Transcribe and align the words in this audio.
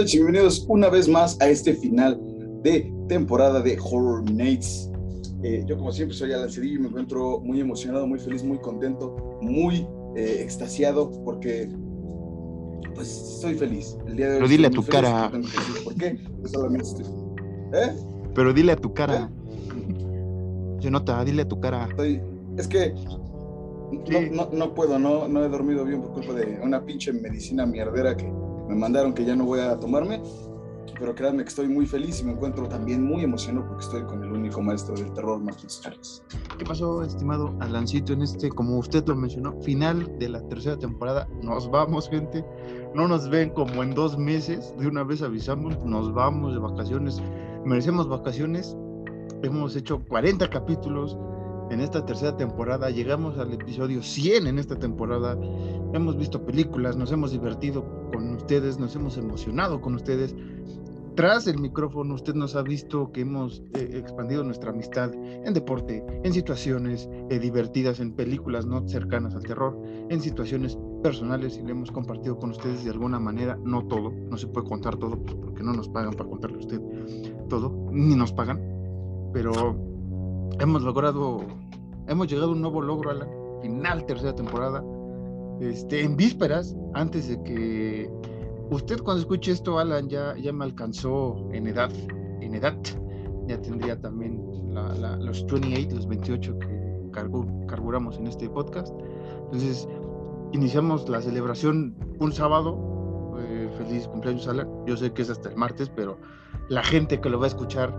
noches 0.00 0.14
bienvenidos 0.14 0.64
una 0.66 0.88
vez 0.88 1.06
más 1.08 1.38
a 1.42 1.48
este 1.50 1.74
final 1.74 2.18
de 2.62 2.90
temporada 3.06 3.60
de 3.60 3.78
Horror 3.78 4.30
Nights. 4.30 4.90
Eh, 5.42 5.62
yo 5.66 5.76
como 5.76 5.92
siempre 5.92 6.16
soy 6.16 6.32
Alan 6.32 6.50
Cedillo 6.50 6.76
y 6.76 6.78
me 6.78 6.88
encuentro 6.88 7.40
muy 7.40 7.60
emocionado, 7.60 8.06
muy 8.06 8.18
feliz, 8.18 8.42
muy 8.42 8.58
contento, 8.60 9.38
muy 9.42 9.86
eh, 10.16 10.38
extasiado 10.40 11.10
porque 11.22 11.68
pues 12.94 13.34
estoy 13.34 13.56
feliz. 13.56 13.98
El 14.06 14.16
día 14.16 14.26
de 14.28 14.32
hoy 14.32 14.38
Pero 14.38 14.48
dile 14.48 14.66
a 14.68 14.70
tu 14.70 14.82
cara. 14.84 15.30
¿Por 15.84 15.94
qué? 15.96 16.18
Pues 16.40 16.52
solamente 16.52 16.86
estoy... 16.88 17.04
¿Eh? 17.74 17.94
Pero 18.34 18.54
dile 18.54 18.72
a 18.72 18.76
tu 18.76 18.94
cara. 18.94 19.30
Se 20.80 20.90
nota, 20.90 21.22
dile 21.26 21.42
a 21.42 21.48
tu 21.48 21.60
cara. 21.60 21.90
Es 22.56 22.66
que 22.66 22.94
no, 24.32 24.48
no, 24.50 24.74
puedo, 24.74 24.98
no, 24.98 25.28
no 25.28 25.44
he 25.44 25.48
dormido 25.50 25.84
bien 25.84 26.00
por 26.00 26.12
culpa 26.12 26.32
de 26.32 26.58
una 26.62 26.86
pinche 26.86 27.12
medicina 27.12 27.66
mierdera 27.66 28.16
que 28.16 28.32
me 28.70 28.76
mandaron 28.76 29.12
que 29.12 29.24
ya 29.24 29.34
no 29.34 29.44
voy 29.44 29.60
a 29.60 29.78
tomarme. 29.78 30.22
Pero 30.98 31.14
créanme 31.14 31.42
que 31.42 31.48
estoy 31.48 31.66
muy 31.66 31.86
feliz 31.86 32.20
y 32.20 32.24
me 32.24 32.32
encuentro 32.32 32.68
también 32.68 33.02
muy 33.02 33.24
emocionado 33.24 33.66
porque 33.66 33.84
estoy 33.84 34.02
con 34.02 34.22
el 34.22 34.32
único 34.32 34.60
maestro 34.60 34.94
del 34.94 35.10
terror, 35.14 35.40
Martins 35.40 35.80
Charles. 35.80 36.22
¿Qué 36.58 36.64
pasó, 36.64 37.02
estimado 37.02 37.54
Alancito, 37.60 38.12
en 38.12 38.22
este, 38.22 38.50
como 38.50 38.78
usted 38.78 39.06
lo 39.06 39.16
mencionó, 39.16 39.58
final 39.62 40.18
de 40.18 40.28
la 40.28 40.46
tercera 40.48 40.78
temporada? 40.78 41.26
Nos 41.42 41.70
vamos, 41.70 42.08
gente. 42.10 42.44
No 42.94 43.08
nos 43.08 43.30
ven 43.30 43.50
como 43.50 43.82
en 43.82 43.94
dos 43.94 44.18
meses. 44.18 44.74
De 44.78 44.86
una 44.86 45.02
vez 45.02 45.22
avisamos, 45.22 45.82
nos 45.84 46.12
vamos 46.12 46.52
de 46.52 46.60
vacaciones. 46.60 47.20
Merecemos 47.64 48.08
vacaciones. 48.08 48.76
Hemos 49.42 49.74
hecho 49.74 50.04
40 50.06 50.50
capítulos 50.50 51.16
en 51.70 51.80
esta 51.80 52.04
tercera 52.04 52.36
temporada. 52.36 52.90
Llegamos 52.90 53.38
al 53.38 53.52
episodio 53.52 54.02
100 54.02 54.46
en 54.46 54.58
esta 54.58 54.76
temporada. 54.76 55.38
Hemos 55.92 56.16
visto 56.16 56.44
películas, 56.44 56.96
nos 56.96 57.12
hemos 57.12 57.32
divertido 57.32 57.84
con 58.12 58.34
ustedes, 58.34 58.78
nos 58.78 58.94
hemos 58.96 59.16
emocionado 59.16 59.80
con 59.80 59.94
ustedes. 59.94 60.34
Tras 61.16 61.46
el 61.48 61.58
micrófono, 61.58 62.14
usted 62.14 62.34
nos 62.34 62.54
ha 62.54 62.62
visto 62.62 63.10
que 63.12 63.22
hemos 63.22 63.62
eh, 63.74 63.90
expandido 63.94 64.44
nuestra 64.44 64.70
amistad 64.70 65.12
en 65.14 65.52
deporte, 65.52 66.04
en 66.22 66.32
situaciones 66.32 67.08
eh, 67.30 67.38
divertidas, 67.38 68.00
en 68.00 68.12
películas 68.12 68.64
no 68.64 68.86
cercanas 68.88 69.34
al 69.34 69.42
terror, 69.42 69.78
en 70.08 70.20
situaciones 70.20 70.78
personales 71.02 71.58
y 71.58 71.62
le 71.62 71.72
hemos 71.72 71.90
compartido 71.90 72.38
con 72.38 72.50
ustedes 72.50 72.84
de 72.84 72.90
alguna 72.90 73.18
manera, 73.18 73.58
no 73.64 73.86
todo, 73.86 74.12
no 74.12 74.36
se 74.36 74.46
puede 74.46 74.68
contar 74.68 74.96
todo 74.96 75.18
pues, 75.22 75.34
porque 75.34 75.62
no 75.62 75.72
nos 75.72 75.88
pagan 75.88 76.12
para 76.12 76.28
contarle 76.28 76.56
a 76.58 76.60
usted 76.60 76.80
todo, 77.48 77.88
ni 77.90 78.14
nos 78.14 78.32
pagan, 78.32 78.60
pero 79.32 79.76
hemos 80.60 80.82
logrado, 80.82 81.40
hemos 82.10 82.26
llegado 82.26 82.48
a 82.48 82.52
un 82.52 82.60
nuevo 82.60 82.82
logro 82.82 83.10
a 83.10 83.14
la 83.14 83.28
final 83.62 84.04
tercera 84.04 84.34
temporada, 84.34 84.84
este, 85.60 86.02
en 86.02 86.16
vísperas, 86.16 86.76
antes 86.94 87.28
de 87.28 87.42
que 87.44 88.10
usted 88.70 89.00
cuando 89.00 89.20
escuche 89.20 89.52
esto, 89.52 89.78
Alan, 89.78 90.08
ya, 90.08 90.36
ya 90.36 90.52
me 90.52 90.64
alcanzó 90.64 91.36
en 91.52 91.68
edad, 91.68 91.90
en 92.40 92.54
edad, 92.54 92.76
ya 93.46 93.60
tendría 93.62 94.00
también 94.00 94.42
los 95.20 95.46
28, 95.46 95.96
los 95.96 96.06
28 96.06 96.58
que 96.58 97.10
carburamos 97.12 98.18
en 98.18 98.26
este 98.26 98.48
podcast. 98.48 98.92
Entonces, 99.44 99.88
iniciamos 100.52 101.08
la 101.08 101.20
celebración 101.20 101.96
un 102.18 102.32
sábado. 102.32 103.36
Eh, 103.38 103.68
feliz 103.76 104.06
cumpleaños, 104.08 104.46
Alan. 104.48 104.68
Yo 104.86 104.96
sé 104.96 105.12
que 105.12 105.22
es 105.22 105.30
hasta 105.30 105.48
el 105.48 105.56
martes, 105.56 105.90
pero 105.94 106.18
la 106.68 106.82
gente 106.82 107.20
que 107.20 107.28
lo 107.28 107.38
va 107.38 107.46
a 107.46 107.48
escuchar 107.48 107.92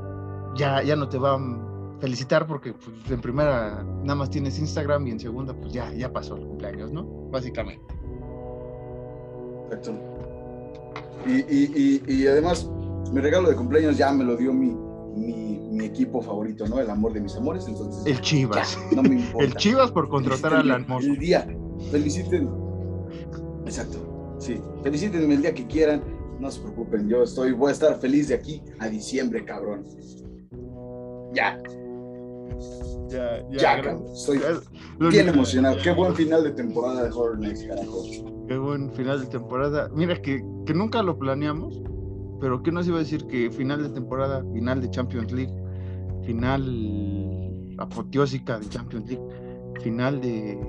ya, 0.55 0.81
ya 0.81 0.95
no 0.95 1.09
te 1.09 1.17
va 1.17 1.37
felicitar 2.01 2.47
porque 2.47 2.73
pues, 2.73 3.09
en 3.09 3.21
primera 3.21 3.83
nada 4.03 4.15
más 4.15 4.29
tienes 4.29 4.59
Instagram 4.59 5.07
y 5.07 5.11
en 5.11 5.19
segunda 5.19 5.53
pues 5.53 5.71
ya, 5.71 5.93
ya 5.93 6.11
pasó 6.11 6.35
el 6.35 6.45
cumpleaños, 6.45 6.91
¿no? 6.91 7.05
Básicamente. 7.29 7.85
Perfecto. 9.69 9.93
Y, 11.25 11.33
y, 11.33 12.03
y, 12.07 12.27
además, 12.27 12.67
mi 13.11 13.21
regalo 13.21 13.49
de 13.49 13.55
cumpleaños 13.55 13.95
ya 13.95 14.11
me 14.11 14.23
lo 14.23 14.35
dio 14.35 14.51
mi, 14.51 14.75
mi, 15.15 15.59
mi, 15.71 15.85
equipo 15.85 16.19
favorito, 16.19 16.67
¿no? 16.67 16.79
El 16.79 16.89
amor 16.89 17.13
de 17.13 17.21
mis 17.21 17.35
amores, 17.35 17.67
entonces... 17.67 18.03
El 18.07 18.19
Chivas. 18.21 18.77
no 18.95 19.03
me 19.03 19.09
importa. 19.21 19.45
El 19.45 19.53
Chivas 19.53 19.91
por 19.91 20.09
contratar 20.09 20.55
al 20.55 20.71
hermoso. 20.71 21.07
El 21.07 21.19
día, 21.19 21.47
feliciten. 21.91 22.49
Exacto, 23.65 24.35
sí. 24.39 24.59
Felicítenme 24.81 25.35
el 25.35 25.43
día 25.43 25.53
que 25.53 25.67
quieran, 25.67 26.01
no 26.39 26.49
se 26.49 26.59
preocupen, 26.59 27.07
yo 27.07 27.21
estoy, 27.21 27.51
voy 27.51 27.69
a 27.69 27.73
estar 27.73 27.99
feliz 27.99 28.29
de 28.29 28.35
aquí 28.35 28.63
a 28.79 28.89
diciembre, 28.89 29.45
cabrón. 29.45 29.85
Ya. 31.33 31.61
Ya, 33.09 33.45
ya, 33.49 33.81
ya 33.81 33.97
Estoy 34.13 34.39
bien 35.09 35.29
emocionado. 35.29 35.77
Qué 35.83 35.91
buen 35.91 36.15
final 36.15 36.43
de 36.43 36.51
temporada 36.51 37.03
de 37.03 37.09
Horror 37.09 37.39
Nights, 37.39 37.65
carajo. 37.67 38.03
Qué 38.47 38.57
buen 38.57 38.91
final 38.91 39.21
de 39.21 39.27
temporada. 39.27 39.89
Mira 39.93 40.21
que, 40.21 40.43
que 40.65 40.73
nunca 40.73 41.01
lo 41.03 41.17
planeamos, 41.17 41.81
pero 42.39 42.63
¿qué 42.63 42.71
nos 42.71 42.87
iba 42.87 42.97
a 42.97 42.99
decir 42.99 43.25
que 43.27 43.51
final 43.51 43.83
de 43.83 43.89
temporada, 43.89 44.43
final 44.53 44.81
de 44.81 44.89
Champions 44.89 45.31
League, 45.31 45.53
final 46.25 46.61
apoteósica 47.77 48.59
de 48.59 48.69
Champions 48.69 49.09
League, 49.09 49.23
final 49.81 50.21
de, 50.21 50.59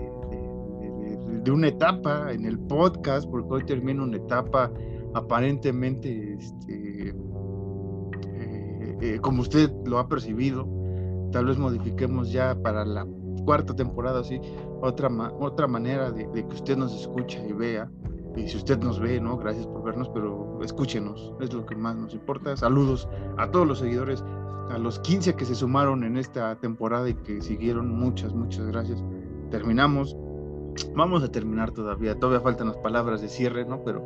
de, 1.43 1.51
una 1.51 1.69
etapa 1.69 2.33
en 2.33 2.45
el 2.45 2.59
podcast, 2.59 3.29
porque 3.29 3.49
hoy 3.51 3.65
termina 3.65 4.03
una 4.03 4.17
etapa 4.17 4.71
aparentemente, 5.15 6.35
este, 6.35 7.09
eh, 8.35 8.97
eh, 9.01 9.19
como 9.21 9.43
usted 9.43 9.71
lo 9.85 9.99
ha 9.99 10.09
percibido, 10.09 10.67
tal 11.33 11.47
vez 11.47 11.59
modifiquemos 11.59 12.31
ya 12.31 12.55
para 12.55 12.85
la 12.85 13.07
cuarta 13.45 13.75
temporada, 13.75 14.21
así, 14.21 14.41
otra, 14.81 15.09
otra 15.41 15.67
manera 15.67 16.11
de, 16.11 16.31
que 16.31 16.55
usted 16.55 16.77
nos 16.77 16.95
escucha 16.95 17.45
y 17.45 17.53
vea. 17.53 17.91
Y 18.37 18.49
si 18.49 18.57
usted 18.57 18.79
nos 18.79 18.99
ve, 18.99 19.21
¿no? 19.21 19.37
Gracias 19.37 19.67
por 19.67 19.83
vernos, 19.83 20.09
pero 20.09 20.59
escúchenos, 20.63 21.35
es 21.41 21.53
lo 21.53 21.67
que 21.67 21.75
más 21.75 21.97
nos 21.97 22.15
importa. 22.15 22.57
Saludos 22.57 23.09
a 23.37 23.51
todos 23.51 23.67
los 23.67 23.81
seguidores, 23.81 24.25
a 24.71 24.79
los 24.79 25.01
15 25.01 25.35
que 25.35 25.45
se 25.45 25.55
sumaron 25.55 26.05
en 26.05 26.17
esta 26.17 26.55
temporada 26.57 27.09
y 27.11 27.15
que 27.15 27.43
siguieron, 27.43 27.91
muchas, 27.91 28.33
muchas 28.33 28.67
gracias. 28.67 29.05
Terminamos, 29.51 30.17
vamos 30.95 31.23
a 31.23 31.31
terminar 31.31 31.73
todavía, 31.73 32.19
todavía 32.19 32.41
faltan 32.41 32.69
las 32.69 32.79
palabras 32.79 33.21
de 33.21 33.29
cierre, 33.29 33.67
¿no? 33.67 33.83
Pero 33.85 34.03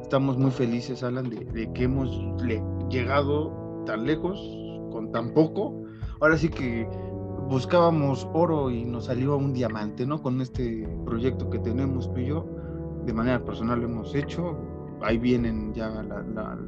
estamos 0.00 0.38
muy 0.38 0.52
felices, 0.52 1.02
Alan, 1.02 1.28
de, 1.28 1.44
de 1.46 1.72
que 1.72 1.84
hemos 1.84 2.10
llegado 2.88 3.82
tan 3.84 4.06
lejos 4.06 4.38
con 4.92 5.10
tan 5.10 5.34
poco 5.34 5.85
ahora 6.20 6.36
sí 6.36 6.48
que 6.48 6.88
buscábamos 7.48 8.28
oro 8.32 8.70
y 8.70 8.84
nos 8.84 9.06
salió 9.06 9.36
un 9.36 9.52
diamante, 9.52 10.06
¿no? 10.06 10.22
Con 10.22 10.40
este 10.40 10.88
proyecto 11.04 11.48
que 11.50 11.58
tenemos 11.58 12.12
tú 12.12 12.20
y 12.20 12.26
yo, 12.26 12.46
de 13.04 13.12
manera 13.12 13.44
personal 13.44 13.80
lo 13.80 13.86
hemos 13.86 14.14
hecho, 14.14 14.56
ahí 15.02 15.18
vienen 15.18 15.72
ya 15.72 15.88
la, 16.02 16.58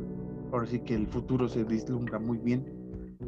ahora 0.53 0.66
sí 0.66 0.81
que 0.81 0.94
el 0.94 1.06
futuro 1.06 1.48
se 1.48 1.64
vislumbra 1.64 2.19
muy 2.19 2.38
bien 2.38 2.72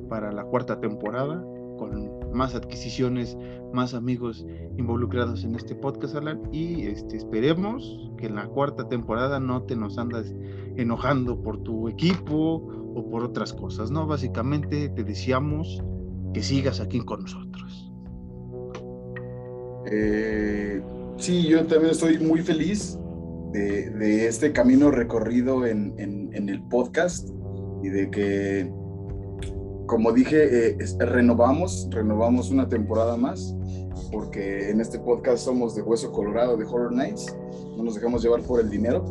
para 0.08 0.30
la 0.32 0.44
cuarta 0.44 0.80
temporada, 0.80 1.42
con 1.76 2.30
más 2.32 2.54
adquisiciones, 2.54 3.36
más 3.72 3.94
amigos 3.94 4.46
involucrados 4.76 5.44
en 5.44 5.54
este 5.56 5.74
podcast, 5.74 6.14
Alan, 6.14 6.42
y 6.52 6.82
este, 6.82 7.16
esperemos 7.16 8.10
que 8.18 8.26
en 8.26 8.36
la 8.36 8.46
cuarta 8.46 8.86
temporada 8.88 9.40
no 9.40 9.62
te 9.62 9.74
nos 9.74 9.98
andas 9.98 10.32
enojando 10.76 11.40
por 11.42 11.62
tu 11.62 11.88
equipo 11.88 12.68
o 12.94 13.10
por 13.10 13.24
otras 13.24 13.52
cosas, 13.52 13.90
¿no? 13.90 14.06
Básicamente 14.06 14.88
te 14.90 15.04
deseamos 15.04 15.82
que 16.32 16.42
sigas 16.42 16.80
aquí 16.80 17.00
con 17.00 17.22
nosotros. 17.22 17.92
Eh, 19.90 20.82
sí, 21.16 21.48
yo 21.48 21.66
también 21.66 21.90
estoy 21.90 22.18
muy 22.18 22.42
feliz 22.42 22.98
de, 23.52 24.26
este 24.26 24.52
camino 24.52 24.90
recorrido 24.90 25.66
en, 25.66 26.30
el 26.32 26.62
podcast 26.64 27.28
y 27.82 27.88
de 27.88 28.10
que, 28.10 28.72
como 29.86 30.12
dije, 30.12 30.70
eh, 30.70 30.78
renovamos, 30.98 31.88
renovamos 31.90 32.50
una 32.50 32.68
temporada 32.68 33.16
más, 33.16 33.54
porque 34.12 34.70
en 34.70 34.80
este 34.80 34.98
podcast 34.98 35.44
somos 35.44 35.74
de 35.74 35.82
Hueso 35.82 36.12
Colorado, 36.12 36.56
de 36.56 36.64
Horror 36.64 36.92
Nights, 36.92 37.34
no 37.76 37.82
nos 37.82 37.94
dejamos 37.94 38.22
llevar 38.22 38.42
por 38.42 38.60
el 38.60 38.70
dinero, 38.70 39.04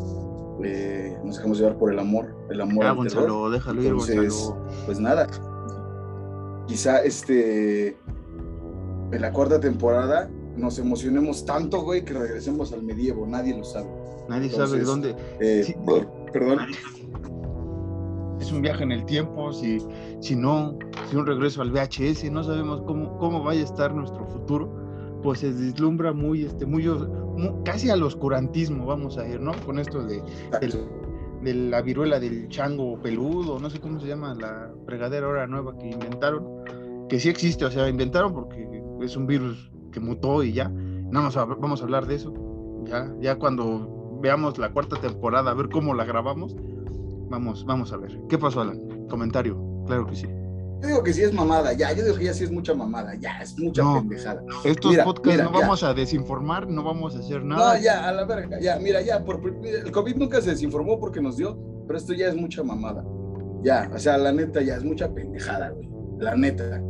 eh, 0.63 1.17
nos 1.23 1.37
dejamos 1.37 1.59
llevar 1.59 1.77
por 1.77 1.91
el 1.91 1.99
amor, 1.99 2.35
el 2.49 2.61
amor 2.61 2.85
ah, 2.85 2.91
Gonzalo, 2.91 3.49
déjalo 3.49 3.83
ir, 3.83 3.93
Gonzalo. 3.93 4.57
Pues 4.85 4.99
nada, 4.99 5.27
quizá 6.69 7.01
este, 7.01 7.97
en 9.11 9.21
la 9.21 9.33
cuarta 9.33 9.59
temporada 9.59 10.29
nos 10.55 10.77
emocionemos 10.77 11.43
tanto, 11.43 11.81
güey, 11.81 12.05
que 12.05 12.13
regresemos 12.13 12.71
al 12.73 12.83
medievo, 12.83 13.25
nadie 13.25 13.57
lo 13.57 13.63
sabe. 13.63 13.89
Nadie 14.29 14.49
sabe 14.51 14.81
dónde. 14.81 15.15
Eh, 15.39 15.75
perdón. 16.31 16.59
Es 18.39 18.51
un 18.51 18.61
viaje 18.61 18.83
en 18.83 18.91
el 18.91 19.03
tiempo, 19.05 19.51
si, 19.51 19.79
si 20.21 20.35
no, 20.35 20.77
si 21.09 21.15
un 21.15 21.25
regreso 21.25 21.61
al 21.61 21.71
VHS, 21.71 22.31
no 22.31 22.43
sabemos 22.43 22.81
cómo, 22.83 23.17
cómo 23.17 23.43
vaya 23.43 23.61
a 23.61 23.65
estar 23.65 23.93
nuestro 23.93 24.25
futuro, 24.27 24.71
pues 25.23 25.39
se 25.39 25.51
deslumbra 25.51 26.13
muy, 26.13 26.45
este, 26.45 26.65
muy, 26.65 26.87
casi 27.65 27.89
al 27.89 28.03
oscurantismo, 28.03 28.85
vamos 28.85 29.17
a 29.17 29.27
ir, 29.27 29.41
¿no? 29.41 29.51
Con 29.65 29.79
esto 29.79 30.03
de, 30.03 30.21
de 31.41 31.53
la 31.53 31.81
viruela 31.81 32.19
del 32.19 32.49
chango 32.49 32.99
peludo, 33.01 33.59
no 33.59 33.69
sé 33.69 33.79
cómo 33.79 33.99
se 33.99 34.07
llama, 34.07 34.35
la 34.35 34.71
fregadera 34.85 35.27
ahora 35.27 35.47
nueva 35.47 35.77
que 35.77 35.89
inventaron 35.89 36.63
que 37.07 37.19
sí 37.19 37.29
existe, 37.29 37.65
o 37.65 37.71
sea, 37.71 37.89
inventaron 37.89 38.33
porque 38.33 38.67
es 39.01 39.15
un 39.15 39.25
virus 39.25 39.71
que 39.91 39.99
mutó 39.99 40.43
y 40.43 40.53
ya. 40.53 40.69
No 40.69 41.19
vamos 41.19 41.37
a, 41.37 41.45
vamos 41.45 41.81
a 41.81 41.85
hablar 41.85 42.05
de 42.05 42.15
eso. 42.15 42.33
Ya, 42.85 43.11
ya 43.19 43.35
cuando 43.37 44.19
veamos 44.21 44.57
la 44.59 44.71
cuarta 44.71 44.97
temporada, 44.97 45.51
a 45.51 45.53
ver 45.55 45.69
cómo 45.69 45.95
la 45.95 46.05
grabamos, 46.05 46.55
Vamos, 47.29 47.63
vamos 47.63 47.93
a 47.93 47.97
ver. 47.97 48.19
¿Qué 48.27 48.37
pasó, 48.37 48.61
Alan? 48.61 49.07
Comentario, 49.07 49.55
claro 49.85 50.07
que 50.07 50.15
sí. 50.15 50.27
Yo 50.81 50.87
digo 50.87 51.03
que 51.03 51.13
sí 51.13 51.23
es 51.23 51.33
mamada, 51.33 51.73
ya, 51.73 51.91
yo 51.91 52.03
digo 52.03 52.15
que 52.15 52.25
ya 52.25 52.33
sí 52.33 52.45
es 52.45 52.51
mucha 52.51 52.73
mamada, 52.73 53.13
ya, 53.15 53.39
es 53.41 53.57
mucha 53.59 53.83
pendejada. 53.93 54.41
Estos 54.63 54.95
podcasts 54.97 55.43
no 55.43 55.51
vamos 55.51 55.83
a 55.83 55.93
desinformar, 55.93 56.69
no 56.69 56.83
vamos 56.83 57.15
a 57.15 57.19
hacer 57.19 57.43
nada. 57.43 57.75
No, 57.75 57.81
ya, 57.81 58.07
a 58.07 58.13
la 58.13 58.23
verga, 58.23 58.59
ya, 58.61 58.77
mira, 58.79 59.01
ya, 59.01 59.23
por, 59.25 59.41
el 59.63 59.91
COVID 59.91 60.15
nunca 60.15 60.41
se 60.41 60.51
desinformó 60.51 60.97
porque 60.97 61.21
nos 61.21 61.35
dio, 61.35 61.57
pero 61.85 61.99
esto 61.99 62.13
ya 62.13 62.29
es 62.29 62.35
mucha 62.35 62.63
mamada. 62.63 63.03
Ya, 63.61 63.91
o 63.93 63.99
sea, 63.99 64.17
la 64.17 64.31
neta, 64.31 64.61
ya 64.61 64.75
es 64.75 64.83
mucha 64.85 65.13
pendejada, 65.13 65.71
güey. 65.71 65.89
La 66.19 66.35
neta. 66.35 66.81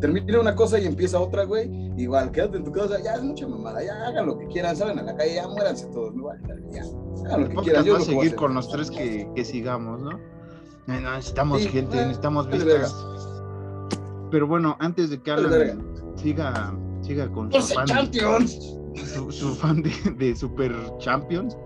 Termina 0.00 0.40
una 0.40 0.54
cosa 0.54 0.78
y 0.78 0.86
empieza 0.86 1.18
otra, 1.18 1.44
güey. 1.44 1.70
Igual, 1.96 2.30
quédate 2.30 2.58
en 2.58 2.64
tu 2.64 2.72
casa, 2.72 3.02
ya 3.02 3.14
es 3.14 3.22
mucha 3.22 3.48
mamada, 3.48 3.82
ya 3.82 3.94
hagan 4.06 4.26
lo 4.26 4.38
que 4.38 4.46
quieran, 4.48 4.76
salen 4.76 4.98
a 4.98 5.02
la 5.02 5.16
calle, 5.16 5.36
ya 5.36 5.48
muéranse 5.48 5.86
todos, 5.86 6.14
no 6.14 6.28
ya. 6.70 6.82
Hagan 7.24 7.44
lo 7.44 7.48
que 7.48 7.56
quieran. 7.56 7.84
Yo 7.84 7.94
va 7.94 8.00
a 8.00 8.02
seguir 8.02 8.34
con 8.34 8.54
los 8.54 8.68
tres 8.68 8.90
que, 8.90 9.26
que 9.34 9.44
sigamos, 9.44 10.02
¿no? 10.02 10.20
Necesitamos 10.86 11.66
gente, 11.66 11.96
necesitamos 11.96 12.48
vistas 12.48 13.27
pero 14.30 14.46
bueno, 14.46 14.76
antes 14.80 15.10
de 15.10 15.20
que 15.20 15.30
Alan 15.30 15.82
siga, 16.16 16.74
siga 17.02 17.28
con 17.30 17.52
su 17.52 17.60
fan, 17.60 17.86
su, 19.30 19.54
fan 19.54 19.82
de, 19.82 20.34
Super 20.34 20.74
Champions, 20.98 21.56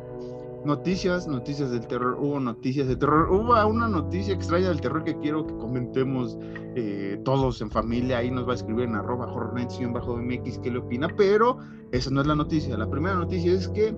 noticias, 0.64 1.26
noticias 1.26 1.70
del 1.70 1.86
terror, 1.86 2.16
hubo 2.20 2.38
noticias 2.40 2.86
de 2.88 2.96
terror, 2.96 3.30
hubo 3.30 3.66
una 3.66 3.88
noticia 3.88 4.34
extraña 4.34 4.68
del 4.68 4.80
terror 4.80 5.04
que 5.04 5.16
quiero 5.18 5.46
que 5.46 5.54
comentemos 5.54 6.38
eh, 6.76 7.20
todos 7.24 7.60
en 7.60 7.70
familia, 7.70 8.18
ahí 8.18 8.30
nos 8.30 8.46
va 8.46 8.52
a 8.52 8.56
escribir 8.56 8.84
en 8.84 8.96
arroba 8.96 9.26
bajo 9.26 10.16
mx 10.16 10.58
qué 10.58 10.70
le 10.70 10.78
opina, 10.78 11.08
pero 11.16 11.58
esa 11.90 12.10
no 12.10 12.20
es 12.20 12.26
la 12.26 12.36
noticia, 12.36 12.76
la 12.76 12.88
primera 12.88 13.14
noticia 13.14 13.52
es 13.52 13.68
que 13.68 13.94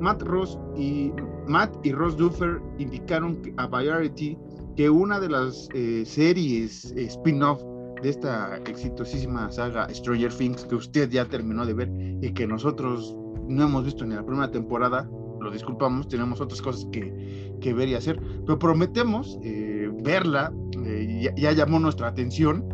Matt 0.00 0.22
Ross 0.22 0.58
y 0.76 1.12
Matt 1.46 1.74
y 1.84 1.92
Ross 1.92 2.16
Duffer 2.16 2.60
indicaron 2.78 3.40
a 3.56 3.66
Variety 3.66 4.38
que 4.76 4.88
una 4.88 5.18
de 5.18 5.28
las 5.28 5.68
eh, 5.74 6.04
series 6.06 6.92
eh, 6.92 7.06
spin-off 7.06 7.60
de 8.02 8.10
esta 8.10 8.56
exitosísima 8.66 9.50
saga 9.50 9.88
Stranger 9.92 10.32
Things 10.32 10.64
que 10.64 10.74
usted 10.74 11.10
ya 11.10 11.24
terminó 11.24 11.66
de 11.66 11.74
ver 11.74 11.90
y 12.22 12.32
que 12.32 12.46
nosotros 12.46 13.16
no 13.48 13.64
hemos 13.64 13.84
visto 13.84 14.04
ni 14.04 14.14
la 14.14 14.24
primera 14.24 14.50
temporada, 14.50 15.08
lo 15.40 15.50
disculpamos, 15.50 16.08
tenemos 16.08 16.40
otras 16.40 16.60
cosas 16.60 16.86
que, 16.92 17.56
que 17.60 17.72
ver 17.72 17.88
y 17.88 17.94
hacer, 17.94 18.20
pero 18.44 18.58
prometemos 18.58 19.38
eh, 19.42 19.90
verla, 20.02 20.52
eh, 20.84 21.32
ya, 21.36 21.52
llamó 21.52 21.78
nuestra 21.78 22.08
atención, 22.08 22.64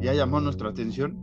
ya 0.00 0.12
llamó 0.14 0.40
nuestra 0.40 0.70
atención 0.70 1.18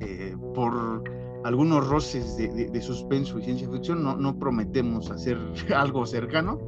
eh, 0.00 0.36
por 0.54 1.02
algunos 1.44 1.88
roces 1.88 2.36
de, 2.36 2.48
de, 2.48 2.66
de, 2.66 2.80
suspenso 2.80 3.38
y 3.38 3.44
ciencia 3.44 3.68
ficción, 3.70 4.02
no, 4.02 4.16
no 4.16 4.38
prometemos 4.38 5.10
hacer 5.10 5.38
algo 5.74 6.06
cercano, 6.06 6.58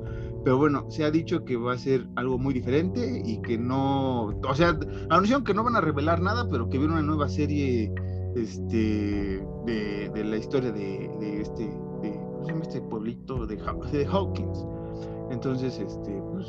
pero 0.49 0.57
bueno, 0.57 0.87
se 0.91 1.05
ha 1.05 1.11
dicho 1.11 1.45
que 1.45 1.59
va 1.59 1.75
a 1.75 1.77
ser 1.77 2.09
algo 2.17 2.39
muy 2.39 2.55
diferente 2.55 3.21
y 3.23 3.39
que 3.43 3.59
no, 3.59 4.29
o 4.29 4.55
sea, 4.55 4.79
anunciaron 5.11 5.45
que 5.45 5.53
no 5.53 5.63
van 5.63 5.77
a 5.77 5.83
revelar 5.83 6.23
nada, 6.23 6.49
pero 6.49 6.71
que 6.71 6.79
viene 6.79 6.95
una 6.95 7.03
nueva 7.03 7.29
serie 7.29 7.93
este, 8.35 9.47
de, 9.67 10.25
la 10.25 10.39
historia 10.39 10.73
de, 10.73 11.43
este, 11.43 11.65
de, 11.65 12.19
¿cómo 12.33 12.45
se 12.47 12.53
llama 12.53 12.63
este 12.65 12.81
pueblito? 12.81 13.47
De, 13.47 13.57
de 13.57 14.07
Hawkins. 14.07 14.65
Entonces, 15.31 15.79
este, 15.81 16.23
pues 16.33 16.47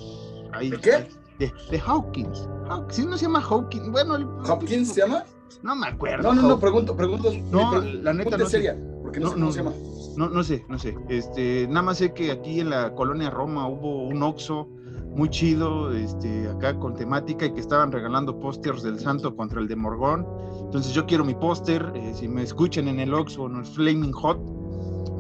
ahí... 0.54 0.70
¿De 0.70 0.78
qué? 0.78 1.10
De, 1.38 1.80
Hawkins. 1.86 2.48
¿Sí 2.92 3.06
no 3.06 3.18
se 3.18 3.26
llama 3.26 3.42
Hawkins? 3.42 3.92
Bueno, 3.92 4.16
el, 4.16 4.26
¿Hawkins 4.46 4.94
se 4.94 5.02
llama? 5.02 5.26
No 5.62 5.76
me 5.76 5.88
acuerdo. 5.88 6.34
No, 6.34 6.42
no, 6.42 6.48
no, 6.48 6.58
pregunto, 6.58 6.96
pregunto. 6.96 7.34
No, 7.52 7.82
la 7.82 8.14
neta 8.14 8.38
no 8.38 8.46
seria, 8.46 8.78
porque 9.02 9.20
no, 9.20 9.32
sé 9.32 9.36
cómo 9.36 9.52
se 9.52 9.58
llama. 9.58 9.74
No, 10.20 10.28
no 10.28 10.44
sé, 10.44 10.66
no 10.68 10.78
sé. 10.78 10.98
Este, 11.08 11.66
nada 11.70 11.82
más 11.82 12.00
sé 12.00 12.14
que 12.14 12.30
aquí 12.30 12.60
en 12.60 12.72
la 12.72 12.94
colonia 12.94 13.30
Roma 13.30 13.70
hubo 13.70 14.06
un 14.06 14.22
Oxxo 14.22 14.68
muy 15.16 15.30
chido, 15.30 15.94
este, 15.94 16.50
acá 16.50 16.78
con 16.78 16.94
temática 16.94 17.46
y 17.46 17.54
que 17.54 17.62
estaban 17.62 17.90
regalando 17.90 18.38
pósters 18.38 18.84
del 18.84 19.00
Santo 19.00 19.34
contra 19.34 19.62
el 19.62 19.70
de 19.70 19.78
Morgón. 19.78 20.28
Entonces 20.66 20.94
yo 20.94 21.06
quiero 21.06 21.24
mi 21.24 21.36
póster, 21.36 21.94
eh, 21.96 22.12
si 22.14 22.28
me 22.28 22.44
escuchan 22.44 22.90
en 22.90 23.00
el 23.00 23.14
Oxxo 23.14 23.46
en 23.46 23.56
el 23.56 23.66
Flaming 23.66 24.12
Hot, 24.12 24.42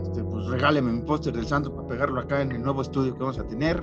este, 0.04 0.22
pues 0.22 0.48
regáleme 0.48 0.92
mi 0.92 1.02
póster 1.04 1.31
del 1.31 1.48
Santo 1.48 1.74
para 1.74 1.88
pegarlo 1.88 2.19
acá 2.19 2.42
en 2.42 2.52
el 2.52 2.62
nuevo 2.62 2.81
estudio 2.81 3.13
que 3.13 3.19
vamos 3.22 3.40
a 3.40 3.48
tener. 3.48 3.81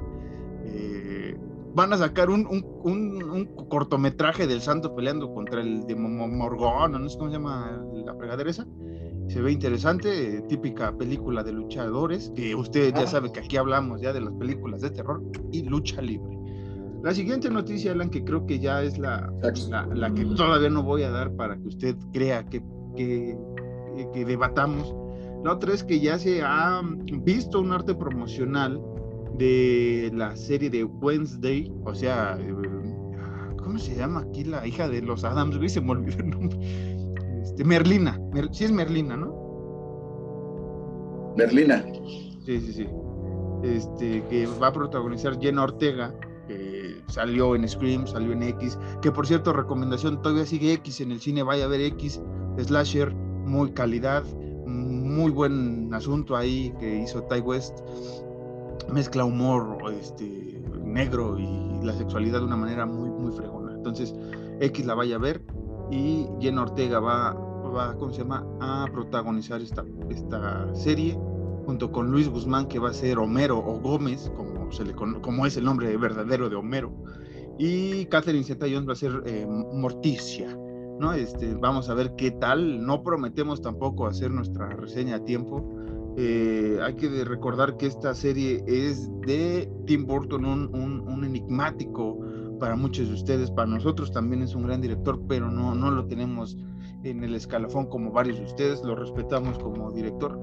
Eh, 0.66 1.34
van 1.74 1.94
a 1.94 1.96
sacar 1.96 2.28
un, 2.28 2.46
un, 2.84 3.46
cortometraje 3.70 4.46
del 4.46 4.60
Santo 4.60 4.94
peleando 4.94 5.32
contra 5.32 5.62
el 5.62 5.86
de 5.86 5.96
Morgón, 5.96 6.92
no 6.92 7.08
sé 7.08 7.16
cómo 7.16 7.30
se 7.30 7.36
llama 7.38 7.82
la 8.04 8.14
fregadera 8.16 8.50
esa 8.50 8.66
se 9.28 9.40
ve 9.40 9.52
interesante, 9.52 10.42
típica 10.48 10.96
película 10.96 11.42
de 11.42 11.52
luchadores, 11.52 12.32
que 12.36 12.54
usted 12.54 12.94
ya 12.94 13.06
sabe 13.06 13.32
que 13.32 13.40
aquí 13.40 13.56
hablamos 13.56 14.00
ya 14.00 14.12
de 14.12 14.20
las 14.20 14.32
películas 14.34 14.80
de 14.80 14.90
terror 14.90 15.22
y 15.52 15.62
lucha 15.62 16.00
libre. 16.00 16.38
La 17.02 17.12
siguiente 17.12 17.50
noticia, 17.50 17.92
Alan, 17.92 18.10
que 18.10 18.24
creo 18.24 18.46
que 18.46 18.58
ya 18.58 18.82
es 18.82 18.98
la, 18.98 19.32
la, 19.94 20.12
que 20.12 20.24
todavía 20.24 20.70
no 20.70 20.82
voy 20.82 21.02
a 21.02 21.10
dar 21.10 21.34
para 21.36 21.56
que 21.56 21.68
usted 21.68 21.96
crea 22.12 22.44
que, 22.46 22.62
que, 22.96 23.36
que 24.12 24.24
debatamos. 24.24 24.94
La 25.44 25.52
otra 25.52 25.74
es 25.74 25.84
que 25.84 26.00
ya 26.00 26.18
se 26.18 26.42
ha 26.42 26.82
visto 27.22 27.60
un 27.60 27.72
arte 27.72 27.94
promocional 27.94 28.80
de 29.38 30.10
la 30.14 30.34
serie 30.36 30.70
de 30.70 30.84
Wednesday, 30.84 31.70
o 31.84 31.94
sea, 31.94 32.38
eh, 32.40 32.54
¿cómo 33.58 33.78
se 33.78 33.94
llama 33.94 34.20
aquí 34.20 34.44
la 34.44 34.66
hija 34.66 34.88
de 34.88 35.02
los 35.02 35.24
Adams? 35.24 35.58
Se 35.72 35.80
me 35.80 35.90
olvidó 35.92 36.18
el 36.18 36.30
nombre 36.30 36.95
este, 37.56 37.64
Merlina, 37.64 38.20
sí 38.52 38.64
es 38.64 38.70
Merlina, 38.70 39.16
¿no? 39.16 39.32
Merlina. 41.38 41.82
Sí, 42.44 42.60
sí, 42.60 42.72
sí. 42.74 42.86
Este, 43.62 44.22
que 44.28 44.46
va 44.60 44.66
a 44.66 44.72
protagonizar 44.72 45.40
Jenna 45.40 45.62
Ortega, 45.62 46.14
que 46.46 47.00
salió 47.08 47.54
en 47.54 47.66
Scream, 47.66 48.06
salió 48.06 48.32
en 48.32 48.42
X, 48.42 48.78
que 49.00 49.10
por 49.10 49.26
cierto, 49.26 49.54
recomendación, 49.54 50.20
todavía 50.20 50.44
sigue 50.44 50.74
X 50.74 51.00
en 51.00 51.12
el 51.12 51.20
cine, 51.20 51.42
vaya 51.42 51.64
a 51.64 51.68
ver 51.68 51.80
X, 51.80 52.20
Slasher, 52.58 53.14
muy 53.14 53.70
calidad, 53.70 54.22
muy 54.66 55.30
buen 55.30 55.94
asunto 55.94 56.36
ahí 56.36 56.74
que 56.78 56.94
hizo 57.04 57.22
Ty 57.22 57.40
West, 57.40 57.80
mezcla 58.92 59.24
humor 59.24 59.78
este, 59.98 60.62
negro 60.84 61.38
y 61.38 61.80
la 61.82 61.94
sexualidad 61.94 62.40
de 62.40 62.44
una 62.44 62.56
manera 62.56 62.84
muy, 62.84 63.08
muy 63.08 63.32
fregona. 63.32 63.72
Entonces, 63.72 64.14
X 64.60 64.84
la 64.84 64.92
vaya 64.92 65.16
a 65.16 65.20
ver 65.20 65.42
y 65.90 66.26
Jenna 66.40 66.62
Ortega 66.62 67.00
va, 67.00 67.45
va 67.76 67.94
¿cómo 67.96 68.12
se 68.12 68.22
llama?, 68.22 68.44
a 68.60 68.86
protagonizar 68.92 69.60
esta, 69.60 69.84
esta 70.10 70.74
serie 70.74 71.18
junto 71.66 71.90
con 71.90 72.10
Luis 72.10 72.28
Guzmán, 72.28 72.66
que 72.66 72.78
va 72.78 72.90
a 72.90 72.94
ser 72.94 73.18
Homero 73.18 73.58
o 73.58 73.80
Gómez, 73.80 74.30
como, 74.36 74.70
se 74.70 74.84
le, 74.84 74.94
como 74.94 75.46
es 75.46 75.56
el 75.56 75.64
nombre 75.64 75.96
verdadero 75.96 76.48
de 76.48 76.56
Homero, 76.56 76.92
y 77.58 78.06
Catherine 78.06 78.44
Zeta 78.44 78.66
Jones 78.66 78.88
va 78.88 78.92
a 78.92 78.96
ser 78.96 79.22
eh, 79.26 79.46
Morticia. 79.46 80.56
¿no? 81.00 81.12
Este, 81.12 81.54
vamos 81.54 81.88
a 81.88 81.94
ver 81.94 82.14
qué 82.16 82.30
tal. 82.30 82.84
No 82.84 83.02
prometemos 83.02 83.60
tampoco 83.60 84.06
hacer 84.06 84.30
nuestra 84.30 84.68
reseña 84.68 85.16
a 85.16 85.24
tiempo. 85.24 85.76
Eh, 86.16 86.78
hay 86.82 86.94
que 86.94 87.24
recordar 87.24 87.76
que 87.76 87.86
esta 87.86 88.14
serie 88.14 88.62
es 88.66 89.10
de 89.26 89.70
Tim 89.86 90.06
Burton, 90.06 90.44
un, 90.44 90.74
un, 90.74 91.00
un 91.00 91.24
enigmático 91.24 92.18
para 92.58 92.76
muchos 92.76 93.08
de 93.08 93.14
ustedes, 93.14 93.50
para 93.50 93.68
nosotros 93.68 94.10
también 94.12 94.42
es 94.42 94.54
un 94.54 94.62
gran 94.62 94.80
director, 94.80 95.20
pero 95.28 95.50
no, 95.50 95.74
no 95.74 95.90
lo 95.90 96.06
tenemos 96.06 96.56
en 97.10 97.24
el 97.24 97.34
escalafón 97.34 97.86
como 97.86 98.12
varios 98.12 98.38
de 98.38 98.44
ustedes, 98.44 98.82
lo 98.84 98.94
respetamos 98.94 99.58
como 99.58 99.90
director. 99.92 100.38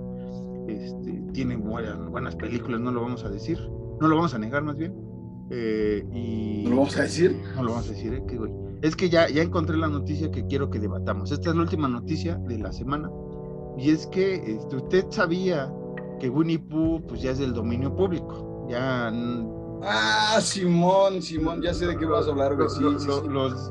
Este, 0.67 1.22
tiene 1.34 1.58
buenas, 1.58 1.98
buenas 2.10 2.36
películas, 2.36 2.79
no 2.79 2.91
lo 2.91 3.01
vamos 3.01 3.25
a 3.25 3.29
decir, 3.29 3.60
no 4.00 4.08
lo 4.08 4.15
vamos 4.15 4.34
a 4.34 4.39
negar 4.39 4.63
más 4.63 4.77
bien. 4.77 4.96
Eh, 5.50 6.03
y, 6.13 6.63
¿No 6.63 6.72
lo 6.72 6.75
vamos 6.77 6.98
a 6.98 7.03
decir? 7.03 7.38
No 7.55 7.63
lo 7.63 7.72
vamos 7.72 7.88
a 7.89 7.91
decir, 7.91 8.13
¿eh? 8.13 8.24
Es 8.82 8.96
que 8.96 9.10
ya, 9.10 9.29
ya 9.29 9.41
encontré 9.41 9.77
la 9.77 9.88
noticia 9.88 10.32
que 10.32 10.46
quiero 10.46 10.70
que 10.70 10.79
debatamos. 10.79 11.32
Esta 11.32 11.50
es 11.50 11.55
la 11.55 11.62
última 11.62 11.88
noticia 11.88 12.36
de 12.36 12.58
la 12.58 12.72
semana. 12.72 13.10
Y 13.77 13.91
es 13.91 14.08
que 14.08 14.36
este, 14.36 14.75
usted 14.75 15.05
sabía 15.10 15.74
que 16.20 16.29
Winnie 16.29 16.60
Pooh 16.60 17.01
pues 17.08 17.22
ya 17.22 17.32
es 17.32 17.39
del 17.39 17.53
dominio 17.53 17.96
público. 17.96 18.67
Ya 18.70 19.12
Ah, 19.85 20.39
Simón, 20.41 21.21
Simón, 21.21 21.61
ya 21.61 21.73
sé 21.73 21.87
de 21.87 21.97
qué 21.97 22.05
vas 22.05 22.27
a 22.27 22.31
hablar, 22.31 22.55
güey. 22.55 22.69
Sí, 22.69 22.83
sí, 22.99 23.09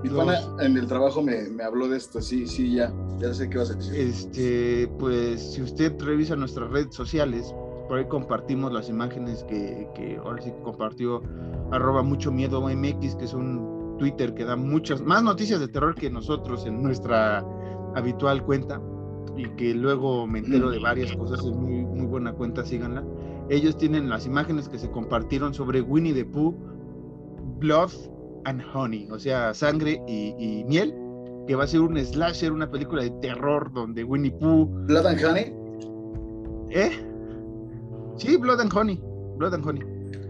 Mi 0.03 0.11
pana 0.11 0.41
en 0.61 0.77
el 0.77 0.87
trabajo 0.87 1.23
me, 1.23 1.49
me, 1.49 1.65
habló 1.65 1.89
de 1.89 1.97
esto, 1.97 2.21
sí, 2.21 2.47
sí, 2.47 2.75
ya, 2.75 2.93
ya 3.19 3.33
sé 3.33 3.49
qué 3.49 3.59
vas 3.59 3.71
a 3.71 3.75
decir. 3.75 3.95
Este, 3.95 4.89
pues, 4.99 5.55
si 5.55 5.63
usted 5.63 5.99
revisa 6.01 6.37
nuestras 6.37 6.71
redes 6.71 6.95
sociales, 6.95 7.55
por 7.89 7.99
ahí 7.99 8.07
compartimos 8.07 8.73
las 8.73 8.89
imágenes 8.89 9.45
que, 9.45 9.89
que 9.95 10.17
ahora 10.17 10.43
sí 10.43 10.53
compartió 10.63 11.23
arroba 11.71 12.03
mucho 12.03 12.31
miedo 12.31 12.61
MX, 12.61 13.17
que 13.17 13.25
es 13.25 13.33
un 13.33 13.97
Twitter 13.99 14.35
que 14.35 14.45
da 14.45 14.57
muchas 14.57 15.01
más 15.01 15.23
noticias 15.23 15.61
de 15.61 15.69
terror 15.69 15.95
que 15.95 16.11
nosotros 16.11 16.67
en 16.67 16.83
nuestra 16.83 17.45
habitual 17.95 18.45
cuenta 18.45 18.81
y 19.37 19.49
que 19.57 19.75
luego 19.75 20.27
me 20.27 20.41
entero 20.41 20.71
de 20.71 20.79
varias 20.79 21.15
cosas, 21.17 21.41
es 21.41 21.51
muy, 21.51 21.85
muy 21.85 22.07
buena 22.07 22.33
cuenta, 22.33 22.65
síganla 22.65 23.05
ellos 23.49 23.77
tienen 23.77 24.09
las 24.09 24.27
imágenes 24.27 24.69
que 24.69 24.79
se 24.79 24.91
compartieron 24.91 25.53
sobre 25.53 25.81
Winnie 25.83 26.15
the 26.15 26.25
Pooh, 26.25 26.55
Blood 27.59 27.91
and 28.45 28.63
Honey, 28.73 29.09
o 29.11 29.19
sea, 29.19 29.53
sangre 29.55 30.03
y, 30.09 30.65
miel, 30.67 30.95
que 31.47 31.55
va 31.55 31.65
a 31.65 31.67
ser 31.67 31.81
un 31.81 31.99
slasher, 31.99 32.53
una 32.53 32.71
película 32.71 33.03
de 33.03 33.11
terror 33.21 33.73
donde 33.73 34.05
Winnie 34.05 34.33
Pooh. 34.33 34.67
¿Blood 34.87 35.07
and 35.07 35.25
Honey? 35.25 35.53
¿Eh? 36.71 36.91
Sí, 38.17 38.37
Blood 38.37 38.61
and 38.61 38.73
Honey. 38.75 39.03
Blood 39.37 39.55
and 39.55 39.67
Honey. 39.67 39.83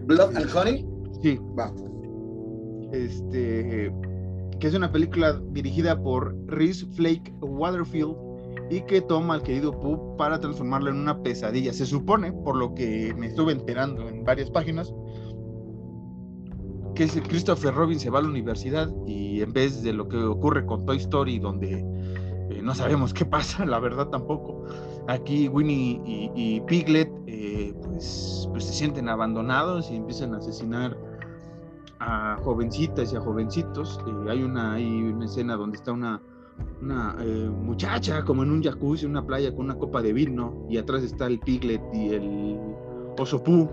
¿Blood 0.07 0.37
and 0.37 0.51
Honey? 0.55 0.87
Sí. 1.23 1.39
Va. 1.59 1.73
este, 2.93 3.93
que 4.59 4.67
es 4.67 4.75
una 4.75 4.91
película 4.91 5.41
dirigida 5.53 6.01
por 6.03 6.35
Reese 6.47 6.87
Flake 6.87 7.33
Waterfield 7.41 8.17
y 8.73 8.81
que 8.83 9.03
toma 9.03 9.35
al 9.35 9.43
querido 9.43 9.79
Pooh 9.79 10.17
para 10.17 10.41
transformarlo 10.41 10.89
en 10.89 10.97
una 10.97 11.23
pesadilla. 11.23 11.75
Se 11.75 11.85
supone, 11.85 12.33
por 12.33 12.57
lo 12.57 12.75
que 12.75 13.15
me 13.19 13.27
estuve 13.27 13.53
enterando 13.53 14.09
en 14.09 14.25
varias 14.25 14.51
páginas, 14.51 14.95
que 16.95 17.07
Christopher 17.07 17.75
Robin 17.75 18.01
se 18.01 18.09
va 18.09 18.21
a 18.21 18.23
la 18.23 18.29
universidad 18.29 18.91
y 19.07 19.43
en 19.43 19.53
vez 19.53 19.83
de 19.83 19.93
lo 19.93 20.09
que 20.09 20.17
ocurre 20.17 20.65
con 20.65 20.87
Toy 20.87 20.97
Story, 20.97 21.39
donde 21.39 21.85
eh, 22.49 22.63
no 22.63 22.75
sabemos 22.75 23.13
qué 23.13 23.27
pasa, 23.27 23.67
la 23.67 23.79
verdad 23.79 24.09
tampoco, 24.09 24.65
aquí 25.07 25.49
Winnie 25.49 26.01
y, 26.35 26.61
Piglet 26.63 27.13
eh, 27.27 27.75
pues, 27.85 28.49
pues, 28.51 28.65
se 28.65 28.73
sienten 28.73 29.11
abandonados 29.11 29.91
y 29.91 29.97
empiezan 29.97 30.35
a 30.35 30.39
asesinar 30.39 30.97
a 32.01 32.39
jovencitas 32.43 33.13
y 33.13 33.17
a 33.17 33.21
jovencitos. 33.21 34.01
Eh, 34.07 34.31
hay, 34.31 34.43
una, 34.43 34.73
hay 34.73 34.87
una 34.87 35.27
escena 35.27 35.57
donde 35.57 35.77
está 35.77 35.93
una, 35.93 36.23
una 36.81 37.17
muchacha 37.63 38.25
como 38.25 38.43
en 38.43 38.51
un 38.51 38.63
jacuzzi, 38.63 39.05
en 39.05 39.13
una 39.13 39.27
playa 39.27 39.55
con 39.55 39.67
una 39.67 39.77
copa 39.77 40.03
de 40.03 40.13
vino 40.13 40.67
y 40.69 40.79
atrás 40.79 41.03
está 41.03 41.27
el 41.27 41.39
Piglet 41.41 41.83
y 41.93 42.09
el 42.09 42.59
oso 43.19 43.43
Pooh 43.43 43.69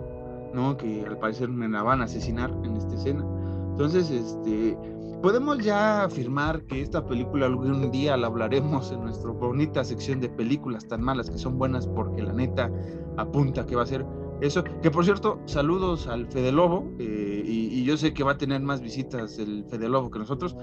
¿no? 0.54 0.78
Que 0.78 1.06
al 1.06 1.18
parecer 1.18 1.50
me 1.50 1.68
la 1.68 1.84
van 1.84 2.02
a 2.02 2.06
asesinar 2.06 2.52
en 2.64 2.78
esta 2.78 2.96
escena. 2.96 3.26
Entonces, 3.72 4.10
este, 4.10 4.78
podemos 5.22 5.60
ya 5.60 6.04
afirmar 6.04 6.64
que 6.64 6.82
esta 6.82 7.06
película 7.06 7.46
algún 7.46 7.92
día 7.92 8.18
la 8.18 8.28
hablaremos 8.28 8.92
en 8.92 9.02
nuestra 9.02 9.32
bonita 9.32 9.84
sección 9.84 10.20
de 10.20 10.30
películas 10.30 10.88
tan 10.88 11.02
malas 11.02 11.30
que 11.30 11.38
son 11.38 11.58
buenas 11.58 11.88
porque 11.88 12.22
la 12.22 12.34
neta 12.34 12.72
apunta 13.18 13.66
que 13.66 13.76
va 13.76 13.84
a 13.84 13.88
ser 13.88 14.06
eso. 14.42 14.64
Que 14.82 14.92
por 14.92 15.06
cierto, 15.06 15.40
saludos 15.46 16.08
al 16.08 16.28
Fede 16.28 16.52
Lobo 16.52 16.92
eh, 17.00 17.44
y, 17.46 17.84
yo 17.84 17.98
sé 17.98 18.14
que 18.14 18.24
va 18.24 18.34
a 18.34 18.38
tener 18.38 18.62
más 18.62 18.82
visitas 18.82 19.40
el 19.40 19.66
Fede 19.66 19.90
Lobo 19.90 20.10
que 20.12 20.20
nosotros. 20.20 20.56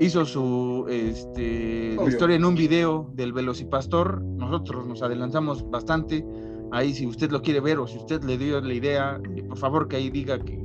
Hizo 0.00 0.26
su 0.26 0.86
este, 0.88 1.96
historia 2.06 2.36
en 2.36 2.44
un 2.44 2.54
video 2.54 3.10
del 3.14 3.32
Velocipastor. 3.32 4.22
Nosotros 4.22 4.86
nos 4.86 5.02
adelantamos 5.02 5.68
bastante 5.70 6.24
ahí 6.72 6.92
si 6.92 7.06
usted 7.06 7.30
lo 7.30 7.40
quiere 7.40 7.60
ver 7.60 7.78
o 7.78 7.86
si 7.86 7.98
usted 7.98 8.22
le 8.24 8.36
dio 8.36 8.60
la 8.60 8.74
idea, 8.74 9.20
eh, 9.36 9.42
por 9.44 9.56
favor 9.56 9.88
que 9.88 9.96
ahí 9.96 10.10
diga 10.10 10.38
que, 10.38 10.58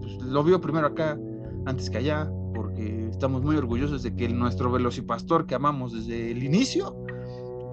pues, 0.00 0.22
lo 0.22 0.42
vio 0.42 0.60
primero 0.60 0.86
acá 0.86 1.18
antes 1.66 1.90
que 1.90 1.98
allá, 1.98 2.30
porque 2.54 3.08
estamos 3.08 3.42
muy 3.42 3.56
orgullosos 3.56 4.02
de 4.02 4.14
que 4.16 4.28
nuestro 4.28 4.72
velocipastor 4.72 5.46
que 5.46 5.54
amamos 5.54 5.92
desde 5.92 6.32
el 6.32 6.42
inicio 6.42 6.96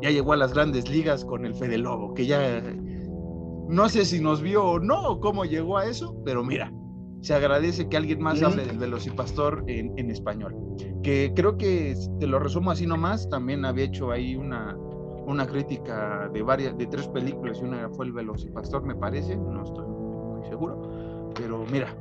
ya 0.02 0.12
llegó 0.12 0.34
a 0.34 0.38
las 0.38 0.54
grandes 0.54 0.90
ligas 0.90 1.24
con 1.24 1.46
el 1.46 1.56
Fede 1.56 1.78
Lobo, 1.78 2.14
que 2.14 2.26
ya 2.26 2.62
no 3.68 3.88
sé 3.88 4.06
si 4.06 4.20
nos 4.20 4.42
vio 4.42 4.64
o 4.64 4.80
no, 4.80 5.20
cómo 5.20 5.46
llegó 5.46 5.78
a 5.78 5.86
eso, 5.86 6.16
pero 6.26 6.44
mira, 6.44 6.72
se 7.22 7.34
agradece 7.34 7.90
que 7.90 7.98
alguien 7.98 8.22
más 8.22 8.42
hable 8.42 8.66
del 8.66 8.78
velocipastor 8.78 9.64
en, 9.68 9.94
en 9.98 10.10
español. 10.10 10.56
Que 11.04 11.34
creo 11.36 11.58
que, 11.58 11.96
te 12.20 12.28
lo 12.28 12.40
resumo 12.40 12.72
así 12.72 12.86
nomás, 12.86 13.30
también 13.30 13.66
había 13.66 13.86
hecho 13.86 14.12
ahí 14.12 14.36
una, 14.36 14.76
una 15.30 15.46
crítica 15.46 16.30
de 16.34 16.42
varias, 16.42 16.78
de 16.78 16.88
tres 16.88 17.08
películas 17.08 17.60
y 17.62 17.66
una 17.66 17.90
fue 17.90 18.08
El 18.08 18.14
Velocipastor, 18.14 18.84
me 18.84 18.96
parece, 18.96 19.38
no 19.38 19.64
estoy 19.64 19.88
muy 19.88 20.48
seguro, 20.48 21.32
pero 21.36 21.66
mira, 21.72 21.96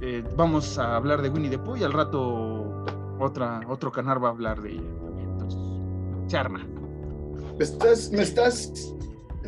eh, 0.00 0.22
vamos 0.36 0.78
a 0.78 0.96
hablar 0.96 1.20
de 1.20 1.30
Winnie 1.30 1.50
the 1.50 1.58
Pooh 1.58 1.76
y 1.76 1.82
al 1.82 1.92
rato 1.92 2.84
otra, 3.18 3.60
otro 3.68 3.90
canal 3.90 4.22
va 4.22 4.28
a 4.28 4.30
hablar 4.32 4.62
de 4.62 4.72
ella 4.72 5.00
también, 5.02 5.30
entonces, 5.30 5.60
se 6.28 6.36
arma. 6.36 6.64
Me 7.58 7.64
estás, 7.64 8.12
me 8.12 8.22
estás 8.22 8.94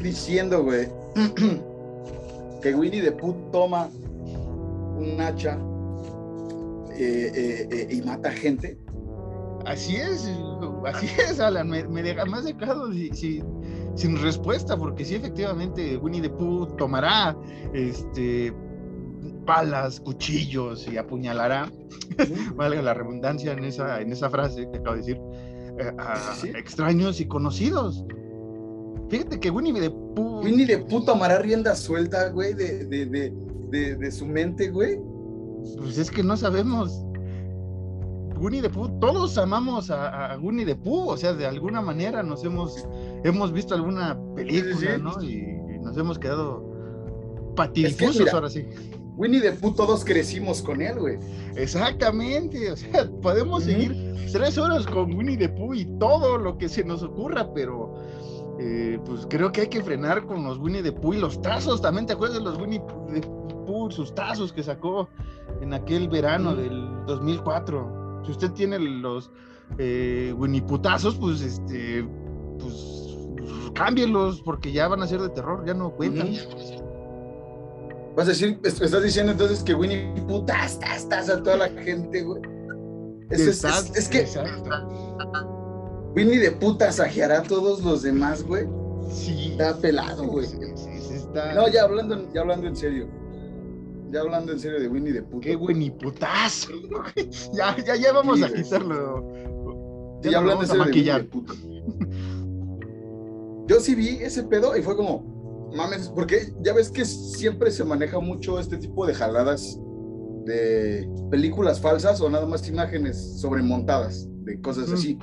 diciendo, 0.03 0.65
güey, 0.65 0.89
que 2.63 2.75
Winnie 2.75 3.03
the 3.03 3.13
Pooh 3.13 3.37
toma 3.53 3.89
un 5.01 5.21
hacha 5.21 5.59
eh, 6.97 7.67
eh, 7.71 7.89
y 7.91 8.03
mata 8.03 8.31
gente. 8.31 8.79
Así 9.67 9.97
es, 9.97 10.31
así 10.87 11.07
es, 11.19 11.41
Alan, 11.41 11.69
me, 11.69 11.87
me 11.87 12.03
deja 12.03 12.25
más 12.25 12.45
dejado 12.45 12.91
sin 13.95 14.17
respuesta, 14.23 14.77
porque 14.77 15.05
sí, 15.05 15.15
efectivamente, 15.15 15.97
Winnie 15.99 16.23
the 16.23 16.31
Pooh 16.31 16.67
tomará 16.77 17.37
este, 17.75 18.53
balas, 19.45 20.01
cuchillos 20.01 20.89
y 20.91 20.97
apuñalará, 20.97 21.71
valga 22.55 22.83
la 22.83 22.95
redundancia 22.95 23.53
en 23.53 23.65
esa, 23.65 24.01
en 24.01 24.13
esa 24.13 24.31
frase 24.31 24.69
que 24.71 24.79
acabo 24.79 24.97
de 24.97 25.03
decir, 25.03 25.21
eh, 25.79 26.53
extraños 26.59 27.21
y 27.21 27.27
conocidos. 27.27 28.05
Fíjate 29.09 29.41
que 29.41 29.51
Winnie 29.51 29.73
the 29.73 29.91
Pooh. 29.91 30.41
Winnie 30.43 30.67
the 30.67 30.79
Pooh 30.79 31.05
tomará 31.05 31.39
rienda 31.39 31.75
suelta, 31.75 32.29
güey, 32.31 32.55
de, 32.55 32.85
de 32.85 33.33
su 34.11 34.27
mente, 34.27 34.71
güey. 34.71 35.01
Pues 35.79 35.99
es 35.99 36.11
que 36.11 36.23
no 36.23 36.37
sabemos. 36.37 37.05
Winnie 38.41 38.63
the 38.63 38.71
Pooh, 38.71 38.89
todos 39.01 39.37
amamos 39.37 39.91
a, 39.91 40.33
a, 40.33 40.39
Winnie 40.39 40.65
the 40.65 40.75
Pooh, 40.75 41.11
o 41.11 41.17
sea, 41.17 41.35
de 41.35 41.47
alguna 41.47 41.83
manera 41.83 42.23
nos 42.23 42.43
hemos, 42.43 42.87
hemos 43.23 43.53
visto 43.53 43.75
alguna 43.75 44.19
película, 44.35 44.97
¿no? 44.97 45.23
Y, 45.23 45.59
nos 45.83 45.97
hemos 45.99 46.19
quedado 46.19 46.65
patidifusos 47.55 48.33
ahora 48.33 48.49
sí. 48.49 48.67
Winnie 49.17 49.43
the 49.43 49.53
Pooh, 49.53 49.75
todos 49.75 50.05
crecimos 50.05 50.63
con 50.63 50.81
él, 50.81 50.99
güey. 50.99 51.19
Exactamente, 51.57 52.71
o 52.71 52.77
sea, 52.77 53.11
podemos 53.23 53.65
seguir 53.65 53.95
tres 54.33 54.57
horas 54.57 54.87
con 54.87 55.13
Winnie 55.15 55.37
the 55.37 55.49
Pooh 55.51 55.75
y 55.75 55.85
todo 55.99 56.39
lo 56.39 56.57
que 56.57 56.71
se 56.71 56.83
nos 56.83 57.03
ocurra, 57.03 57.53
pero 57.53 57.95
eh, 58.59 58.99
pues 59.05 59.27
creo 59.29 59.53
que 59.53 59.63
hay 59.63 59.69
que 59.69 59.83
frenar 59.83 60.25
con 60.25 60.45
los 60.45 60.59
Winnie 60.59 60.83
the 60.83 60.93
Pooh 60.93 61.15
y 61.15 61.19
los 61.19 61.43
tazos, 61.43 61.83
también 61.83 62.07
te 62.07 62.15
acuerdas 62.15 62.39
de 62.39 62.45
los 62.45 62.59
Winnie 62.59 62.81
the 63.13 63.21
Pooh, 63.71 63.91
sus 63.91 64.13
tazos 64.13 64.53
que 64.53 64.65
sacó 64.65 65.09
en 65.61 65.73
aquel 65.73 66.09
verano 66.09 66.57
del 66.57 67.07
2004 67.07 68.23
si 68.25 68.33
usted 68.33 68.51
tiene 68.53 68.79
los 68.79 69.31
eh, 69.79 70.35
Putazos, 70.67 71.15
pues 71.17 71.41
este, 71.41 72.05
pues 72.59 73.17
cámbielos 73.75 74.43
porque 74.43 74.73
ya 74.73 74.89
van 74.89 75.03
a 75.03 75.07
ser 75.07 75.21
de 75.21 75.29
terror, 75.31 75.65
ya 75.65 75.75
no 75.75 75.93
cuentan. 75.93 76.33
Vas 78.17 78.27
a 78.27 78.31
decir, 78.31 78.59
estás 78.65 79.03
diciendo 79.03 79.33
entonces 79.33 79.63
que 79.63 79.75
Winnie 79.75 80.13
putas, 80.27 80.79
estás 80.97 81.31
a 81.31 81.43
toda 81.43 81.57
la 81.57 81.69
gente, 81.69 82.23
güey. 82.23 82.43
Es, 83.31 83.65
es, 83.65 84.09
que 84.09 84.27
Winnie 86.17 86.41
de 86.41 86.51
puta 86.51 86.91
sajeará 86.91 87.39
a 87.39 87.43
todos 87.45 87.85
los 87.85 88.03
demás, 88.03 88.43
güey. 88.43 88.67
Sí. 89.09 89.53
Está 89.53 89.77
pelado, 89.79 90.25
güey. 90.25 90.49
No, 91.55 91.69
ya 91.69 91.85
hablando, 91.85 92.29
ya 92.35 92.41
hablando 92.41 92.67
en 92.67 92.75
serio 92.75 93.20
ya 94.13 94.21
hablando 94.21 94.53
en 94.53 94.59
serio 94.59 94.81
de 94.81 94.89
Winnie 94.89 95.13
the 95.13 95.23
Pooh. 95.23 95.41
Qué 95.41 95.57
Winnie 95.57 95.91
putazo. 95.91 96.73
ya, 97.53 97.77
ya, 97.77 97.97
ya 97.97 98.13
vamos 98.13 98.43
a 98.43 98.53
quitarlo. 98.53 100.21
Ya, 100.23 100.39
hablando 100.39 100.63
en 100.63 100.69
serio 100.69 100.85
de 100.85 100.91
Winnie 100.91 101.25
Pooh. 101.25 101.45
Yo 103.67 103.81
sí 103.81 103.95
vi 103.95 104.09
ese 104.21 104.43
pedo 104.43 104.77
y 104.77 104.83
fue 104.83 104.97
como, 104.97 105.71
mames, 105.77 106.09
porque 106.09 106.53
ya 106.63 106.73
ves 106.73 106.91
que 106.91 107.05
siempre 107.05 107.71
se 107.71 107.85
maneja 107.85 108.19
mucho 108.19 108.59
este 108.59 108.77
tipo 108.79 109.07
de 109.07 109.15
jaladas 109.15 109.79
de 110.45 111.09
películas 111.31 111.81
falsas 111.81 112.21
o 112.21 112.29
nada 112.29 112.47
más 112.47 112.67
imágenes 112.69 113.41
sobremontadas 113.41 114.29
de 114.45 114.61
cosas 114.61 114.91
así. 114.91 115.19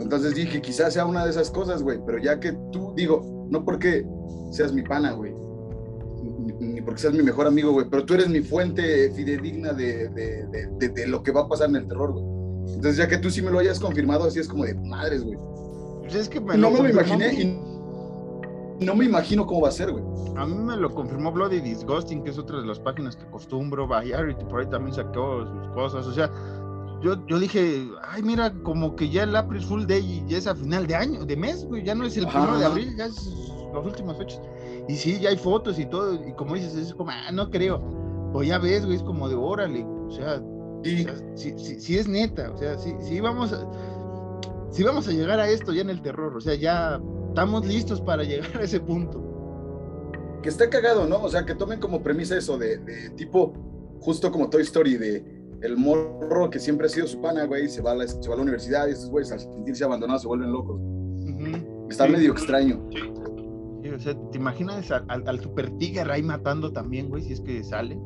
Entonces 0.00 0.34
dije, 0.34 0.60
quizás 0.60 0.94
sea 0.94 1.06
una 1.06 1.24
de 1.24 1.30
esas 1.30 1.50
cosas, 1.50 1.82
güey, 1.82 2.00
pero 2.04 2.18
ya 2.18 2.40
que 2.40 2.52
tú, 2.72 2.92
digo, 2.96 3.46
no 3.50 3.64
porque 3.64 4.04
seas 4.50 4.72
mi 4.72 4.82
pana, 4.82 5.12
güey, 5.12 5.32
ni 6.62 6.80
porque 6.80 7.00
seas 7.00 7.14
mi 7.14 7.22
mejor 7.22 7.46
amigo, 7.46 7.72
güey, 7.72 7.86
pero 7.90 8.04
tú 8.04 8.14
eres 8.14 8.28
mi 8.28 8.40
fuente 8.40 9.10
fidedigna 9.10 9.72
de, 9.72 10.08
de, 10.08 10.88
de, 10.88 11.06
lo 11.08 11.22
que 11.22 11.32
va 11.32 11.42
a 11.42 11.48
pasar 11.48 11.68
en 11.68 11.76
el 11.76 11.88
terror, 11.88 12.12
güey. 12.12 12.24
Entonces, 12.74 12.96
ya 12.96 13.08
que 13.08 13.18
tú 13.18 13.30
sí 13.30 13.42
me 13.42 13.50
lo 13.50 13.58
hayas 13.58 13.80
confirmado, 13.80 14.24
así 14.24 14.38
es 14.38 14.48
como 14.48 14.64
de 14.64 14.74
madres, 14.74 15.24
güey. 15.24 15.36
Pues 16.00 16.14
es 16.14 16.28
que 16.28 16.40
me 16.40 16.56
no 16.56 16.70
me 16.70 16.82
lo 16.82 16.88
imaginé 16.88 17.34
y 17.34 17.72
no 18.84 18.94
me 18.94 19.04
imagino 19.04 19.46
cómo 19.46 19.62
va 19.62 19.68
a 19.68 19.72
ser, 19.72 19.90
güey. 19.90 20.04
A 20.36 20.46
mí 20.46 20.54
me 20.54 20.76
lo 20.76 20.90
confirmó 20.94 21.32
Bloody 21.32 21.60
Disgusting, 21.60 22.22
que 22.22 22.30
es 22.30 22.38
otra 22.38 22.60
de 22.60 22.66
las 22.66 22.78
páginas 22.78 23.16
que 23.16 23.24
acostumbro, 23.24 23.86
Variety, 23.86 24.44
por 24.44 24.60
ahí 24.60 24.66
también 24.66 24.94
sacó 24.94 25.44
sus 25.46 25.68
cosas, 25.74 26.06
o 26.06 26.12
sea, 26.12 26.30
yo, 27.02 27.26
yo 27.26 27.40
dije, 27.40 27.88
ay, 28.08 28.22
mira, 28.22 28.52
como 28.62 28.94
que 28.94 29.10
ya 29.10 29.24
el 29.24 29.34
April 29.34 29.60
Full 29.62 29.86
Day 29.86 30.24
ya 30.28 30.38
es 30.38 30.46
a 30.46 30.54
final 30.54 30.86
de 30.86 30.94
año, 30.94 31.24
de 31.24 31.36
mes, 31.36 31.64
güey, 31.64 31.84
ya 31.84 31.94
no 31.94 32.06
es 32.06 32.16
el 32.16 32.26
primero 32.26 32.58
de 32.58 32.64
abril, 32.64 32.94
ya 32.96 33.06
es 33.06 33.28
las 33.74 33.84
últimas 33.84 34.16
fechas. 34.18 34.40
Y 34.92 34.96
sí, 34.96 35.18
ya 35.18 35.30
hay 35.30 35.38
fotos 35.38 35.78
y 35.78 35.86
todo, 35.86 36.22
y 36.22 36.34
como 36.34 36.54
dices, 36.54 36.74
es 36.74 36.92
como, 36.92 37.10
ah, 37.10 37.32
no 37.32 37.48
creo. 37.50 37.80
O 38.34 38.42
ya 38.42 38.58
ves, 38.58 38.84
güey, 38.84 38.98
es 38.98 39.02
como 39.02 39.26
de 39.26 39.34
órale, 39.34 39.82
o 39.84 40.10
sea, 40.10 40.42
sí, 41.34 41.54
sí, 41.56 41.96
es 41.96 42.06
neta, 42.06 42.50
o 42.50 42.58
sea, 42.58 42.76
sí, 42.76 42.94
sí 43.00 43.18
vamos 43.18 43.54
a, 43.54 43.66
sí 44.70 44.82
vamos 44.82 45.08
a 45.08 45.12
llegar 45.12 45.40
a 45.40 45.48
esto 45.48 45.72
ya 45.72 45.80
en 45.80 45.88
el 45.88 46.02
terror, 46.02 46.36
o 46.36 46.40
sea, 46.42 46.56
ya 46.56 47.00
estamos 47.28 47.64
listos 47.64 48.02
para 48.02 48.22
llegar 48.24 48.54
a 48.54 48.64
ese 48.64 48.80
punto. 48.80 49.18
Que 50.42 50.50
está 50.50 50.68
cagado, 50.68 51.06
¿no? 51.06 51.22
O 51.22 51.28
sea, 51.30 51.46
que 51.46 51.54
tomen 51.54 51.80
como 51.80 52.02
premisa 52.02 52.36
eso 52.36 52.58
de, 52.58 52.76
tipo, 53.16 53.54
justo 53.98 54.30
como 54.30 54.50
Toy 54.50 54.60
Story, 54.60 54.98
de 54.98 55.24
el 55.62 55.78
morro 55.78 56.50
que 56.50 56.58
siempre 56.58 56.86
ha 56.86 56.90
sido 56.90 57.06
su 57.06 57.18
pana, 57.22 57.46
güey, 57.46 57.66
se 57.66 57.80
va 57.80 57.92
a 57.92 57.94
la, 57.94 58.06
se 58.06 58.28
va 58.28 58.34
a 58.34 58.36
la 58.36 58.42
universidad 58.42 58.88
y 58.88 58.90
esos 58.90 59.08
güeyes 59.08 59.32
al 59.32 59.40
sentirse 59.40 59.84
abandonados 59.84 60.20
se 60.20 60.28
vuelven 60.28 60.52
locos. 60.52 60.78
Está 61.88 62.06
medio 62.06 62.32
extraño 62.32 62.78
o 63.90 63.98
sea, 63.98 64.14
¿te 64.30 64.38
imaginas 64.38 64.90
al, 64.90 65.04
al, 65.08 65.40
Super 65.40 65.70
Tiger 65.78 66.10
ahí 66.10 66.22
matando 66.22 66.72
también, 66.72 67.08
güey, 67.08 67.22
si 67.22 67.32
es 67.32 67.40
que 67.40 67.62
sale? 67.64 67.98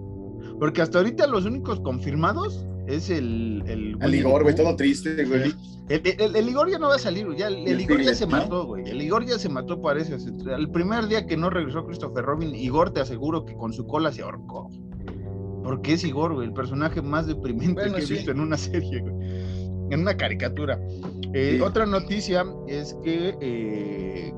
Porque 0.59 0.83
hasta 0.83 0.99
ahorita 0.99 1.27
los 1.27 1.45
únicos 1.45 1.81
confirmados 1.81 2.67
es 2.87 3.11
el. 3.11 3.63
El, 3.67 3.99
el 4.01 4.15
Igor, 4.15 4.43
güey, 4.43 4.55
todo 4.55 4.77
triste, 4.77 5.25
güey. 5.25 5.53
El, 5.89 6.49
Igor 6.49 6.69
ya 6.69 6.79
no 6.79 6.89
va 6.89 6.97
a 6.97 6.99
salir, 6.99 7.29
ya, 7.37 7.47
el, 7.47 7.81
Igor 7.81 8.01
ya 8.03 8.15
se 8.15 8.27
mató, 8.27 8.67
güey. 8.67 8.89
El 8.89 9.01
Igor 9.01 9.25
ya 9.25 9.39
se 9.39 9.49
mató, 9.49 9.81
parece. 9.81 10.17
El 10.57 10.71
primer 10.71 11.07
día 11.07 11.27
que 11.27 11.37
no 11.37 11.49
regresó 11.49 11.87
Christopher 11.87 12.25
Robin, 12.25 12.55
Igor 12.55 12.93
te 12.93 13.01
aseguro 13.01 13.45
que 13.45 13.55
con 13.55 13.73
su 13.73 13.87
cola 13.87 14.11
se 14.11 14.23
ahorcó. 14.23 14.69
Porque 15.63 15.95
es 15.95 16.05
Igor, 16.05 16.35
güey, 16.35 16.49
el 16.49 16.55
personaje 16.55 17.03
más 17.03 17.27
deprimente 17.27 17.83
que 17.93 18.03
he 18.03 18.07
visto 18.07 18.31
en 18.31 18.41
una 18.41 18.57
serie, 18.57 19.01
güey. 19.01 19.15
En 19.91 20.01
una 20.01 20.17
caricatura. 20.17 20.81
Eh, 21.33 21.61
otra 21.63 21.87
noticia 21.87 22.45
es 22.67 22.97
que 23.05 23.37
eh, 23.41 24.35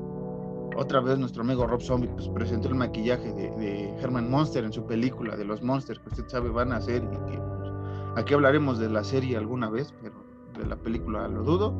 otra 0.79 1.01
vez 1.01 1.19
nuestro 1.19 1.43
amigo 1.43 1.67
Rob 1.67 1.81
Zombie 1.81 2.07
pues, 2.07 2.29
presentó 2.29 2.69
el 2.69 2.75
maquillaje 2.75 3.33
de, 3.33 3.89
Herman 3.99 4.31
Monster 4.31 4.63
en 4.63 4.71
su 4.71 4.85
película 4.85 5.35
de 5.35 5.43
los 5.43 5.61
Monsters 5.61 5.99
que 5.99 6.07
usted 6.07 6.27
sabe 6.27 6.49
van 6.49 6.71
a 6.71 6.77
hacer 6.77 7.03
y 7.03 7.31
que 7.31 7.37
pues, 7.37 7.71
aquí 8.15 8.33
hablaremos 8.33 8.79
de 8.79 8.89
la 8.89 9.03
serie 9.03 9.35
alguna 9.35 9.69
vez, 9.69 9.93
pero 10.01 10.15
de 10.57 10.65
la 10.65 10.77
película 10.77 11.27
lo 11.27 11.43
dudo. 11.43 11.73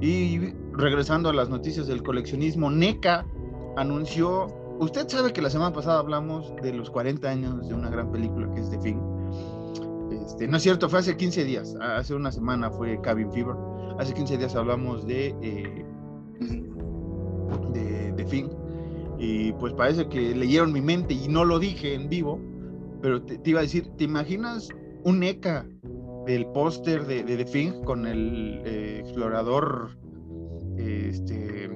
Y 0.00 0.52
regresando 0.72 1.30
a 1.30 1.32
las 1.32 1.48
noticias 1.48 1.88
del 1.88 2.02
coleccionismo, 2.02 2.70
NECA 2.70 3.26
anunció, 3.76 4.46
usted 4.78 5.08
sabe 5.08 5.32
que 5.32 5.42
la 5.42 5.50
semana 5.50 5.72
pasada 5.72 5.98
hablamos 5.98 6.54
de 6.62 6.72
los 6.72 6.90
40 6.90 7.28
años 7.28 7.68
de 7.68 7.74
una 7.74 7.90
gran 7.90 8.12
película 8.12 8.52
que 8.54 8.60
es 8.60 8.70
The 8.70 8.78
Thing. 8.78 9.00
Este, 10.12 10.46
no 10.46 10.58
es 10.58 10.62
cierto, 10.62 10.88
fue 10.88 11.00
hace 11.00 11.16
15 11.16 11.44
días, 11.44 11.74
hace 11.80 12.14
una 12.14 12.30
semana 12.30 12.70
fue 12.70 13.00
Cabin 13.00 13.32
Fever, 13.32 13.56
hace 13.98 14.14
15 14.14 14.38
días 14.38 14.54
hablamos 14.54 15.06
de, 15.06 15.34
eh, 15.42 15.84
de, 17.72 18.24
Thing. 18.24 18.48
Y 19.18 19.52
pues 19.52 19.74
parece 19.74 20.08
que 20.08 20.34
leyeron 20.34 20.72
mi 20.72 20.80
mente 20.80 21.12
y 21.12 21.28
no 21.28 21.44
lo 21.44 21.58
dije 21.58 21.94
en 21.94 22.08
vivo, 22.08 22.40
pero 23.02 23.22
te, 23.22 23.38
iba 23.44 23.60
a 23.60 23.62
decir, 23.62 23.90
¿te 23.98 24.04
imaginas 24.04 24.70
un 25.04 25.20
NECA 25.20 25.66
del 26.26 26.46
póster 26.46 27.06
de, 27.06 27.22
de, 27.22 27.36
The 27.36 27.44
Thing 27.44 27.82
con 27.84 28.06
el 28.06 28.62
eh, 28.64 29.00
explorador 29.00 29.90
este, 30.76 31.70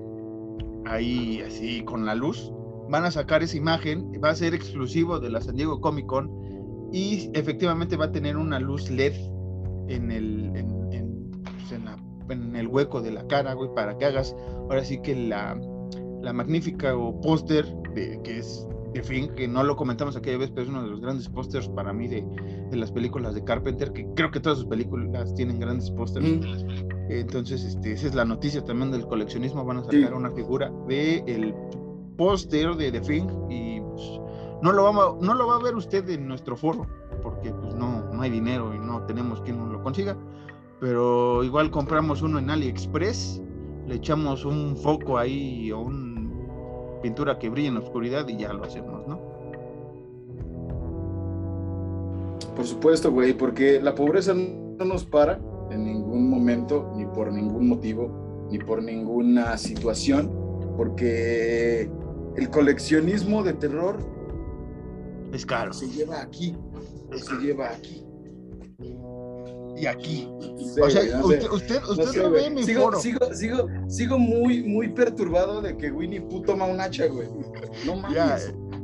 ahí 0.87 1.41
así 1.43 1.83
con 1.83 2.07
la 2.07 2.15
luz. 2.15 2.53
Van 2.89 3.05
a 3.05 3.11
sacar 3.11 3.43
esa 3.43 3.57
imagen, 3.57 4.13
va 4.23 4.31
a 4.31 4.35
ser 4.35 4.55
exclusivo 4.55 5.21
de 5.21 5.31
la 5.31 5.41
San 5.41 5.57
Diego 5.57 5.81
Comic 5.81 6.07
Con 6.07 6.31
y 6.93 7.31
efectivamente 7.35 7.97
va 7.97 8.07
a 8.07 8.13
tener 8.13 8.37
una 8.37 8.59
luz 8.59 8.91
LED 8.91 9.15
en 9.89 10.11
el, 10.11 10.47
en, 10.57 10.93
en, 10.93 11.31
pues, 12.27 12.39
en, 12.39 12.57
el 12.57 12.67
hueco 12.67 13.03
de 13.03 13.11
la 13.11 13.27
cara, 13.27 13.53
güey, 13.53 13.71
para 13.75 13.99
que 13.99 14.07
hagas 14.07 14.35
ahora 14.69 14.85
sí 14.85 15.01
que 15.03 15.15
la, 15.15 15.59
la 16.23 16.33
magnífica 16.33 16.95
póster 17.23 17.67
que 17.95 18.39
es 18.39 18.67
de 18.93 19.03
fin, 19.03 19.29
que 19.35 19.47
no 19.47 19.63
lo 19.65 19.77
comentamos 19.77 20.17
aquella 20.17 20.39
vez, 20.39 20.51
pero 20.51 20.63
es 20.63 20.69
uno 20.69 20.83
de 20.83 20.89
los 20.89 21.01
grandes 21.01 21.29
pósters 21.29 21.69
para 21.69 21.93
mí 21.93 22.09
de, 22.09 22.25
de, 22.71 22.77
las 22.77 22.91
películas 22.91 23.35
de 23.35 23.45
Carpenter, 23.45 23.93
que 23.93 24.07
creo 24.15 24.31
que 24.31 24.41
todas 24.41 24.59
sus 24.59 24.67
películas 24.67 25.35
tienen 25.35 25.61
grandes 25.61 25.91
pósters. 25.91 26.27
Entonces, 27.11 27.65
este, 27.65 27.93
esa 27.93 28.07
es 28.07 28.15
la 28.15 28.25
noticia 28.25 28.65
también 28.65 28.91
del 28.91 29.07
coleccionismo. 29.07 29.65
Van 29.65 29.79
a 29.79 29.85
sacar 29.85 30.15
una 30.15 30.31
figura 30.31 30.73
de 30.89 31.23
el 31.27 31.55
póster 32.17 32.75
de 32.77 32.93
The 32.93 33.01
Thing 33.01 33.27
y 33.51 33.81
pues, 33.81 34.21
no, 34.63 34.73
lo 34.73 34.85
va, 34.85 35.17
no 35.21 35.35
lo 35.35 35.47
va 35.47 35.57
a 35.57 35.63
ver 35.63 35.75
usted 35.75 36.09
en 36.09 36.27
nuestro 36.27 36.57
foro, 36.57 36.87
porque 37.23 37.51
pues 37.51 37.75
no, 37.75 38.05
no 38.13 38.23
hay 38.23 38.31
dinero 38.31 38.75
y 38.75 38.79
no 38.79 39.03
tenemos 39.07 39.41
quien 39.43 39.71
lo 39.71 39.83
consiga. 39.83 40.17
Pero 40.81 41.43
igual 41.45 41.71
compramos 41.71 42.23
uno 42.23 42.39
en 42.39 42.51
AliExpress, 42.51 43.43
le 43.89 43.95
echamos 43.95 44.45
un 44.45 44.77
foco 44.77 45.17
ahí 45.17 45.73
o 45.73 45.81
un 45.81 46.99
pintura 47.03 47.39
que 47.39 47.49
brilla 47.49 47.69
en 47.69 47.75
la 47.75 47.81
oscuridad 47.81 48.29
y 48.29 48.37
ya 48.37 48.53
lo 48.53 48.65
hacemos, 48.65 49.07
¿no? 49.07 49.19
Por 52.55 52.67
supuesto, 52.67 53.11
güey, 53.11 53.33
porque 53.35 53.81
la 53.81 53.95
pobreza 53.95 54.35
no 54.35 54.85
nos 54.85 55.05
para 55.05 55.41
en 55.71 55.85
ningún 55.85 56.29
momento, 56.29 56.93
ni 56.97 57.07
por 57.07 57.33
ningún 57.33 57.69
motivo, 57.69 58.47
ni 58.51 58.59
por 58.59 58.83
ninguna 58.83 59.57
situación, 59.57 60.31
porque 60.77 61.91
el 62.37 62.51
coleccionismo 62.51 63.43
de 63.43 63.55
terror 63.55 63.99
es 65.33 65.47
caro. 65.47 65.73
Se 65.73 65.89
lleva 65.89 66.21
aquí, 66.21 66.55
se 67.13 67.37
lleva 67.37 67.71
aquí 67.71 68.08
y 69.81 69.87
aquí. 69.87 70.29
o 70.83 70.91
sea, 70.91 71.03
usted, 71.23 71.51
usted, 71.51 71.83
usted 71.85 72.23
no 72.23 72.31
ve 72.31 72.51
mi 72.51 72.65
sigo, 72.65 72.83
foro. 72.83 73.01
Sigo, 73.01 73.35
sigo, 73.35 73.69
sigo 73.89 74.19
muy, 74.19 74.63
muy 74.63 74.89
perturbado 74.89 75.61
de 75.63 75.77
que 75.77 75.91
Winnie 75.91 76.21
Pooh 76.21 76.43
toma 76.43 76.67
un 76.67 76.81
hacha, 76.81 77.07
güey. 77.07 77.29
No 77.87 77.97
mames. 77.97 78.15
Ya, 78.15 78.39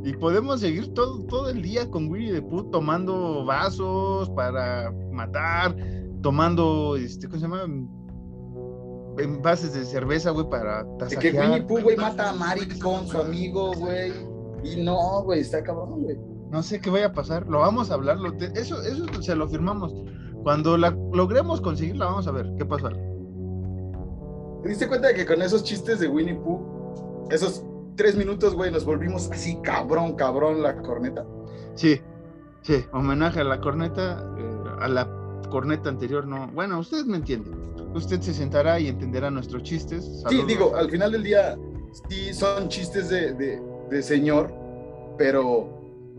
y 0.05 0.13
podemos 0.13 0.61
seguir 0.61 0.93
todo, 0.93 1.25
todo 1.25 1.49
el 1.49 1.63
día 1.63 1.91
con 1.91 2.11
Winnie 2.11 2.35
the 2.35 2.43
Pooh 2.43 2.71
tomando 2.71 3.45
vasos 3.47 4.29
para 4.31 4.93
matar, 5.11 5.75
tomando, 6.23 6.97
este, 6.97 7.27
¿cómo 7.27 7.41
se 7.41 7.49
llama? 7.49 7.65
Envases 9.17 9.73
de 9.73 9.85
cerveza, 9.85 10.31
güey, 10.31 10.49
para 10.51 10.85
tasajear. 10.99 11.23
De 11.23 11.31
que 11.31 11.39
Winnie 11.39 11.63
Pooh, 11.63 11.81
güey, 11.81 11.97
mata 11.97 12.31
a 12.31 12.33
Mari 12.35 12.69
con 12.81 13.09
su 13.09 13.19
amigo, 13.19 13.73
güey. 13.73 14.13
Y 14.63 14.83
no, 14.83 15.23
güey, 15.23 15.41
está 15.41 15.63
cabrón, 15.63 16.03
güey. 16.03 16.19
No 16.51 16.63
sé 16.63 16.81
qué 16.81 16.91
vaya 16.91 17.07
a 17.07 17.13
pasar, 17.13 17.47
lo 17.49 17.61
vamos 17.61 17.91
a 17.91 17.95
hablar, 17.95 18.19
eso, 18.55 18.81
eso 18.83 19.23
se 19.23 19.35
lo 19.35 19.49
firmamos. 19.49 19.93
Cuando 20.45 20.77
la 20.77 20.91
logremos 20.91 21.63
conseguirla, 21.63 22.05
vamos 22.05 22.29
a 22.29 22.31
ver 22.31 22.53
qué 22.59 22.67
pasa. 22.67 22.91
¿Te 24.63 24.69
diste 24.69 24.87
cuenta 24.87 25.09
de 25.09 25.15
que 25.15 25.25
con 25.25 25.41
esos 25.41 25.65
chistes 25.65 26.01
de 26.01 26.07
Winnie 26.07 26.35
Pooh, 26.35 27.27
esos 27.31 27.65
tres 27.97 28.15
minutos, 28.15 28.55
güey, 28.55 28.71
nos 28.71 28.85
volvimos 28.85 29.31
así 29.31 29.59
cabrón, 29.63 30.17
cabrón 30.17 30.63
la 30.63 30.77
corneta? 30.83 31.25
Sí, 31.75 31.99
sí, 32.61 32.85
homenaje 32.93 33.41
a 33.41 33.45
la 33.45 33.59
corneta, 33.59 34.23
eh, 34.39 34.55
a 34.81 34.89
la 34.89 35.09
corneta 35.51 35.89
anterior, 35.89 36.27
no. 36.27 36.49
Bueno, 36.49 36.79
ustedes 36.79 37.07
me 37.07 37.17
entienden. 37.17 37.55
Usted 37.95 38.21
se 38.21 38.35
sentará 38.35 38.79
y 38.79 38.89
entenderá 38.89 39.31
nuestros 39.31 39.63
chistes. 39.63 40.23
Sí, 40.29 40.43
digo, 40.47 40.77
al 40.77 40.91
final 40.91 41.13
del 41.13 41.23
día, 41.23 41.57
sí 42.11 42.35
son 42.35 42.69
chistes 42.69 43.09
de, 43.09 43.33
de, 43.33 44.03
señor, 44.03 44.53
pero. 45.17 45.71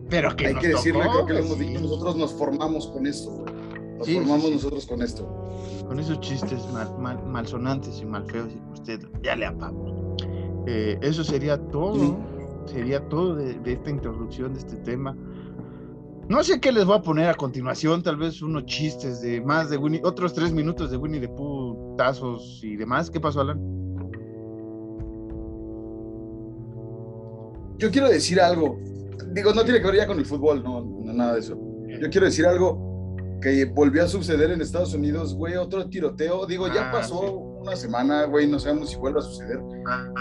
Pero 0.09 0.35
que 0.35 0.47
hay 0.47 0.55
que 0.55 0.69
decirle, 0.69 1.01
creo 1.01 1.25
que 1.27 1.33
lo 1.33 1.39
hemos 1.39 1.59
dicho, 1.59 1.79
nosotros 1.79 2.15
nos 2.15 2.33
formamos 2.33 2.87
con 2.87 3.05
esto, 3.05 3.29
güey. 3.31 3.54
Nos 3.97 4.09
formamos 4.09 4.51
nosotros 4.51 4.85
con 4.85 5.01
esto. 5.01 5.25
Con 5.87 5.99
esos 5.99 6.19
chistes 6.19 6.59
mal, 6.71 7.23
malsonantes 7.25 8.01
y 8.01 8.05
mal 8.05 8.25
feos, 8.25 8.49
y 8.53 8.73
usted 8.73 8.99
ya 9.23 9.35
le 9.35 9.45
apago. 9.45 10.15
Eh, 10.67 10.97
eso 11.01 11.23
sería 11.23 11.57
todo. 11.69 12.17
Sería 12.65 13.07
todo 13.09 13.35
de, 13.35 13.59
esta 13.65 13.89
introducción 13.89 14.53
de 14.53 14.59
este 14.59 14.75
tema. 14.77 15.15
No 16.27 16.43
sé 16.43 16.59
qué 16.59 16.71
les 16.71 16.85
voy 16.85 16.97
a 16.97 17.01
poner 17.01 17.29
a 17.29 17.35
continuación, 17.35 18.01
tal 18.01 18.17
vez 18.17 18.41
unos 18.41 18.65
chistes 18.65 19.21
de 19.21 19.39
más 19.41 19.69
de 19.69 19.77
Winnie, 19.77 20.01
otros 20.03 20.33
tres 20.33 20.51
minutos 20.51 20.89
de 20.89 20.97
Winnie 20.97 21.19
de 21.19 21.29
Pooh, 21.29 21.95
tazos 21.95 22.61
y 22.63 22.75
demás. 22.75 23.11
¿Qué 23.11 23.19
pasó, 23.19 23.41
Alan? 23.41 23.59
Yo 27.77 27.91
quiero 27.91 28.09
decir 28.09 28.41
algo. 28.41 28.79
Digo, 29.33 29.53
no 29.53 29.63
tiene 29.63 29.79
que 29.79 29.85
ver 29.85 29.97
ya 29.97 30.07
con 30.07 30.17
el 30.17 30.25
fútbol, 30.25 30.63
no 30.63 30.83
nada 31.13 31.33
de 31.33 31.39
eso. 31.41 31.55
Yo 32.01 32.09
quiero 32.09 32.25
decir 32.25 32.47
algo 32.47 32.94
que 33.41 33.65
volvió 33.65 34.03
a 34.03 34.07
suceder 34.07 34.51
en 34.51 34.61
Estados 34.61 34.93
Unidos, 34.93 35.35
güey, 35.35 35.55
otro 35.55 35.87
tiroteo. 35.89 36.45
Digo, 36.45 36.67
ya 36.67 36.89
ah, 36.89 36.91
pasó 36.91 37.21
una 37.21 37.75
semana, 37.75 38.25
güey, 38.25 38.47
no 38.47 38.59
sabemos 38.59 38.89
si 38.89 38.95
vuelve 38.95 39.19
a 39.19 39.23
suceder. 39.23 39.59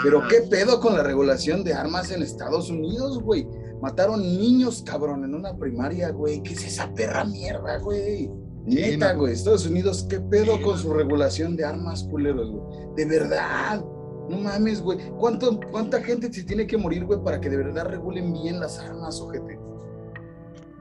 Pero 0.02 0.22
qué 0.28 0.42
pedo 0.42 0.80
con 0.80 0.94
la 0.94 1.02
regulación 1.02 1.64
de 1.64 1.74
armas 1.74 2.10
en 2.10 2.22
Estados 2.22 2.70
Unidos, 2.70 3.20
güey. 3.22 3.46
Mataron 3.80 4.20
niños, 4.20 4.82
cabrón, 4.86 5.24
en 5.24 5.34
una 5.34 5.56
primaria, 5.56 6.10
güey. 6.10 6.42
¿Qué 6.42 6.54
es 6.54 6.64
esa 6.64 6.92
perra 6.94 7.24
mierda, 7.24 7.78
güey? 7.78 8.30
Neta, 8.64 9.12
güey. 9.12 9.34
Estados 9.34 9.66
Unidos, 9.66 10.06
¿qué 10.08 10.20
pedo 10.20 10.60
con 10.62 10.78
su 10.78 10.92
regulación 10.92 11.56
de 11.56 11.64
armas, 11.64 12.04
culeros, 12.04 12.50
güey? 12.50 12.94
De 12.96 13.04
verdad. 13.04 13.84
No 14.28 14.38
mames, 14.38 14.80
güey. 14.80 14.98
¿Cuánta 15.18 16.00
gente 16.00 16.32
se 16.32 16.44
tiene 16.44 16.66
que 16.66 16.78
morir, 16.78 17.04
güey, 17.04 17.22
para 17.22 17.40
que 17.40 17.50
de 17.50 17.58
verdad 17.58 17.86
regulen 17.86 18.32
bien 18.32 18.58
las 18.58 18.78
armas, 18.78 19.20
ojete? 19.20 19.58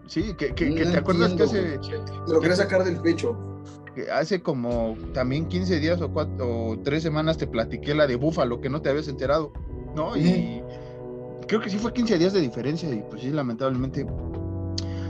Sí, 0.08 0.34
que, 0.38 0.54
que, 0.54 0.72
te 0.72 0.98
acuerdas 0.98 1.34
que 1.34 1.44
hace. 1.44 1.80
Te 1.80 2.32
lo 2.32 2.40
quería 2.40 2.56
sacar 2.56 2.84
del 2.84 2.98
pecho. 2.98 3.38
Que 3.96 4.10
hace 4.12 4.42
como 4.42 4.98
también 5.14 5.48
15 5.48 5.80
días 5.80 6.02
o, 6.02 6.12
cuatro, 6.12 6.68
o 6.68 6.80
tres 6.80 7.04
semanas 7.04 7.38
te 7.38 7.48
platiqué 7.48 7.94
la 7.94 8.08
de 8.08 8.16
Búfalo, 8.16 8.60
que 8.60 8.70
no 8.70 8.82
te 8.82 8.90
habías 8.90 9.08
enterado, 9.08 9.54
¿no? 9.96 10.18
Y 10.18 10.62
creo 11.48 11.62
que 11.62 11.70
sí 11.70 11.78
fue 11.78 11.94
15 11.94 12.18
días 12.18 12.34
de 12.34 12.42
diferencia, 12.42 12.90
y 12.90 13.04
pues 13.10 13.22
sí, 13.22 13.30
lamentablemente. 13.30 14.06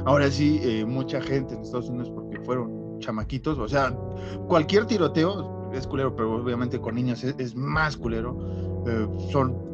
Ahora 0.05 0.29
sí, 0.29 0.59
eh, 0.63 0.85
mucha 0.85 1.21
gente 1.21 1.55
en 1.55 1.61
Estados 1.61 1.89
Unidos, 1.89 2.11
porque 2.13 2.37
fueron 2.41 2.99
chamaquitos, 2.99 3.57
o 3.57 3.67
sea, 3.69 3.97
cualquier 4.47 4.85
tiroteo 4.85 5.71
es 5.73 5.87
culero, 5.87 6.15
pero 6.15 6.35
obviamente 6.35 6.79
con 6.79 6.95
niños 6.95 7.23
es, 7.23 7.55
más 7.55 7.97
culero. 7.97 8.37
Eh, 8.85 9.07
son 9.31 9.72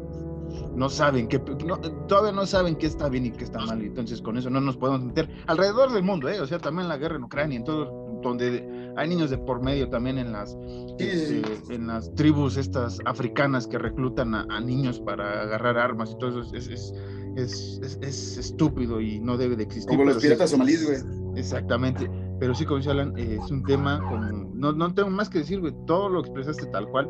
no 0.74 0.88
saben 0.88 1.28
que 1.28 1.38
todavía 1.38 2.32
no 2.32 2.46
saben 2.46 2.76
qué 2.76 2.86
está 2.86 3.08
bien 3.08 3.26
y 3.26 3.30
qué 3.30 3.44
está 3.44 3.58
mal, 3.64 3.82
y 3.82 3.86
entonces 3.86 4.22
con 4.22 4.36
eso 4.36 4.50
no 4.50 4.60
nos 4.60 4.76
podemos 4.76 5.02
meter 5.02 5.28
alrededor 5.46 5.92
del 5.92 6.02
mundo, 6.02 6.28
¿eh? 6.28 6.40
o 6.40 6.46
sea, 6.46 6.58
también 6.58 6.88
la 6.88 6.96
guerra 6.96 7.16
en 7.16 7.24
Ucrania, 7.24 7.58
en 7.58 7.64
todo, 7.64 8.10
donde 8.22 8.92
hay 8.96 9.08
niños 9.08 9.30
de 9.30 9.38
por 9.38 9.62
medio 9.62 9.88
también 9.88 10.18
en 10.18 10.32
las, 10.32 10.56
este, 10.98 11.42
en 11.74 11.86
las 11.86 12.14
tribus 12.14 12.56
estas 12.56 12.98
africanas 13.04 13.66
que 13.66 13.78
reclutan 13.78 14.34
a, 14.34 14.60
niños 14.60 15.00
para 15.00 15.42
agarrar 15.42 15.78
armas 15.78 16.12
y 16.12 16.18
todo 16.18 16.42
eso, 16.42 16.54
es, 16.54 16.68
es, 16.68 16.92
es, 17.36 18.36
estúpido 18.36 19.00
y 19.00 19.20
no 19.20 19.36
debe 19.36 19.56
de 19.56 19.64
existir. 19.64 19.88
Como 19.88 20.04
los 20.04 20.22
piratas 20.22 20.50
somalíes, 20.50 20.84
güey. 20.84 21.38
Exactamente. 21.38 22.10
Pero 22.38 22.54
sí, 22.54 22.64
como 22.64 22.78
dice 22.78 22.90
Alan, 22.90 23.16
eh, 23.16 23.38
es 23.42 23.50
un 23.50 23.62
tema 23.64 24.00
como. 24.00 24.50
No, 24.54 24.72
no 24.72 24.94
tengo 24.94 25.10
más 25.10 25.28
que 25.28 25.38
decir, 25.38 25.60
güey. 25.60 25.74
Todo 25.86 26.08
lo 26.08 26.20
expresaste 26.20 26.66
tal 26.66 26.88
cual. 26.88 27.08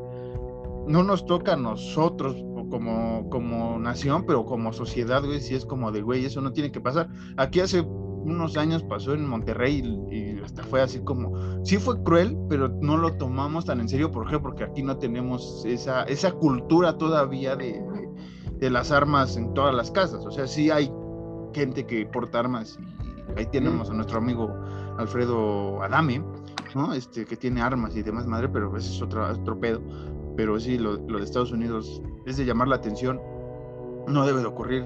No 0.86 1.02
nos 1.02 1.24
toca 1.26 1.54
a 1.54 1.56
nosotros 1.56 2.36
como, 2.70 3.28
como 3.28 3.78
nación, 3.78 4.24
pero 4.26 4.44
como 4.44 4.72
sociedad, 4.72 5.22
güey, 5.24 5.40
si 5.40 5.54
es 5.54 5.66
como 5.66 5.92
de, 5.92 6.02
güey, 6.02 6.24
eso 6.24 6.40
no 6.40 6.52
tiene 6.52 6.72
que 6.72 6.80
pasar. 6.80 7.08
Aquí 7.36 7.60
hace 7.60 7.80
unos 7.82 8.56
años 8.56 8.82
pasó 8.82 9.14
en 9.14 9.26
Monterrey 9.26 9.82
y, 10.10 10.40
hasta 10.42 10.62
fue 10.62 10.80
así 10.80 11.00
como, 11.00 11.64
sí 11.64 11.76
fue 11.76 12.02
cruel, 12.02 12.36
pero 12.48 12.68
no 12.80 12.96
lo 12.96 13.16
tomamos 13.16 13.66
tan 13.66 13.80
en 13.80 13.88
serio, 13.88 14.10
¿por 14.10 14.28
qué? 14.28 14.38
Porque 14.38 14.64
aquí 14.64 14.82
no 14.82 14.96
tenemos 14.96 15.64
esa, 15.66 16.04
esa 16.04 16.32
cultura 16.32 16.96
todavía 16.96 17.56
de, 17.56 17.82
de, 18.58 18.70
las 18.70 18.90
armas 18.90 19.36
en 19.36 19.52
todas 19.54 19.74
las 19.74 19.90
casas, 19.90 20.24
o 20.24 20.30
sea, 20.30 20.46
sí 20.46 20.70
hay 20.70 20.90
gente 21.52 21.84
que 21.84 22.06
porta 22.06 22.40
armas 22.40 22.78
y 23.36 23.40
ahí 23.40 23.46
tenemos 23.46 23.90
a 23.90 23.94
nuestro 23.94 24.18
amigo 24.18 24.50
Alfredo 24.98 25.82
Adame, 25.82 26.22
¿no? 26.74 26.92
Este, 26.92 27.24
que 27.24 27.36
tiene 27.36 27.60
armas 27.60 27.96
y 27.96 28.02
demás 28.02 28.26
madre, 28.26 28.48
pero 28.48 28.74
ese 28.76 28.94
es 28.94 29.02
otro, 29.02 29.26
otro 29.30 29.58
pedo, 29.58 29.80
pero 30.36 30.58
sí, 30.58 30.78
lo, 30.78 30.96
lo 30.96 31.18
de 31.18 31.24
Estados 31.24 31.52
Unidos 31.52 32.02
es 32.26 32.36
de 32.36 32.44
llamar 32.44 32.68
la 32.68 32.76
atención, 32.76 33.20
no 34.06 34.26
debe 34.26 34.40
de 34.40 34.46
ocurrir 34.46 34.84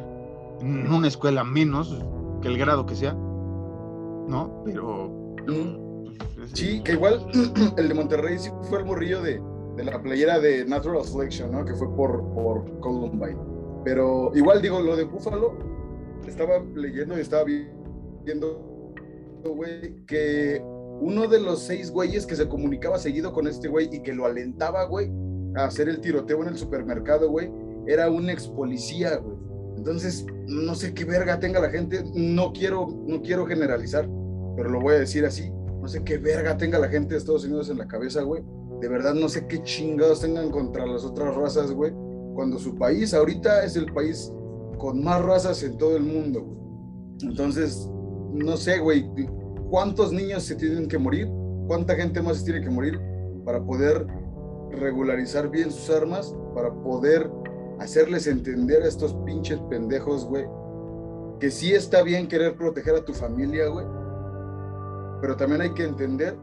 en 0.61 0.93
una 0.93 1.09
escuela 1.09 1.45
menos, 1.45 2.05
el 2.43 2.59
grado 2.59 2.87
que 2.87 2.95
sea, 2.95 3.15
¿no? 3.15 4.63
Pero... 4.65 5.35
Pues, 5.47 6.51
sí, 6.53 6.83
que 6.83 6.93
igual 6.93 7.27
el 7.77 7.89
de 7.89 7.95
Monterrey 7.95 8.39
sí 8.39 8.51
fue 8.69 8.79
el 8.79 8.85
morrillo 8.85 9.23
de, 9.23 9.41
de 9.77 9.85
la 9.85 10.01
playera 10.01 10.39
de 10.39 10.65
Natural 10.65 11.05
Selection, 11.05 11.51
¿no? 11.51 11.65
Que 11.65 11.75
fue 11.75 11.89
por, 11.95 12.23
por 12.35 12.81
Columbine. 12.81 13.39
Pero 13.85 14.31
igual 14.35 14.63
digo, 14.63 14.81
lo 14.81 14.97
de 14.97 15.05
Buffalo, 15.05 15.59
estaba 16.27 16.63
leyendo 16.75 17.17
y 17.19 17.21
estaba 17.21 17.45
viendo, 18.25 18.95
güey, 19.45 20.05
que 20.07 20.63
uno 21.01 21.27
de 21.27 21.41
los 21.41 21.61
seis 21.61 21.91
güeyes 21.91 22.27
que 22.27 22.37
se 22.37 22.49
comunicaba 22.49 22.99
seguido 22.99 23.33
con 23.33 23.47
este 23.47 23.69
güey 23.69 23.89
y 23.93 24.03
que 24.03 24.15
lo 24.15 24.25
alentaba, 24.25 24.85
güey, 24.85 25.11
hacer 25.55 25.89
el 25.89 26.01
tiroteo 26.01 26.43
en 26.43 26.49
el 26.49 26.57
supermercado, 26.57 27.31
güey, 27.31 27.51
era 27.87 28.11
un 28.11 28.29
ex 28.31 28.49
policía, 28.49 29.17
güey. 29.17 29.37
Entonces, 29.77 30.27
no 30.47 30.75
sé 30.75 30.95
qué 30.95 31.05
verga 31.05 31.39
tenga 31.39 31.61
la 31.61 31.71
gente, 31.71 32.05
no 32.15 32.53
quiero, 32.53 32.89
no 33.07 33.21
quiero 33.23 33.47
generalizar, 33.47 34.09
pero 34.57 34.71
lo 34.71 34.81
voy 34.81 34.95
a 34.95 34.99
decir 34.99 35.25
así, 35.25 35.51
no 35.81 35.89
sé 35.89 36.03
qué 36.05 36.19
verga 36.19 36.57
tenga 36.57 36.79
la 36.79 36.89
gente 36.89 37.15
de 37.15 37.19
Estados 37.19 37.45
Unidos 37.45 37.69
en 37.71 37.79
la 37.79 37.87
cabeza, 37.87 38.23
güey. 38.23 38.43
De 38.81 38.89
verdad 38.89 39.15
no 39.15 39.29
sé 39.29 39.47
qué 39.47 39.63
chingados 39.63 40.21
tengan 40.21 40.51
contra 40.51 40.87
las 40.87 41.05
otras 41.05 41.35
razas, 41.35 41.73
güey. 41.73 41.93
Cuando 42.35 42.59
su 42.59 42.75
país 42.75 43.15
ahorita 43.15 43.65
es 43.65 43.77
el 43.77 43.93
país 43.93 44.33
con 44.79 45.03
más 45.03 45.23
razas 45.23 45.63
en 45.63 45.77
todo 45.77 45.97
el 45.97 46.03
mundo, 46.03 46.43
güey. 46.43 46.59
Entonces, 47.31 47.89
no 48.33 48.57
sé, 48.57 48.79
güey, 48.79 49.09
¿cuántos 49.71 50.13
niños 50.13 50.43
se 50.45 50.57
tienen 50.57 50.89
que 50.89 50.99
morir? 50.99 51.29
¿Cuánta 51.67 51.95
gente 51.95 52.21
más 52.21 52.45
tiene 52.45 52.61
que 52.61 52.71
morir 52.71 53.01
para 53.45 53.65
poder 53.65 54.07
regularizar 54.75 55.51
bien 55.51 55.71
sus 55.71 55.91
armas, 55.91 56.35
para 56.55 56.73
poder 56.73 57.31
hacerles 57.79 58.27
entender 58.27 58.83
a 58.83 58.89
estos 58.89 59.15
pinches 59.25 59.59
pendejos, 59.71 60.25
güey, 60.27 60.47
que 61.41 61.51
sí 61.51 61.73
está 61.73 62.03
bien 62.03 62.29
querer 62.29 62.57
proteger 62.57 62.95
a 62.95 63.05
tu 63.05 63.13
familia, 63.13 63.69
güey, 63.69 63.87
pero 65.21 65.37
también 65.37 65.63
hay 65.63 65.75
que 65.75 65.85
entender 65.85 66.37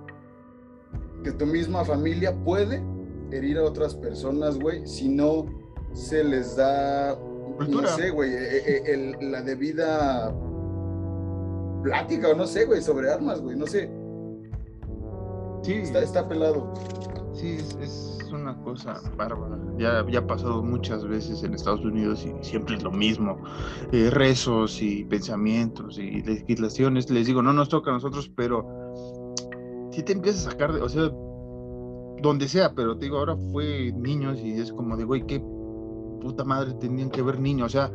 que 1.23 1.31
tu 1.31 1.45
misma 1.45 1.85
familia 1.85 2.35
puede 2.43 2.83
herir 3.31 3.57
a 3.57 3.63
otras 3.63 3.95
personas, 3.95 4.59
güey, 4.59 4.85
si 4.85 5.07
no 5.07 5.45
se 5.93 6.23
les 6.23 6.55
da, 6.55 7.17
no 7.67 7.87
sé, 7.87 8.09
güey, 8.09 8.33
e, 8.33 8.57
e, 8.57 8.93
e, 8.93 9.23
la 9.23 9.41
debida 9.41 10.33
plática 11.83 12.29
o 12.29 12.35
no 12.35 12.45
sé, 12.45 12.65
güey, 12.65 12.81
sobre 12.81 13.11
armas, 13.11 13.41
güey, 13.41 13.55
no 13.55 13.67
sé. 13.67 13.89
Sí. 15.63 15.73
Está, 15.73 16.01
está 16.01 16.27
pelado. 16.27 16.73
Sí, 17.33 17.57
es 17.81 18.20
una 18.31 18.55
cosa 18.61 18.99
bárbara. 19.17 19.57
Ya, 19.77 20.05
ya 20.09 20.19
ha 20.19 20.27
pasado 20.27 20.63
muchas 20.63 21.07
veces 21.07 21.43
en 21.43 21.53
Estados 21.53 21.83
Unidos 21.85 22.25
y 22.25 22.43
siempre 22.43 22.75
es 22.75 22.83
lo 22.83 22.91
mismo. 22.91 23.37
Eh, 23.91 24.09
rezos 24.09 24.81
y 24.81 25.03
pensamientos 25.05 25.97
y 25.97 26.21
legislaciones. 26.23 27.09
Les 27.09 27.27
digo, 27.27 27.41
no 27.41 27.53
nos 27.53 27.69
toca 27.69 27.91
a 27.91 27.93
nosotros, 27.93 28.31
pero 28.35 28.65
si 29.91 30.03
te 30.03 30.13
empiezas 30.13 30.47
a 30.47 30.51
sacar, 30.51 30.73
de, 30.73 30.81
o 30.81 30.89
sea, 30.89 31.09
donde 32.21 32.47
sea, 32.47 32.73
pero 32.73 32.97
te 32.97 33.05
digo, 33.05 33.17
ahora 33.17 33.35
fue 33.51 33.91
niños 33.93 34.39
y 34.39 34.53
es 34.53 34.71
como 34.71 34.95
de, 34.95 35.03
güey, 35.03 35.25
qué 35.25 35.39
puta 36.21 36.43
madre 36.43 36.73
tenían 36.75 37.09
que 37.09 37.21
ver 37.21 37.39
niños. 37.39 37.67
O 37.67 37.69
sea, 37.69 37.91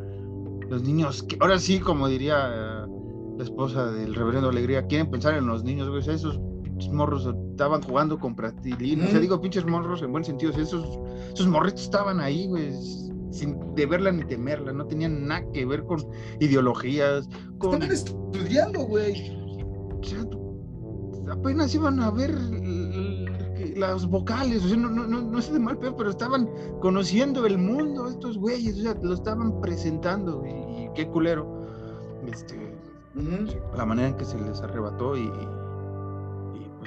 los 0.69 0.83
niños, 0.83 1.27
ahora 1.41 1.59
sí, 1.59 1.81
como 1.81 2.09
diría 2.09 2.87
la 3.37 3.45
esposa 3.45 3.91
del 3.93 4.15
reverendo 4.15 4.49
Alegría, 4.49 4.87
quieren 4.87 5.11
pensar 5.11 5.35
en 5.35 5.47
los 5.47 5.63
niños, 5.63 5.89
güey, 5.89 6.01
esos 6.01 6.41
morros 6.91 7.27
estaban 7.51 7.83
jugando 7.83 8.19
con 8.19 8.35
plastilina. 8.35 9.07
O 9.07 9.09
sea, 9.09 9.21
digo, 9.21 9.41
pinches 9.41 9.65
morros 9.67 10.03
en 10.03 10.13
buen 10.13 10.25
sentido. 10.25 10.53
esos, 10.53 10.99
esos 11.33 11.47
morritos 11.47 11.83
estaban 11.83 12.21
ahí, 12.21 12.47
güey, 12.47 12.73
sin 13.31 13.75
deberla 13.75 14.13
ni 14.13 14.25
temerla. 14.25 14.73
No 14.73 14.87
tenían 14.87 15.27
nada 15.27 15.45
que 15.53 15.65
ver 15.65 15.85
con 15.85 16.05
ideologías. 16.41 17.29
Con... 17.59 17.75
Estaban 17.75 17.95
estudiando, 17.95 18.81
güey. 18.81 19.31
O 19.99 20.05
sea, 20.05 20.25
apenas 21.33 21.75
iban 21.75 22.01
a 22.01 22.11
ver 22.11 22.35
las 23.77 24.07
vocales. 24.07 24.65
O 24.65 24.69
sea, 24.69 24.77
no, 24.77 24.89
no, 24.91 25.07
no, 25.07 25.39
es 25.39 25.53
de 25.53 25.59
mal 25.59 25.79
peor, 25.79 25.97
pero 25.97 26.11
estaban 26.11 26.49
conociendo 26.81 27.47
el 27.47 27.59
mundo, 27.59 28.09
estos 28.09 28.39
güeyes. 28.39 28.79
O 28.79 28.83
sea, 28.83 28.95
lo 29.03 29.15
estaban 29.15 29.61
presentando. 29.61 30.45
Y, 30.47 30.89
qué 30.95 31.09
culero. 31.09 31.67
Este, 32.27 32.77
La 33.77 33.85
manera 33.85 34.09
en 34.09 34.17
que 34.17 34.25
se 34.25 34.39
les 34.39 34.61
arrebató 34.61 35.17
y 35.17 35.31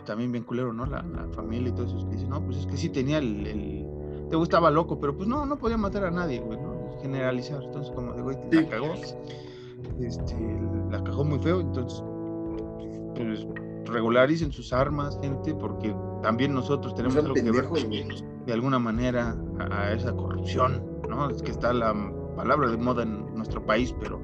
también 0.10 0.32
bien 0.32 0.44
culero, 0.44 0.74
¿no? 0.74 0.88
La, 0.88 1.06
familia 1.36 1.70
y 1.70 1.72
todo 1.72 1.86
eso, 1.86 2.10
que 2.10 2.16
dicen, 2.16 2.30
no, 2.30 2.44
pues 2.44 2.58
es 2.58 2.66
que 2.66 2.78
sí 2.78 2.90
tenía 2.90 3.20
el, 3.20 3.46
el, 3.46 3.86
te 4.32 4.36
gustaba 4.36 4.72
loco, 4.72 5.00
pero 5.00 5.16
pues 5.16 5.30
no, 5.30 5.46
no 5.46 5.60
podía 5.60 5.78
matar 5.78 6.06
a 6.06 6.10
nadie, 6.10 6.40
güey, 6.40 6.60
¿no? 6.60 6.98
Generalizar, 7.00 7.62
entonces 7.62 7.94
como 7.94 8.14
de, 8.14 8.24
güey, 8.24 8.36
la 8.50 8.68
cagó, 8.68 8.94
este, 10.00 10.60
la 10.90 11.04
cagó 11.04 11.24
muy 11.24 11.38
feo, 11.38 11.62
entonces, 11.62 12.04
pues 13.16 13.46
regularicen 13.86 14.52
sus 14.52 14.74
armas, 14.74 15.16
gente, 15.22 15.54
porque 15.54 15.96
también 16.24 16.56
nosotros 16.56 16.96
tenemos 16.96 17.16
algo 17.18 17.36
que 17.36 17.44
ver 17.44 17.70
de 18.48 18.54
alguna 18.54 18.80
manera 18.80 19.38
a, 19.60 19.94
esa 19.94 20.12
corrupción, 20.12 20.84
¿no? 21.08 21.30
Es 21.30 21.44
que 21.44 21.52
está 21.52 21.72
la 21.72 21.94
palabra 22.36 22.72
de 22.72 22.78
moda 22.78 23.04
en 23.04 23.36
nuestro 23.36 23.64
país, 23.64 23.94
pero 24.00 24.20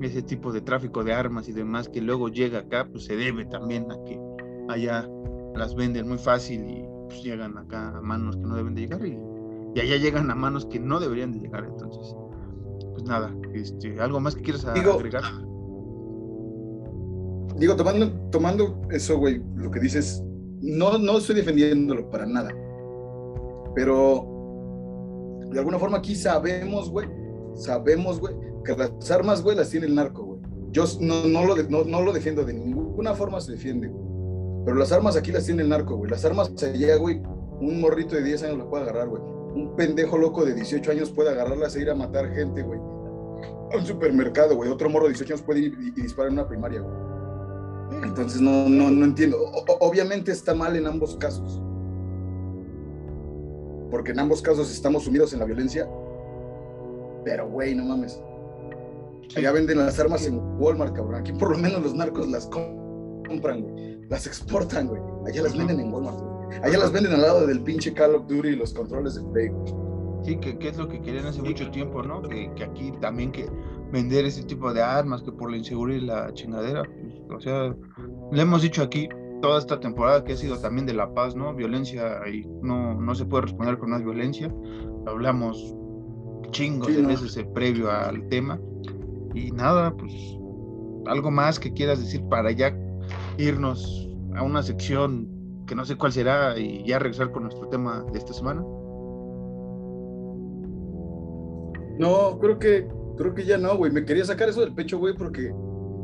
ese 0.00 0.22
tipo 0.22 0.50
de 0.50 0.62
tráfico 0.62 1.04
de 1.04 1.14
armas 1.14 1.48
y 1.48 1.52
demás 1.52 1.88
que 1.88 2.00
luego 2.00 2.28
llega 2.28 2.58
acá, 2.58 2.88
pues 2.90 3.04
se 3.04 3.14
debe 3.16 3.44
también 3.44 3.90
a 3.92 4.02
que 4.04 4.25
allá 4.68 5.08
las 5.54 5.74
venden 5.74 6.08
muy 6.08 6.18
fácil 6.18 6.64
y 6.68 6.84
pues, 7.08 7.22
llegan 7.22 7.56
acá 7.58 7.96
a 7.96 8.00
manos 8.00 8.36
que 8.36 8.42
no 8.42 8.56
deben 8.56 8.74
de 8.74 8.80
llegar 8.82 9.06
y, 9.06 9.18
allá 9.80 9.96
llegan 9.96 10.30
a 10.30 10.34
manos 10.34 10.66
que 10.66 10.80
no 10.80 10.98
deberían 11.00 11.32
de 11.32 11.40
llegar. 11.40 11.64
Entonces, 11.64 12.14
pues 12.92 13.04
nada, 13.04 13.34
este, 13.52 14.00
¿algo 14.00 14.20
más 14.20 14.34
que 14.34 14.42
quieras 14.42 14.64
agregar? 14.64 15.22
Digo, 17.58 17.76
tomando, 17.76 18.10
tomando 18.30 18.82
eso, 18.90 19.18
güey, 19.18 19.42
lo 19.56 19.70
que 19.70 19.80
dices, 19.80 20.22
no, 20.60 20.98
no 20.98 21.18
estoy 21.18 21.36
defendiéndolo 21.36 22.10
para 22.10 22.26
nada, 22.26 22.50
pero 23.74 24.26
de 25.50 25.58
alguna 25.58 25.78
forma 25.78 25.98
aquí 25.98 26.14
sabemos, 26.14 26.90
güey, 26.90 27.08
sabemos, 27.54 28.20
güey, 28.20 28.34
que 28.64 28.76
las 28.76 29.10
armas, 29.10 29.42
güey, 29.42 29.56
las 29.56 29.70
tiene 29.70 29.86
el 29.86 29.94
narco, 29.94 30.24
güey. 30.24 30.40
Yo 30.70 30.84
no, 31.00 31.24
no, 31.26 31.46
lo, 31.46 31.56
no, 31.62 31.84
no 31.84 32.02
lo 32.02 32.12
defiendo 32.12 32.44
de 32.44 32.52
ninguna 32.52 33.14
forma, 33.14 33.40
se 33.40 33.52
defiende, 33.52 33.88
güey 33.88 34.05
pero 34.66 34.78
las 34.78 34.90
armas 34.90 35.16
aquí 35.16 35.30
las 35.30 35.46
tiene 35.46 35.62
el 35.62 35.68
narco, 35.68 35.94
güey. 35.94 36.10
Las 36.10 36.24
armas 36.24 36.50
allá, 36.60 36.96
güey, 36.96 37.22
un 37.60 37.80
morrito 37.80 38.16
de 38.16 38.24
10 38.24 38.42
años 38.42 38.58
las 38.58 38.66
puede 38.66 38.82
agarrar, 38.82 39.06
güey. 39.06 39.22
Un 39.22 39.76
pendejo 39.76 40.18
loco 40.18 40.44
de 40.44 40.54
18 40.54 40.90
años 40.90 41.10
puede 41.10 41.30
agarrarlas 41.30 41.76
e 41.76 41.82
ir 41.82 41.88
a 41.88 41.94
matar 41.94 42.34
gente, 42.34 42.62
güey. 42.62 42.80
A 43.72 43.76
un 43.78 43.86
supermercado, 43.86 44.56
güey. 44.56 44.68
Otro 44.68 44.90
morro 44.90 45.04
de 45.04 45.10
18 45.10 45.34
años 45.34 45.42
puede 45.46 45.60
ir 45.60 45.78
y, 45.80 46.02
disparar 46.02 46.32
en 46.32 46.38
una 46.40 46.48
primaria, 46.48 46.80
güey. 46.80 48.02
Entonces 48.02 48.40
no, 48.40 48.68
no, 48.68 48.90
no 48.90 49.04
entiendo. 49.04 49.38
obviamente 49.78 50.32
está 50.32 50.52
mal 50.52 50.74
en 50.74 50.88
ambos 50.88 51.16
casos. 51.16 51.62
Porque 53.88 54.10
en 54.10 54.18
ambos 54.18 54.42
casos 54.42 54.68
estamos 54.72 55.04
sumidos 55.04 55.32
en 55.32 55.38
la 55.38 55.44
violencia. 55.44 55.88
Pero, 57.24 57.48
güey, 57.48 57.72
no 57.76 57.84
mames. 57.84 58.20
Allá 59.36 59.52
venden 59.52 59.78
las 59.78 59.96
armas 60.00 60.26
en 60.26 60.40
Walmart, 60.58 60.92
cabrón. 60.92 61.20
Aquí 61.20 61.32
por 61.32 61.52
lo 61.52 61.58
menos 61.58 61.84
los 61.84 61.94
narcos 61.94 62.26
las 62.28 62.46
compran, 62.46 62.85
güey 63.28 63.96
las 64.08 64.26
exportan, 64.26 64.88
güey. 64.88 65.00
Allá 65.26 65.42
las 65.42 65.56
venden 65.56 65.80
en 65.80 65.92
Walmart, 65.92 66.18
Allá 66.62 66.78
las 66.78 66.92
venden 66.92 67.12
al 67.12 67.22
lado 67.22 67.46
del 67.46 67.60
pinche 67.62 67.92
Call 67.92 68.14
of 68.14 68.26
Duty 68.28 68.48
y 68.48 68.56
los 68.56 68.72
controles 68.72 69.16
de 69.16 69.22
Play, 69.32 69.50
Sí, 70.24 70.36
que, 70.38 70.56
es 70.68 70.76
lo 70.76 70.88
que 70.88 71.00
querían 71.00 71.26
hace 71.26 71.40
mucho 71.40 71.70
tiempo, 71.70 72.02
¿no? 72.02 72.22
Que, 72.22 72.50
aquí 72.64 72.92
también 73.00 73.30
que 73.30 73.48
vender 73.92 74.24
ese 74.24 74.42
tipo 74.44 74.72
de 74.72 74.82
armas, 74.82 75.22
que 75.22 75.30
por 75.30 75.50
la 75.50 75.56
inseguridad 75.56 76.02
y 76.02 76.06
la 76.06 76.34
chingadera, 76.34 76.82
pues, 76.82 77.14
o 77.30 77.40
sea, 77.40 77.76
le 78.32 78.42
hemos 78.42 78.62
dicho 78.62 78.82
aquí 78.82 79.08
toda 79.40 79.58
esta 79.58 79.78
temporada 79.78 80.24
que 80.24 80.32
ha 80.32 80.36
sido 80.36 80.58
también 80.58 80.86
de 80.86 80.94
la 80.94 81.12
paz, 81.14 81.36
¿no? 81.36 81.54
Violencia 81.54 82.20
y 82.28 82.44
no, 82.62 82.94
no 82.94 83.14
se 83.14 83.24
puede 83.24 83.42
responder 83.42 83.78
con 83.78 83.90
más 83.90 84.02
violencia. 84.02 84.52
Hablamos 85.06 85.76
chingo 86.50 86.86
de 86.86 87.02
meses 87.02 87.38
previo 87.54 87.90
al 87.90 88.26
tema. 88.28 88.58
Y 89.34 89.52
nada, 89.52 89.94
pues 89.94 90.12
algo 91.06 91.30
más 91.30 91.60
que 91.60 91.72
quieras 91.72 92.00
decir 92.00 92.24
para 92.28 92.50
ya 92.50 92.74
irnos 93.38 94.08
a 94.34 94.42
una 94.42 94.62
sección 94.62 95.28
que 95.66 95.74
no 95.74 95.84
sé 95.84 95.96
cuál 95.96 96.12
será 96.12 96.58
y 96.58 96.84
ya 96.86 96.98
regresar 96.98 97.32
con 97.32 97.44
nuestro 97.44 97.68
tema 97.68 98.04
de 98.12 98.18
esta 98.18 98.32
semana. 98.32 98.62
No, 101.98 102.38
creo 102.38 102.58
que 102.58 102.88
creo 103.16 103.34
que 103.34 103.44
ya 103.44 103.58
no, 103.58 103.76
güey. 103.76 103.90
Me 103.90 104.04
quería 104.04 104.24
sacar 104.24 104.48
eso 104.48 104.60
del 104.60 104.74
pecho, 104.74 104.98
güey, 104.98 105.14
porque 105.14 105.52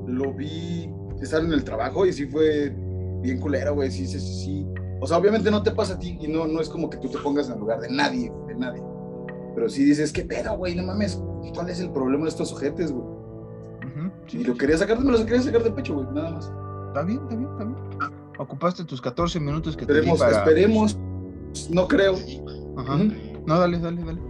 lo 0.07 0.33
vi 0.33 0.91
estar 1.21 1.45
en 1.45 1.53
el 1.53 1.65
trabajo 1.65 2.07
y 2.07 2.13
sí 2.13 2.27
fue 2.27 2.75
bien 3.21 3.39
culero, 3.39 3.75
güey. 3.75 3.91
Sí, 3.91 4.07
sí, 4.07 4.19
sí, 4.19 4.45
sí. 4.45 4.67
O 5.01 5.07
sea, 5.07 5.19
obviamente 5.19 5.51
no 5.51 5.63
te 5.63 5.71
pasa 5.71 5.95
a 5.95 5.99
ti 5.99 6.17
y 6.21 6.29
no, 6.29 6.47
no 6.47 6.61
es 6.61 6.69
como 6.69 6.89
que 6.89 6.97
tú 6.99 7.09
te 7.09 7.19
pongas 7.19 7.47
en 7.49 7.55
el 7.55 7.61
lugar 7.61 7.81
de 7.81 7.91
nadie, 7.91 8.33
de 8.49 8.55
nadie. 8.55 8.83
Pero 9.55 9.69
sí 9.69 9.85
dices, 9.85 10.13
¿qué 10.13 10.25
pedo, 10.25 10.57
güey? 10.57 10.75
No 10.75 10.85
mames, 10.85 11.23
¿cuál 11.55 11.69
es 11.69 11.81
el 11.81 11.91
problema 11.91 12.25
de 12.25 12.31
estos 12.31 12.53
ojetes, 12.53 12.93
güey? 12.93 13.23
y 14.33 14.45
lo 14.45 14.57
quería 14.57 14.79
sacar, 14.79 14.99
me 14.99 15.13
lo 15.13 15.19
quería 15.27 15.43
sacar 15.43 15.63
del 15.63 15.75
pecho, 15.75 15.95
güey, 15.95 16.07
nada 16.15 16.31
más. 16.31 16.51
Está 16.93 17.05
bien, 17.05 17.21
está 17.23 17.35
bien, 17.35 17.49
está 17.51 17.65
bien. 17.65 17.79
Ocupaste 18.37 18.85
tus 18.85 19.01
14 19.01 19.41
minutos 19.41 19.75
que 19.75 19.85
esperemos, 19.85 20.19
te 20.19 20.27
di 20.27 20.31
para... 20.31 20.45
Esperemos, 20.45 20.99
no 21.71 21.89
creo. 21.89 22.17
Ajá. 22.77 22.99
No, 23.47 23.59
dale, 23.59 23.79
dale, 23.79 24.05
dale. 24.05 24.21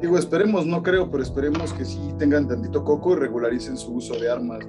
Digo, 0.00 0.16
esperemos, 0.16 0.64
no 0.64 0.82
creo, 0.82 1.10
pero 1.10 1.22
esperemos 1.22 1.74
que 1.74 1.84
sí 1.84 2.00
tengan 2.18 2.48
tantito 2.48 2.82
coco 2.82 3.12
y 3.12 3.16
regularicen 3.16 3.76
su 3.76 3.96
uso 3.96 4.14
de 4.14 4.30
armas. 4.30 4.60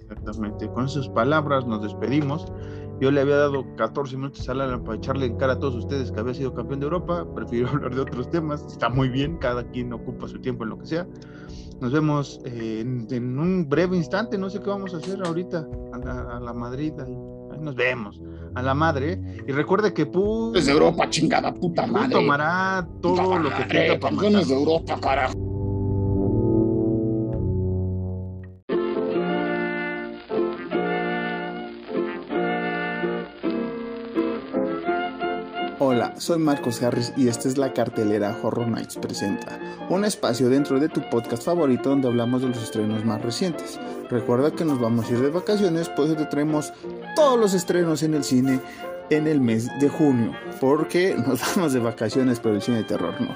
Exactamente. 0.00 0.66
Con 0.68 0.86
esas 0.86 1.06
palabras 1.10 1.66
nos 1.66 1.82
despedimos. 1.82 2.50
Yo 3.00 3.10
le 3.10 3.22
había 3.22 3.36
dado 3.36 3.64
14 3.76 4.16
minutos 4.16 4.46
a 4.48 4.52
Alan 4.52 4.84
para 4.84 4.98
echarle 4.98 5.26
en 5.26 5.36
cara 5.36 5.54
a 5.54 5.58
todos 5.58 5.74
ustedes 5.74 6.12
que 6.12 6.20
había 6.20 6.34
sido 6.34 6.52
campeón 6.52 6.80
de 6.80 6.84
Europa. 6.84 7.26
Prefiero 7.34 7.68
hablar 7.72 7.94
de 7.94 8.02
otros 8.02 8.30
temas. 8.30 8.62
Está 8.66 8.90
muy 8.90 9.08
bien, 9.08 9.38
cada 9.38 9.64
quien 9.70 9.92
ocupa 9.92 10.28
su 10.28 10.38
tiempo 10.40 10.64
en 10.64 10.70
lo 10.70 10.78
que 10.78 10.86
sea. 10.86 11.06
Nos 11.80 11.92
vemos 11.92 12.40
eh, 12.44 12.80
en, 12.80 13.38
un 13.38 13.66
breve 13.66 13.96
instante. 13.96 14.36
No 14.36 14.50
sé 14.50 14.60
qué 14.60 14.68
vamos 14.68 14.92
a 14.92 14.98
hacer 14.98 15.18
ahorita. 15.24 15.66
A 15.94 16.40
la, 16.40 16.52
Madrid. 16.52 16.92
Ahí, 17.00 17.16
nos 17.58 17.74
vemos. 17.74 18.20
A 18.54 18.60
la 18.60 18.74
madre. 18.74 19.18
Y 19.48 19.52
recuerde 19.52 19.94
que 19.94 20.04
Pu. 20.04 20.52
Desde 20.52 20.72
Europa, 20.72 21.08
chingada 21.08 21.54
puta 21.54 21.86
madre. 21.86 22.16
tomará 22.16 22.86
todo 23.00 23.38
lo 23.38 23.48
que 23.48 23.64
tenga 23.64 23.98
para 23.98 24.44
de 24.44 24.54
Europa, 24.54 25.00
carajo. 25.00 25.49
Soy 36.16 36.38
Marcos 36.38 36.82
Harris 36.82 37.12
y 37.16 37.28
esta 37.28 37.48
es 37.48 37.56
la 37.58 37.72
cartelera 37.72 38.36
Horror 38.42 38.68
Nights 38.68 38.96
Presenta, 38.96 39.58
un 39.88 40.04
espacio 40.04 40.48
dentro 40.48 40.78
de 40.78 40.88
tu 40.88 41.00
podcast 41.08 41.44
favorito 41.44 41.90
donde 41.90 42.08
hablamos 42.08 42.42
de 42.42 42.48
los 42.48 42.62
estrenos 42.62 43.04
más 43.04 43.22
recientes. 43.22 43.78
Recuerda 44.10 44.50
que 44.50 44.64
nos 44.64 44.80
vamos 44.80 45.06
a 45.06 45.12
ir 45.12 45.20
de 45.20 45.30
vacaciones, 45.30 45.88
pues 45.96 46.16
te 46.16 46.26
traemos 46.26 46.72
todos 47.16 47.38
los 47.38 47.54
estrenos 47.54 48.02
en 48.02 48.14
el 48.14 48.24
cine 48.24 48.60
en 49.10 49.26
el 49.26 49.40
mes 49.40 49.68
de 49.80 49.88
junio, 49.88 50.32
porque 50.60 51.14
nos 51.26 51.40
vamos 51.54 51.72
de 51.72 51.80
vacaciones, 51.80 52.40
pero 52.40 52.54
el 52.54 52.62
cine 52.62 52.78
de 52.78 52.84
terror 52.84 53.14
no. 53.20 53.34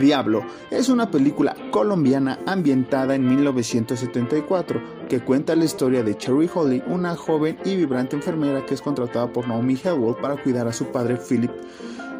Diablo 0.00 0.42
es 0.70 0.88
una 0.88 1.10
película 1.10 1.54
colombiana 1.70 2.38
ambientada 2.46 3.14
en 3.14 3.28
1974 3.28 4.80
que 5.08 5.20
cuenta 5.20 5.54
la 5.54 5.66
historia 5.66 6.02
de 6.02 6.16
Cherry 6.16 6.50
Holly, 6.52 6.82
una 6.86 7.14
joven 7.14 7.58
y 7.64 7.76
vibrante 7.76 8.16
enfermera 8.16 8.64
que 8.64 8.74
es 8.74 8.80
contratada 8.82 9.30
por 9.32 9.46
Naomi 9.46 9.74
Hellwell 9.74 10.16
para 10.16 10.42
cuidar 10.42 10.66
a 10.66 10.72
su 10.72 10.86
padre 10.86 11.16
Philip. 11.16 11.50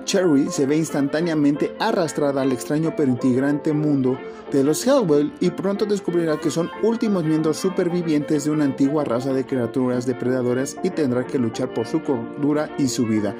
Cherry 0.04 0.50
se 0.50 0.66
ve 0.66 0.76
instantáneamente 0.76 1.74
arrastrada 1.78 2.42
al 2.42 2.52
extraño 2.52 2.94
pero 2.96 3.10
integrante 3.10 3.72
mundo 3.72 4.18
de 4.52 4.64
los 4.64 4.86
Hellwell 4.86 5.32
y 5.40 5.50
pronto 5.50 5.86
descubrirá 5.86 6.38
que 6.38 6.50
son 6.50 6.70
últimos 6.82 7.24
miembros 7.24 7.56
supervivientes 7.56 8.44
de 8.44 8.50
una 8.50 8.64
antigua 8.64 9.04
raza 9.04 9.32
de 9.32 9.46
criaturas 9.46 10.06
depredadoras 10.06 10.76
y 10.82 10.90
tendrá 10.90 11.26
que 11.26 11.38
luchar 11.38 11.72
por 11.72 11.86
su 11.86 12.02
cordura 12.02 12.74
y 12.78 12.88
su 12.88 13.06
vida. 13.06 13.34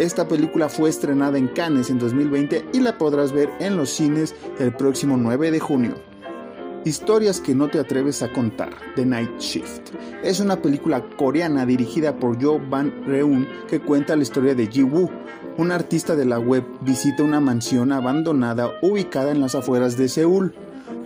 Esta 0.00 0.26
película 0.26 0.70
fue 0.70 0.88
estrenada 0.88 1.36
en 1.36 1.48
Cannes 1.48 1.90
en 1.90 1.98
2020 1.98 2.70
y 2.72 2.80
la 2.80 2.96
podrás 2.96 3.32
ver 3.32 3.50
en 3.60 3.76
los 3.76 3.90
cines 3.90 4.34
el 4.58 4.74
próximo 4.74 5.18
9 5.18 5.50
de 5.50 5.60
junio. 5.60 5.94
Historias 6.86 7.38
que 7.38 7.54
no 7.54 7.68
te 7.68 7.78
atreves 7.78 8.22
a 8.22 8.32
contar, 8.32 8.70
The 8.96 9.04
Night 9.04 9.38
Shift. 9.38 9.90
Es 10.24 10.40
una 10.40 10.62
película 10.62 11.04
coreana 11.18 11.66
dirigida 11.66 12.16
por 12.16 12.42
Jo 12.42 12.58
Ban 12.58 13.04
Reun 13.04 13.46
que 13.68 13.80
cuenta 13.80 14.16
la 14.16 14.22
historia 14.22 14.54
de 14.54 14.68
Ji 14.68 14.84
Woo, 14.84 15.10
un 15.58 15.70
artista 15.70 16.16
de 16.16 16.24
la 16.24 16.38
web 16.38 16.64
visita 16.80 17.22
una 17.22 17.40
mansión 17.40 17.92
abandonada 17.92 18.70
ubicada 18.80 19.32
en 19.32 19.42
las 19.42 19.54
afueras 19.54 19.98
de 19.98 20.08
Seúl 20.08 20.54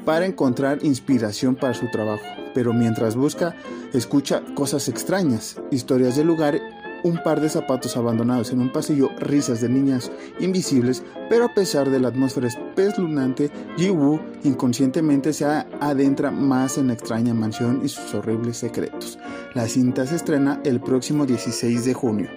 para 0.04 0.24
encontrar 0.24 0.84
inspiración 0.84 1.56
para 1.56 1.74
su 1.74 1.90
trabajo. 1.90 2.22
Pero 2.54 2.72
mientras 2.72 3.16
busca, 3.16 3.56
escucha 3.92 4.44
cosas 4.54 4.88
extrañas, 4.88 5.60
historias 5.72 6.14
del 6.14 6.28
lugar 6.28 6.60
un 7.04 7.22
par 7.22 7.40
de 7.40 7.48
zapatos 7.48 7.96
abandonados 7.96 8.50
en 8.50 8.60
un 8.60 8.72
pasillo, 8.72 9.10
risas 9.18 9.60
de 9.60 9.68
niñas 9.68 10.10
invisibles, 10.40 11.04
pero 11.28 11.44
a 11.44 11.54
pesar 11.54 11.90
de 11.90 12.00
la 12.00 12.08
atmósfera 12.08 12.48
espeluznante, 12.48 13.50
Ji-woo 13.76 14.20
inconscientemente 14.42 15.32
se 15.32 15.44
adentra 15.44 16.30
más 16.30 16.78
en 16.78 16.88
la 16.88 16.94
extraña 16.94 17.34
mansión 17.34 17.82
y 17.84 17.88
sus 17.88 18.14
horribles 18.14 18.56
secretos. 18.56 19.18
La 19.54 19.68
cinta 19.68 20.06
se 20.06 20.16
estrena 20.16 20.60
el 20.64 20.80
próximo 20.80 21.26
16 21.26 21.84
de 21.84 21.94
junio. 21.94 22.28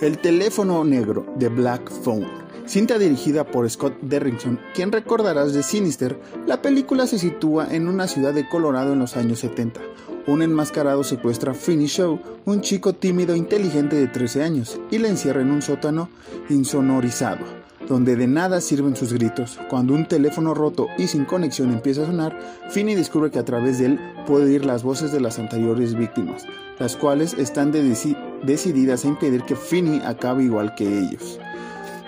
El 0.00 0.18
teléfono 0.18 0.84
negro 0.84 1.26
de 1.36 1.48
Black 1.48 1.90
Phone. 1.90 2.41
Cinta 2.66 2.98
dirigida 2.98 3.44
por 3.44 3.68
Scott 3.68 3.94
Derrickson, 4.02 4.58
quien 4.74 4.92
recordarás 4.92 5.52
de 5.52 5.62
Sinister, 5.62 6.18
la 6.46 6.62
película 6.62 7.06
se 7.06 7.18
sitúa 7.18 7.68
en 7.70 7.88
una 7.88 8.06
ciudad 8.06 8.32
de 8.32 8.48
Colorado 8.48 8.92
en 8.92 9.00
los 9.00 9.16
años 9.16 9.40
70 9.40 9.80
un 10.26 10.42
enmascarado 10.42 11.02
secuestra 11.04 11.52
a 11.52 11.54
Finny 11.54 11.86
Show, 11.86 12.20
un 12.44 12.60
chico 12.60 12.92
tímido 12.92 13.34
e 13.34 13.38
inteligente 13.38 13.96
de 13.96 14.06
13 14.06 14.42
años, 14.42 14.80
y 14.90 14.98
le 14.98 15.08
encierra 15.08 15.42
en 15.42 15.50
un 15.50 15.62
sótano 15.62 16.08
insonorizado, 16.48 17.44
donde 17.88 18.16
de 18.16 18.26
nada 18.26 18.60
sirven 18.60 18.94
sus 18.94 19.12
gritos. 19.12 19.58
Cuando 19.68 19.94
un 19.94 20.06
teléfono 20.06 20.54
roto 20.54 20.86
y 20.96 21.08
sin 21.08 21.24
conexión 21.24 21.72
empieza 21.72 22.02
a 22.02 22.06
sonar, 22.06 22.38
Finny 22.70 22.94
descubre 22.94 23.30
que 23.30 23.38
a 23.38 23.44
través 23.44 23.78
de 23.78 23.86
él 23.86 24.00
puede 24.26 24.46
oír 24.46 24.64
las 24.64 24.82
voces 24.82 25.12
de 25.12 25.20
las 25.20 25.38
anteriores 25.38 25.94
víctimas, 25.94 26.46
las 26.78 26.96
cuales 26.96 27.34
están 27.34 27.72
decididas 27.72 29.04
a 29.04 29.08
impedir 29.08 29.42
que 29.42 29.56
Finny 29.56 30.00
acabe 30.04 30.44
igual 30.44 30.74
que 30.76 31.00
ellos. 31.00 31.40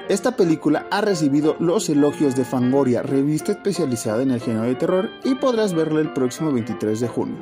Esta 0.09 0.37
película 0.37 0.87
ha 0.91 1.01
recibido 1.01 1.57
los 1.61 1.89
elogios 1.89 2.37
de 2.37 2.45
Fangoria, 2.45 3.03
revista 3.03 3.53
especializada 3.53 4.23
en 4.23 4.33
el 4.33 4.41
género 4.41 4.65
de 4.65 4.75
terror, 4.75 5.09
y 5.25 5.35
podrás 5.35 5.73
verla 5.73 6.01
el 6.01 6.13
próximo 6.13 6.53
23 6.53 7.01
de 7.01 7.09
junio. 7.09 7.39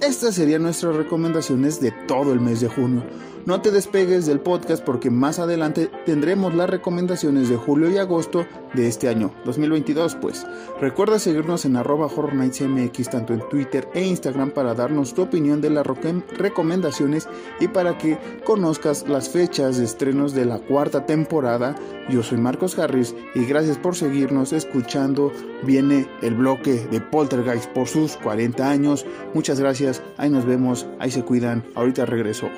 Estas 0.00 0.36
serían 0.36 0.62
nuestras 0.62 0.96
recomendaciones 0.96 1.78
de 1.78 1.92
todo 2.08 2.32
el 2.32 2.40
mes 2.40 2.62
de 2.62 2.68
junio. 2.68 3.02
No 3.46 3.62
te 3.62 3.70
despegues 3.70 4.26
del 4.26 4.40
podcast 4.40 4.82
porque 4.82 5.08
más 5.08 5.38
adelante 5.38 5.88
tendremos 6.04 6.52
las 6.56 6.68
recomendaciones 6.68 7.48
de 7.48 7.54
julio 7.54 7.88
y 7.88 7.96
agosto 7.96 8.44
de 8.74 8.88
este 8.88 9.08
año, 9.08 9.30
2022 9.44 10.16
pues. 10.16 10.44
Recuerda 10.80 11.20
seguirnos 11.20 11.64
en 11.64 11.76
arroba 11.76 12.08
MX 12.08 13.08
tanto 13.08 13.34
en 13.34 13.48
Twitter 13.48 13.88
e 13.94 14.04
Instagram 14.04 14.50
para 14.50 14.74
darnos 14.74 15.14
tu 15.14 15.22
opinión 15.22 15.60
de 15.60 15.70
las 15.70 15.86
recomendaciones 15.86 17.28
y 17.60 17.68
para 17.68 17.96
que 17.96 18.18
conozcas 18.44 19.08
las 19.08 19.28
fechas 19.28 19.78
de 19.78 19.84
estrenos 19.84 20.34
de 20.34 20.44
la 20.44 20.58
cuarta 20.58 21.06
temporada. 21.06 21.76
Yo 22.10 22.24
soy 22.24 22.38
Marcos 22.38 22.76
Harris 22.76 23.14
y 23.36 23.44
gracias 23.44 23.78
por 23.78 23.94
seguirnos 23.94 24.52
escuchando. 24.52 25.30
Viene 25.62 26.08
el 26.20 26.34
bloque 26.34 26.88
de 26.90 27.00
Poltergeist 27.00 27.70
por 27.70 27.86
sus 27.86 28.16
40 28.16 28.68
años. 28.68 29.06
Muchas 29.34 29.60
gracias, 29.60 30.02
ahí 30.16 30.30
nos 30.30 30.44
vemos, 30.44 30.88
ahí 30.98 31.12
se 31.12 31.22
cuidan, 31.22 31.62
ahorita 31.76 32.06
regreso. 32.06 32.48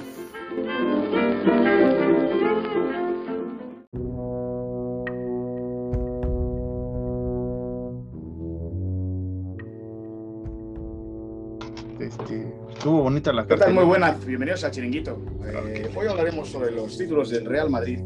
Bonita 13.18 13.32
la 13.32 13.46
carta. 13.46 13.68
Muy 13.70 13.84
buena, 13.84 14.16
bienvenidos 14.24 14.62
a 14.62 14.70
Chiringuito. 14.70 15.20
Eh, 15.44 15.90
hoy 15.96 16.06
hablaremos 16.06 16.48
sobre 16.48 16.70
los 16.70 16.96
títulos 16.96 17.30
del 17.30 17.46
Real 17.46 17.68
Madrid. 17.68 17.98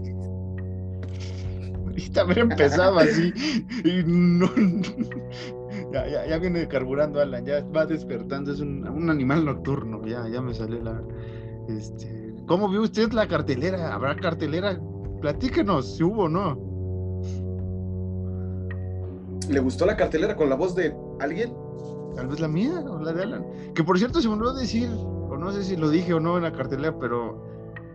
Y 1.94 2.08
también 2.08 2.50
empezaba 2.50 3.02
así. 3.02 3.30
Y 3.84 4.02
no, 4.06 4.48
ya, 5.92 6.26
ya, 6.26 6.38
viene 6.38 6.66
carburando 6.66 7.20
Alan, 7.20 7.44
ya 7.44 7.62
va 7.64 7.84
despertando, 7.84 8.52
es 8.52 8.60
un, 8.60 8.88
un 8.88 9.10
animal 9.10 9.44
nocturno, 9.44 10.02
ya, 10.06 10.26
ya 10.28 10.40
me 10.40 10.54
sale 10.54 10.82
la. 10.82 11.02
Este, 11.68 12.34
¿Cómo 12.46 12.68
vio 12.70 12.80
usted 12.80 13.12
la 13.12 13.28
cartelera? 13.28 13.92
¿Habrá 13.92 14.16
cartelera? 14.16 14.80
Platíquenos 15.20 15.96
si 15.96 16.04
hubo 16.04 16.22
o 16.22 16.28
no. 16.28 16.72
¿Le 19.50 19.60
gustó 19.60 19.84
la 19.84 19.96
cartelera 19.96 20.34
con 20.34 20.48
la 20.48 20.56
voz 20.56 20.74
de 20.74 20.94
alguien? 21.20 21.52
Tal 22.14 22.28
vez 22.28 22.40
la 22.40 22.48
mía 22.48 22.80
o 22.80 22.98
la 23.00 23.12
de 23.12 23.22
Alan. 23.22 23.44
Que 23.74 23.82
por 23.84 23.98
cierto 23.98 24.20
se 24.20 24.28
me 24.28 24.34
olvidó 24.34 24.54
decir, 24.54 24.90
o 24.90 25.36
no 25.36 25.52
sé 25.52 25.64
si 25.64 25.76
lo 25.76 25.88
dije 25.90 26.14
o 26.14 26.20
no 26.20 26.36
en 26.36 26.42
la 26.42 26.52
cartelera, 26.52 26.98
pero 26.98 27.52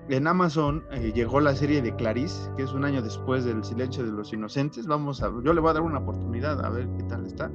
en 0.09 0.25
Amazon 0.25 0.83
eh, 0.91 1.11
llegó 1.13 1.39
la 1.39 1.55
serie 1.55 1.81
de 1.81 1.95
Clarice, 1.95 2.49
que 2.55 2.63
es 2.63 2.71
un 2.71 2.85
año 2.85 3.01
después 3.01 3.43
del 3.43 3.63
Silencio 3.63 4.05
de 4.05 4.11
los 4.11 4.31
Inocentes. 4.33 4.87
Vamos 4.87 5.21
a, 5.21 5.31
yo 5.43 5.53
le 5.53 5.59
voy 5.59 5.69
a 5.69 5.73
dar 5.73 5.83
una 5.83 5.99
oportunidad 5.99 6.63
a 6.65 6.69
ver 6.69 6.87
qué 6.97 7.03
tal 7.03 7.25
está. 7.25 7.51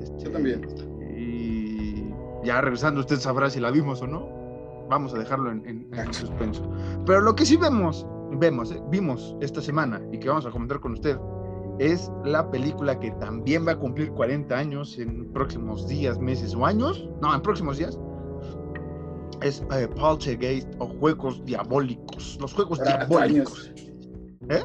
Este, 0.00 0.24
yo 0.24 0.30
también. 0.30 0.66
Y 1.16 2.10
ya 2.44 2.60
regresando, 2.60 3.00
usted 3.00 3.16
sabrá 3.16 3.50
si 3.50 3.60
la 3.60 3.70
vimos 3.70 4.00
o 4.02 4.06
no. 4.06 4.28
Vamos 4.88 5.14
a 5.14 5.18
dejarlo 5.18 5.50
en, 5.50 5.86
suspenso. 6.12 6.70
Pero 7.06 7.20
lo 7.20 7.34
que 7.34 7.46
sí 7.46 7.56
vemos, 7.56 8.06
vemos, 8.32 8.70
eh, 8.72 8.82
vimos 8.90 9.36
esta 9.40 9.60
semana 9.60 10.00
y 10.12 10.18
que 10.18 10.28
vamos 10.28 10.46
a 10.46 10.50
comentar 10.50 10.80
con 10.80 10.92
usted 10.92 11.18
es 11.78 12.10
la 12.24 12.50
película 12.50 12.98
que 12.98 13.10
también 13.12 13.66
va 13.66 13.72
a 13.72 13.78
cumplir 13.78 14.10
40 14.12 14.56
años 14.56 14.98
en 14.98 15.32
próximos 15.32 15.86
días, 15.88 16.18
meses 16.18 16.54
o 16.54 16.64
años. 16.64 17.08
No, 17.20 17.34
en 17.34 17.40
próximos 17.42 17.78
días 17.78 17.98
es 19.42 19.62
eh, 19.72 19.88
Poltergeist 19.96 20.68
o 20.78 20.86
Juegos 20.86 21.44
Diabólicos. 21.44 22.38
Los 22.40 22.52
Juegos 22.54 22.80
Diabólicos. 22.82 23.72
¿Eh? 24.48 24.62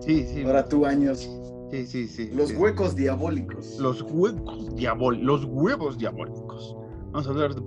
Sí, 0.00 0.24
sí. 0.24 0.42
Ahora 0.44 0.66
tú 0.66 0.86
años. 0.86 1.28
Sí, 1.70 1.86
sí, 1.86 2.08
sí. 2.08 2.30
Los 2.32 2.52
huecos 2.52 2.96
diabólicos. 2.96 3.78
Los 3.78 4.02
huecos 4.02 4.74
diabólicos. 4.74 5.26
Los 5.26 5.44
huevos 5.44 5.98
diabólicos. 5.98 6.76
Vamos 7.12 7.26
a 7.26 7.30
hablar 7.30 7.54
de 7.54 7.60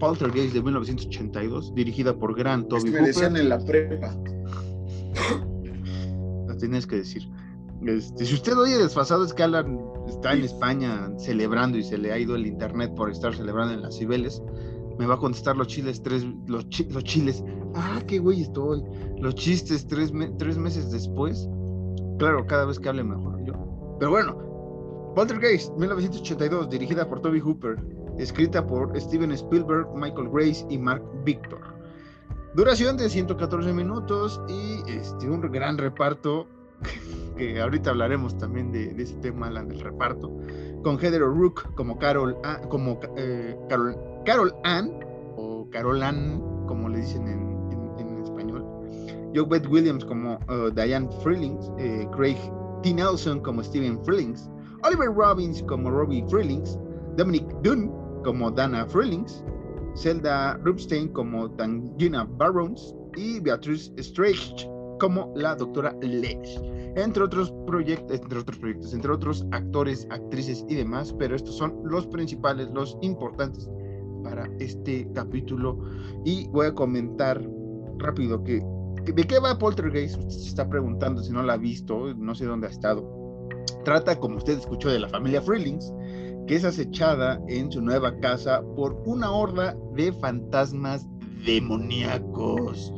Poltergeist 0.00 0.54
de 0.54 0.62
1982, 0.62 1.74
dirigida 1.74 2.16
por 2.16 2.36
Grant 2.36 2.68
Toby 2.68 2.88
es 2.88 2.92
me 2.92 3.00
decían 3.02 3.36
en 3.36 3.48
la 3.48 3.58
prepa. 3.58 4.16
Tienes 6.58 6.86
que 6.86 6.96
decir. 6.96 7.28
Este, 7.86 8.24
si 8.24 8.34
usted 8.34 8.58
oye 8.58 8.76
desfasado 8.76 9.24
es 9.24 9.32
que 9.32 9.44
Alan 9.44 9.78
está 10.08 10.32
en 10.32 10.42
España 10.42 11.10
celebrando 11.18 11.78
y 11.78 11.84
se 11.84 11.96
le 11.96 12.12
ha 12.12 12.18
ido 12.18 12.34
el 12.34 12.46
internet 12.46 12.92
por 12.96 13.10
estar 13.10 13.34
celebrando 13.34 13.74
en 13.74 13.82
las 13.82 13.96
Cibeles, 13.96 14.42
me 14.98 15.06
va 15.06 15.14
a 15.14 15.18
contestar 15.18 15.56
los 15.56 15.68
chiles 15.68 16.02
tres, 16.02 16.26
los, 16.46 16.66
los 16.90 17.04
chiles, 17.04 17.44
ah, 17.74 18.02
qué 18.06 18.18
güey 18.18 18.42
estoy, 18.42 18.82
los 19.18 19.34
chistes 19.36 19.86
tres, 19.86 20.12
tres 20.38 20.58
meses 20.58 20.90
después. 20.90 21.48
Claro, 22.18 22.44
cada 22.46 22.64
vez 22.64 22.80
que 22.80 22.88
hable 22.88 23.04
mejor 23.04 23.44
yo. 23.44 23.52
Pero 24.00 24.10
bueno, 24.10 25.12
Poltergeist, 25.14 25.72
1982, 25.76 26.70
dirigida 26.70 27.08
por 27.08 27.20
Toby 27.20 27.38
Hooper, 27.40 27.76
escrita 28.18 28.66
por 28.66 28.98
Steven 29.00 29.30
Spielberg, 29.32 29.86
Michael 29.94 30.28
Grace 30.30 30.66
y 30.68 30.78
Mark 30.78 31.02
Victor. 31.24 31.77
Duración 32.54 32.96
de 32.96 33.08
114 33.08 33.72
minutos 33.72 34.40
y 34.48 34.82
este, 34.90 35.28
un 35.28 35.40
gran 35.40 35.76
reparto 35.76 36.46
que 37.36 37.60
ahorita 37.60 37.90
hablaremos 37.90 38.36
también 38.38 38.72
de, 38.72 38.90
ese 39.00 39.14
tema, 39.16 39.50
del 39.50 39.80
reparto, 39.80 40.32
con 40.82 40.98
Heather 40.98 41.20
Rook 41.20 41.74
como 41.74 41.98
Carol, 41.98 42.36
como 42.68 42.98
eh, 43.16 43.56
Carol, 43.68 43.96
Carol 44.24 44.54
Ann, 44.64 44.92
o 45.36 45.68
Carol 45.70 46.02
Ann, 46.02 46.42
como 46.66 46.88
le 46.88 46.98
dicen 46.98 47.28
en, 47.28 47.58
español, 48.22 48.64
Joe 49.34 49.44
Beth 49.44 49.66
Williams 49.68 50.04
como 50.04 50.38
uh, 50.48 50.70
Diane 50.74 51.08
Freelings, 51.22 51.70
eh, 51.78 52.08
Craig 52.16 52.38
T. 52.82 52.94
Nelson 52.94 53.40
como 53.40 53.62
Steven 53.62 54.02
Freelings, 54.04 54.48
Oliver 54.84 55.12
Robbins 55.14 55.62
como 55.64 55.90
Robbie 55.90 56.24
Freelings, 56.28 56.78
Dominic 57.16 57.46
Dunn 57.62 57.92
como 58.24 58.50
Dana 58.50 58.86
Freelings, 58.86 59.44
Zelda 59.98 60.54
Rubstein 60.64 61.08
como 61.08 61.50
Tangina 61.52 62.24
Barrows 62.24 62.94
y 63.16 63.40
Beatrice 63.40 63.92
Strange 63.96 64.68
como 64.98 65.32
la 65.36 65.54
doctora 65.54 65.94
Lesh 66.00 66.60
entre 66.96 67.22
otros 67.22 67.52
proyectos, 67.66 68.20
entre 68.20 68.38
otros 68.38 68.58
proyectos, 68.58 68.92
entre 68.92 69.12
otros 69.12 69.46
actores, 69.52 70.06
actrices 70.10 70.64
y 70.68 70.74
demás, 70.74 71.14
pero 71.18 71.36
estos 71.36 71.56
son 71.56 71.80
los 71.84 72.06
principales, 72.06 72.68
los 72.72 72.96
importantes 73.02 73.68
para 74.22 74.50
este 74.58 75.08
capítulo. 75.14 75.78
Y 76.24 76.48
voy 76.48 76.66
a 76.66 76.74
comentar 76.74 77.40
rápido 77.98 78.42
que, 78.42 78.64
de 79.04 79.24
qué 79.24 79.38
va 79.38 79.58
Poltergeist, 79.58 80.18
usted 80.18 80.30
se 80.30 80.48
está 80.48 80.68
preguntando 80.68 81.22
si 81.22 81.32
no 81.32 81.42
la 81.42 81.54
ha 81.54 81.58
visto, 81.58 82.14
no 82.14 82.34
sé 82.34 82.46
dónde 82.46 82.66
ha 82.66 82.70
estado. 82.70 83.18
Trata, 83.84 84.18
como 84.18 84.36
usted 84.36 84.58
escuchó, 84.58 84.88
de 84.88 84.98
la 84.98 85.08
familia 85.08 85.40
Freelings, 85.40 85.92
que 86.48 86.56
es 86.56 86.64
acechada 86.64 87.40
en 87.46 87.70
su 87.70 87.82
nueva 87.82 88.18
casa 88.20 88.62
por 88.74 89.00
una 89.04 89.30
horda 89.30 89.76
de 89.94 90.12
fantasmas 90.14 91.06
demoníacos. 91.44 92.92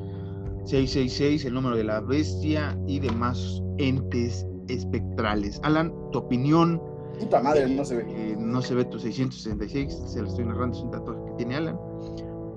666, 0.64 1.44
el 1.46 1.54
número 1.54 1.76
de 1.76 1.82
la 1.82 2.00
bestia 2.00 2.78
y 2.86 3.00
demás 3.00 3.60
entes 3.78 4.46
espectrales. 4.68 5.60
Alan, 5.64 5.92
tu 6.12 6.18
opinión. 6.18 6.80
Puta 7.18 7.42
madre, 7.42 7.68
no 7.68 7.84
se 7.84 7.96
ve. 7.96 8.04
Eh, 8.08 8.36
no 8.38 8.62
se 8.62 8.76
ve 8.76 8.84
tu 8.84 9.00
666, 9.00 10.00
se 10.06 10.22
lo 10.22 10.28
estoy 10.28 10.44
narrando, 10.44 10.78
es 10.78 10.84
un 10.84 10.92
dato 10.92 11.24
que 11.24 11.32
tiene 11.32 11.56
Alan. 11.56 11.78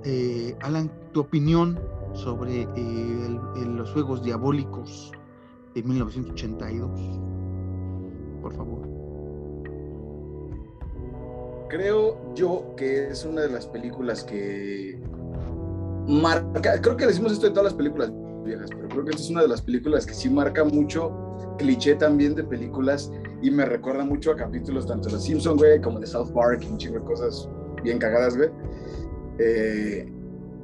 Eh, 0.03 0.56
Alan, 0.62 0.91
tu 1.12 1.21
opinión 1.21 1.79
sobre 2.13 2.62
eh, 2.62 3.39
los 3.65 3.91
juegos 3.93 4.21
diabólicos 4.21 5.12
de 5.73 5.82
1982. 5.82 7.19
Por 8.43 8.53
favor. 8.53 8.92
Creo 11.73 12.36
yo 12.36 12.75
que 12.77 13.07
es 13.07 13.25
una 13.25 13.41
de 13.41 13.49
las 13.49 13.65
películas 13.65 14.23
que 14.23 15.01
marca, 16.07 16.79
creo 16.79 16.95
que 16.95 17.07
decimos 17.07 17.31
esto 17.31 17.47
de 17.47 17.49
todas 17.49 17.63
las 17.63 17.73
películas 17.73 18.13
viejas, 18.45 18.69
pero 18.69 18.88
creo 18.89 19.05
que 19.05 19.09
esta 19.09 19.23
es 19.23 19.29
una 19.31 19.41
de 19.41 19.47
las 19.47 19.63
películas 19.63 20.05
que 20.05 20.13
sí 20.13 20.29
marca 20.29 20.63
mucho 20.63 21.12
cliché 21.57 21.95
también 21.95 22.36
de 22.36 22.43
películas 22.43 23.12
y 23.41 23.49
me 23.49 23.65
recuerda 23.65 24.05
mucho 24.05 24.33
a 24.33 24.36
capítulos 24.36 24.86
tanto 24.86 25.07
de 25.07 25.15
Los 25.15 25.23
Simpsons, 25.23 25.57
güey, 25.59 25.81
como 25.81 25.99
de 25.99 26.05
South 26.05 26.31
Park 26.31 26.62
y 26.62 26.67
un 26.67 26.77
chingo 26.77 26.99
de 26.99 27.05
cosas 27.05 27.49
bien 27.83 27.97
cagadas, 27.97 28.38
güey. 28.38 28.49
Eh, 29.39 30.07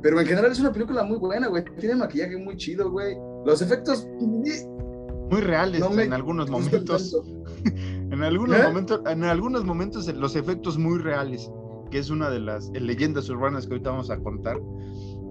pero 0.04 0.22
en 0.22 0.28
general 0.28 0.52
es 0.52 0.60
una 0.60 0.72
película 0.72 1.02
muy 1.02 1.18
buena, 1.18 1.48
güey. 1.48 1.66
Tiene 1.80 1.96
maquillaje 1.96 2.38
muy 2.38 2.56
chido, 2.56 2.92
güey. 2.92 3.18
Los 3.48 3.64
efectos... 3.64 4.08
Muy 4.20 5.42
reales 5.42 5.82
en 5.82 6.14
algunos 6.14 6.50
momentos. 6.52 7.20
en 8.12 8.24
algunos 8.24 8.60
¿Eh? 8.60 8.64
momentos, 8.64 9.02
en 9.06 9.24
algunos 9.24 9.66
momentos 9.66 10.14
los 10.14 10.36
efectos 10.36 10.78
muy 10.78 11.00
reales, 11.00 11.52
que 11.92 12.00
es 12.00 12.10
una 12.10 12.30
de 12.30 12.40
las 12.40 12.70
leyendas 12.70 13.30
urbanas 13.30 13.66
que 13.66 13.74
ahorita 13.74 13.92
vamos 13.92 14.10
a 14.10 14.18
contar. 14.18 14.60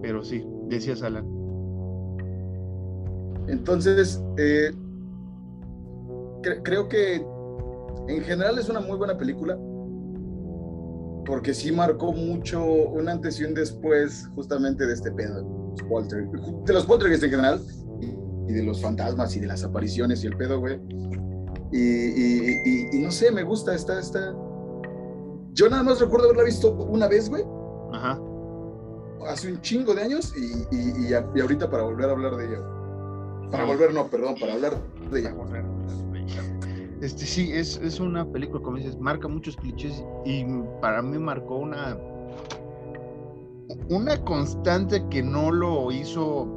Pero 0.02 0.22
sí, 0.22 0.44
decías 0.68 1.02
Alan. 1.02 1.26
Entonces, 3.48 4.22
eh, 4.36 4.72
creo 6.62 6.88
que 6.88 7.24
en 8.08 8.22
general 8.22 8.58
es 8.58 8.68
una 8.68 8.80
muy 8.80 8.96
buena 8.96 9.16
película, 9.16 9.58
porque 11.26 11.52
sí 11.52 11.72
marcó 11.72 12.12
mucho 12.12 12.64
un 12.64 13.08
antes 13.08 13.40
y 13.40 13.44
un 13.44 13.54
después 13.54 14.28
justamente 14.34 14.86
de 14.86 14.94
este 14.94 15.10
pedo, 15.12 15.74
de 15.74 16.72
los 16.72 16.86
poltergeists 16.86 17.24
en 17.24 17.30
general, 17.30 17.60
y, 18.00 18.52
de 18.52 18.62
los 18.62 18.80
fantasmas 18.80 19.36
y 19.36 19.40
de 19.40 19.46
las 19.46 19.62
apariciones 19.64 20.24
y 20.24 20.28
el 20.28 20.36
pedo, 20.36 20.58
güey. 20.60 20.80
Y, 21.72 22.98
no 23.00 23.10
sé, 23.10 23.30
me 23.30 23.42
gusta 23.42 23.74
esta, 23.74 23.98
esta... 23.98 24.34
Yo 25.52 25.68
nada 25.68 25.82
más 25.82 26.00
recuerdo 26.00 26.26
haberla 26.26 26.44
visto 26.44 26.72
una 26.72 27.08
vez, 27.08 27.28
güey. 27.28 27.44
Ajá. 27.92 28.20
Hace 29.26 29.52
un 29.52 29.60
chingo 29.60 29.94
de 29.94 30.02
años 30.02 30.32
y, 30.36 31.12
ahorita 31.12 31.70
para 31.70 31.82
volver 31.82 32.08
a 32.08 32.12
hablar 32.12 32.36
de 32.36 32.46
ella. 32.46 32.60
Para 33.50 33.64
volver, 33.64 33.92
no, 33.92 34.06
perdón, 34.06 34.36
para 34.40 34.54
hablar 34.54 34.78
de 35.10 35.20
ella. 35.20 35.34
Este 37.00 37.24
sí, 37.24 37.52
es, 37.52 37.76
es 37.82 38.00
una 38.00 38.30
película, 38.30 38.62
como 38.62 38.76
dices, 38.76 38.98
marca 38.98 39.28
muchos 39.28 39.56
clichés 39.56 40.04
y 40.24 40.44
para 40.80 41.00
mí 41.00 41.16
marcó 41.18 41.56
una 41.56 41.96
una 43.90 44.22
constante 44.24 45.06
que 45.10 45.22
no 45.22 45.50
lo 45.50 45.90
hizo 45.92 46.48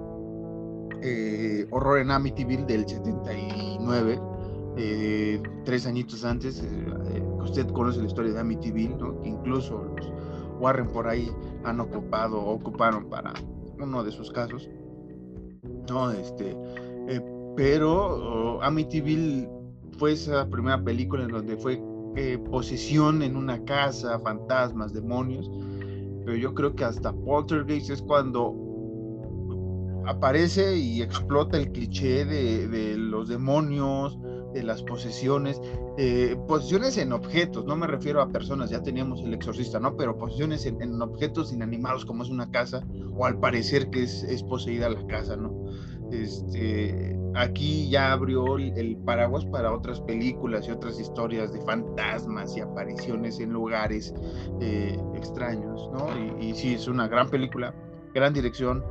eh, 1.02 1.68
Horror 1.72 2.00
en 2.00 2.12
Amityville 2.12 2.66
del 2.66 2.88
79, 2.88 4.20
eh, 4.78 5.42
tres 5.66 5.86
añitos 5.86 6.24
antes, 6.24 6.64
eh, 6.64 7.24
usted 7.40 7.68
conoce 7.70 8.00
la 8.00 8.08
historia 8.08 8.34
de 8.34 8.40
Amityville, 8.40 8.98
que 9.22 9.30
incluso 9.30 9.84
los 9.96 10.12
Warren 10.60 10.88
por 10.88 11.08
ahí 11.08 11.32
han 11.64 11.80
ocupado 11.80 12.40
o 12.40 12.54
ocuparon 12.54 13.10
para 13.10 13.34
uno 13.80 14.04
de 14.04 14.12
sus 14.12 14.32
casos. 14.32 14.70
No, 15.90 16.12
este, 16.12 16.56
pero 17.56 18.58
oh, 18.58 18.62
Amityville 18.62 19.50
fue 19.98 20.14
esa 20.14 20.48
primera 20.50 20.82
película 20.84 21.24
en 21.24 21.30
donde 21.30 21.58
fue 21.58 21.82
eh, 22.16 22.38
posesión 22.50 23.22
en 23.22 23.36
una 23.36 23.64
casa, 23.66 24.20
fantasmas, 24.20 24.94
demonios. 24.94 25.50
Pero 26.26 26.36
yo 26.38 26.54
creo 26.54 26.76
que 26.76 26.84
hasta 26.84 27.14
Poltergeist 27.14 27.90
es 27.90 28.02
cuando 28.02 28.54
aparece 30.06 30.78
y 30.78 31.02
explota 31.02 31.58
el 31.58 31.72
cliché 31.72 32.26
de, 32.26 32.98
los 32.98 33.28
demonios, 33.28 34.18
de 34.54 34.64
las 34.64 34.84
posesiones, 34.84 35.62
eh, 35.98 36.38
posesiones 36.48 36.98
en 36.98 37.14
objetos, 37.14 37.66
no 37.66 37.76
me 37.76 37.88
refiero 37.88 38.22
a 38.22 38.30
personas, 38.30 38.70
ya 38.70 38.82
teníamos 38.82 39.22
el 39.22 39.34
exorcista, 39.34 39.80
¿no? 39.80 39.96
Pero 39.96 40.18
posesiones 40.18 40.66
en, 40.66 41.02
objetos 41.02 41.54
inanimados 41.54 42.06
como 42.06 42.24
es 42.24 42.30
una 42.30 42.50
casa, 42.52 42.86
o 43.16 43.26
al 43.26 43.40
parecer 43.40 43.90
que 43.90 44.04
es, 44.04 44.44
poseída 44.44 44.90
la 44.90 45.06
casa, 45.08 45.36
¿no? 45.36 45.54
Este, 46.12 47.18
aquí 47.36 47.90
ya 47.90 48.12
abrió 48.12 48.58
el 48.58 48.98
paraguas 49.06 49.46
para 49.46 49.74
otras 49.74 50.02
películas 50.02 50.68
y 50.68 50.72
otras 50.72 51.00
historias 51.00 51.54
de 51.54 51.62
fantasmas 51.62 52.56
y 52.58 52.62
apariciones 52.62 53.40
en 53.40 53.52
lugares 53.52 54.14
eh, 54.60 55.00
extraños, 55.16 55.90
¿no? 55.94 56.08
Y, 56.40 56.54
sí, 56.54 56.74
es 56.74 56.88
una 56.88 57.08
gran 57.08 57.30
película, 57.30 57.74
gran 58.14 58.34
dirección, 58.34 58.84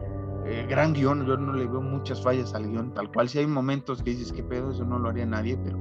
eh, 0.47 0.67
gran 0.69 0.93
guion, 0.93 1.27
yo 1.27 1.37
no 1.37 1.53
le 1.53 1.67
veo 1.67 1.81
muchas 1.81 2.23
fallas 2.23 2.55
al 2.55 2.69
guion, 2.69 2.93
tal 2.95 3.11
cual, 3.13 3.29
si 3.29 3.39
hay 3.39 3.47
momentos 3.47 4.03
que 4.03 4.11
dices, 4.11 4.33
que 4.33 4.43
pedo, 4.43 4.71
eso 4.71 4.85
no 4.85 4.99
lo 4.99 5.09
haría 5.09 5.27
nadie, 5.27 5.59
pero 5.63 5.79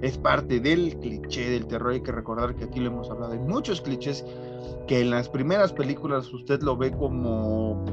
es 0.00 0.16
parte 0.16 0.60
del 0.60 0.98
cliché 1.00 1.50
del 1.50 1.66
terror, 1.66 1.92
hay 1.92 2.02
que 2.02 2.12
recordar 2.12 2.54
que 2.54 2.64
aquí 2.64 2.80
lo 2.80 2.90
hemos 2.90 3.10
hablado, 3.10 3.32
hay 3.32 3.40
muchos 3.40 3.80
clichés 3.80 4.24
que 4.86 5.00
en 5.00 5.10
las 5.10 5.28
primeras 5.28 5.72
películas 5.72 6.32
usted 6.32 6.62
lo 6.62 6.76
ve 6.76 6.92
como 6.92 7.84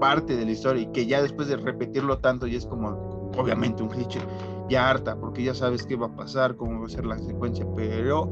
parte 0.00 0.36
de 0.36 0.44
la 0.44 0.52
historia 0.52 0.82
y 0.82 0.86
que 0.92 1.06
ya 1.06 1.22
después 1.22 1.48
de 1.48 1.56
repetirlo 1.56 2.18
tanto 2.18 2.46
ya 2.46 2.58
es 2.58 2.66
como 2.66 3.30
obviamente 3.36 3.82
un 3.82 3.88
cliché, 3.88 4.20
ya 4.68 4.90
harta, 4.90 5.16
porque 5.16 5.42
ya 5.42 5.54
sabes 5.54 5.84
qué 5.84 5.96
va 5.96 6.06
a 6.06 6.16
pasar, 6.16 6.56
cómo 6.56 6.80
va 6.80 6.86
a 6.86 6.88
ser 6.88 7.04
la 7.04 7.18
secuencia, 7.18 7.66
pero 7.74 8.30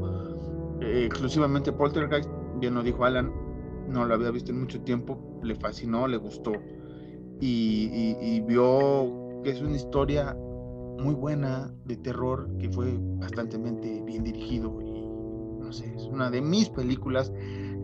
eh, 0.81 1.05
exclusivamente 1.05 1.71
Poltergeist, 1.71 2.29
bien 2.59 2.75
lo 2.75 2.83
dijo 2.83 3.03
Alan, 3.03 3.31
no 3.87 4.05
lo 4.05 4.13
había 4.13 4.31
visto 4.31 4.51
en 4.51 4.61
mucho 4.61 4.81
tiempo, 4.81 5.39
le 5.43 5.55
fascinó, 5.55 6.07
le 6.07 6.17
gustó. 6.17 6.53
Y, 7.39 8.41
vio 8.47 9.41
que 9.43 9.51
es 9.51 9.61
una 9.61 9.75
historia 9.75 10.35
muy 10.99 11.13
buena 11.13 11.73
de 11.85 11.97
terror 11.97 12.49
que 12.59 12.69
fue 12.69 12.97
bastante 13.17 13.57
bien 13.57 14.23
dirigido 14.23 14.79
y 14.81 14.93
no 15.59 15.73
sé, 15.73 15.93
es 15.95 16.03
una 16.03 16.29
de 16.29 16.41
mis 16.41 16.69
películas 16.69 17.33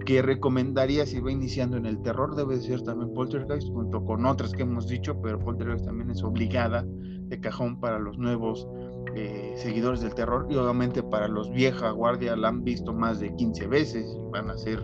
que 0.05 0.21
recomendaría 0.21 1.05
si 1.05 1.19
va 1.19 1.31
iniciando 1.31 1.77
en 1.77 1.85
el 1.85 2.01
terror, 2.01 2.35
debe 2.35 2.57
ser 2.59 2.81
también 2.81 3.13
Poltergeist, 3.13 3.69
junto 3.69 4.03
con 4.05 4.25
otras 4.25 4.51
que 4.53 4.63
hemos 4.63 4.87
dicho, 4.87 5.19
pero 5.21 5.39
Poltergeist 5.39 5.85
también 5.85 6.09
es 6.09 6.23
obligada 6.23 6.85
de 6.87 7.39
cajón 7.39 7.79
para 7.79 7.99
los 7.99 8.17
nuevos 8.17 8.67
eh, 9.15 9.53
seguidores 9.57 10.01
del 10.01 10.13
terror. 10.15 10.47
Y 10.49 10.55
obviamente 10.55 11.03
para 11.03 11.27
los 11.27 11.51
vieja 11.51 11.91
guardia 11.91 12.35
la 12.35 12.49
han 12.49 12.63
visto 12.63 12.93
más 12.93 13.19
de 13.19 13.35
15 13.35 13.67
veces 13.67 14.17
y 14.17 14.31
van 14.31 14.49
a 14.49 14.53
hacer 14.53 14.79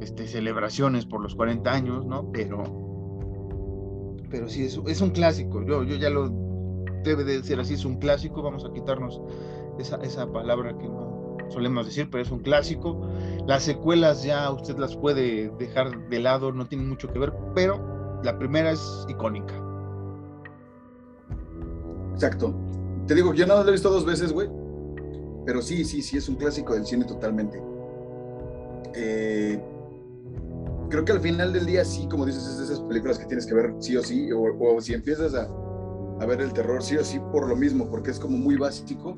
este, 0.00 0.26
celebraciones 0.26 1.06
por 1.06 1.20
los 1.22 1.34
40 1.34 1.70
años, 1.70 2.06
¿no? 2.06 2.30
Pero, 2.32 2.62
pero 4.30 4.48
sí, 4.48 4.64
es, 4.64 4.80
es 4.86 5.00
un 5.00 5.10
clásico, 5.10 5.62
yo, 5.64 5.82
yo 5.82 5.96
ya 5.96 6.10
lo 6.10 6.30
debe 7.04 7.24
de 7.24 7.42
ser 7.42 7.60
así, 7.60 7.74
es 7.74 7.84
un 7.84 7.96
clásico, 7.96 8.42
vamos 8.42 8.64
a 8.64 8.72
quitarnos 8.72 9.20
esa, 9.78 9.96
esa 9.96 10.30
palabra 10.30 10.76
que 10.76 10.88
no 10.88 11.10
solemos 11.50 11.86
decir, 11.86 12.08
pero 12.10 12.22
es 12.22 12.30
un 12.30 12.40
clásico. 12.40 13.08
Las 13.46 13.64
secuelas 13.64 14.22
ya 14.22 14.50
usted 14.50 14.78
las 14.78 14.96
puede 14.96 15.50
dejar 15.58 16.08
de 16.08 16.20
lado, 16.20 16.52
no 16.52 16.66
tienen 16.66 16.88
mucho 16.88 17.12
que 17.12 17.18
ver, 17.18 17.32
pero 17.54 18.20
la 18.22 18.38
primera 18.38 18.70
es 18.70 19.06
icónica. 19.08 19.54
Exacto. 22.14 22.54
Te 23.06 23.14
digo, 23.14 23.34
yo 23.34 23.46
no 23.46 23.62
lo 23.62 23.68
he 23.68 23.72
visto 23.72 23.90
dos 23.90 24.04
veces, 24.04 24.32
güey. 24.32 24.48
Pero 25.46 25.62
sí, 25.62 25.84
sí, 25.84 26.02
sí, 26.02 26.18
es 26.18 26.28
un 26.28 26.36
clásico 26.36 26.74
del 26.74 26.86
cine 26.86 27.04
totalmente. 27.04 27.60
Eh, 28.94 29.60
creo 30.90 31.04
que 31.04 31.12
al 31.12 31.20
final 31.20 31.52
del 31.52 31.64
día, 31.64 31.84
sí, 31.84 32.06
como 32.08 32.26
dices, 32.26 32.46
es 32.46 32.58
de 32.58 32.64
esas 32.64 32.80
películas 32.80 33.18
que 33.18 33.26
tienes 33.26 33.46
que 33.46 33.54
ver 33.54 33.74
sí 33.78 33.96
o 33.96 34.02
sí, 34.02 34.28
o, 34.32 34.80
si 34.80 34.92
empiezas 34.92 35.34
a, 35.34 35.48
a, 36.20 36.26
ver 36.26 36.40
el 36.40 36.52
terror 36.52 36.82
sí 36.82 36.96
o 36.96 37.04
sí 37.04 37.18
por 37.32 37.48
lo 37.48 37.56
mismo, 37.56 37.88
porque 37.88 38.10
es 38.10 38.18
como 38.18 38.36
muy 38.36 38.56
básico 38.56 39.16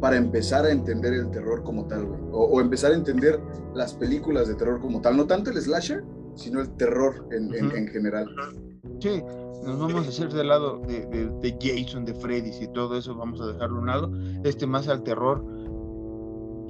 para 0.00 0.16
empezar 0.16 0.64
a 0.66 0.70
entender 0.70 1.14
el 1.14 1.30
terror 1.30 1.62
como 1.62 1.86
tal, 1.86 2.04
güey. 2.04 2.20
O, 2.32 2.60
empezar 2.60 2.92
a 2.92 2.94
entender 2.94 3.40
las 3.74 3.94
películas 3.94 4.48
de 4.48 4.54
terror 4.54 4.80
como 4.80 5.00
tal. 5.00 5.16
No 5.16 5.26
tanto 5.26 5.50
el 5.50 5.60
slasher, 5.60 6.04
sino 6.34 6.60
el 6.60 6.70
terror 6.76 7.26
en, 7.32 7.52
en, 7.54 7.88
general. 7.88 8.28
Sí, 9.00 9.22
nos 9.64 9.78
vamos 9.78 10.06
a 10.06 10.08
hacer 10.10 10.32
del 10.32 10.48
lado 10.48 10.80
de, 10.86 11.06
de, 11.06 11.26
de, 11.40 11.58
Jason, 11.60 12.04
de 12.04 12.14
Freddy 12.14 12.50
y 12.60 12.68
todo 12.68 12.96
eso, 12.96 13.14
vamos 13.14 13.40
a 13.40 13.46
dejarlo 13.46 13.78
a 13.78 13.80
un 13.80 13.86
lado. 13.86 14.12
Este 14.44 14.66
más 14.66 14.88
al 14.88 15.02
terror 15.02 15.44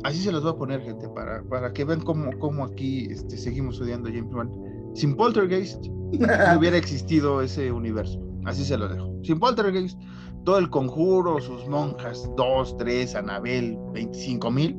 así 0.05 0.23
se 0.23 0.33
los 0.33 0.43
voy 0.43 0.53
a 0.53 0.57
poner, 0.57 0.83
gente, 0.83 1.09
para, 1.09 1.43
para 1.45 1.73
que 1.73 1.85
vean 1.85 2.01
cómo, 2.01 2.31
cómo 2.39 2.65
aquí 2.65 3.09
este, 3.11 3.37
seguimos 3.37 3.81
odiando 3.81 4.09
a 4.09 4.13
James 4.13 4.35
Wan. 4.35 4.51
Sin 4.95 5.15
Poltergeist 5.15 5.87
no 5.87 6.27
hubiera 6.59 6.77
existido 6.77 7.43
ese 7.43 7.71
universo. 7.71 8.21
Así 8.45 8.65
se 8.65 8.79
lo 8.79 8.89
dejo. 8.89 9.13
Sin 9.23 9.39
Poltergeist, 9.39 9.99
todo 10.45 10.59
el 10.59 10.71
conjuro, 10.71 11.41
sus 11.41 11.67
monjas, 11.69 12.31
2, 12.37 12.77
3, 12.79 13.15
Anabel, 13.17 13.77
25 13.93 14.51
mil, 14.51 14.77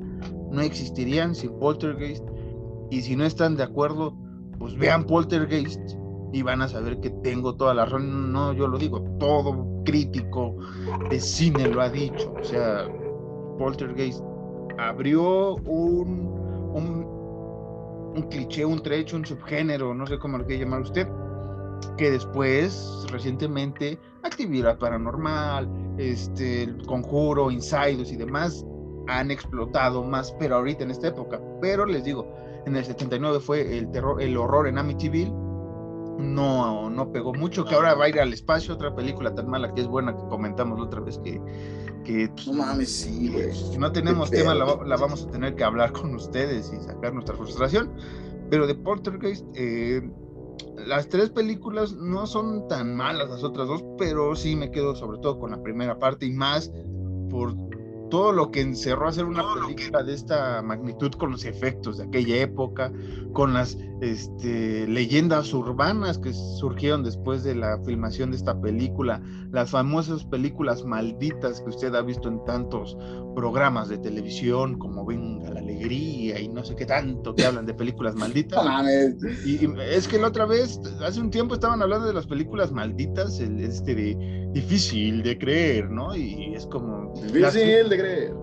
no 0.52 0.62
existirían 0.62 1.36
sin 1.36 1.52
Poltergeist. 1.60 2.24
Y 2.90 3.02
si 3.02 3.16
no 3.16 3.26
están 3.26 3.56
de 3.56 3.64
acuerdo, 3.64 4.18
pues 4.58 4.76
vean 4.76 5.06
Poltergeist 5.06 5.80
y 6.34 6.42
van 6.42 6.62
a 6.62 6.68
saber 6.68 7.00
que 7.00 7.10
tengo 7.10 7.56
toda 7.56 7.74
la 7.74 7.86
razón. 7.86 8.32
No, 8.32 8.54
yo 8.54 8.68
lo 8.68 8.78
digo, 8.78 9.02
todo 9.20 9.68
crítico 9.86 10.56
de 11.10 11.20
cine 11.20 11.68
lo 11.68 11.82
ha 11.82 11.90
dicho. 11.90 12.34
O 12.40 12.44
sea, 12.44 12.88
Poltergeist 13.60 14.24
abrió 14.88 15.56
un, 15.56 16.74
un, 18.16 18.24
cliché, 18.30 18.66
un 18.66 18.82
trecho, 18.82 19.18
un 19.18 19.26
subgénero, 19.26 19.94
no 19.94 20.08
sé 20.08 20.18
cómo 20.18 20.38
lo 20.38 20.46
quiere 20.46 20.64
llamar 20.64 20.82
usted, 20.82 21.08
que 21.98 22.12
después, 22.12 23.06
recientemente, 23.12 24.00
actividad 24.24 24.78
paranormal, 24.78 25.70
este, 25.98 26.74
conjuro, 26.88 27.52
insidos 27.52 28.12
y 28.12 28.16
demás 28.16 28.66
han 29.08 29.32
explotado 29.32 30.04
más, 30.04 30.34
pero 30.40 30.58
ahorita 30.58 30.84
en 30.84 30.92
esta 30.92 31.08
época. 31.08 31.42
Pero 31.62 31.86
les 31.86 32.04
digo, 32.04 32.32
en 32.66 32.76
el 32.76 32.86
79 32.86 33.40
fue 33.40 33.78
el 33.78 33.90
terror, 33.92 34.22
el 34.22 34.38
horror 34.38 34.68
en 34.68 34.78
Amityville, 34.78 35.34
no, 36.20 36.90
no 36.90 37.12
pegó 37.12 37.34
mucho, 37.34 37.66
que 37.66 37.76
ahora 37.76 37.96
va 37.96 38.06
a 38.06 38.10
ir 38.10 38.20
al 38.20 38.34
espacio, 38.34 38.74
otra 38.74 38.96
película 38.96 39.34
tan 39.34 39.50
mala 39.50 39.74
que 39.74 39.82
es 39.82 39.88
buena 39.88 40.16
que 40.16 40.24
comentamos 40.28 40.78
la 40.78 40.86
otra 40.86 41.00
vez 41.02 41.18
que 41.20 41.42
que 42.04 42.32
no 42.48 42.54
mames, 42.54 42.92
sí, 42.92 43.30
güey. 43.30 43.54
Si 43.54 43.78
no 43.78 43.92
tenemos 43.92 44.32
tema, 44.32 44.56
la, 44.56 44.66
vamos 44.66 45.26
a 45.26 45.32
tener 45.32 45.56
que 45.56 45.64
hablar 45.64 45.92
con 45.92 46.16
ustedes 46.16 46.72
y 46.74 46.84
sacar 46.84 47.14
nuestra 47.14 47.36
frustración. 47.36 47.92
Pero 48.50 48.66
de 48.66 48.76
Poltergeist, 48.76 49.46
eh, 49.54 50.10
las 50.88 51.08
tres 51.10 51.30
películas 51.30 51.94
no 51.94 52.26
son 52.26 52.68
tan 52.68 52.96
malas 52.96 53.30
las 53.30 53.44
otras 53.44 53.68
dos, 53.68 53.84
pero 53.98 54.36
sí 54.36 54.56
me 54.56 54.72
quedo 54.72 54.96
sobre 54.96 55.20
todo 55.20 55.40
con 55.40 55.52
la 55.52 55.62
primera 55.62 56.00
parte 56.00 56.26
y 56.26 56.32
más 56.32 56.72
por 57.30 57.54
todo 58.10 58.32
lo 58.32 58.52
que 58.52 58.62
encerró 58.62 59.06
a 59.06 59.10
hacer 59.10 59.26
una 59.26 59.44
película 59.54 60.04
de 60.04 60.14
esta 60.14 60.62
magnitud 60.62 61.12
con 61.12 61.32
los 61.32 61.46
efectos 61.46 61.98
de 61.98 62.06
aquella 62.06 62.38
época, 62.38 62.92
con 63.34 63.54
las 63.54 63.78
este, 64.02 64.88
leyendas 64.88 65.54
urbanas 65.54 66.18
que 66.18 66.34
surgieron 66.34 67.04
después 67.04 67.44
de 67.44 67.56
la 67.56 67.80
filmación 67.84 68.32
de 68.32 68.38
esta 68.38 68.60
película, 68.60 69.22
las 69.52 69.72
famosas 69.72 70.26
películas 70.26 70.84
malditas 70.84 71.62
que 71.62 71.70
usted 71.70 71.94
ha 71.96 72.02
visto 72.02 72.30
en 72.30 72.44
tantos 72.46 72.98
programas 73.36 73.90
de 73.90 73.98
televisión 73.98 74.78
como 74.78 75.06
la 75.06 75.14
Alegría 75.70 76.40
y 76.40 76.48
no 76.48 76.64
sé 76.64 76.76
qué 76.76 76.86
tanto 76.86 77.36
que 77.36 77.46
hablan 77.46 77.66
de 77.66 77.74
películas 77.74 78.16
malditas. 78.16 78.64
y, 79.46 79.60
es 79.82 80.08
que 80.08 80.18
la 80.18 80.28
otra 80.28 80.46
vez, 80.46 80.80
hace 81.06 81.20
un 81.20 81.30
tiempo 81.30 81.54
estaban 81.54 81.82
hablando 81.82 82.08
de 82.08 82.14
las 82.14 82.28
películas 82.28 82.72
malditas, 82.72 83.40
este 83.40 83.96
de 83.96 84.50
difícil 84.54 85.22
de 85.22 85.38
creer, 85.38 85.90
¿no? 85.90 86.16
Y 86.16 86.54
es 86.56 86.66
como... 86.66 87.14
Difícil 87.22 87.90
de 87.90 87.98
creer. 87.98 88.34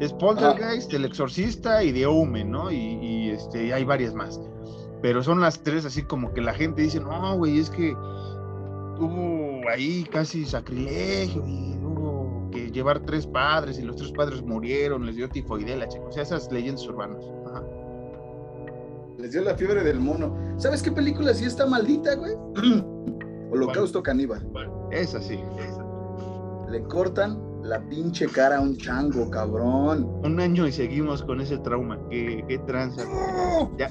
Es 0.00 0.12
Poltergeist, 0.12 0.92
El 0.92 1.06
Exorcista 1.06 1.82
y 1.82 1.92
The 1.92 2.06
Omen, 2.06 2.50
¿no? 2.50 2.70
Y, 2.70 2.76
y 2.76 3.30
este, 3.30 3.72
hay 3.72 3.84
varias 3.84 4.14
más 4.14 4.40
pero 5.04 5.22
son 5.22 5.38
las 5.38 5.62
tres 5.62 5.84
así 5.84 6.02
como 6.04 6.32
que 6.32 6.40
la 6.40 6.54
gente 6.54 6.80
dice, 6.80 6.98
no, 6.98 7.36
güey, 7.36 7.58
es 7.58 7.68
que 7.68 7.92
hubo 7.92 9.60
ahí 9.68 10.02
casi 10.10 10.46
sacrilegio 10.46 11.44
y 11.46 11.76
hubo 11.76 12.13
que 12.54 12.70
llevar 12.70 13.00
tres 13.00 13.26
padres 13.26 13.78
y 13.78 13.82
los 13.82 13.96
tres 13.96 14.12
padres 14.12 14.42
murieron, 14.42 15.04
les 15.04 15.16
dio 15.16 15.28
tifoidea, 15.28 15.88
chicos, 15.88 16.08
o 16.08 16.12
sea, 16.12 16.22
esas 16.22 16.50
leyendas 16.50 16.86
urbanas. 16.86 17.24
Les 19.18 19.32
dio 19.32 19.42
la 19.42 19.54
fiebre 19.54 19.82
del 19.82 20.00
mono. 20.00 20.36
¿Sabes 20.56 20.82
qué 20.82 20.92
película 20.92 21.34
sí 21.34 21.44
está 21.44 21.66
maldita, 21.66 22.14
güey? 22.14 22.34
Holocausto 23.50 24.02
caníbal. 24.02 24.46
Esa 24.90 25.20
sí. 25.20 25.38
Le 26.70 26.82
cortan 26.84 27.40
la 27.62 27.80
pinche 27.88 28.26
cara 28.26 28.58
a 28.58 28.60
un 28.60 28.76
chango, 28.76 29.30
cabrón. 29.30 30.20
Un 30.22 30.40
año 30.40 30.66
y 30.66 30.72
seguimos 30.72 31.22
con 31.22 31.40
ese 31.40 31.56
trauma. 31.58 31.98
Qué, 32.10 32.44
qué 32.46 32.58
tranza. 32.58 33.02
Ya, 33.78 33.90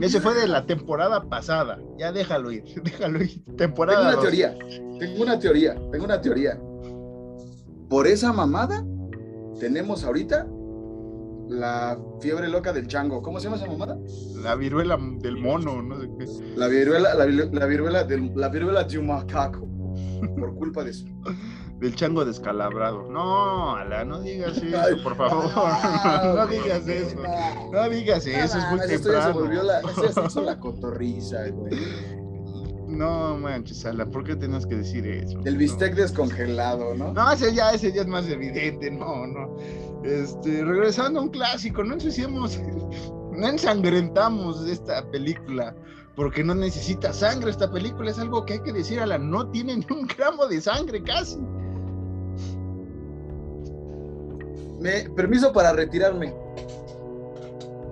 ese 0.00 0.20
fue 0.20 0.34
de 0.34 0.46
la 0.46 0.64
temporada 0.66 1.24
pasada. 1.24 1.80
Ya 1.98 2.12
déjalo 2.12 2.52
ir, 2.52 2.64
déjalo 2.84 3.22
ir. 3.22 3.44
Temporada. 3.56 3.98
Tengo 3.98 4.12
una 4.12 4.20
teoría. 4.20 4.58
Tengo 4.98 5.22
una 5.22 5.38
teoría. 5.38 5.74
Tengo 5.90 6.04
una 6.04 6.20
teoría. 6.20 6.60
Por 7.88 8.06
esa 8.06 8.32
mamada 8.32 8.84
tenemos 9.58 10.04
ahorita 10.04 10.46
la 11.48 11.98
fiebre 12.20 12.48
loca 12.48 12.72
del 12.72 12.86
chango. 12.86 13.22
¿Cómo 13.22 13.40
se 13.40 13.44
llama 13.44 13.56
esa 13.56 13.66
mamada? 13.66 13.98
La 14.42 14.54
viruela 14.54 14.98
del 15.20 15.38
mono, 15.38 15.82
no 15.82 16.00
sé 16.00 16.08
qué. 16.18 16.26
La 16.56 16.68
viruela, 16.68 17.14
la, 17.14 17.24
viruela 17.66 18.04
del, 18.04 18.32
la 18.34 18.48
viruela 18.48 18.84
de 18.84 18.98
un 18.98 19.06
macaco. 19.06 19.66
Por 20.38 20.54
culpa 20.54 20.84
de 20.84 20.90
eso 20.90 21.06
del 21.80 21.94
chango 21.94 22.24
descalabrado. 22.24 23.08
No, 23.08 23.76
Ala, 23.76 24.04
no 24.04 24.20
digas 24.20 24.56
eso, 24.58 25.02
por 25.02 25.16
favor. 25.16 25.44
No, 26.34 26.46
digas 26.48 26.88
eso. 26.88 27.16
No 27.72 27.88
digas 27.88 28.26
eso, 28.26 28.58
es 28.58 28.70
muy 28.70 28.80
temprano. 28.86 29.26
se 29.26 29.32
volvió 29.32 29.62
la, 29.62 29.80
se 30.28 30.42
la 30.42 30.58
cotorriza, 30.58 31.48
güey. 31.50 31.72
No 32.98 33.38
manches, 33.38 33.86
Ala, 33.86 34.06
¿por 34.06 34.24
qué 34.24 34.34
tienes 34.34 34.66
que 34.66 34.74
decir 34.74 35.06
eso? 35.06 35.38
El 35.44 35.56
bistec 35.56 35.94
descongelado, 35.94 36.96
¿no? 36.96 37.12
No, 37.12 37.30
ese 37.30 37.54
ya, 37.54 37.70
ese 37.70 37.92
ya 37.92 38.00
es 38.00 38.08
más 38.08 38.26
evidente, 38.28 38.90
no, 38.90 39.24
no. 39.24 39.56
Este, 40.02 40.64
regresando 40.64 41.20
a 41.20 41.22
un 41.22 41.28
clásico, 41.28 41.84
no 41.84 41.94
ensuciamos, 41.94 42.58
no 43.32 43.46
ensangrentamos 43.46 44.66
esta 44.66 45.08
película 45.12 45.76
porque 46.16 46.42
no 46.42 46.56
necesita 46.56 47.12
sangre 47.12 47.52
esta 47.52 47.70
película, 47.70 48.10
es 48.10 48.18
algo 48.18 48.44
que 48.44 48.54
hay 48.54 48.62
que 48.62 48.72
decir, 48.72 48.98
Alan, 48.98 49.30
no 49.30 49.48
tiene 49.48 49.76
ni 49.76 49.86
un 49.90 50.04
gramo 50.08 50.48
de 50.48 50.60
sangre 50.60 51.00
casi. 51.00 51.38
Me, 54.80 55.08
permiso 55.10 55.52
para 55.52 55.72
retirarme. 55.72 56.34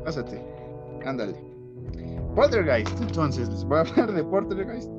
Pásate, 0.05 0.45
ándale. 1.05 1.56
Poltergeist, 2.37 3.01
entonces, 3.01 3.49
les 3.49 3.65
voy 3.65 3.79
a 3.79 3.81
hablar 3.91 4.13
de 4.13 4.23
Poltergeist. 4.23 4.91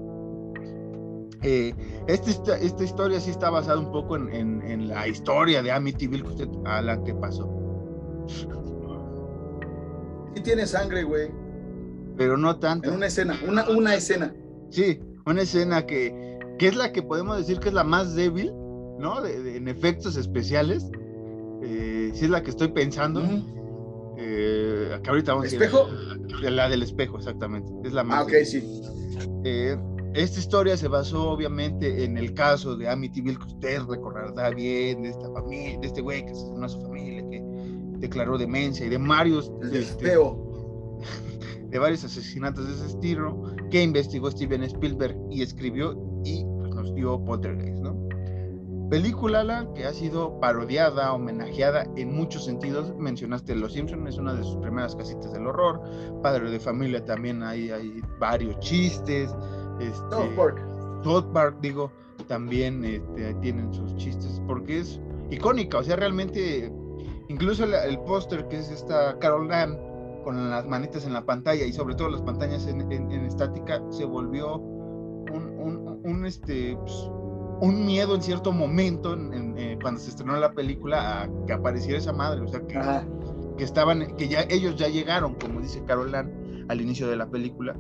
Eh, 1.44 1.74
esta, 2.08 2.58
esta, 2.58 2.84
historia 2.84 3.20
sí 3.20 3.30
está 3.30 3.52
basada 3.52 3.80
un 3.80 3.92
poco 3.92 4.16
en, 4.16 4.34
en, 4.34 4.62
en 4.64 4.88
la 4.88 5.08
historia 5.08 5.62
de 5.62 5.72
Amityville 5.72 6.24
que 6.24 6.30
usted, 6.30 6.50
Alan, 6.66 7.04
¿qué 7.04 7.14
pasó? 7.14 7.48
Sí 10.34 10.42
tiene 10.42 10.66
sangre, 10.66 11.04
güey. 11.04 11.30
Pero 12.18 12.38
no 12.38 12.58
tanto. 12.58 12.90
En 12.90 12.96
una 12.96 13.06
escena, 13.06 13.40
una, 13.48 13.70
una 13.70 13.96
escena. 13.96 14.34
Sí, 14.72 15.00
una 15.26 15.44
escena 15.44 15.86
que, 15.86 16.40
que 16.58 16.68
es 16.68 16.76
la 16.76 16.92
que 16.92 17.04
podemos 17.04 17.38
decir 17.38 17.60
que 17.60 17.70
es 17.70 17.74
la 17.76 17.84
más 17.84 18.16
débil, 18.16 18.52
¿no? 19.00 19.22
De, 19.22 19.42
de, 19.42 19.58
en 19.58 19.68
efectos 19.68 20.18
especiales. 20.18 20.90
Eh, 21.62 22.12
sí 22.14 22.26
es 22.26 22.32
la 22.32 22.42
que 22.42 22.50
estoy 22.50 22.70
pensando. 22.70 23.20
Uh 23.22 23.24
-huh. 23.24 23.57
Eh, 24.18 25.00
que 25.04 25.10
ahorita 25.10 25.34
vamos 25.34 25.54
¿Espejo? 25.54 25.88
a 25.88 26.44
ir. 26.44 26.52
La 26.52 26.70
del 26.70 26.84
espejo, 26.84 27.18
exactamente. 27.18 27.72
Es 27.84 27.94
la 27.94 28.04
más. 28.04 28.20
Ah, 28.20 28.24
ok, 28.24 28.32
débil. 28.32 28.46
sí. 28.46 28.82
Eh, 29.44 29.78
esta 30.14 30.40
historia 30.40 30.76
se 30.76 30.88
basó 30.88 31.30
obviamente 31.30 32.04
en 32.04 32.18
el 32.18 32.34
caso 32.34 32.76
de 32.76 32.90
Amityville 32.90 33.38
que 33.38 33.46
usted 33.46 33.82
recordará 33.84 34.50
bien, 34.50 35.04
de 35.04 35.10
esta 35.10 35.32
familia, 35.32 35.80
de 35.80 35.88
este 35.88 36.02
güey 36.02 36.26
que 36.26 36.32
asesinó 36.32 36.66
a 36.66 36.70
su 36.70 36.82
familia, 36.82 37.22
que 37.30 37.42
declaró 38.00 38.38
demencia 38.38 38.86
y 38.86 38.90
de 38.90 38.98
varios, 38.98 39.52
El 39.62 39.76
este, 39.76 40.06
feo. 40.06 41.00
de 41.70 41.80
varios 41.80 42.04
asesinatos 42.04 42.68
de 42.68 42.74
ese 42.74 42.86
estilo 42.88 43.56
que 43.70 43.84
investigó 43.84 44.32
Steven 44.32 44.64
Spielberg 44.64 45.16
y 45.30 45.42
escribió 45.42 45.94
y 46.24 46.44
pues, 46.44 46.74
nos 46.74 46.96
dio 46.96 47.24
Poltergeist, 47.24 47.80
¿no? 47.80 47.87
Película 48.90 49.44
la 49.44 49.68
que 49.74 49.86
ha 49.86 49.94
sido 49.94 50.40
parodiada, 50.40 51.12
homenajeada 51.14 51.86
en 51.98 52.16
muchos 52.16 52.46
sentidos. 52.46 52.96
Mencionaste 52.98 53.54
Los 53.56 53.74
Simpsons, 53.74 54.08
es 54.08 54.18
una 54.18 54.34
de 54.34 54.44
sus 54.44 54.56
primeras 54.58 54.96
casitas 54.96 55.34
del 55.34 55.46
horror. 55.46 55.82
Padre 56.24 56.50
de 56.50 56.60
familia 56.60 57.04
también 57.04 57.44
hay, 57.44 57.70
hay 57.70 58.02
varios 58.18 58.58
chistes. 58.60 59.36
Este, 59.80 60.10
South 60.10 60.36
Park. 60.38 60.62
South 61.04 61.26
Park, 61.34 61.58
digo, 61.62 61.92
también 62.28 62.84
este, 62.86 63.34
tienen 63.36 63.74
sus 63.74 63.96
chistes 63.98 64.42
porque 64.48 64.80
es 64.80 65.00
icónica, 65.30 65.80
o 65.80 65.84
sea, 65.84 65.98
realmente, 65.98 66.72
incluso 67.28 67.66
el, 67.66 67.74
el 67.74 68.00
póster 68.00 68.48
que 68.48 68.58
es 68.58 68.72
esta 68.72 69.20
Carol 69.20 69.52
Ann 69.52 69.78
con 70.24 70.50
las 70.50 70.66
manitas 70.66 71.06
en 71.06 71.14
la 71.14 71.26
pantalla 71.26 71.66
y 71.66 71.74
sobre 71.74 71.96
todo 71.96 72.10
las 72.10 72.22
pantallas 72.22 72.68
en, 72.68 72.92
en, 72.92 73.12
en 73.12 73.26
estática, 73.26 73.82
se 73.92 74.06
volvió 74.06 74.58
un, 74.58 75.60
un, 75.60 76.02
un 76.04 76.26
este, 76.26 76.76
pues, 76.78 77.12
un 77.60 77.86
miedo 77.86 78.16
en 78.16 78.22
cierto 78.22 78.52
momento 78.52 79.14
en, 79.14 79.58
eh, 79.58 79.78
cuando 79.82 80.00
se 80.00 80.10
estrenó 80.10 80.36
la 80.38 80.52
película 80.52 81.24
a 81.24 81.30
que 81.46 81.54
apareciera 81.54 81.98
esa 81.98 82.14
madre, 82.14 82.42
o 82.42 82.48
sea, 82.48 82.62
que, 82.62 82.80
que 83.58 83.64
estaban, 83.64 84.16
que 84.16 84.28
ya 84.28 84.42
ellos 84.50 84.76
ya 84.76 84.88
llegaron, 84.88 85.36
como 85.36 85.62
dice 85.62 85.84
Carol 85.86 86.14
Ann 86.14 86.66
al 86.70 86.82
inicio 86.82 87.08
de 87.08 87.16
la 87.16 87.30
película 87.30 87.76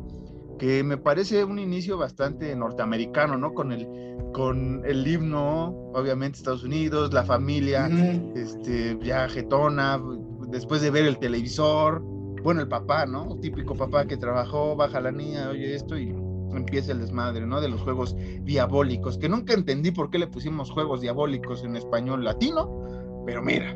que 0.57 0.83
me 0.83 0.97
parece 0.97 1.43
un 1.43 1.59
inicio 1.59 1.97
bastante 1.97 2.55
norteamericano, 2.55 3.37
¿no? 3.37 3.53
Con 3.53 3.71
el, 3.71 3.87
con 4.33 4.81
el 4.85 5.07
himno, 5.07 5.67
obviamente 5.93 6.37
Estados 6.37 6.63
Unidos, 6.63 7.13
la 7.13 7.23
familia, 7.23 7.89
este, 8.35 8.97
ya 9.01 9.29
jetona, 9.29 10.01
después 10.49 10.81
de 10.81 10.91
ver 10.91 11.05
el 11.05 11.19
televisor, 11.19 12.01
bueno, 12.43 12.61
el 12.61 12.67
papá, 12.67 13.05
¿no? 13.05 13.37
Típico 13.39 13.75
papá 13.75 14.05
que 14.05 14.17
trabajó, 14.17 14.75
baja 14.75 14.99
la 14.99 15.11
niña, 15.11 15.49
oye 15.49 15.75
esto 15.75 15.97
y 15.97 16.15
empieza 16.57 16.91
el 16.91 16.99
desmadre, 16.99 17.45
¿no? 17.45 17.61
De 17.61 17.69
los 17.69 17.81
juegos 17.81 18.15
diabólicos, 18.43 19.17
que 19.17 19.29
nunca 19.29 19.53
entendí 19.53 19.91
por 19.91 20.09
qué 20.09 20.19
le 20.19 20.27
pusimos 20.27 20.71
juegos 20.71 21.01
diabólicos 21.01 21.63
en 21.63 21.75
español 21.75 22.23
latino, 22.23 23.23
pero 23.25 23.41
mira, 23.41 23.75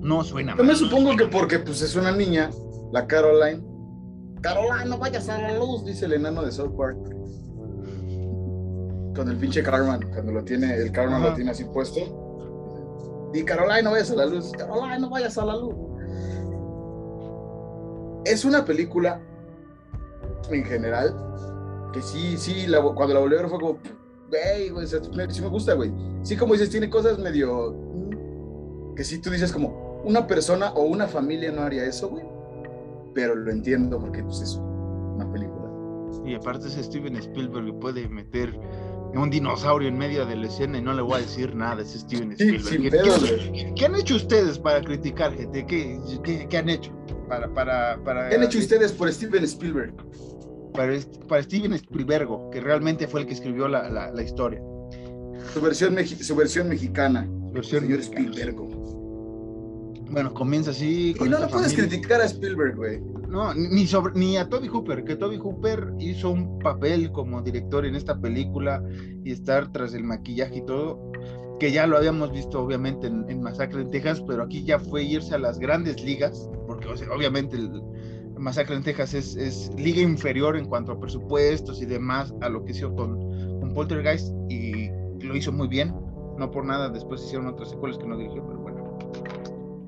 no 0.00 0.22
suena 0.24 0.52
Yo 0.52 0.58
mal. 0.58 0.66
me 0.66 0.74
supongo 0.76 1.16
que 1.16 1.26
porque 1.26 1.58
pues 1.58 1.82
es 1.82 1.96
una 1.96 2.12
niña, 2.12 2.50
la 2.92 3.06
Caroline, 3.06 3.62
Caroline, 4.42 4.84
no 4.86 4.98
vayas 4.98 5.28
a 5.28 5.40
la 5.40 5.56
luz, 5.58 5.84
dice 5.84 6.04
el 6.06 6.12
enano 6.12 6.42
de 6.42 6.52
South 6.52 6.76
Park. 6.76 6.98
Con 9.16 9.28
el 9.30 9.36
pinche 9.38 9.62
Carman, 9.62 10.00
cuando 10.12 10.30
lo 10.30 10.44
tiene, 10.44 10.74
el 10.76 10.92
Carman 10.92 11.20
Ajá. 11.22 11.30
lo 11.30 11.34
tiene 11.34 11.50
así 11.50 11.64
puesto. 11.64 13.30
Y 13.32 13.42
Caroline, 13.44 13.82
no 13.82 13.92
vayas 13.92 14.10
a 14.10 14.14
la 14.16 14.26
luz, 14.26 14.52
Caroline, 14.52 14.98
no 15.00 15.08
vayas 15.10 15.36
a 15.38 15.44
la 15.46 15.56
luz. 15.56 15.74
Es 18.24 18.44
una 18.44 18.64
película, 18.64 19.20
en 20.50 20.64
general, 20.64 21.14
que 21.92 22.02
sí, 22.02 22.36
sí, 22.36 22.66
la, 22.66 22.82
cuando 22.82 23.14
la 23.14 23.20
volví 23.20 23.36
a 23.36 23.40
ver 23.40 23.48
fue 23.48 23.60
como, 23.60 23.78
güey, 24.28 24.70
güey, 24.70 24.86
sí 24.86 25.42
me 25.42 25.48
gusta, 25.48 25.74
güey. 25.74 25.92
Sí, 26.22 26.36
como 26.36 26.52
dices, 26.54 26.70
tiene 26.70 26.90
cosas 26.90 27.18
medio, 27.18 27.74
que 28.94 29.04
sí 29.04 29.20
tú 29.20 29.30
dices 29.30 29.52
como, 29.52 30.02
una 30.04 30.26
persona 30.26 30.72
o 30.72 30.82
una 30.82 31.06
familia 31.06 31.50
no 31.50 31.62
haría 31.62 31.84
eso, 31.84 32.08
güey 32.08 32.36
pero 33.16 33.34
lo 33.34 33.50
entiendo 33.50 33.98
porque 33.98 34.22
pues, 34.22 34.42
es 34.42 34.56
una 34.56 35.28
película. 35.32 35.64
Y 36.24 36.34
aparte 36.34 36.68
es 36.68 36.74
Steven 36.74 37.16
Spielberg 37.16 37.80
puede 37.80 38.06
meter 38.08 38.52
un 39.18 39.30
dinosaurio 39.30 39.88
en 39.88 39.98
medio 39.98 40.26
de 40.26 40.36
la 40.36 40.46
escena 40.46 40.78
y 40.78 40.82
no 40.82 40.92
le 40.92 41.02
voy 41.02 41.18
a 41.18 41.22
decir 41.22 41.54
nada, 41.54 41.82
es 41.82 41.92
Steven 41.92 42.32
Spielberg. 42.32 42.64
Sí, 42.64 42.78
¿Qué, 42.82 42.90
pedo, 42.90 43.14
¿qué, 43.52 43.72
¿qué, 43.76 43.86
han 43.86 43.94
hecho 43.96 44.16
ustedes 44.16 44.58
para 44.58 44.80
criticar, 44.82 45.34
gente? 45.34 45.66
¿Qué, 45.66 45.98
qué, 46.24 46.46
qué 46.48 46.58
han 46.58 46.68
hecho? 46.68 46.92
Para, 47.28 47.52
para, 47.52 48.02
para, 48.04 48.28
¿Qué 48.28 48.36
han 48.36 48.42
hecho 48.42 48.58
ustedes 48.58 48.92
por 48.92 49.12
Steven 49.12 49.44
Spielberg? 49.44 49.94
Para, 50.72 50.94
para 51.28 51.42
Steven 51.42 51.72
Spielberg, 51.74 52.28
que 52.52 52.60
realmente 52.60 53.06
fue 53.06 53.20
el 53.20 53.26
que 53.26 53.34
escribió 53.34 53.68
la, 53.68 53.88
la, 53.88 54.10
la 54.10 54.22
historia. 54.22 54.60
Su 55.52 55.60
versión, 55.60 55.96
su 56.06 56.36
versión 56.36 56.68
mexicana. 56.68 57.26
Su 57.48 57.52
versión 57.52 57.82
señor 57.82 58.00
Spielberg. 58.00 58.56
Bueno, 60.10 60.32
comienza 60.32 60.70
así. 60.70 61.14
y 61.18 61.28
no, 61.28 61.38
no 61.38 61.48
puedes 61.48 61.74
criticar 61.74 62.20
a 62.20 62.24
Spielberg, 62.24 62.76
güey. 62.76 63.00
No, 63.28 63.52
ni, 63.54 63.86
sobre, 63.86 64.14
ni 64.14 64.36
a 64.36 64.48
Toby 64.48 64.68
Hooper, 64.68 65.04
que 65.04 65.16
Toby 65.16 65.36
Hooper 65.36 65.92
hizo 65.98 66.30
un 66.30 66.58
papel 66.60 67.10
como 67.10 67.42
director 67.42 67.84
en 67.84 67.96
esta 67.96 68.18
película 68.18 68.82
y 69.24 69.32
estar 69.32 69.72
tras 69.72 69.94
el 69.94 70.04
maquillaje 70.04 70.58
y 70.58 70.64
todo, 70.64 71.12
que 71.58 71.72
ya 71.72 71.86
lo 71.86 71.96
habíamos 71.96 72.30
visto 72.32 72.62
obviamente 72.62 73.08
en, 73.08 73.28
en 73.28 73.42
Masacre 73.42 73.82
en 73.82 73.90
Texas, 73.90 74.22
pero 74.26 74.44
aquí 74.44 74.64
ya 74.64 74.78
fue 74.78 75.02
irse 75.02 75.34
a 75.34 75.38
las 75.38 75.58
grandes 75.58 76.02
ligas, 76.02 76.48
porque 76.66 76.88
o 76.88 76.96
sea, 76.96 77.08
obviamente 77.12 77.56
el, 77.56 77.82
Masacre 78.38 78.76
en 78.76 78.82
Texas 78.82 79.14
es, 79.14 79.34
es, 79.34 79.70
liga 79.76 80.02
inferior 80.02 80.56
en 80.56 80.66
cuanto 80.66 80.92
a 80.92 81.00
presupuestos 81.00 81.80
y 81.80 81.86
demás 81.86 82.34
a 82.42 82.50
lo 82.50 82.64
que 82.64 82.72
hizo 82.72 82.94
con, 82.94 83.18
con 83.60 83.72
Poltergeist 83.72 84.30
y 84.50 84.90
lo 85.20 85.34
hizo 85.34 85.52
muy 85.52 85.68
bien, 85.68 85.94
no 86.38 86.50
por 86.50 86.64
nada, 86.64 86.90
después 86.90 87.24
hicieron 87.24 87.48
otras 87.48 87.70
secuelas 87.70 87.98
que 87.98 88.06
no 88.06 88.16
dirigió, 88.16 88.46
pero 88.46 88.60
bueno 88.60 88.76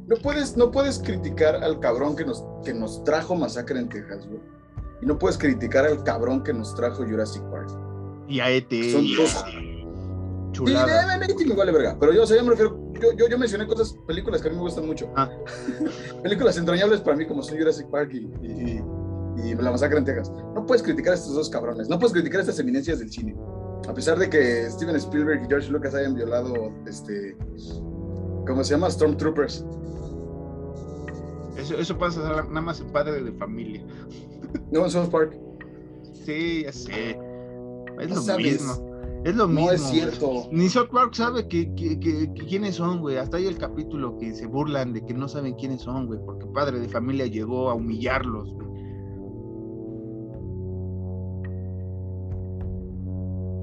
no 0.08 0.16
puedes, 0.16 0.56
no 0.56 0.70
puedes 0.70 0.98
criticar 0.98 1.56
al 1.56 1.80
cabrón 1.80 2.16
que 2.16 2.24
nos, 2.24 2.42
que 2.64 2.72
nos 2.72 3.04
trajo 3.04 3.36
Masacre 3.36 3.78
en 3.78 3.90
Texas, 3.90 4.26
güey. 4.26 4.40
Y 5.02 5.06
no 5.06 5.18
puedes 5.18 5.36
criticar 5.36 5.84
al 5.84 6.02
cabrón 6.02 6.42
que 6.42 6.52
nos 6.52 6.74
trajo 6.74 7.04
Jurassic 7.04 7.42
Park. 7.50 7.68
Y 8.26 8.40
a 8.40 8.50
E.T. 8.50 8.90
Son 8.90 9.06
dos. 9.16 9.44
Chulada. 10.52 11.16
Y 11.16 11.36
de 11.36 11.46
me 11.46 11.54
vale 11.54 11.72
verga. 11.72 11.96
Pero 12.00 12.14
yo, 12.14 12.22
o 12.22 12.26
sea, 12.26 12.38
yo 12.38 12.42
me 12.42 12.50
refiero. 12.50 12.90
Yo, 12.94 13.12
yo, 13.12 13.28
yo, 13.28 13.38
mencioné 13.38 13.66
cosas, 13.66 13.94
películas 14.06 14.40
que 14.40 14.48
a 14.48 14.50
mí 14.50 14.56
me 14.56 14.62
gustan 14.62 14.86
mucho. 14.86 15.12
Ah. 15.14 15.30
películas 16.22 16.56
entrañables 16.56 17.00
para 17.02 17.16
mí, 17.16 17.26
como 17.26 17.42
son 17.42 17.58
Jurassic 17.58 17.86
Park 17.88 18.10
y, 18.12 18.26
y, 18.42 18.82
y, 19.44 19.54
La 19.56 19.70
Masacre 19.70 19.98
en 19.98 20.06
Texas. 20.06 20.32
No 20.54 20.64
puedes 20.64 20.82
criticar 20.82 21.12
a 21.12 21.16
estos 21.16 21.34
dos 21.34 21.50
cabrones. 21.50 21.88
No 21.88 21.98
puedes 21.98 22.14
criticar 22.14 22.38
a 22.38 22.42
estas 22.42 22.58
eminencias 22.58 22.98
del 22.98 23.10
cine. 23.10 23.36
A 23.86 23.92
pesar 23.92 24.18
de 24.18 24.28
que 24.30 24.68
Steven 24.70 24.96
Spielberg 24.96 25.44
y 25.44 25.48
George 25.48 25.70
Lucas 25.70 25.94
hayan 25.94 26.14
violado 26.14 26.72
este. 26.86 27.36
¿Cómo 28.46 28.64
se 28.64 28.72
llama? 28.74 28.90
Stormtroopers. 28.90 29.64
Eso, 31.58 31.76
eso 31.76 31.98
pasa 31.98 32.44
nada 32.48 32.60
más 32.60 32.80
en 32.80 32.90
padre 32.90 33.22
de 33.22 33.32
familia. 33.32 33.84
No, 34.72 34.84
en 34.84 34.90
South 34.90 35.10
Park. 35.10 35.38
Sí, 36.24 36.62
ya 36.62 36.72
sé. 36.72 37.10
Es 38.00 38.08
no 38.08 38.14
lo 38.14 38.22
sabes. 38.22 38.62
mismo. 38.62 38.88
Es 39.24 39.36
lo 39.36 39.46
no 39.46 39.52
mismo. 39.52 39.66
No 39.66 39.72
es 39.72 39.82
cierto. 39.82 40.48
Ni 40.50 40.70
South 40.70 40.88
Park 40.90 41.14
sabe 41.14 41.46
que, 41.48 41.74
que, 41.74 42.00
que, 42.00 42.32
que, 42.32 42.46
quiénes 42.46 42.76
son, 42.76 43.00
güey. 43.00 43.18
Hasta 43.18 43.36
hay 43.36 43.46
el 43.46 43.58
capítulo 43.58 44.16
que 44.16 44.32
se 44.32 44.46
burlan 44.46 44.94
de 44.94 45.04
que 45.04 45.12
no 45.12 45.28
saben 45.28 45.54
quiénes 45.54 45.82
son, 45.82 46.06
güey. 46.06 46.18
Porque 46.24 46.46
padre 46.46 46.80
de 46.80 46.88
familia 46.88 47.26
llegó 47.26 47.68
a 47.68 47.74
humillarlos, 47.74 48.50
güey. 48.54 48.68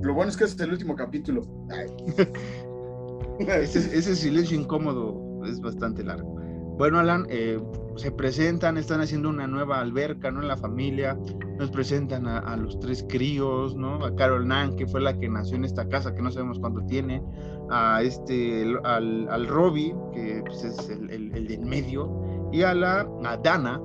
Lo 0.03 0.13
bueno 0.13 0.29
es 0.29 0.37
que 0.37 0.43
es 0.43 0.59
el 0.59 0.71
último 0.71 0.95
capítulo. 0.95 1.41
ese, 3.39 3.97
ese 3.97 4.15
silencio 4.15 4.59
incómodo 4.59 5.43
es 5.45 5.59
bastante 5.61 6.03
largo. 6.03 6.34
Bueno, 6.77 6.99
Alan, 6.99 7.25
eh, 7.29 7.59
se 7.95 8.11
presentan, 8.11 8.77
están 8.77 8.99
haciendo 8.99 9.29
una 9.29 9.47
nueva 9.47 9.79
alberca, 9.79 10.29
¿no? 10.29 10.41
En 10.41 10.49
la 10.49 10.57
familia, 10.57 11.17
nos 11.57 11.71
presentan 11.71 12.27
a, 12.27 12.39
a, 12.39 12.57
los 12.57 12.79
tres 12.79 13.05
críos, 13.07 13.75
¿no? 13.75 14.03
A 14.03 14.13
Carol 14.15 14.45
Nan, 14.45 14.75
que 14.75 14.85
fue 14.85 14.99
la 14.99 15.17
que 15.17 15.29
nació 15.29 15.55
en 15.55 15.63
esta 15.63 15.87
casa, 15.87 16.13
que 16.13 16.21
no 16.21 16.31
sabemos 16.31 16.59
cuánto 16.59 16.85
tiene, 16.85 17.23
a 17.69 18.01
este, 18.01 18.75
al, 18.83 19.27
al 19.29 19.47
Robbie, 19.47 19.95
que 20.13 20.43
pues, 20.45 20.63
es 20.65 20.89
el, 20.89 21.09
el, 21.09 21.33
el 21.33 21.47
de 21.47 21.53
en 21.53 21.67
medio, 21.67 22.49
y 22.51 22.63
a 22.63 22.73
la 22.73 23.07
a 23.23 23.37
Dana, 23.37 23.81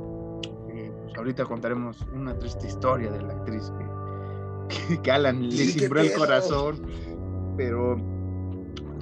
que 0.66 0.92
pues 1.04 1.16
ahorita 1.16 1.44
contaremos 1.44 2.04
una 2.12 2.36
triste 2.38 2.66
historia 2.66 3.10
de 3.12 3.22
la 3.22 3.34
actriz 3.34 3.72
que, 4.68 5.00
que, 5.02 5.12
Alan 5.12 5.48
le 5.48 5.64
cimbró 5.64 6.00
el 6.00 6.12
corazón, 6.12 6.82
pero 7.56 7.96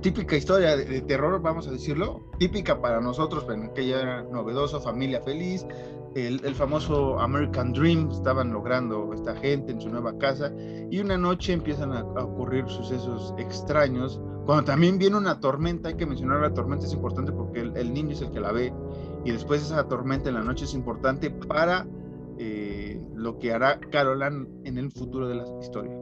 típica 0.01 0.36
historia 0.36 0.76
de, 0.76 1.01
terror, 1.03 1.40
vamos 1.40 1.66
a 1.68 1.70
decirlo, 1.70 2.22
típica 2.38 2.80
para 2.80 3.01
nosotros, 3.01 3.46
en 3.53 3.64
aquella 3.64 4.22
novedoso, 4.22 4.80
familia 4.80 5.20
feliz, 5.22 5.66
el, 6.14 6.55
famoso 6.55 7.18
American 7.20 7.72
Dream 7.72 8.11
estaban 8.11 8.53
logrando 8.53 9.12
esta 9.12 9.36
gente 9.36 9.72
en 9.72 9.80
su 9.80 9.88
nueva 9.88 10.16
casa 10.18 10.53
y 10.90 10.99
una 10.99 11.16
noche 11.16 11.53
empiezan 11.53 11.92
a, 11.92 12.03
ocurrir 12.03 12.66
sucesos 12.68 13.34
extraños 13.38 14.20
cuando 14.46 14.64
también 14.64 14.99
viene 14.99 15.16
una 15.16 15.40
tormenta, 15.40 15.90
hay 15.90 15.96
que 15.96 16.07
mencionar 16.07 16.40
la 16.40 16.55
tormenta, 16.55 16.86
es 16.86 16.94
importante 16.94 17.32
porque 17.32 17.61
el, 17.61 17.92
niño 17.92 18.12
es 18.12 18.22
el 18.22 18.30
que 18.30 18.40
la 18.40 18.51
ve 18.51 18.72
y 19.24 19.30
después 19.30 19.61
esa 19.62 19.86
tormenta 19.86 20.30
en 20.30 20.36
la 20.36 20.42
noche 20.42 20.64
es 20.64 20.72
importante 20.72 21.30
para 21.30 21.86
eh, 22.38 22.99
lo 23.14 23.38
que 23.38 23.53
hará 23.53 23.78
Carolan 23.78 24.49
en 24.64 24.78
el 24.78 24.90
futuro 24.90 25.28
de 25.28 25.34
la 25.34 25.44
historia. 25.61 25.92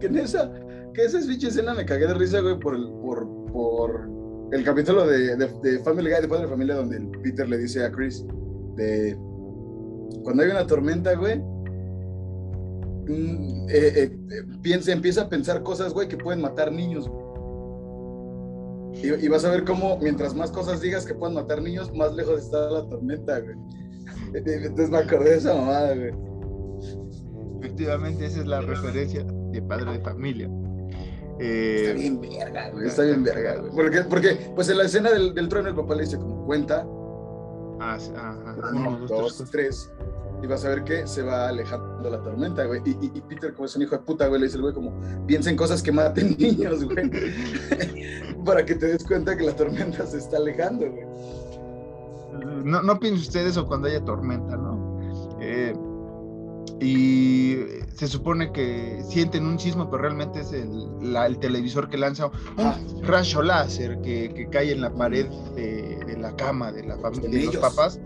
En 0.00 0.16
esa, 0.16 0.50
que 0.94 1.04
esa 1.04 1.18
escena 1.18 1.74
me 1.74 1.84
cagué 1.84 2.06
de 2.06 2.14
risa, 2.14 2.40
güey, 2.40 2.58
por 2.58 2.74
el, 2.74 2.88
por, 3.00 4.08
el 4.52 4.64
capítulo 4.64 5.06
de, 5.06 5.36
Family 5.84 6.10
Guy, 6.10 6.22
de 6.22 6.28
Padre 6.28 6.44
de 6.44 6.50
Familia, 6.50 6.74
donde 6.76 7.00
Peter 7.22 7.48
le 7.48 7.58
dice 7.58 7.84
a 7.84 7.92
Chris 7.92 8.24
de 8.76 9.16
cuando 10.22 10.42
hay 10.42 10.50
una 10.50 10.66
tormenta, 10.66 11.14
güey, 11.14 11.40
Mm, 13.08 13.68
eh, 13.70 13.92
eh, 13.94 14.44
piensa, 14.60 14.92
empieza 14.92 15.22
a 15.22 15.28
pensar 15.28 15.62
cosas, 15.62 15.94
güey, 15.94 16.08
que 16.08 16.18
pueden 16.18 16.42
matar 16.42 16.70
niños. 16.70 17.10
Y, 19.02 19.28
vas 19.28 19.44
a 19.44 19.50
ver 19.50 19.64
cómo, 19.64 19.98
mientras 19.98 20.34
más 20.34 20.50
cosas 20.50 20.80
digas 20.80 21.06
que 21.06 21.14
pueden 21.14 21.36
matar 21.36 21.62
niños, 21.62 21.94
más 21.94 22.14
lejos 22.14 22.40
está 22.40 22.68
la 22.70 22.86
tormenta, 22.88 23.38
güey. 23.40 23.56
Entonces 24.34 24.90
me 24.90 24.98
acordé 24.98 25.30
de 25.30 25.36
esa 25.36 25.54
mamada, 25.54 25.94
güey. 25.94 26.10
Efectivamente, 27.60 28.26
esa 28.26 28.40
es 28.40 28.46
la 28.46 28.60
referencia 28.60 29.24
de 29.24 29.62
padre 29.62 29.92
de 29.92 30.00
familia. 30.00 30.50
Eh, 31.40 31.82
está 31.82 31.92
bien 31.94 32.20
verga, 32.20 32.70
güey. 32.70 32.86
Está 32.86 33.02
bien 33.02 33.22
verga, 33.22 33.56
güey. 33.56 33.72
Porque, 33.72 34.02
porque, 34.02 34.50
pues 34.54 34.68
en 34.68 34.78
la 34.78 34.84
escena 34.84 35.10
del, 35.10 35.34
del 35.34 35.48
trueno, 35.48 35.68
el 35.68 35.74
papá 35.74 35.94
le 35.94 36.02
dice 36.02 36.18
como 36.18 36.44
cuenta. 36.44 36.86
Ah, 37.80 37.96
ajá. 37.96 38.70
Uno, 38.74 39.06
dos, 39.06 39.44
tres 39.50 39.90
y 40.42 40.46
vas 40.46 40.64
a 40.64 40.68
ver 40.68 40.84
que 40.84 41.06
se 41.06 41.22
va 41.22 41.48
alejando 41.48 42.08
la 42.08 42.22
tormenta, 42.22 42.64
güey. 42.64 42.80
Y, 42.84 43.10
y, 43.12 43.20
Peter, 43.22 43.52
como 43.52 43.66
es 43.66 43.74
un 43.76 43.82
hijo 43.82 43.96
de 43.96 44.02
puta, 44.02 44.28
güey, 44.28 44.40
le 44.40 44.46
dice 44.46 44.56
el 44.56 44.62
güey 44.62 44.74
como, 44.74 44.92
piensa 45.26 45.50
en 45.50 45.56
cosas 45.56 45.82
que 45.82 45.90
maten 45.90 46.36
niños, 46.38 46.84
güey. 46.84 47.10
Para 48.44 48.64
que 48.64 48.74
te 48.74 48.86
des 48.86 49.04
cuenta 49.04 49.36
que 49.36 49.44
la 49.44 49.56
tormenta 49.56 50.06
se 50.06 50.18
está 50.18 50.36
alejando, 50.36 50.90
güey. 50.90 51.04
No, 52.64 52.82
no 52.82 53.00
piensen 53.00 53.20
ustedes 53.20 53.50
eso 53.52 53.66
cuando 53.66 53.88
haya 53.88 54.04
tormenta, 54.04 54.56
¿no? 54.56 54.98
Eh, 55.40 55.74
y 56.80 57.56
se 57.98 58.06
supone 58.06 58.52
que 58.52 59.02
sienten 59.02 59.44
un 59.44 59.58
sismo, 59.58 59.90
pero 59.90 60.02
realmente 60.02 60.40
es 60.40 60.52
el, 60.52 61.16
el 61.16 61.38
televisor 61.40 61.88
que 61.88 61.98
lanza 61.98 62.26
un 62.26 62.32
ah. 62.58 62.78
rayo 63.02 63.42
láser 63.42 64.00
que, 64.02 64.32
que, 64.32 64.48
cae 64.48 64.70
en 64.70 64.82
la 64.82 64.94
pared 64.94 65.26
de, 65.56 65.98
de 66.06 66.16
la 66.16 66.36
cama 66.36 66.70
de 66.70 66.84
la 66.84 66.96
familia 66.98 67.28
de 67.28 67.46
los 67.46 67.56
papás 67.56 68.00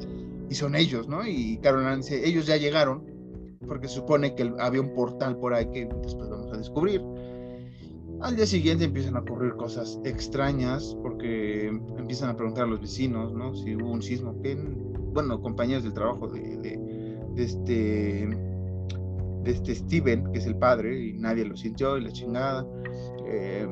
y 0.49 0.55
son 0.55 0.77
ellos, 0.77 1.09
¿no? 1.09 1.27
Y 1.27 1.59
Caroline 1.59 1.99
dice, 1.99 2.27
ellos 2.27 2.47
ya 2.47 2.57
llegaron, 2.57 3.05
porque 3.69 3.87
se 3.87 3.97
supone 3.97 4.35
que 4.35 4.51
había 4.59 4.81
un 4.81 4.95
portal 4.95 5.37
por 5.37 5.53
ahí 5.53 5.67
que 5.71 5.85
después 5.85 6.31
vamos 6.31 6.51
a 6.55 6.57
descubrir. 6.57 7.03
Al 8.23 8.35
día 8.35 8.47
siguiente 8.47 8.87
empiezan 8.87 9.17
a 9.17 9.21
ocurrir 9.21 9.57
cosas 9.57 10.01
extrañas, 10.05 10.97
porque 11.03 11.67
empiezan 11.99 12.31
a 12.31 12.37
preguntar 12.37 12.65
a 12.65 12.69
los 12.69 12.81
vecinos, 12.81 13.35
¿no? 13.35 13.55
Si 13.55 13.77
hubo 13.77 13.91
un 13.91 14.01
sismo, 14.01 14.41
que, 14.41 14.55
bueno, 15.13 15.39
compañeros 15.43 15.83
del 15.83 15.93
trabajo 15.93 16.29
de, 16.29 16.57
de, 16.57 17.45
este 17.45 18.52
de 19.43 19.53
este 19.53 19.75
Steven, 19.75 20.33
que 20.33 20.39
es 20.39 20.47
el 20.47 20.57
padre, 20.57 20.99
y 20.99 21.13
nadie 21.15 21.45
lo 21.45 21.57
sintió, 21.57 21.99
y 21.99 22.03
la 22.03 22.13
chingada. 22.13 22.67
Eh, 23.27 23.69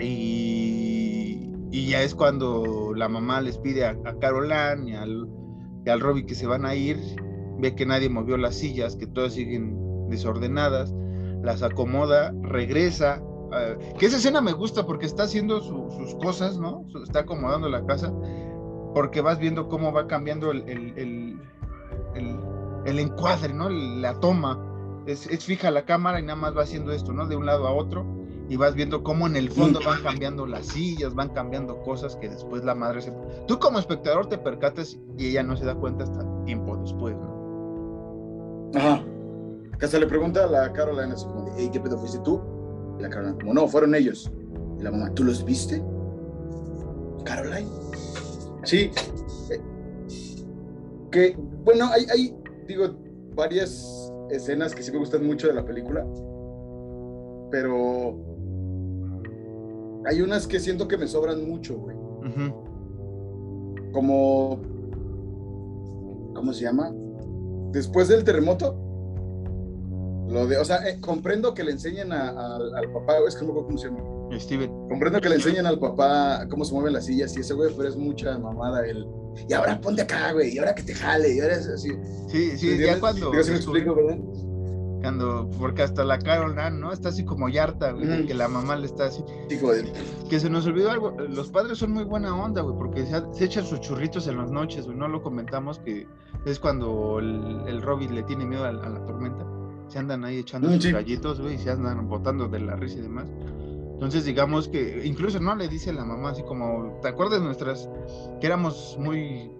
y, 0.00 1.50
y, 1.70 1.88
ya 1.88 2.02
es 2.02 2.14
cuando 2.14 2.92
la 2.94 3.08
mamá 3.08 3.40
les 3.40 3.58
pide 3.58 3.84
a, 3.84 3.96
a 4.04 4.18
Caroline 4.18 4.90
y 4.90 4.94
al, 4.94 5.28
al 5.90 6.00
Robbie 6.00 6.26
que 6.26 6.34
se 6.34 6.46
van 6.46 6.64
a 6.64 6.74
ir, 6.74 6.98
ve 7.58 7.74
que 7.74 7.86
nadie 7.86 8.08
movió 8.08 8.36
las 8.36 8.54
sillas, 8.56 8.96
que 8.96 9.06
todas 9.06 9.34
siguen 9.34 9.76
desordenadas, 10.08 10.94
las 11.42 11.62
acomoda, 11.62 12.32
regresa. 12.42 13.22
Ah, 13.52 13.74
que 13.98 14.06
esa 14.06 14.18
escena 14.18 14.40
me 14.40 14.52
gusta 14.52 14.86
porque 14.86 15.06
está 15.06 15.24
haciendo 15.24 15.60
sus 15.62 16.14
cosas, 16.16 16.58
¿no? 16.58 16.84
Está 17.02 17.20
acomodando 17.20 17.68
la 17.68 17.84
casa, 17.84 18.12
porque 18.94 19.20
vas 19.20 19.38
viendo 19.38 19.68
cómo 19.68 19.92
va 19.92 20.06
cambiando 20.06 20.50
el, 20.50 21.40
encuadre, 22.96 23.52
¿no? 23.52 23.68
La 23.68 24.18
toma. 24.20 24.58
Es, 25.06 25.26
es, 25.26 25.44
fija 25.44 25.70
la 25.70 25.84
cámara 25.84 26.20
y 26.20 26.22
nada 26.22 26.36
más 26.36 26.56
va 26.56 26.62
haciendo 26.62 26.92
esto, 26.92 27.12
¿no? 27.12 27.26
De 27.26 27.36
un 27.36 27.46
lado 27.46 27.66
a 27.66 27.72
otro 27.72 28.04
y 28.48 28.56
vas 28.56 28.74
viendo 28.74 29.02
cómo 29.02 29.26
en 29.26 29.36
el 29.36 29.50
fondo 29.50 29.80
van 29.84 30.02
cambiando 30.02 30.46
las 30.46 30.66
sillas, 30.66 31.14
van 31.14 31.28
cambiando 31.30 31.80
cosas 31.82 32.16
que 32.16 32.28
después 32.28 32.64
la 32.64 32.74
madre 32.74 33.02
se... 33.02 33.12
Tú 33.46 33.58
como 33.58 33.78
espectador 33.78 34.28
te 34.28 34.38
percatas 34.38 34.98
y 35.18 35.28
ella 35.28 35.42
no 35.42 35.56
se 35.56 35.66
da 35.66 35.74
cuenta 35.74 36.04
hasta 36.04 36.24
tiempo 36.44 36.76
después, 36.78 37.14
¿no? 37.16 38.72
Ajá. 38.74 39.04
Que 39.78 39.86
se 39.86 40.00
le 40.00 40.06
pregunta 40.06 40.44
a 40.44 40.46
la 40.46 40.64
así 40.64 41.24
como, 41.26 41.54
hey, 41.56 41.68
¿qué 41.72 41.78
pedo 41.78 41.98
fuiste 41.98 42.18
tú? 42.20 42.42
Y 42.98 43.02
la 43.02 43.10
Caroline 43.10 43.38
como, 43.38 43.54
no, 43.54 43.68
fueron 43.68 43.94
ellos. 43.94 44.30
Y 44.78 44.82
la 44.82 44.90
mamá, 44.90 45.12
¿tú 45.14 45.24
los 45.24 45.44
viste? 45.44 45.82
Caroline. 47.24 47.68
Sí. 48.64 48.90
Eh, 49.50 49.60
que, 51.12 51.36
bueno, 51.64 51.86
hay, 51.92 52.06
hay, 52.12 52.34
digo, 52.68 52.94
varias 53.34 54.12
escenas 54.30 54.74
que 54.74 54.82
sí 54.82 54.92
me 54.92 54.98
gustan 54.98 55.26
mucho 55.26 55.48
de 55.48 55.54
la 55.54 55.64
película, 55.64 56.06
pero 57.50 58.16
hay 60.04 60.20
unas 60.20 60.46
que 60.46 60.60
siento 60.60 60.86
que 60.86 60.96
me 60.96 61.08
sobran 61.08 61.48
mucho, 61.48 61.76
güey. 61.78 61.96
Como. 63.92 64.60
¿Cómo 66.34 66.52
se 66.52 66.64
llama? 66.64 66.92
Después 67.72 68.08
del 68.08 68.22
terremoto. 68.22 68.84
Lo 70.28 70.46
de, 70.46 70.58
o 70.58 70.64
sea, 70.64 70.86
eh, 70.88 71.00
comprendo 71.00 71.54
que 71.54 71.64
le 71.64 71.72
enseñen 71.72 72.12
al 72.12 72.92
papá, 72.92 73.14
es 73.26 73.34
que 73.34 73.46
no 73.46 73.54
me 73.54 73.62
cómo 73.62 73.78
se 73.78 73.88
llama. 73.88 74.17
Steven. 74.36 74.70
Comprendo 74.88 75.20
que 75.20 75.28
le 75.28 75.36
enseñen 75.36 75.66
al 75.66 75.78
papá 75.78 76.46
cómo 76.50 76.64
se 76.64 76.74
mueven 76.74 76.92
las 76.92 77.06
sillas 77.06 77.36
y 77.36 77.40
ese 77.40 77.54
güey, 77.54 77.72
pero 77.76 77.88
es 77.88 77.96
mucha 77.96 78.38
mamada 78.38 78.86
el. 78.86 79.06
Y 79.48 79.52
ahora 79.52 79.80
ponte 79.80 80.02
acá, 80.02 80.32
güey, 80.32 80.54
y 80.54 80.58
ahora 80.58 80.74
que 80.74 80.82
te 80.82 80.94
jale, 80.94 81.34
y 81.34 81.40
ahora 81.40 81.54
es 81.54 81.68
así. 81.68 81.90
Sí, 82.28 82.56
sí, 82.56 82.78
ya 82.78 82.98
cuando. 82.98 83.32
Yo 83.32 83.50
me 83.50 83.56
explico, 83.56 83.94
¿verdad? 83.94 84.18
Cuando, 85.00 85.48
porque 85.58 85.82
hasta 85.82 86.02
la 86.04 86.18
Carol 86.18 86.56
¿no? 86.80 86.92
Está 86.92 87.10
así 87.10 87.24
como 87.24 87.48
yarta, 87.48 87.92
güey, 87.92 88.26
que 88.26 88.34
la 88.34 88.48
mamá 88.48 88.76
le 88.76 88.86
está 88.86 89.06
así. 89.06 89.22
Que 90.28 90.40
se 90.40 90.50
nos 90.50 90.66
olvidó 90.66 90.90
algo, 90.90 91.12
los 91.12 91.50
padres 91.50 91.78
son 91.78 91.92
muy 91.92 92.04
buena 92.04 92.34
onda, 92.34 92.62
güey, 92.62 92.76
porque 92.76 93.06
se, 93.06 93.44
echan 93.44 93.64
sus 93.64 93.80
churritos 93.80 94.26
en 94.26 94.38
las 94.38 94.50
noches, 94.50 94.86
güey, 94.86 94.96
no 94.96 95.06
lo 95.06 95.22
comentamos, 95.22 95.78
que 95.78 96.06
es 96.46 96.58
cuando 96.58 97.20
el, 97.20 97.62
el 97.68 97.80
Robin 97.80 98.12
le 98.14 98.24
tiene 98.24 98.44
miedo 98.44 98.64
a, 98.64 98.72
la 98.72 99.06
tormenta, 99.06 99.46
se 99.86 100.00
andan 100.00 100.24
ahí 100.24 100.38
echando 100.38 100.68
sus 100.68 100.92
gallitos, 100.92 101.40
güey, 101.40 101.54
y 101.54 101.58
se 101.58 101.70
andan 101.70 102.08
botando 102.08 102.48
de 102.48 102.58
la 102.58 102.74
risa 102.74 102.98
y 102.98 103.02
demás. 103.02 103.28
Entonces, 103.98 104.24
digamos 104.24 104.68
que 104.68 105.04
incluso 105.04 105.40
no 105.40 105.56
le 105.56 105.66
dice 105.66 105.92
la 105.92 106.04
mamá 106.04 106.30
así 106.30 106.44
como, 106.44 107.00
¿te 107.02 107.08
acuerdas 107.08 107.42
nuestras 107.42 107.90
que 108.40 108.46
éramos 108.46 108.96
muy 109.00 109.50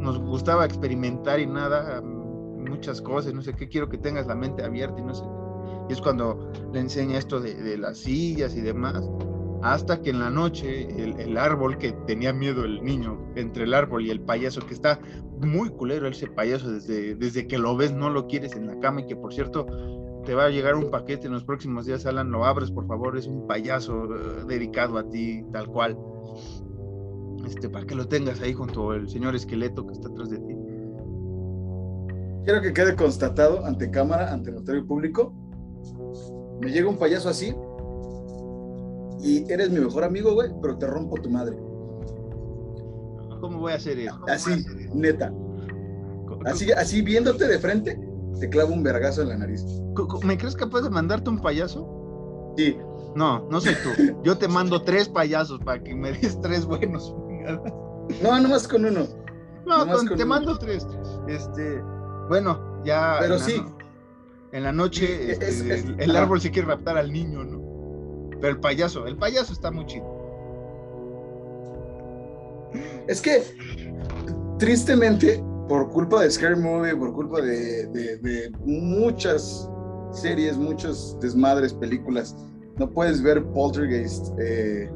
nos 0.00 0.18
gustaba 0.18 0.64
experimentar 0.64 1.38
y 1.38 1.46
nada, 1.46 2.02
muchas 2.02 3.00
cosas, 3.00 3.32
no 3.32 3.42
sé 3.42 3.54
qué, 3.54 3.68
quiero 3.68 3.88
que 3.88 3.96
tengas 3.96 4.26
la 4.26 4.34
mente 4.34 4.64
abierta 4.64 5.00
y 5.00 5.04
no 5.04 5.14
sé. 5.14 5.24
Y 5.88 5.92
es 5.92 6.00
cuando 6.00 6.50
le 6.72 6.80
enseña 6.80 7.18
esto 7.18 7.40
de, 7.40 7.78
las 7.78 7.98
sillas 7.98 8.56
y 8.56 8.60
demás, 8.60 9.08
hasta 9.62 10.02
que 10.02 10.10
en 10.10 10.18
la 10.18 10.30
noche 10.30 10.88
el, 11.00 11.36
árbol 11.36 11.78
que 11.78 11.92
tenía 12.08 12.32
miedo 12.32 12.64
el 12.64 12.82
niño, 12.82 13.18
entre 13.36 13.64
el 13.64 13.74
árbol 13.74 14.04
y 14.04 14.10
el 14.10 14.20
payaso, 14.20 14.60
que 14.66 14.74
está 14.74 14.98
muy 15.40 15.70
culero 15.70 16.08
ese 16.08 16.26
payaso, 16.26 16.70
desde, 16.70 17.14
desde 17.14 17.46
que 17.46 17.58
lo 17.58 17.76
ves 17.76 17.92
no 17.92 18.10
lo 18.10 18.26
quieres 18.26 18.56
en 18.56 18.66
la 18.66 18.80
cama 18.80 19.02
y 19.02 19.06
que 19.06 19.16
por 19.16 19.32
cierto 19.32 19.66
te 20.26 20.34
va 20.34 20.46
a 20.46 20.50
llegar 20.50 20.74
un 20.74 20.90
paquete 20.90 21.28
en 21.28 21.32
los 21.32 21.44
próximos 21.44 21.86
días, 21.86 22.04
Alan, 22.04 22.30
lo 22.30 22.44
abres 22.44 22.72
por 22.72 22.86
favor, 22.86 23.16
es 23.16 23.28
un 23.28 23.46
payaso 23.46 24.04
eh, 24.04 24.44
dedicado 24.48 24.98
a 24.98 25.08
ti, 25.08 25.44
tal 25.52 25.68
cual. 25.68 25.96
Este, 27.46 27.68
para 27.68 27.86
que 27.86 27.94
lo 27.94 28.08
tengas 28.08 28.40
ahí 28.40 28.52
junto 28.52 28.90
al 28.90 29.08
señor 29.08 29.36
esqueleto 29.36 29.86
que 29.86 29.92
está 29.92 30.08
atrás 30.08 30.30
de 30.30 30.38
ti. 30.38 30.56
Quiero 32.44 32.60
que 32.60 32.72
quede 32.72 32.96
constatado 32.96 33.64
ante 33.64 33.88
cámara, 33.90 34.32
ante 34.32 34.50
notario 34.50 34.84
público. 34.84 35.32
Me 36.60 36.70
llega 36.70 36.88
un 36.88 36.98
payaso 36.98 37.28
así 37.28 37.54
y 39.20 39.50
eres 39.50 39.70
mi 39.70 39.78
mejor 39.78 40.02
amigo, 40.02 40.34
güey, 40.34 40.50
pero 40.60 40.76
te 40.76 40.86
rompo 40.86 41.16
tu 41.20 41.30
madre. 41.30 41.56
¿Cómo 43.40 43.60
voy 43.60 43.72
a 43.72 43.76
hacer 43.76 43.98
eso? 44.00 44.20
Así, 44.26 44.64
neta. 44.92 45.32
Así, 46.44 46.72
así 46.72 47.02
viéndote 47.02 47.46
de 47.46 47.58
frente, 47.58 47.98
te 48.40 48.48
clavo 48.48 48.72
un 48.72 48.82
vergazo 48.82 49.22
en 49.22 49.28
la 49.28 49.36
nariz. 49.38 49.64
¿Me 50.22 50.36
crees 50.36 50.54
capaz 50.54 50.82
de 50.82 50.90
mandarte 50.90 51.30
un 51.30 51.40
payaso? 51.40 52.54
Sí. 52.56 52.76
No, 53.14 53.48
no 53.50 53.60
soy 53.60 53.74
tú. 53.82 54.20
Yo 54.22 54.36
te 54.36 54.46
mando 54.48 54.82
tres 54.82 55.08
payasos 55.08 55.60
para 55.60 55.82
que 55.82 55.94
me 55.94 56.12
des 56.12 56.40
tres 56.40 56.64
buenos. 56.66 57.14
no, 58.22 58.40
nomás 58.40 58.68
con 58.68 58.84
uno. 58.84 59.06
No, 59.64 60.16
te 60.16 60.24
mando 60.24 60.58
tres. 60.58 60.86
Este, 61.26 61.82
bueno, 62.28 62.82
ya. 62.84 63.16
Pero 63.20 63.38
sí. 63.38 63.62
en 64.52 64.62
la 64.62 64.72
noche 64.72 65.32
este, 65.32 65.84
el, 65.98 66.14
árbol 66.14 66.40
se 66.40 66.50
quiere 66.50 66.68
raptar 66.68 66.98
al 66.98 67.12
niño, 67.12 67.42
¿no? 67.42 68.30
Pero 68.40 68.48
el 68.48 68.60
payaso, 68.60 69.06
el 69.06 69.16
payaso 69.16 69.52
está 69.52 69.70
muy 69.70 69.86
chido. 69.86 70.14
Es 73.08 73.22
que, 73.22 73.42
tristemente, 74.58 75.42
por 75.68 75.88
culpa 75.90 76.22
de 76.22 76.30
Scary 76.30 76.60
Movie, 76.60 76.94
por 76.94 77.12
culpa 77.12 77.40
de, 77.40 78.52
muchas 78.64 79.68
series, 80.12 80.56
muchos 80.56 81.18
desmadres, 81.20 81.72
películas, 81.74 82.36
no 82.78 82.90
puedes 82.90 83.22
ver 83.22 83.44
Poltergeist 83.52 84.28
eh, 84.38 84.90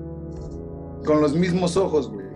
con 1.04 1.20
los 1.20 1.34
mismos 1.34 1.76
ojos, 1.76 2.10
güey. 2.10 2.26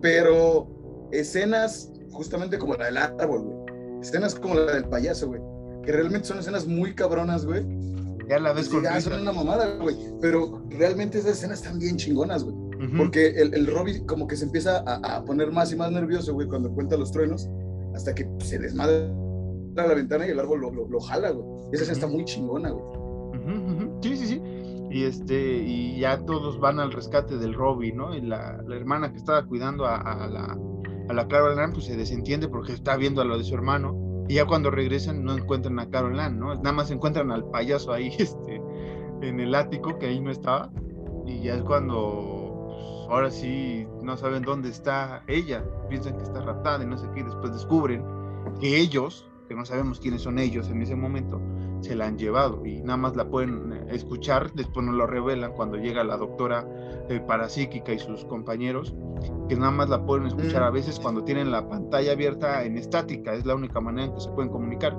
Pero 0.00 0.66
escenas, 1.12 1.92
justamente 2.10 2.58
como 2.58 2.74
la 2.74 2.86
del 2.86 2.96
árbol, 2.96 3.42
güey. 3.42 4.00
Escenas 4.00 4.34
como 4.34 4.54
la 4.54 4.72
del 4.72 4.84
payaso, 4.84 5.28
güey. 5.28 5.40
Que 5.84 5.92
realmente 5.92 6.26
son 6.26 6.38
escenas 6.38 6.66
muy 6.66 6.94
cabronas, 6.94 7.44
güey. 7.44 7.64
Ya 8.28 8.38
la 8.38 8.52
ves 8.52 8.68
con 8.68 8.82
Ya 8.82 8.98
son 9.00 9.20
una 9.20 9.32
mamada, 9.32 9.76
güey. 9.76 9.96
Pero 10.20 10.62
realmente 10.70 11.18
esas 11.18 11.32
escenas 11.32 11.62
están 11.62 11.78
bien 11.78 11.96
chingonas, 11.96 12.44
güey. 12.44 12.69
Porque 12.96 13.28
el, 13.28 13.52
el 13.52 13.66
Robbie 13.66 14.06
como 14.06 14.26
que 14.26 14.36
se 14.36 14.46
empieza 14.46 14.78
a, 14.78 15.22
poner 15.24 15.52
más 15.52 15.72
y 15.72 15.76
más 15.76 15.92
nervioso, 15.92 16.32
güey, 16.32 16.48
cuando 16.48 16.72
cuenta 16.72 16.96
los 16.96 17.12
truenos, 17.12 17.48
hasta 17.94 18.14
que 18.14 18.26
se 18.38 18.58
desmadra 18.58 19.12
la 19.74 19.94
ventana 19.94 20.26
y 20.26 20.30
el 20.30 20.40
árbol 20.40 20.60
lo, 20.60 20.88
lo, 20.88 21.00
jala, 21.00 21.30
güey. 21.30 21.46
Esa 21.72 21.82
escena 21.82 21.92
está 21.92 22.06
muy 22.06 22.24
chingona, 22.24 22.70
güey. 22.70 22.84
Sí, 24.02 24.16
sí, 24.16 24.26
sí. 24.26 24.42
Y 24.90 25.04
este, 25.04 25.58
y 25.58 26.00
ya 26.00 26.24
todos 26.24 26.58
van 26.58 26.80
al 26.80 26.90
rescate 26.90 27.36
del 27.36 27.54
Robbie, 27.54 27.92
¿no? 27.92 28.14
Y 28.16 28.22
la, 28.22 28.62
la 28.66 28.76
hermana 28.76 29.12
que 29.12 29.18
estaba 29.18 29.44
cuidando 29.44 29.84
a, 29.84 29.96
a 29.96 30.28
la, 30.28 30.58
a 31.08 31.12
la 31.12 31.28
Carol 31.28 31.58
Ann, 31.58 31.72
pues 31.72 31.84
se 31.84 31.96
desentiende 31.96 32.48
porque 32.48 32.72
está 32.72 32.96
viendo 32.96 33.20
a 33.20 33.24
lo 33.24 33.36
de 33.36 33.44
su 33.44 33.54
hermano. 33.54 34.24
Y 34.28 34.34
ya 34.34 34.46
cuando 34.46 34.70
regresan 34.70 35.24
no 35.24 35.36
encuentran 35.36 35.78
a 35.78 35.90
Carol 35.90 36.18
Ann, 36.18 36.38
¿no? 36.38 36.54
Nada 36.54 36.72
más 36.72 36.90
encuentran 36.90 37.30
al 37.30 37.44
payaso 37.50 37.92
ahí, 37.92 38.08
este, 38.18 38.60
en 39.22 39.38
el 39.38 39.54
ático, 39.54 39.98
que 39.98 40.06
ahí 40.06 40.20
no 40.20 40.30
estaba. 40.30 40.70
Y 41.26 41.42
ya 41.42 41.54
es 41.54 41.62
cuando 41.62 42.39
ahora 43.10 43.30
sí 43.30 43.86
no 44.02 44.16
saben 44.16 44.42
dónde 44.42 44.68
está 44.68 45.22
ella, 45.26 45.64
piensan 45.88 46.16
que 46.16 46.22
está 46.22 46.40
raptada 46.40 46.84
y 46.84 46.86
no 46.86 46.96
sé 46.96 47.08
qué, 47.12 47.20
y 47.20 47.24
después 47.24 47.52
descubren 47.52 48.04
que 48.60 48.78
ellos, 48.78 49.28
que 49.48 49.54
no 49.54 49.64
sabemos 49.64 49.98
quiénes 49.98 50.22
son 50.22 50.38
ellos 50.38 50.68
en 50.68 50.80
ese 50.80 50.94
momento, 50.94 51.40
se 51.80 51.96
la 51.96 52.06
han 52.06 52.18
llevado 52.18 52.64
y 52.64 52.80
nada 52.82 52.96
más 52.96 53.16
la 53.16 53.28
pueden 53.28 53.72
eh, 53.72 53.86
escuchar, 53.90 54.52
después 54.52 54.86
nos 54.86 54.94
lo 54.94 55.06
revelan 55.06 55.52
cuando 55.52 55.76
llega 55.76 56.04
la 56.04 56.16
doctora 56.16 56.66
eh, 57.08 57.20
parapsíquica 57.26 57.92
y 57.92 57.98
sus 57.98 58.24
compañeros, 58.26 58.94
que 59.48 59.56
nada 59.56 59.72
más 59.72 59.88
la 59.88 60.04
pueden 60.04 60.26
escuchar 60.26 60.62
a 60.62 60.70
veces 60.70 61.00
cuando 61.00 61.24
tienen 61.24 61.50
la 61.50 61.68
pantalla 61.68 62.12
abierta 62.12 62.64
en 62.64 62.78
estática, 62.78 63.34
es 63.34 63.44
la 63.44 63.56
única 63.56 63.80
manera 63.80 64.06
en 64.06 64.14
que 64.14 64.20
se 64.20 64.30
pueden 64.30 64.50
comunicar. 64.50 64.96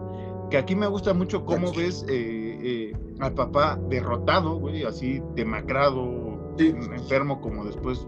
Que 0.49 0.57
aquí 0.57 0.75
me 0.75 0.87
gusta 0.87 1.13
mucho 1.13 1.45
cómo 1.45 1.71
ves 1.71 2.05
eh, 2.09 2.91
al 3.21 3.33
papá 3.33 3.79
derrotado, 3.87 4.55
güey, 4.59 4.83
así 4.83 5.21
demacrado, 5.33 6.40
enfermo 6.59 7.41
como 7.41 7.65
después 7.65 8.07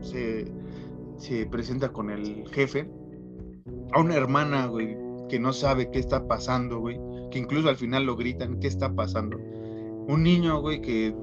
se, 0.00 0.50
se, 1.18 1.46
presenta 1.46 1.92
con 1.92 2.10
el 2.10 2.48
jefe, 2.50 2.90
a 3.92 4.00
una 4.00 4.14
hermana, 4.14 4.66
güey, 4.66 4.96
que 5.28 5.38
no 5.38 5.52
sabe 5.52 5.90
qué 5.90 5.98
está 5.98 6.26
pasando, 6.26 6.80
güey, 6.80 6.98
que 7.30 7.38
incluso 7.38 7.68
al 7.68 7.76
final 7.76 8.04
lo 8.06 8.16
gritan, 8.16 8.58
¿qué 8.60 8.68
está 8.68 8.94
pasando? 8.94 9.36
Un 9.36 10.22
niño, 10.22 10.60
güey, 10.60 10.80
que 10.80 11.14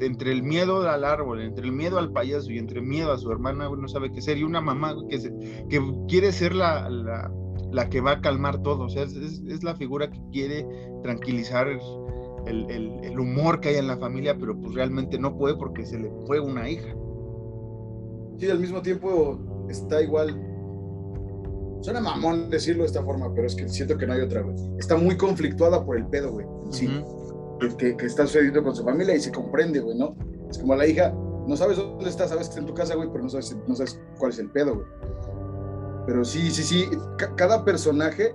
entre 0.00 0.32
el 0.32 0.42
miedo 0.42 0.88
al 0.88 1.04
árbol, 1.04 1.42
entre 1.42 1.66
el 1.66 1.72
miedo 1.72 1.98
al 1.98 2.12
payaso 2.12 2.50
y 2.50 2.58
entre 2.58 2.80
miedo 2.80 3.12
a 3.12 3.18
su 3.18 3.30
hermana, 3.30 3.68
no 3.68 3.88
sabe 3.88 4.10
qué 4.12 4.20
ser, 4.20 4.38
y 4.38 4.42
una 4.42 4.60
mamá, 4.60 4.96
que, 5.08 5.18
que 5.68 5.80
quiere 6.08 6.32
ser 6.32 6.54
la, 6.54 6.88
la, 6.90 7.88
que 7.88 8.00
va 8.00 8.12
a 8.12 8.20
calmar 8.20 8.62
todo, 8.62 8.84
o 8.84 8.88
sea, 8.88 9.04
es, 9.04 9.14
es 9.14 9.62
la 9.62 9.76
figura 9.76 10.10
que 10.10 10.20
quiere 10.32 10.66
tranquilizar 11.02 11.68
el, 12.46 13.18
humor 13.18 13.60
que 13.60 13.70
hay 13.70 13.76
en 13.76 13.86
la 13.86 13.96
familia, 13.96 14.36
pero 14.38 14.58
pues 14.58 14.74
realmente 14.74 15.18
no 15.18 15.36
puede 15.36 15.56
porque 15.56 15.84
se 15.84 15.98
le 15.98 16.10
fue 16.26 16.40
una 16.40 16.68
hija. 16.68 16.94
Sí, 18.38 18.50
al 18.50 18.58
mismo 18.58 18.82
tiempo 18.82 19.38
está 19.68 20.02
igual. 20.02 20.30
Suena 21.82 22.00
mamón 22.00 22.48
decirlo 22.50 22.82
de 22.82 22.88
esta 22.88 23.02
forma, 23.02 23.32
pero 23.34 23.46
es 23.46 23.54
que 23.54 23.68
siento 23.68 23.96
que 23.98 24.06
no 24.06 24.14
hay 24.14 24.20
otra, 24.20 24.42
güey. 24.42 24.56
Está 24.78 24.96
muy 24.96 25.16
conflictuada 25.16 25.84
por 25.84 25.96
el 25.96 26.06
pedo, 26.06 26.32
güey, 26.32 26.46
sí. 26.70 26.88
que, 27.78 27.96
está 28.04 28.26
sucediendo 28.26 28.62
con 28.62 28.74
su 28.74 28.84
familia 28.84 29.14
y 29.14 29.20
se 29.20 29.32
comprende, 29.32 29.80
güey, 29.80 29.98
¿no? 29.98 30.16
Es 30.48 30.58
como 30.58 30.74
la 30.74 30.86
hija, 30.86 31.12
no 31.46 31.56
sabes 31.56 31.76
dónde 31.76 32.08
está, 32.08 32.28
sabes 32.28 32.44
que 32.44 32.50
está 32.50 32.60
en 32.60 32.66
tu 32.66 32.74
casa, 32.74 32.94
güey, 32.94 33.08
pero 33.10 33.24
no 33.24 33.30
sabes, 33.30 33.56
no 33.66 33.74
sabes 33.74 34.00
cuál 34.18 34.30
es 34.30 34.38
el 34.38 34.50
pedo, 34.50 34.76
güey. 34.76 34.86
Pero 36.06 36.24
sí, 36.24 36.50
sí, 36.50 36.62
sí, 36.62 36.88
cada 37.36 37.64
personaje 37.64 38.34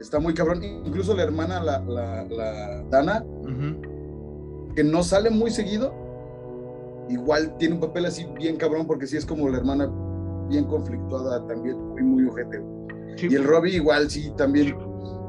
está 0.00 0.18
muy 0.18 0.34
cabrón. 0.34 0.62
Incluso 0.62 1.14
la 1.14 1.22
hermana, 1.22 1.62
la, 1.62 1.80
la, 1.80 2.82
Dana, 2.90 3.24
que 4.74 4.84
no 4.84 5.02
sale 5.02 5.30
muy 5.30 5.50
seguido, 5.50 5.94
igual 7.08 7.56
tiene 7.58 7.74
un 7.74 7.80
papel 7.80 8.06
así 8.06 8.26
bien 8.38 8.56
cabrón, 8.56 8.86
porque 8.86 9.06
sí 9.06 9.16
es 9.16 9.26
como 9.26 9.48
la 9.48 9.58
hermana 9.58 9.90
bien 10.48 10.64
conflictuada, 10.64 11.46
también 11.46 11.76
muy, 11.76 12.02
muy 12.02 12.24
ojete. 12.24 12.62
Y 13.22 13.34
el 13.34 13.44
Robbie 13.44 13.76
igual 13.76 14.10
sí 14.10 14.32
también 14.36 14.76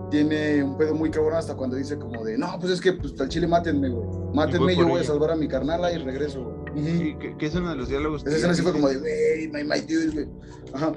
tiene 0.10 0.64
un 0.64 0.78
pedo 0.78 0.96
muy 0.96 1.10
cabrón 1.10 1.36
hasta 1.36 1.56
cuando 1.56 1.76
dice 1.76 1.98
como 1.98 2.24
de, 2.24 2.38
no, 2.38 2.58
pues 2.60 2.74
es 2.74 2.82
que 2.82 2.94
pues 2.94 3.20
al 3.20 3.30
chile 3.30 3.48
mátenme, 3.48 3.90
güey. 3.90 4.08
Mátenme, 4.34 4.76
yo 4.76 4.88
voy 4.88 5.02
a 5.02 5.04
salvar 5.04 5.32
a 5.32 5.36
mi 5.36 5.48
carnala 5.48 5.92
y 5.92 5.98
regreso, 5.98 6.64
Sí, 6.76 7.16
que, 7.38 7.46
es 7.46 7.56
uno 7.56 7.70
de 7.70 7.76
los 7.78 7.88
diálogos. 7.88 8.26
Esa 8.26 8.36
escena 8.36 8.54
sí 8.54 8.62
fue 8.62 8.74
como 8.74 8.90
de, 8.90 8.98
wey, 8.98 9.48
my, 9.48 9.64
my 9.64 9.80
dude, 9.80 10.12
güey. 10.12 10.28
Ajá 10.74 10.92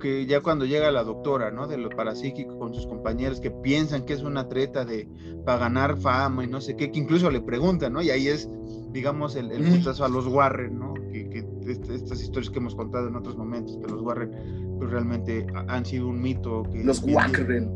que 0.00 0.26
ya 0.26 0.40
cuando 0.40 0.64
llega 0.64 0.90
la 0.90 1.04
doctora, 1.04 1.52
¿no? 1.52 1.68
De 1.68 1.78
lo 1.78 1.90
parapsíquico 1.90 2.58
con 2.58 2.74
sus 2.74 2.86
compañeros 2.88 3.40
que 3.40 3.52
piensan 3.52 4.04
que 4.04 4.14
es 4.14 4.22
una 4.22 4.48
treta 4.48 4.84
de 4.84 5.08
para 5.44 5.58
ganar 5.58 5.96
fama 5.96 6.42
y 6.42 6.48
no 6.48 6.60
sé 6.60 6.74
qué, 6.74 6.90
que 6.90 6.98
incluso 6.98 7.30
le 7.30 7.40
preguntan, 7.40 7.92
¿no? 7.92 8.02
Y 8.02 8.10
ahí 8.10 8.26
es, 8.26 8.48
digamos, 8.90 9.36
el, 9.36 9.52
el 9.52 9.62
putazo 9.62 10.04
a 10.04 10.08
los 10.08 10.26
Warren, 10.26 10.78
¿no? 10.78 10.94
Que, 10.94 11.46
este, 11.66 11.94
estas 11.94 12.20
historias 12.20 12.50
que 12.50 12.58
hemos 12.58 12.74
contado 12.74 13.06
en 13.06 13.14
otros 13.14 13.36
momentos, 13.36 13.76
que 13.76 13.86
los 13.86 14.02
Warren 14.02 14.76
pues 14.78 14.90
realmente 14.90 15.46
han 15.68 15.84
sido 15.84 16.08
un 16.08 16.20
mito. 16.20 16.64
Que 16.72 16.82
los 16.82 17.02
Warren. 17.04 17.70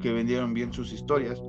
Que 0.00 0.12
vendieron 0.12 0.52
bien 0.52 0.72
sus 0.72 0.92
historias. 0.92 1.40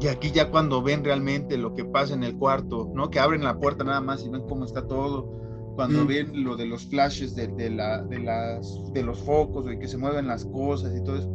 Y 0.00 0.06
aquí 0.06 0.30
ya 0.30 0.50
cuando 0.50 0.80
ven 0.80 1.04
realmente 1.04 1.58
lo 1.58 1.74
que 1.74 1.84
pasa 1.84 2.14
en 2.14 2.22
el 2.22 2.36
cuarto, 2.36 2.88
¿no? 2.94 3.10
Que 3.10 3.18
abren 3.18 3.42
la 3.42 3.58
puerta 3.58 3.82
nada 3.82 4.00
más 4.00 4.24
y 4.24 4.28
ven 4.28 4.42
cómo 4.42 4.64
está 4.64 4.86
todo 4.86 5.47
cuando 5.78 6.04
ven 6.04 6.42
lo 6.42 6.56
de 6.56 6.66
los 6.66 6.88
flashes 6.88 7.36
de, 7.36 7.46
de, 7.46 7.70
la, 7.70 8.02
de, 8.02 8.18
las, 8.18 8.92
de 8.92 9.00
los 9.04 9.20
focos, 9.20 9.64
de 9.64 9.78
que 9.78 9.86
se 9.86 9.96
mueven 9.96 10.26
las 10.26 10.44
cosas 10.46 10.92
y 10.92 11.04
todo 11.04 11.18
eso. 11.18 11.30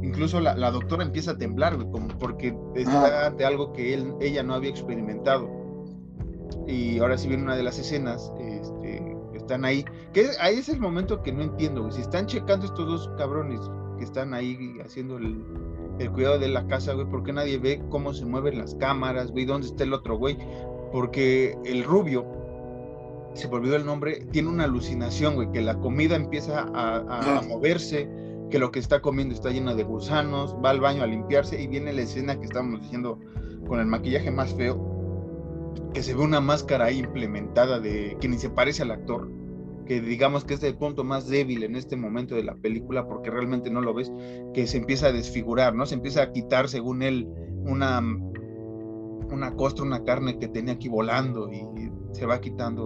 Incluso 0.00 0.38
la, 0.38 0.54
la 0.54 0.70
doctora 0.70 1.02
empieza 1.02 1.32
a 1.32 1.38
temblar, 1.38 1.76
como 1.76 2.06
porque 2.20 2.56
está 2.76 3.26
ante 3.26 3.44
algo 3.44 3.72
que 3.72 3.92
él, 3.92 4.14
ella 4.20 4.44
no 4.44 4.54
había 4.54 4.70
experimentado. 4.70 5.50
Y 6.68 7.00
ahora 7.00 7.18
sí 7.18 7.26
viene 7.26 7.42
una 7.42 7.56
de 7.56 7.64
las 7.64 7.80
escenas, 7.80 8.32
este, 8.38 9.16
están 9.34 9.64
ahí, 9.64 9.84
que 10.12 10.28
ahí 10.38 10.58
es 10.58 10.68
el 10.68 10.78
momento 10.78 11.20
que 11.24 11.32
no 11.32 11.42
entiendo, 11.42 11.90
si 11.90 12.00
están 12.00 12.26
checando 12.26 12.66
estos 12.66 12.86
dos 12.86 13.10
cabrones 13.18 13.60
que 13.98 14.04
están 14.04 14.34
ahí 14.34 14.78
haciendo 14.84 15.16
el, 15.16 15.44
el 15.98 16.12
cuidado 16.12 16.38
de 16.38 16.46
la 16.46 16.64
casa, 16.68 16.92
güey, 16.92 17.08
¿por 17.08 17.24
qué 17.24 17.32
nadie 17.32 17.58
ve 17.58 17.82
cómo 17.90 18.14
se 18.14 18.24
mueven 18.24 18.56
las 18.56 18.76
cámaras, 18.76 19.32
güey, 19.32 19.46
dónde 19.46 19.66
está 19.66 19.82
el 19.82 19.94
otro 19.94 20.16
güey? 20.16 20.38
Porque 20.92 21.58
el 21.64 21.82
rubio, 21.82 22.39
se 23.34 23.48
me 23.48 23.54
olvidó 23.54 23.76
el 23.76 23.86
nombre, 23.86 24.26
tiene 24.32 24.48
una 24.48 24.64
alucinación, 24.64 25.34
güey, 25.34 25.50
que 25.52 25.60
la 25.60 25.78
comida 25.78 26.16
empieza 26.16 26.66
a, 26.74 27.42
moverse, 27.48 28.08
que 28.50 28.58
lo 28.58 28.70
que 28.70 28.78
está 28.78 29.00
comiendo 29.00 29.34
está 29.34 29.50
lleno 29.50 29.74
de 29.74 29.84
gusanos, 29.84 30.56
va 30.64 30.70
al 30.70 30.80
baño 30.80 31.02
a 31.02 31.06
limpiarse 31.06 31.60
y 31.60 31.66
viene 31.66 31.92
la 31.92 32.02
escena 32.02 32.38
que 32.38 32.46
estamos 32.46 32.80
diciendo 32.80 33.18
con 33.66 33.78
el 33.78 33.86
maquillaje 33.86 34.30
más 34.30 34.54
feo, 34.54 35.72
que 35.94 36.02
se 36.02 36.14
ve 36.14 36.22
una 36.22 36.40
máscara 36.40 36.86
ahí 36.86 36.98
implementada 36.98 37.78
de 37.78 38.16
que 38.20 38.28
ni 38.28 38.38
se 38.38 38.50
parece 38.50 38.82
al 38.82 38.90
actor, 38.90 39.30
que 39.86 40.00
digamos 40.00 40.44
que 40.44 40.54
es 40.54 40.62
el 40.62 40.76
punto 40.76 41.04
más 41.04 41.28
débil 41.28 41.62
en 41.62 41.76
este 41.76 41.96
momento 41.96 42.34
de 42.34 42.44
la 42.44 42.56
película 42.56 43.06
porque 43.06 43.30
realmente 43.30 43.70
no 43.70 43.80
lo 43.80 43.94
ves, 43.94 44.12
que 44.54 44.66
se 44.66 44.78
empieza 44.78 45.08
a 45.08 45.12
desfigurar, 45.12 45.74
¿no? 45.74 45.86
Se 45.86 45.94
empieza 45.94 46.22
a 46.22 46.32
quitar, 46.32 46.68
según 46.68 47.02
él, 47.02 47.28
una 47.64 48.02
una 49.32 49.54
costra, 49.54 49.84
una 49.84 50.04
carne 50.04 50.38
que 50.38 50.48
tenía 50.48 50.74
aquí 50.74 50.88
volando 50.88 51.50
y 51.52 51.90
se 52.12 52.26
va 52.26 52.40
quitando 52.40 52.84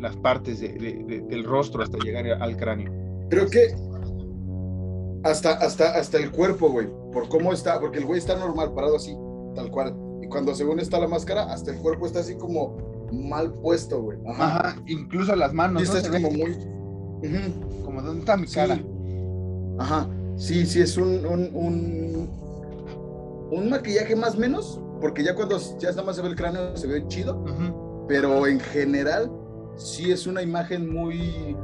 las 0.00 0.16
partes 0.16 0.60
del 0.60 1.44
rostro 1.44 1.82
hasta 1.82 1.98
llegar 1.98 2.26
al 2.42 2.56
cráneo. 2.56 2.92
Creo 3.28 3.48
que 3.48 3.74
hasta, 5.24 5.52
hasta, 5.52 5.96
hasta 5.96 6.18
el 6.18 6.30
cuerpo, 6.30 6.70
güey, 6.70 6.88
por 7.12 7.28
cómo 7.28 7.52
está, 7.52 7.80
porque 7.80 7.98
el 7.98 8.04
güey 8.04 8.18
está 8.18 8.36
normal, 8.36 8.72
parado 8.74 8.96
así, 8.96 9.16
tal 9.54 9.70
cual. 9.70 9.96
Y 10.22 10.28
cuando 10.28 10.54
según 10.54 10.80
está 10.80 10.98
la 10.98 11.08
máscara, 11.08 11.52
hasta 11.52 11.72
el 11.72 11.78
cuerpo 11.78 12.06
está 12.06 12.20
así 12.20 12.36
como 12.36 12.76
mal 13.12 13.52
puesto, 13.52 14.02
güey. 14.02 14.18
Ajá. 14.28 14.76
incluso 14.86 15.34
las 15.34 15.52
manos. 15.52 15.82
Y 15.82 15.84
está 15.84 15.98
así 15.98 16.10
como 16.10 16.30
muy. 16.30 16.56
Como 17.84 18.02
dónde 18.02 18.20
está 18.20 18.36
mi 18.36 18.46
cara. 18.46 18.78
Ajá. 19.78 20.08
Sí, 20.36 20.66
sí, 20.66 20.80
es 20.82 20.96
un, 20.98 21.24
un, 21.24 22.28
un, 23.50 23.70
maquillaje 23.70 24.14
más 24.14 24.36
menos, 24.36 24.80
porque 25.00 25.22
ya 25.22 25.34
cuando 25.34 25.58
ya 25.78 25.90
nada 25.90 26.02
más 26.02 26.16
se 26.16 26.22
ve 26.22 26.28
el 26.28 26.36
cráneo 26.36 26.76
se 26.76 26.86
ve 26.86 27.06
chido, 27.08 27.44
pero 28.08 28.46
en 28.46 28.60
general 28.60 29.30
sí 29.76 30.10
es 30.10 30.26
una 30.26 30.42
imagen 30.42 30.90
muy 30.90 31.56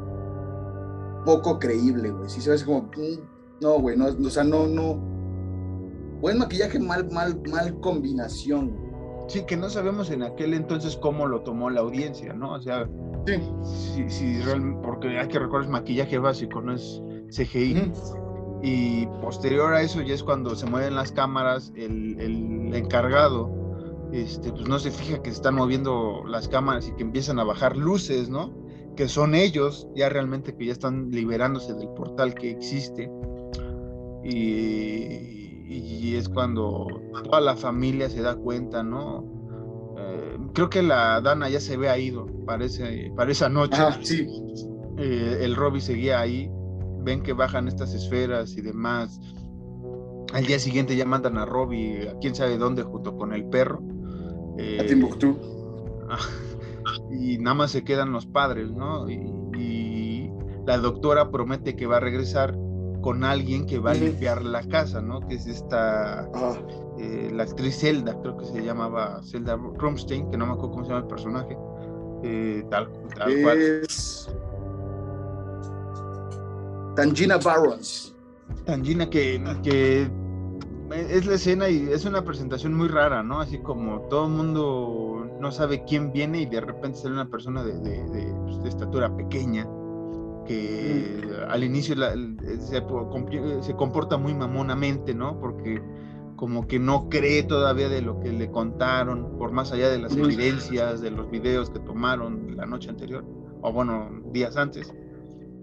poco 1.24 1.59
creíble, 1.59 2.11
güey. 2.11 2.28
Sí 2.28 2.41
se 2.41 2.51
ve 2.51 2.57
así 2.57 2.64
como, 2.64 2.83
mm, 2.83 3.61
no, 3.61 3.78
güey, 3.78 3.97
no, 3.97 4.07
o 4.07 4.30
sea, 4.30 4.45
no, 4.45 4.66
no. 4.66 4.95
Buen 6.20 6.39
maquillaje, 6.39 6.78
mal, 6.78 7.11
mal, 7.11 7.41
mal 7.51 7.80
combinación. 7.80 8.76
Sí, 9.28 9.45
que 9.47 9.57
no 9.57 9.70
sabemos 9.70 10.11
en 10.11 10.22
aquel 10.22 10.55
entonces 10.55 10.97
cómo 10.97 11.26
lo 11.26 11.41
tomó 11.43 11.70
la 11.70 11.80
audiencia, 11.80 12.33
¿no? 12.33 12.55
O 12.55 12.61
sea, 12.61 12.89
sí. 13.26 14.09
si, 14.09 14.41
realmente, 14.43 14.80
porque 14.85 15.18
hay 15.18 15.28
que 15.28 15.39
recordar 15.39 15.64
es 15.64 15.70
maquillaje 15.70 16.18
básico, 16.18 16.61
no 16.61 16.74
es 16.74 17.03
CGI. 17.30 17.93
Y 18.63 19.07
posterior 19.21 19.75
a 19.75 19.83
eso 19.83 20.01
ya 20.03 20.15
es 20.15 20.23
cuando 20.23 20.55
se 20.55 20.67
mueven 20.67 20.95
las 20.95 21.11
cámaras, 21.13 21.73
el, 21.75 22.19
el 22.21 22.75
encargado 22.75 23.63
este, 24.13 24.53
pues 24.53 24.69
no 24.69 24.79
se 24.79 24.91
fija 24.91 25.23
que 25.23 25.31
se 25.31 25.37
están 25.37 25.55
moviendo 25.55 26.23
las 26.27 26.47
cámaras 26.47 26.87
y 26.87 26.93
que 26.93 27.03
empiezan 27.03 27.39
a 27.39 27.45
bajar 27.45 27.79
luces, 27.79 28.29
¿no? 28.29 28.53
Que 28.95 29.09
son 29.09 29.35
ellos 29.35 29.89
ya 29.97 30.11
realmente 30.11 30.55
que 30.55 30.67
ya 30.67 30.73
están 30.73 31.11
liberándose 31.11 31.73
del 31.73 31.89
portal 31.89 32.35
que 32.35 32.51
existe. 32.51 33.11
Y, 34.23 36.15
es 36.15 36.29
cuando 36.29 36.87
toda 37.25 37.41
la 37.41 37.57
familia 37.57 38.11
se 38.11 38.21
da 38.21 38.37
cuenta, 38.37 38.83
¿no? 38.83 39.25
Eh, 39.97 40.37
creo 40.53 40.69
que 40.69 40.83
la 40.83 41.23
Dana 41.23 41.49
ya 41.49 41.59
se 41.59 41.79
ve 41.79 42.03
ido 42.03 42.27
para, 42.45 42.67
para 43.17 43.33
esa 43.33 43.49
noche. 43.49 43.79
Ah, 43.79 43.99
sí. 44.03 44.27
Eh, 44.99 45.39
el 45.41 45.57
Robbie 45.57 45.81
seguía 45.81 46.21
ahí. 46.21 46.51
Ven 47.05 47.22
que 47.22 47.32
bajan 47.32 47.68
estas 47.68 47.94
esferas 47.94 48.57
y 48.57 48.61
demás. 48.61 49.20
Al 50.32 50.46
día 50.46 50.59
siguiente 50.59 50.96
ya 50.96 51.05
mandan 51.05 51.36
a 51.36 51.44
Robbie 51.44 52.09
a 52.09 52.18
quién 52.18 52.34
sabe 52.34 52.57
dónde 52.57 52.82
junto 52.82 53.16
con 53.16 53.32
el 53.32 53.44
perro. 53.44 53.82
Eh, 54.59 54.78
a 54.80 54.86
Timbuktu. 54.86 55.38
y 57.11 57.38
nada 57.38 57.55
más 57.55 57.70
se 57.70 57.84
quedan 57.84 58.12
los 58.12 58.26
padres, 58.26 58.70
¿no? 58.70 59.09
Y, 59.09 60.30
la 60.64 60.78
doctora 60.78 61.32
promete 61.32 61.74
que 61.74 61.86
va 61.86 61.96
a 61.96 62.00
regresar 62.00 62.57
con 63.00 63.24
alguien 63.24 63.66
que 63.66 63.80
va 63.80 63.90
a 63.90 63.94
limpiar 63.94 64.44
la 64.44 64.62
casa, 64.62 65.03
¿no? 65.03 65.26
Que 65.26 65.34
es 65.34 65.48
esta, 65.48 66.20
ah. 66.20 66.55
eh, 67.00 67.32
la 67.34 67.42
actriz 67.42 67.80
Zelda, 67.80 68.16
creo 68.22 68.36
que 68.36 68.44
se 68.44 68.62
llamaba 68.62 69.20
Zelda 69.24 69.57
Rumstein, 69.57 70.30
que 70.30 70.36
no 70.36 70.46
me 70.46 70.53
acuerdo 70.53 70.70
cómo 70.70 70.84
se 70.84 70.90
llama 70.90 71.03
el 71.03 71.09
personaje. 71.09 71.57
Eh, 72.22 72.64
tal, 72.70 72.92
tal 73.16 73.32
es... 73.32 74.30
Tangina 76.95 77.38
Barons. 77.38 78.14
Tangina 78.64 79.09
que, 79.09 79.43
que 79.62 80.11
es 80.90 81.26
la 81.26 81.34
escena 81.34 81.68
y 81.68 81.88
es 81.90 82.05
una 82.05 82.24
presentación 82.24 82.74
muy 82.74 82.88
rara, 82.88 83.22
¿no? 83.22 83.40
Así 83.40 83.59
como 83.59 84.03
todo 84.09 84.26
el 84.26 84.32
mundo 84.32 85.30
no 85.40 85.51
sabe 85.51 85.84
quién 85.84 86.12
viene 86.12 86.43
y 86.43 86.47
de 86.47 86.61
repente 86.61 86.99
sale 86.99 87.14
una 87.14 87.28
persona 87.28 87.64
de, 87.64 87.78
de, 87.78 88.34
pues, 88.45 88.64
estatura 88.66 89.14
pequeña 89.16 89.66
que 90.47 91.20
mm. 91.24 91.51
al 91.51 91.64
inicio 91.64 91.95
se, 91.97 93.62
se, 93.62 93.74
comporta 93.74 94.16
muy 94.16 94.34
mamonamente, 94.34 95.14
¿no? 95.14 95.38
Porque 95.38 95.82
como 96.36 96.66
que 96.66 96.78
no 96.78 97.09
cree 97.09 97.45
todavía 97.45 97.88
de 97.88 98.03
lo 98.03 98.18
que 98.18 98.32
le 98.32 98.51
contaron, 98.51 99.38
por 99.38 99.53
más 99.53 99.72
allá 99.72 99.88
de 99.88 99.99
las 99.99 100.16
evidencias, 100.16 101.01
de 101.01 101.11
los 101.11 101.30
videos 101.30 101.70
que 101.70 101.78
tomaron 101.78 102.57
la 102.57 102.66
noche 102.66 102.90
anterior, 102.90 103.24
o 103.61 103.72
bueno, 103.72 104.11
días 104.32 104.57
antes, 104.57 104.93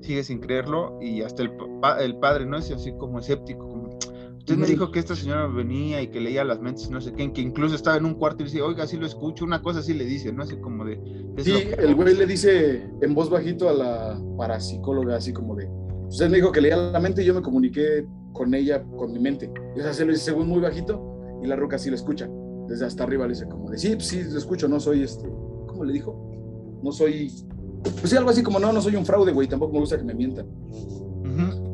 sigue 0.02 0.24
sin 0.24 0.40
creerlo 0.40 0.98
y 1.02 1.22
hasta 1.22 1.44
el, 1.44 1.52
el 2.00 2.18
padre, 2.18 2.46
¿no? 2.46 2.58
Es 2.58 2.72
así 2.72 2.94
como 2.98 3.20
escéptico, 3.20 3.68
Usted 4.50 4.58
me 4.58 4.66
dijo 4.66 4.92
que 4.92 4.98
esta 4.98 5.16
señora 5.16 5.46
venía 5.46 6.02
y 6.02 6.08
que 6.08 6.20
leía 6.20 6.44
las 6.44 6.60
mentes, 6.60 6.90
no 6.90 7.00
sé 7.00 7.14
qué, 7.14 7.32
que 7.32 7.42
incluso 7.42 7.76
estaba 7.76 7.98
en 7.98 8.06
un 8.06 8.16
cuarto 8.16 8.42
y 8.42 8.46
dice, 8.46 8.64
oiga, 8.64 8.88
sí 8.88 8.98
lo 8.98 9.06
escucho, 9.06 9.46
una 9.46 9.62
cosa 9.62 9.82
así 9.82 9.94
le 9.94 10.06
dice, 10.06 10.34
¿no? 10.34 10.42
Así 10.42 10.58
como 10.58 10.86
de... 10.86 11.00
Sí, 11.38 11.54
el 11.78 11.94
güey 11.94 12.16
le 12.16 12.26
dice 12.26 12.90
en 13.00 13.14
voz 13.14 13.30
bajito 13.30 13.70
a 13.70 13.74
la 13.74 14.20
parapsicóloga, 14.40 15.18
así 15.18 15.34
como 15.34 15.56
de, 15.56 15.70
usted 16.08 16.32
me 16.32 16.38
dijo 16.38 16.52
que 16.52 16.62
leía 16.62 16.78
la 16.78 17.00
mente 17.00 17.22
y 17.22 17.26
yo 17.26 17.36
me 17.36 17.44
comuniqué 17.44 18.08
con 18.34 18.52
ella, 18.56 18.82
con 18.98 19.14
mi 19.14 19.20
mente. 19.20 19.52
Y 19.76 19.82
o 19.82 19.84
sea, 19.84 19.94
se 19.94 20.04
lo 20.04 20.14
dice 20.14 20.26
según 20.26 20.48
muy 20.48 20.62
bajito 20.62 21.40
y 21.44 21.48
la 21.48 21.56
roca 21.56 21.78
sí 21.78 21.92
lo 21.92 21.96
escucha. 21.96 22.28
Desde 22.68 22.88
hasta 22.88 23.04
arriba 23.04 23.28
le 23.28 23.34
dice 23.34 23.46
como 23.48 23.70
de, 23.70 23.78
sí, 23.78 23.96
pues 23.96 24.08
sí, 24.08 24.24
lo 24.24 24.40
escucho, 24.40 24.68
no 24.68 24.80
soy 24.80 25.04
este, 25.04 25.30
¿cómo 25.68 25.84
le 25.84 25.94
dijo? 25.94 26.80
No 26.82 26.92
soy, 26.92 27.32
pues 27.84 28.10
sí, 28.10 28.18
algo 28.18 28.30
así 28.30 28.44
como, 28.44 28.60
no, 28.60 28.72
no 28.74 28.82
soy 28.82 28.96
un 28.96 29.06
fraude, 29.06 29.32
güey, 29.32 29.48
tampoco 29.48 29.74
me 29.74 29.80
gusta 29.80 29.98
que 29.98 30.04
me 30.04 30.14
mientan. 30.14 30.48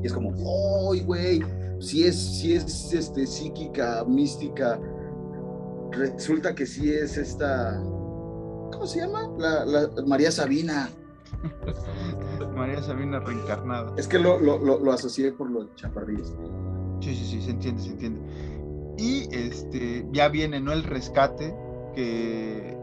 Y 0.04 0.06
es 0.06 0.14
como, 0.14 0.32
¡ay, 0.92 1.02
güey! 1.02 1.42
si 1.80 2.06
es, 2.06 2.16
si 2.16 2.54
es 2.54 2.94
este, 2.94 3.28
psíquica, 3.28 4.04
mística, 4.08 4.80
resulta 5.92 6.54
que 6.56 6.66
sí 6.66 6.92
es 6.92 7.18
esta, 7.18 7.80
¿cómo 8.72 8.86
se 8.88 9.02
llama? 9.02 9.30
La, 9.38 9.90
María 10.06 10.32
Sabina. 10.32 10.90
María 12.56 12.82
Sabina 12.82 13.20
reencarnada. 13.20 13.94
Es 13.98 14.08
que 14.08 14.20
lo, 14.20 14.40
lo, 14.40 14.92
asocié 14.92 15.32
por 15.32 15.50
los 15.50 15.74
chaparrillos. 15.76 16.34
Sí, 17.02 17.16
sí, 17.16 17.26
sí, 17.26 17.42
se 17.42 17.52
entiende, 17.52 17.82
se 17.82 17.90
entiende. 17.90 18.22
Y 18.98 19.28
este, 19.36 20.08
ya 20.12 20.30
viene, 20.30 20.60
¿no? 20.62 20.72
El 20.72 20.84
rescate, 20.84 21.56
que 21.94 22.78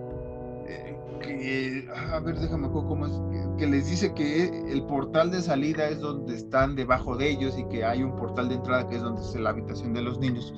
que, 1.22 1.88
a 1.94 2.20
ver, 2.20 2.38
déjame 2.38 2.68
cómo 2.70 3.06
es, 3.06 3.12
que, 3.58 3.66
les 3.66 3.88
dice 3.88 4.12
que 4.14 4.48
el 4.70 4.84
portal 4.86 5.30
de 5.30 5.40
salida 5.40 5.88
es 5.88 6.00
donde 6.00 6.34
están 6.34 6.76
debajo 6.76 7.16
de 7.16 7.30
ellos 7.30 7.58
y 7.58 7.64
que 7.68 7.84
hay 7.84 8.02
un 8.02 8.16
portal 8.16 8.48
de 8.48 8.56
entrada 8.56 8.88
que 8.88 8.96
es 8.96 9.02
donde 9.02 9.22
es 9.22 9.34
la 9.34 9.50
habitación 9.50 9.94
de 9.94 10.02
los 10.02 10.18
niños. 10.18 10.52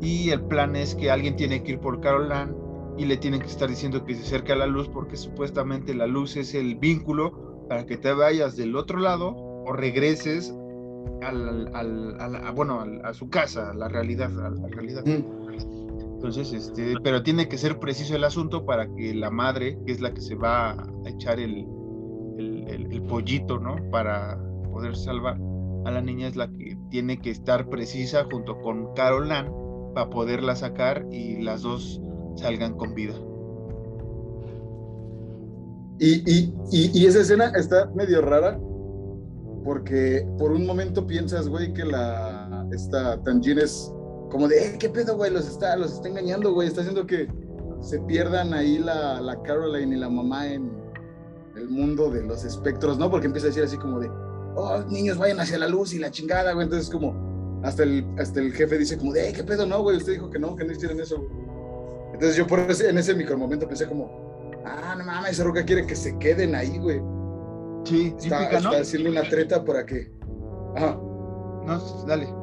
Y 0.00 0.30
el 0.30 0.42
plan 0.42 0.74
es 0.74 0.94
que 0.94 1.10
alguien 1.10 1.36
tiene 1.36 1.62
que 1.62 1.72
ir 1.72 1.80
por 1.80 2.00
Carolan 2.00 2.56
y 2.98 3.04
le 3.04 3.16
tienen 3.16 3.40
que 3.40 3.46
estar 3.46 3.68
diciendo 3.68 4.04
que 4.04 4.14
se 4.14 4.22
acerque 4.22 4.52
a 4.52 4.56
la 4.56 4.66
luz 4.66 4.88
porque 4.88 5.16
supuestamente 5.16 5.94
la 5.94 6.06
luz 6.06 6.36
es 6.36 6.54
el 6.54 6.76
vínculo 6.76 7.66
para 7.68 7.86
que 7.86 7.96
te 7.96 8.12
vayas 8.12 8.56
del 8.56 8.76
otro 8.76 8.98
lado 8.98 9.34
o 9.36 9.72
regreses 9.72 10.52
al, 11.22 11.70
a, 11.74 12.50
bueno, 12.50 12.84
a, 13.04 13.14
su 13.14 13.28
casa, 13.30 13.70
a 13.70 13.74
la 13.74 13.88
realidad, 13.88 14.30
a 14.44 14.50
la 14.50 14.68
realidad. 14.68 15.04
Mm. 15.06 15.41
Entonces, 16.22 16.52
este, 16.52 16.94
pero 17.02 17.24
tiene 17.24 17.48
que 17.48 17.58
ser 17.58 17.80
preciso 17.80 18.14
el 18.14 18.22
asunto 18.22 18.64
para 18.64 18.86
que 18.94 19.12
la 19.12 19.32
madre, 19.32 19.76
que 19.84 19.90
es 19.90 20.00
la 20.00 20.14
que 20.14 20.20
se 20.20 20.36
va 20.36 20.70
a 20.70 21.08
echar 21.08 21.40
el, 21.40 21.66
pollito, 23.08 23.58
¿no? 23.58 23.74
Para 23.90 24.38
poder 24.72 24.94
salvar 24.94 25.36
a 25.84 25.90
la 25.90 26.00
niña, 26.00 26.28
es 26.28 26.36
la 26.36 26.48
que 26.48 26.78
tiene 26.90 27.18
que 27.18 27.30
estar 27.30 27.68
precisa 27.68 28.24
junto 28.30 28.60
con 28.60 28.94
Carol 28.94 29.32
Ann 29.32 29.52
para 29.94 30.10
poderla 30.10 30.54
sacar 30.54 31.04
y 31.10 31.42
las 31.42 31.62
dos 31.62 32.00
salgan 32.36 32.76
con 32.76 32.94
vida. 32.94 33.14
Y, 35.98 36.52
y, 36.70 37.04
esa 37.04 37.22
escena 37.22 37.52
está 37.56 37.90
medio 37.96 38.22
rara 38.22 38.60
porque 39.64 40.24
por 40.38 40.52
un 40.52 40.66
momento 40.66 41.04
piensas, 41.04 41.48
güey, 41.48 41.72
que 41.72 41.84
la 41.84 42.64
esta 42.72 43.20
Tangine 43.24 43.62
es 43.62 43.92
como 44.32 44.48
de, 44.48 44.64
eh, 44.64 44.76
¿qué 44.78 44.88
pedo, 44.88 45.14
güey? 45.14 45.30
Los 45.30 45.46
está, 45.46 45.76
los 45.76 45.92
está 45.92 46.08
engañando, 46.08 46.54
güey. 46.54 46.66
Está 46.66 46.80
haciendo 46.80 47.06
que 47.06 47.28
se 47.82 48.00
pierdan 48.00 48.54
ahí 48.54 48.78
la, 48.78 49.20
la 49.20 49.40
Caroline 49.42 49.94
y 49.94 50.00
la 50.00 50.08
mamá 50.08 50.50
en 50.50 50.72
el 51.54 51.68
mundo 51.68 52.08
de 52.10 52.22
los 52.22 52.42
espectros, 52.42 52.96
¿no? 52.96 53.10
Porque 53.10 53.26
empieza 53.26 53.48
a 53.48 53.50
decir 53.50 53.62
así 53.62 53.76
como 53.76 54.00
de, 54.00 54.08
oh, 54.56 54.82
niños, 54.88 55.18
vayan 55.18 55.38
hacia 55.38 55.58
la 55.58 55.68
luz 55.68 55.92
y 55.92 55.98
la 55.98 56.10
chingada, 56.10 56.54
güey. 56.54 56.64
Entonces, 56.64 56.88
como, 56.88 57.60
hasta 57.62 57.82
el, 57.82 58.06
hasta 58.18 58.40
el 58.40 58.54
jefe 58.54 58.78
dice 58.78 58.96
como 58.96 59.12
de, 59.12 59.34
¿qué 59.34 59.44
pedo? 59.44 59.66
No, 59.66 59.82
güey, 59.82 59.98
usted 59.98 60.12
dijo 60.12 60.30
que 60.30 60.38
no, 60.38 60.56
que 60.56 60.64
no 60.64 60.72
hicieran 60.72 60.98
eso, 60.98 61.18
güey. 61.18 61.30
Entonces 62.14 62.34
yo 62.34 62.46
por 62.46 62.60
ese, 62.60 62.88
en 62.88 62.96
ese 62.96 63.14
micromomento 63.14 63.68
pensé 63.68 63.86
como, 63.86 64.62
ah, 64.64 64.94
no 64.96 65.04
mames, 65.04 65.32
esa 65.32 65.44
roca 65.44 65.62
quiere 65.62 65.86
que 65.86 65.94
se 65.94 66.16
queden 66.16 66.54
ahí, 66.54 66.78
güey. 66.78 67.02
Sí, 67.84 68.14
está, 68.18 68.44
está 68.48 68.80
haciendo 68.80 69.10
una 69.10 69.28
treta 69.28 69.62
para 69.62 69.84
que... 69.84 70.10
Ajá. 70.74 70.98
No, 71.66 71.78
dale 72.06 72.41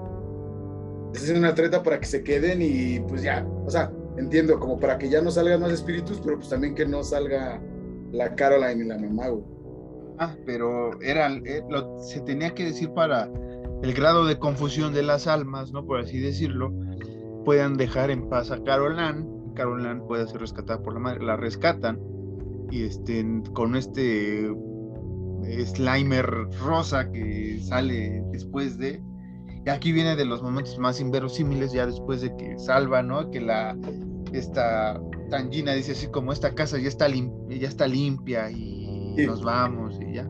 es 1.14 1.22
haciendo 1.22 1.40
una 1.40 1.56
treta 1.56 1.82
para 1.82 2.00
que 2.00 2.06
se 2.06 2.24
queden 2.24 2.62
y 2.62 3.00
pues 3.02 3.22
ya, 3.24 3.46
o 3.66 3.70
sea, 3.70 3.92
entiendo, 4.18 4.60
como 4.60 4.80
para 4.80 4.98
que 4.98 5.10
ya 5.10 5.22
no 5.22 5.32
salgan 5.32 5.62
más 5.62 5.72
espíritus, 5.72 6.20
pero 6.24 6.38
pues 6.38 6.50
también 6.50 6.76
que 6.76 6.86
no 6.86 7.04
salga 7.04 7.62
la 8.12 8.36
Caroline 8.36 8.84
y 8.84 8.88
la 8.88 8.98
mamá. 8.98 9.26
Ah, 10.20 10.36
pero 10.46 11.00
era, 11.02 11.32
eh, 11.46 11.64
se 12.00 12.20
tenía 12.22 12.54
que 12.54 12.66
decir 12.66 12.92
para 12.92 13.30
el 13.82 13.94
grado 13.94 14.26
de 14.26 14.38
confusión 14.38 14.94
de 14.94 15.04
las 15.04 15.28
almas, 15.28 15.72
¿no? 15.72 15.86
Por 15.86 16.00
así 16.00 16.20
decirlo, 16.20 16.74
puedan 17.46 17.78
dejar 17.78 18.12
en 18.12 18.28
paz 18.28 18.52
a 18.52 18.62
Caroline, 18.64 19.26
Caroline 19.56 20.02
puede 20.02 20.28
ser 20.28 20.42
rescatada 20.42 20.82
por 20.84 20.94
la 20.94 21.00
madre, 21.00 21.24
la 21.24 21.38
rescatan 21.38 22.00
y 22.70 22.84
este, 22.84 23.26
con 23.54 23.76
este 23.76 24.54
Slimer 25.66 26.26
rosa 26.62 27.10
que 27.12 27.60
sale 27.62 28.24
después 28.32 28.78
de, 28.78 29.02
y 29.70 29.72
aquí 29.72 29.92
viene 29.92 30.16
de 30.16 30.26
los 30.26 30.42
momentos 30.42 30.80
más 30.80 31.00
inverosímiles, 31.00 31.72
ya 31.72 31.86
después 31.86 32.22
de 32.22 32.36
que 32.36 32.58
salva, 32.58 33.04
¿no? 33.04 33.30
Que 33.30 33.40
la, 33.40 33.78
esta 34.34 35.00
Tangina 35.30 35.74
dice 35.74 35.92
así 35.92 36.08
como 36.08 36.34
esta 36.34 36.56
casa 36.56 36.80
ya 36.80 36.88
está, 36.88 37.08
ya 37.08 37.68
está 37.68 37.86
limpia 37.86 38.50
y 38.50 39.14
nos 39.28 39.44
vamos 39.44 40.00
y 40.02 40.14
ya. 40.14 40.28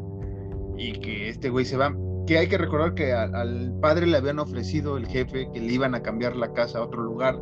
Y 0.78 0.92
que 1.00 1.30
este 1.30 1.50
güey 1.50 1.64
se 1.64 1.78
va. 1.78 1.96
Que 2.28 2.38
hay 2.38 2.50
que 2.50 2.58
recordar 2.58 2.96
que 2.96 3.14
al 3.14 3.74
padre 3.82 4.08
le 4.08 4.18
habían 4.18 4.40
ofrecido 4.40 4.98
el 4.98 5.08
jefe 5.08 5.50
que 5.54 5.62
le 5.62 5.72
iban 5.72 5.96
a 5.96 6.02
cambiar 6.02 6.36
la 6.36 6.52
casa 6.52 6.80
a 6.80 6.84
otro 6.84 7.02
lugar 7.02 7.40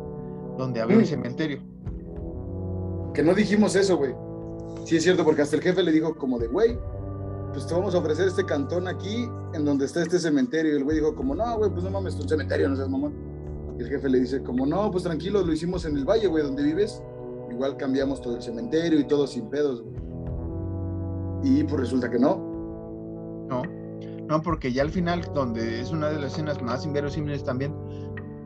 donde 0.56 0.80
había 0.80 0.98
un 0.98 1.06
cementerio. 1.06 1.58
Que 3.12 3.24
no 3.24 3.34
dijimos 3.34 3.74
eso, 3.74 3.96
güey. 3.96 4.14
sí 4.84 4.98
es 4.98 5.02
cierto, 5.02 5.24
porque 5.24 5.42
hasta 5.42 5.56
el 5.56 5.62
jefe 5.62 5.82
le 5.82 5.90
dijo 5.90 6.14
como 6.14 6.38
de, 6.38 6.46
güey, 6.46 6.78
pues 7.52 7.66
te 7.66 7.74
vamos 7.74 7.94
a 7.94 7.98
ofrecer 7.98 8.28
este 8.28 8.44
cantón 8.44 8.88
aquí 8.88 9.28
en 9.54 9.64
donde 9.64 9.86
está 9.86 10.02
este 10.02 10.18
cementerio. 10.18 10.74
Y 10.74 10.76
el 10.76 10.84
güey 10.84 10.98
dijo 10.98 11.14
como, 11.14 11.34
no, 11.34 11.58
güey, 11.58 11.70
pues 11.70 11.84
no 11.84 11.90
mames, 11.90 12.14
un 12.16 12.28
cementerio, 12.28 12.68
no 12.68 12.76
seas 12.76 12.88
mamón. 12.88 13.14
Y 13.78 13.82
el 13.82 13.88
jefe 13.88 14.08
le 14.08 14.20
dice 14.20 14.42
como, 14.42 14.66
no, 14.66 14.90
pues 14.90 15.04
tranquilo, 15.04 15.44
lo 15.44 15.52
hicimos 15.52 15.84
en 15.84 15.96
el 15.96 16.04
valle, 16.04 16.26
güey, 16.26 16.42
donde 16.42 16.62
vives. 16.62 17.02
Igual 17.50 17.76
cambiamos 17.76 18.20
todo 18.20 18.36
el 18.36 18.42
cementerio 18.42 18.98
y 18.98 19.04
todo 19.04 19.26
sin 19.26 19.48
pedos, 19.48 19.82
güey. 19.82 19.96
Y 21.42 21.64
pues 21.64 21.80
resulta 21.80 22.10
que 22.10 22.18
no. 22.18 22.36
No, 23.48 23.62
no, 24.28 24.42
porque 24.42 24.72
ya 24.72 24.82
al 24.82 24.90
final, 24.90 25.22
donde 25.34 25.80
es 25.80 25.90
una 25.90 26.08
de 26.08 26.20
las 26.20 26.32
escenas 26.32 26.60
más 26.60 26.84
inverosímiles 26.84 27.44
también, 27.44 27.74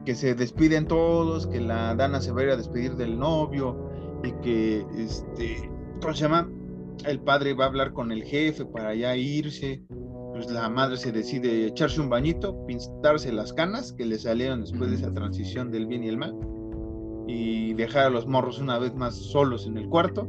que 0.05 0.15
se 0.15 0.35
despiden 0.35 0.87
todos, 0.87 1.47
que 1.47 1.61
la 1.61 1.95
Dana 1.95 2.21
se 2.21 2.33
va 2.33 2.43
a 2.43 2.45
ir 2.45 2.51
a 2.51 2.57
despedir 2.57 2.97
del 2.97 3.19
novio 3.19 3.91
y 4.23 4.33
que, 4.43 4.87
este, 4.97 5.71
¿cómo 6.01 6.15
se 6.15 6.23
llama? 6.23 6.49
El 7.07 7.21
padre 7.21 7.55
va 7.55 7.65
a 7.65 7.69
hablar 7.69 7.93
con 7.93 8.13
el 8.13 8.25
jefe 8.25 8.65
para 8.65 8.95
ya 8.95 9.17
irse. 9.17 9.83
Pues 10.33 10.51
la 10.51 10.69
madre 10.69 10.97
se 10.97 11.13
decide 11.13 11.67
echarse 11.67 12.01
un 12.01 12.09
bañito, 12.09 12.65
pintarse 12.67 13.33
las 13.33 13.53
canas 13.53 13.93
que 13.93 14.07
le 14.07 14.19
salieron 14.19 14.63
después 14.63 14.91
de 14.91 14.97
esa 14.97 15.13
transición 15.13 15.71
del 15.71 15.87
bien 15.87 16.05
y 16.05 16.09
el 16.09 16.17
mal 16.17 16.35
y 17.27 17.75
dejar 17.75 18.07
a 18.07 18.11
los 18.11 18.27
morros 18.27 18.59
una 18.59 18.79
vez 18.79 18.95
más 18.95 19.15
solos 19.15 19.67
en 19.67 19.77
el 19.77 19.89
cuarto 19.89 20.27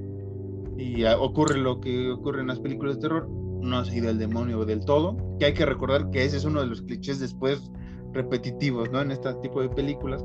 y 0.78 1.04
ocurre 1.06 1.58
lo 1.58 1.80
que 1.80 2.12
ocurre 2.12 2.42
en 2.42 2.48
las 2.48 2.60
películas 2.60 2.96
de 2.96 3.02
terror, 3.02 3.30
no 3.30 3.86
se 3.86 4.02
del 4.02 4.18
demonio 4.18 4.66
del 4.66 4.84
todo, 4.84 5.18
que 5.40 5.46
hay 5.46 5.54
que 5.54 5.66
recordar 5.66 6.10
que 6.10 6.26
ese 6.26 6.38
es 6.38 6.46
uno 6.46 6.62
de 6.62 6.68
los 6.68 6.82
clichés 6.82 7.20
después 7.20 7.72
repetitivos, 8.12 8.92
¿no? 8.92 9.02
En 9.02 9.12
este 9.12 9.34
tipo 9.36 9.62
de 9.62 9.70
películas, 9.70 10.24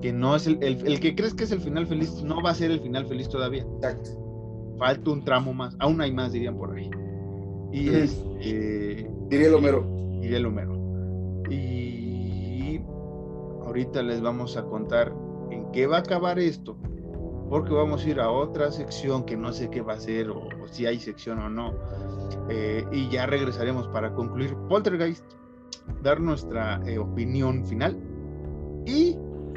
que 0.00 0.12
no 0.12 0.36
es 0.36 0.46
el, 0.46 0.62
el, 0.62 1.00
que 1.00 1.14
crees 1.14 1.34
que 1.34 1.44
es 1.44 1.52
el 1.52 1.60
final 1.60 1.86
feliz, 1.86 2.22
no 2.22 2.42
va 2.42 2.50
a 2.50 2.54
ser 2.54 2.70
el 2.70 2.80
final 2.80 3.06
feliz 3.06 3.28
todavía. 3.28 3.62
Exacto. 3.76 4.23
Falta 4.78 5.10
un 5.10 5.24
tramo 5.24 5.54
más, 5.54 5.76
aún 5.78 6.00
hay 6.00 6.12
más, 6.12 6.32
dirían 6.32 6.56
por 6.56 6.76
ahí. 6.76 6.90
Y 7.72 7.88
es... 7.88 8.24
Eh, 8.40 9.08
diría 9.28 9.48
el 9.48 9.54
Homero. 9.54 9.86
Diría 10.20 10.38
el 10.38 10.46
Homero. 10.46 10.74
Y 11.50 12.80
ahorita 13.64 14.02
les 14.02 14.20
vamos 14.20 14.56
a 14.56 14.64
contar 14.64 15.12
en 15.50 15.70
qué 15.72 15.86
va 15.86 15.96
a 15.96 16.00
acabar 16.00 16.38
esto, 16.38 16.76
porque 17.48 17.72
vamos 17.72 18.04
a 18.04 18.08
ir 18.08 18.20
a 18.20 18.30
otra 18.30 18.70
sección 18.70 19.24
que 19.24 19.36
no 19.36 19.52
sé 19.52 19.70
qué 19.70 19.82
va 19.82 19.94
a 19.94 20.00
ser 20.00 20.30
o, 20.30 20.48
si 20.66 20.86
hay 20.86 20.98
sección 20.98 21.38
o 21.40 21.48
no. 21.48 21.74
Eh, 22.48 22.84
y 22.92 23.08
ya 23.10 23.26
regresaremos 23.26 23.88
para 23.88 24.14
concluir 24.14 24.54
Poltergeist, 24.68 25.24
dar 26.02 26.20
nuestra 26.20 26.80
eh, 26.86 26.98
opinión 26.98 27.64
final 27.64 27.98
y 28.86 29.16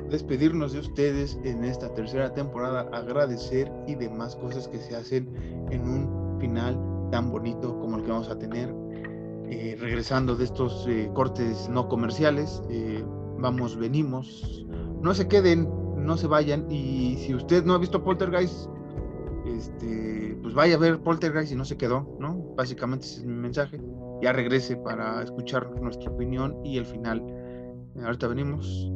despedirnos 0.10 0.74
de 0.74 0.80
ustedes 0.80 1.40
en 1.44 1.64
esta 1.64 1.94
tercera 1.94 2.34
temporada, 2.34 2.90
agradecer 2.94 3.72
y 3.88 3.96
demás 3.96 4.36
cosas 4.36 4.68
que 4.68 4.78
se 4.78 4.96
hacen 4.96 5.30
en 5.72 5.82
un 5.82 6.38
final 6.40 6.80
tan 7.12 7.32
bonito 7.32 7.80
como 7.80 7.98
el 7.98 8.04
que 8.04 8.12
vamos 8.12 8.30
a 8.30 8.38
tener. 8.38 8.74
Eh, 9.50 9.78
regresando 9.80 10.36
de 10.36 10.44
estos 10.44 10.88
cortes 11.14 11.70
no 11.70 11.88
comerciales, 11.88 12.62
vamos, 13.38 13.78
venimos, 13.78 14.66
no 15.02 15.14
se 15.14 15.28
queden, 15.28 15.70
no 15.98 16.18
se 16.18 16.28
vayan. 16.28 16.70
Y 16.70 17.18
si 17.18 17.34
usted 17.34 17.64
no 17.64 17.74
ha 17.74 17.78
visto 17.78 18.04
Poltergeist, 18.04 18.70
este, 19.46 20.38
pues 20.42 20.54
vaya 20.54 20.76
a 20.76 20.80
ver 20.80 21.00
Poltergeist 21.00 21.52
y 21.52 21.56
no 21.56 21.66
se 21.66 21.78
quedó, 21.78 22.18
¿no? 22.20 22.54
Básicamente 22.56 23.06
ese 23.06 23.20
es 23.20 23.26
mi 23.26 23.36
mensaje. 23.36 23.80
Ya 24.22 24.34
regrese 24.34 24.76
para 24.78 25.22
escuchar 25.24 25.70
nuestra 25.82 26.12
opinión 26.12 26.56
y 26.66 26.78
el 26.78 26.86
final. 26.86 27.24
Ahorita 28.04 28.28
venimos. 28.28 28.92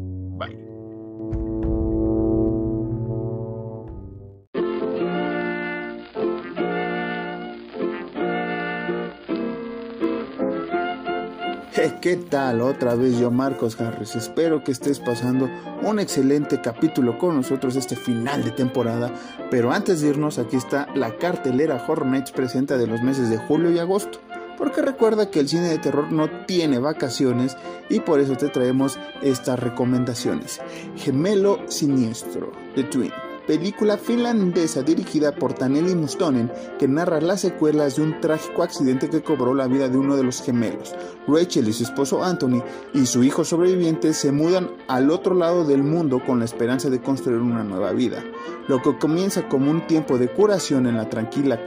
¿Qué 12.01 12.17
tal? 12.17 12.59
Otra 12.59 12.95
vez 12.95 13.17
yo, 13.17 13.31
Marcos 13.31 13.79
Harris. 13.79 14.17
Espero 14.17 14.61
que 14.61 14.73
estés 14.73 14.99
pasando 14.99 15.49
un 15.81 15.99
excelente 15.99 16.59
capítulo 16.59 17.17
con 17.17 17.37
nosotros 17.37 17.77
este 17.77 17.95
final 17.95 18.43
de 18.43 18.51
temporada. 18.51 19.09
Pero 19.49 19.71
antes 19.71 20.01
de 20.01 20.09
irnos, 20.09 20.37
aquí 20.37 20.57
está 20.57 20.89
la 20.95 21.15
cartelera 21.15 21.81
Horror 21.87 22.07
Nights 22.07 22.33
presenta 22.33 22.77
de 22.77 22.87
los 22.87 23.01
meses 23.01 23.29
de 23.29 23.37
julio 23.37 23.71
y 23.71 23.79
agosto. 23.79 24.19
Porque 24.57 24.81
recuerda 24.81 25.31
que 25.31 25.39
el 25.39 25.47
cine 25.47 25.69
de 25.69 25.77
terror 25.77 26.11
no 26.11 26.29
tiene 26.45 26.77
vacaciones 26.77 27.55
y 27.89 28.01
por 28.01 28.19
eso 28.19 28.35
te 28.35 28.49
traemos 28.49 28.99
estas 29.21 29.57
recomendaciones. 29.57 30.59
Gemelo 30.97 31.61
Siniestro, 31.69 32.51
The 32.75 32.83
Twin 32.83 33.13
película 33.51 33.97
finlandesa 33.97 34.81
dirigida 34.81 35.35
por 35.35 35.51
Taneli 35.51 35.93
Mustonen 35.93 36.49
que 36.79 36.87
narra 36.87 37.19
las 37.19 37.41
secuelas 37.41 37.97
de 37.97 38.03
un 38.03 38.21
trágico 38.21 38.63
accidente 38.63 39.09
que 39.09 39.21
cobró 39.21 39.53
la 39.53 39.67
vida 39.67 39.89
de 39.89 39.97
uno 39.97 40.15
de 40.15 40.23
los 40.23 40.41
gemelos. 40.41 40.95
Rachel 41.27 41.67
y 41.67 41.73
su 41.73 41.83
esposo 41.83 42.23
Anthony 42.23 42.63
y 42.93 43.05
su 43.05 43.25
hijo 43.25 43.43
sobreviviente 43.43 44.13
se 44.13 44.31
mudan 44.31 44.71
al 44.87 45.11
otro 45.11 45.35
lado 45.35 45.65
del 45.65 45.83
mundo 45.83 46.23
con 46.25 46.39
la 46.39 46.45
esperanza 46.45 46.89
de 46.89 47.01
construir 47.01 47.41
una 47.41 47.65
nueva 47.65 47.91
vida. 47.91 48.23
Lo 48.69 48.81
que 48.81 48.97
comienza 48.97 49.49
como 49.49 49.69
un 49.69 49.85
tiempo 49.85 50.17
de 50.17 50.29
curación 50.29 50.87
en 50.87 50.95
la 50.95 51.09
tranquila 51.09 51.59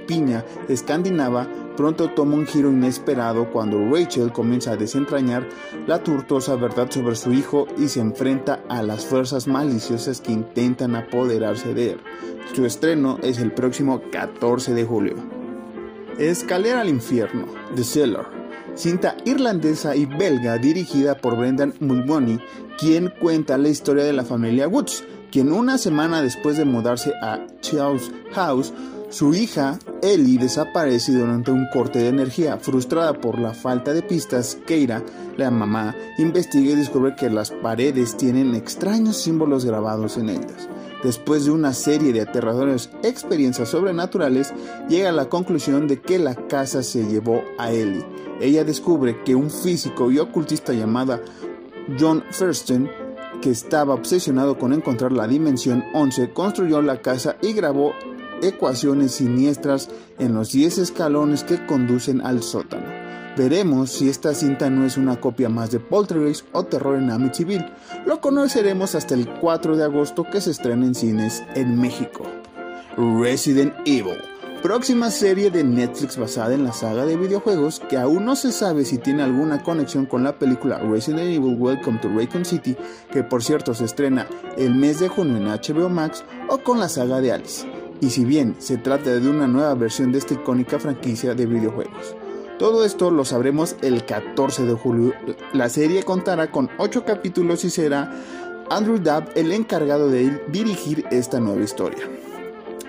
campiña 0.00 0.44
escandinava 0.68 1.46
pronto 1.76 2.10
toma 2.10 2.34
un 2.34 2.46
giro 2.46 2.70
inesperado 2.70 3.50
cuando 3.50 3.78
Rachel 3.90 4.32
comienza 4.32 4.72
a 4.72 4.76
desentrañar 4.76 5.48
la 5.86 6.02
tortuosa 6.02 6.56
verdad 6.56 6.90
sobre 6.90 7.14
su 7.14 7.32
hijo 7.32 7.66
y 7.78 7.88
se 7.88 8.00
enfrenta 8.00 8.60
a 8.68 8.82
las 8.82 9.06
fuerzas 9.06 9.46
maliciosas 9.46 10.20
que 10.20 10.32
intentan 10.32 10.96
apoderarse 10.96 11.72
de 11.72 11.92
él. 11.92 12.00
Su 12.54 12.66
estreno 12.66 13.18
es 13.22 13.38
el 13.38 13.52
próximo 13.52 14.02
14 14.10 14.74
de 14.74 14.84
julio. 14.84 15.16
Escalera 16.18 16.82
al 16.82 16.88
infierno, 16.88 17.46
The 17.76 17.84
Cellar, 17.84 18.28
cinta 18.74 19.16
irlandesa 19.24 19.96
y 19.96 20.04
belga 20.04 20.58
dirigida 20.58 21.16
por 21.16 21.36
Brendan 21.36 21.74
Mulroney, 21.80 22.40
quien 22.78 23.12
cuenta 23.20 23.56
la 23.56 23.68
historia 23.68 24.04
de 24.04 24.12
la 24.12 24.24
familia 24.24 24.68
Woods, 24.68 25.04
quien 25.30 25.52
una 25.52 25.78
semana 25.78 26.20
después 26.20 26.58
de 26.58 26.64
mudarse 26.64 27.14
a 27.22 27.46
Charles 27.60 28.10
House 28.32 28.74
su 29.10 29.34
hija, 29.34 29.76
Ellie, 30.02 30.38
desaparece 30.38 31.12
durante 31.12 31.50
un 31.50 31.66
corte 31.72 31.98
de 31.98 32.08
energía. 32.08 32.58
Frustrada 32.58 33.12
por 33.12 33.40
la 33.40 33.52
falta 33.52 33.92
de 33.92 34.02
pistas, 34.02 34.56
Keira, 34.66 35.02
la 35.36 35.50
mamá, 35.50 35.96
investiga 36.18 36.70
y 36.70 36.76
descubre 36.76 37.16
que 37.16 37.28
las 37.28 37.50
paredes 37.50 38.16
tienen 38.16 38.54
extraños 38.54 39.16
símbolos 39.16 39.64
grabados 39.64 40.16
en 40.16 40.28
ellas. 40.28 40.68
Después 41.02 41.44
de 41.44 41.50
una 41.50 41.74
serie 41.74 42.12
de 42.12 42.20
aterradoras 42.20 42.90
experiencias 43.02 43.70
sobrenaturales, 43.70 44.52
llega 44.88 45.08
a 45.08 45.12
la 45.12 45.28
conclusión 45.28 45.88
de 45.88 46.00
que 46.00 46.20
la 46.20 46.34
casa 46.34 46.84
se 46.84 47.04
llevó 47.04 47.42
a 47.58 47.72
Ellie. 47.72 48.06
Ella 48.40 48.62
descubre 48.62 49.24
que 49.24 49.34
un 49.34 49.50
físico 49.50 50.12
y 50.12 50.20
ocultista 50.20 50.72
llamado 50.72 51.20
John 51.98 52.22
Thurston 52.30 52.88
que 53.40 53.50
estaba 53.50 53.94
obsesionado 53.94 54.58
con 54.58 54.72
encontrar 54.72 55.12
la 55.12 55.26
dimensión 55.26 55.84
11, 55.94 56.32
construyó 56.32 56.82
la 56.82 57.00
casa 57.00 57.36
y 57.40 57.52
grabó 57.52 57.94
ecuaciones 58.42 59.12
siniestras 59.12 59.88
en 60.18 60.34
los 60.34 60.52
10 60.52 60.78
escalones 60.78 61.44
que 61.44 61.64
conducen 61.66 62.20
al 62.20 62.42
sótano. 62.42 63.00
Veremos 63.36 63.90
si 63.90 64.08
esta 64.08 64.34
cinta 64.34 64.68
no 64.70 64.84
es 64.84 64.96
una 64.96 65.20
copia 65.20 65.48
más 65.48 65.70
de 65.70 65.78
Poltergeist 65.78 66.44
o 66.52 66.64
Terror 66.64 66.98
en 66.98 67.10
Amityville. 67.10 67.72
Lo 68.04 68.20
conoceremos 68.20 68.94
hasta 68.94 69.14
el 69.14 69.28
4 69.28 69.76
de 69.76 69.84
agosto 69.84 70.24
que 70.24 70.40
se 70.40 70.50
estrena 70.50 70.84
en 70.84 70.94
cines 70.94 71.42
en 71.54 71.80
México. 71.80 72.24
Resident 72.96 73.72
Evil, 73.86 74.18
próxima 74.62 75.10
serie 75.10 75.50
de 75.50 75.62
Netflix 75.62 76.18
basada 76.18 76.54
en 76.54 76.64
la 76.64 76.72
saga 76.72 77.06
de 77.06 77.16
videojuegos 77.16 77.80
que 77.88 77.96
aún 77.96 78.24
no 78.24 78.34
se 78.34 78.50
sabe 78.50 78.84
si 78.84 78.98
tiene 78.98 79.22
alguna 79.22 79.62
conexión 79.62 80.06
con 80.06 80.24
la 80.24 80.38
película 80.38 80.78
Resident 80.78 81.22
Evil 81.22 81.56
Welcome 81.56 82.00
to 82.00 82.08
Raycon 82.08 82.44
City, 82.44 82.76
que 83.12 83.22
por 83.22 83.44
cierto 83.44 83.74
se 83.74 83.84
estrena 83.84 84.26
el 84.58 84.74
mes 84.74 84.98
de 84.98 85.08
junio 85.08 85.36
en 85.36 85.46
HBO 85.46 85.88
Max, 85.88 86.24
o 86.48 86.58
con 86.58 86.80
la 86.80 86.88
saga 86.88 87.20
de 87.20 87.32
Alice 87.32 87.79
y 88.00 88.10
si 88.10 88.24
bien 88.24 88.56
se 88.58 88.76
trata 88.78 89.10
de 89.10 89.28
una 89.28 89.46
nueva 89.46 89.74
versión 89.74 90.12
de 90.12 90.18
esta 90.18 90.34
icónica 90.34 90.78
franquicia 90.78 91.34
de 91.34 91.46
videojuegos. 91.46 92.16
Todo 92.58 92.84
esto 92.84 93.10
lo 93.10 93.24
sabremos 93.24 93.76
el 93.80 94.04
14 94.04 94.64
de 94.64 94.74
julio. 94.74 95.14
La 95.54 95.68
serie 95.70 96.02
contará 96.02 96.50
con 96.50 96.68
8 96.78 97.04
capítulos 97.04 97.64
y 97.64 97.70
será 97.70 98.12
Andrew 98.68 98.98
Dabb 98.98 99.30
el 99.34 99.52
encargado 99.52 100.10
de 100.10 100.42
dirigir 100.48 101.06
esta 101.10 101.40
nueva 101.40 101.62
historia. 101.62 102.19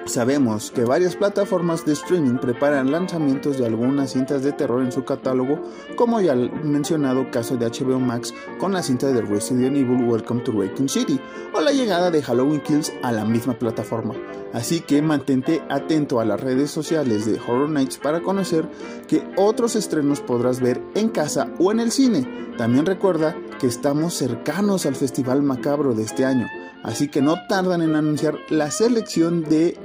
Sabemos 0.06 0.72
que 0.72 0.84
varias 0.84 1.16
plataformas 1.16 1.86
de 1.86 1.94
streaming 1.94 2.38
preparan 2.40 2.92
lanzamientos 2.92 3.60
de 3.60 3.68
algunas 3.68 4.12
cintas 4.12 4.42
de 4.44 4.52
terror 4.52 4.82
en 4.82 4.92
su 4.92 5.06
catálogo, 5.06 5.62
como 5.96 6.20
ya 6.20 6.34
el 6.34 6.52
mencionado 6.64 7.30
caso 7.30 7.56
de 7.56 7.68
HBO 7.68 8.00
Max 8.00 8.34
con 8.60 8.74
la 8.74 8.82
cinta 8.82 9.08
de 9.08 9.22
Resident 9.22 9.78
Evil 9.78 10.04
Welcome 10.04 10.42
to 10.42 10.52
Raccoon 10.54 10.90
City 10.90 11.20
o 11.54 11.62
la 11.62 11.72
llegada 11.72 12.10
de 12.10 12.22
Halloween 12.24 12.62
Kills 12.62 12.92
a 13.04 13.12
la 13.12 13.26
misma 13.26 13.54
plataforma. 13.54 14.16
Así 14.54 14.82
que 14.82 15.02
mantente 15.02 15.62
atento 15.70 16.20
a 16.20 16.26
las 16.26 16.42
redes 16.42 16.72
sociales 16.72 17.26
de 17.26 17.40
Horror 17.40 17.70
Nights 17.70 18.00
para 18.00 18.22
conocer 18.22 18.68
que 19.08 19.24
otros 19.38 19.76
estrenos 19.76 20.20
podrás 20.20 20.60
ver 20.60 20.82
en 20.96 21.10
casa 21.10 21.54
o 21.60 21.72
en 21.72 21.80
el 21.80 21.92
cine. 21.92 22.28
También 22.58 22.86
recuerda 22.88 23.36
que 23.60 23.68
estamos 23.68 24.16
cercanos 24.16 24.86
al 24.88 24.96
Festival 24.96 25.44
Macabro 25.44 25.94
de 25.94 26.04
este 26.04 26.26
año 26.26 26.48
así 26.84 27.08
que 27.08 27.22
no 27.22 27.36
tardan 27.48 27.82
en 27.82 27.96
anunciar 27.96 28.38
la 28.50 28.72
selección 28.72 29.44
de 29.44 29.78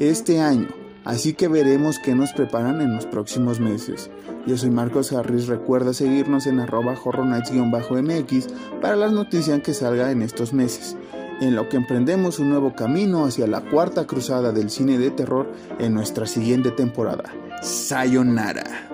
este 0.00 0.40
año, 0.40 0.68
así 1.04 1.34
que 1.34 1.48
veremos 1.48 1.98
qué 1.98 2.14
nos 2.14 2.32
preparan 2.32 2.80
en 2.80 2.94
los 2.94 3.06
próximos 3.06 3.60
meses. 3.60 4.10
Yo 4.46 4.56
soy 4.56 4.70
Marcos 4.70 5.12
Harris, 5.12 5.46
recuerda 5.46 5.94
seguirnos 5.94 6.46
en 6.46 6.60
arroba 6.60 6.94
horrornights-mx 6.94 8.46
para 8.80 8.96
las 8.96 9.12
noticias 9.12 9.60
que 9.60 9.74
salga 9.74 10.10
en 10.10 10.22
estos 10.22 10.52
meses, 10.52 10.96
en 11.40 11.54
lo 11.54 11.68
que 11.68 11.76
emprendemos 11.76 12.38
un 12.38 12.50
nuevo 12.50 12.74
camino 12.74 13.24
hacia 13.24 13.46
la 13.46 13.60
cuarta 13.60 14.06
cruzada 14.06 14.52
del 14.52 14.70
cine 14.70 14.98
de 14.98 15.10
terror 15.10 15.52
en 15.78 15.94
nuestra 15.94 16.26
siguiente 16.26 16.70
temporada. 16.70 17.32
Sayonara. 17.62 18.88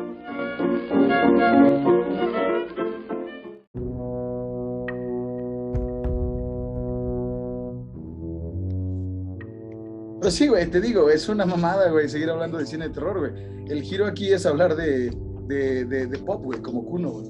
Pues 10.29 10.37
sí, 10.37 10.47
güey, 10.47 10.70
te 10.70 10.83
digo, 10.83 11.09
es 11.09 11.26
una 11.31 11.47
mamada, 11.47 11.91
güey, 11.91 12.07
seguir 12.07 12.29
hablando 12.29 12.59
de 12.59 12.66
cine 12.66 12.89
de 12.89 12.93
terror, 12.93 13.18
güey. 13.18 13.33
El 13.66 13.83
giro 13.83 14.05
aquí 14.05 14.31
es 14.31 14.45
hablar 14.45 14.76
de, 14.76 15.11
de, 15.47 15.87
de, 15.87 16.18
pop, 16.18 16.45
güey, 16.45 16.61
como 16.61 16.85
Kuno, 16.85 17.12
güey. 17.12 17.29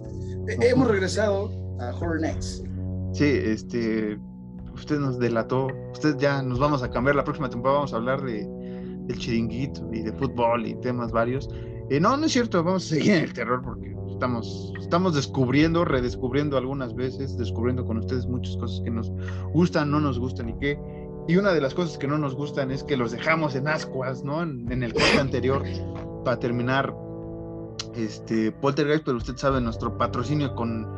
Eh, 0.48 0.56
hemos 0.62 0.88
regresado 0.88 1.48
a 1.78 1.94
Horror 1.94 2.20
Nights. 2.20 2.64
Sí, 3.12 3.24
este, 3.24 4.18
usted 4.74 4.98
nos 4.98 5.16
delató, 5.20 5.68
usted 5.92 6.16
ya 6.18 6.42
nos 6.42 6.58
vamos 6.58 6.82
a 6.82 6.90
cambiar 6.90 7.14
la 7.14 7.22
próxima 7.22 7.48
temporada, 7.48 7.76
vamos 7.76 7.92
a 7.92 7.98
hablar 7.98 8.20
de, 8.24 8.44
del 9.06 9.16
chiringuito 9.16 9.88
y 9.92 10.02
de 10.02 10.12
fútbol 10.14 10.66
y 10.66 10.74
temas 10.80 11.12
varios. 11.12 11.48
Eh, 11.90 12.00
no, 12.00 12.16
no 12.16 12.26
es 12.26 12.32
cierto, 12.32 12.64
vamos 12.64 12.84
a 12.86 12.96
seguir 12.96 13.12
en 13.12 13.22
el 13.22 13.32
terror 13.32 13.62
porque 13.62 13.94
estamos, 14.10 14.72
estamos 14.80 15.14
descubriendo, 15.14 15.84
redescubriendo 15.84 16.58
algunas 16.58 16.96
veces, 16.96 17.38
descubriendo 17.38 17.86
con 17.86 17.98
ustedes 17.98 18.26
muchas 18.26 18.56
cosas 18.56 18.80
que 18.82 18.90
nos 18.90 19.12
gustan, 19.52 19.88
no 19.88 20.00
nos 20.00 20.18
gustan 20.18 20.48
y 20.48 20.58
qué. 20.58 20.97
Y 21.28 21.36
una 21.36 21.52
de 21.52 21.60
las 21.60 21.74
cosas 21.74 21.98
que 21.98 22.08
no 22.08 22.16
nos 22.16 22.34
gustan 22.34 22.70
es 22.70 22.82
que 22.82 22.96
los 22.96 23.12
dejamos 23.12 23.54
en 23.54 23.68
ascuas, 23.68 24.24
¿no? 24.24 24.42
En, 24.42 24.82
el 24.82 24.94
corte 24.94 25.20
anterior, 25.20 25.62
para 26.24 26.40
terminar 26.40 26.94
este 27.94 28.50
Poltergeist, 28.50 29.04
pero 29.04 29.18
usted 29.18 29.36
sabe, 29.36 29.60
nuestro 29.60 29.98
patrocinio 29.98 30.54
con, 30.54 30.88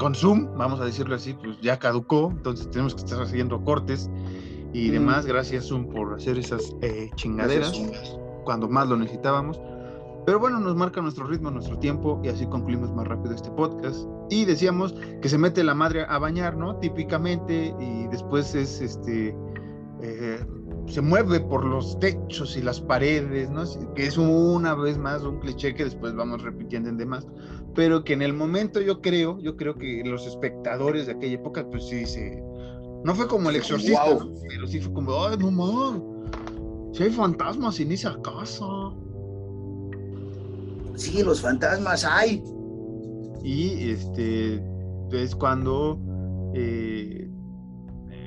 con 0.00 0.16
Zoom, 0.16 0.58
vamos 0.58 0.80
a 0.80 0.84
decirlo 0.84 1.14
así, 1.14 1.34
pues 1.34 1.60
ya 1.60 1.78
caducó, 1.78 2.32
entonces 2.32 2.68
tenemos 2.68 2.96
que 2.96 3.02
estar 3.02 3.22
haciendo 3.22 3.62
cortes 3.62 4.10
y 4.72 4.88
mm. 4.88 4.92
demás. 4.92 5.24
Gracias 5.24 5.66
Zoom 5.68 5.88
por 5.88 6.14
hacer 6.14 6.36
esas 6.36 6.74
eh, 6.82 7.08
chingaderas 7.14 7.72
cuando 8.44 8.68
más 8.68 8.88
lo 8.88 8.96
necesitábamos. 8.96 9.60
Pero 10.26 10.40
bueno, 10.40 10.58
nos 10.58 10.74
marca 10.74 11.00
nuestro 11.00 11.28
ritmo, 11.28 11.52
nuestro 11.52 11.78
tiempo 11.78 12.20
y 12.24 12.28
así 12.28 12.44
concluimos 12.48 12.92
más 12.92 13.06
rápido 13.06 13.32
este 13.32 13.50
podcast. 13.52 14.08
Y 14.30 14.46
decíamos 14.46 14.96
que 15.22 15.28
se 15.28 15.38
mete 15.38 15.62
la 15.62 15.76
madre 15.76 16.04
a 16.08 16.18
bañar, 16.18 16.56
¿no? 16.56 16.74
Típicamente 16.80 17.72
y 17.78 18.08
después 18.08 18.52
es 18.56 18.80
este 18.80 19.32
eh, 20.02 20.44
se 20.86 21.00
mueve 21.00 21.40
por 21.40 21.64
los 21.64 21.98
techos 21.98 22.56
y 22.56 22.62
las 22.62 22.80
paredes, 22.80 23.50
¿no? 23.50 23.64
Que 23.94 24.06
es 24.06 24.18
una 24.18 24.74
vez 24.74 24.98
más 24.98 25.22
un 25.22 25.40
cliché 25.40 25.74
que 25.74 25.84
después 25.84 26.14
vamos 26.14 26.42
repitiendo 26.42 26.88
en 26.88 26.96
demás, 26.96 27.26
pero 27.74 28.04
que 28.04 28.12
en 28.12 28.22
el 28.22 28.32
momento 28.32 28.80
yo 28.80 29.00
creo, 29.00 29.38
yo 29.40 29.56
creo 29.56 29.74
que 29.74 30.02
los 30.04 30.26
espectadores 30.26 31.06
de 31.06 31.12
aquella 31.12 31.34
época, 31.34 31.66
pues 31.70 31.88
sí, 31.88 32.06
se... 32.06 32.42
No 33.04 33.14
fue 33.14 33.26
como 33.28 33.50
el 33.50 33.56
exorcista, 33.56 34.18
pero 34.48 34.66
sí 34.66 34.80
fue 34.80 34.92
como, 34.92 35.24
ay, 35.24 35.36
no 35.38 35.50
mames, 35.50 36.02
si 36.92 37.02
hay 37.04 37.10
fantasmas 37.10 37.78
en 37.78 37.92
esa 37.92 38.16
casa. 38.22 38.66
Sí, 40.96 41.22
los 41.22 41.42
fantasmas 41.42 42.04
hay. 42.04 42.42
Y 43.44 43.90
este 43.90 44.62
es 45.12 45.36
cuando 45.36 46.00
eh, 46.54 47.28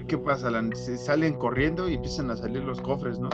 ¿qué 0.09 0.17
pasa? 0.17 0.49
se 0.73 0.97
salen 0.97 1.35
corriendo 1.35 1.87
y 1.87 1.93
empiezan 1.93 2.29
a 2.31 2.35
salir 2.35 2.63
los 2.63 2.81
cofres, 2.81 3.17
¿no? 3.19 3.29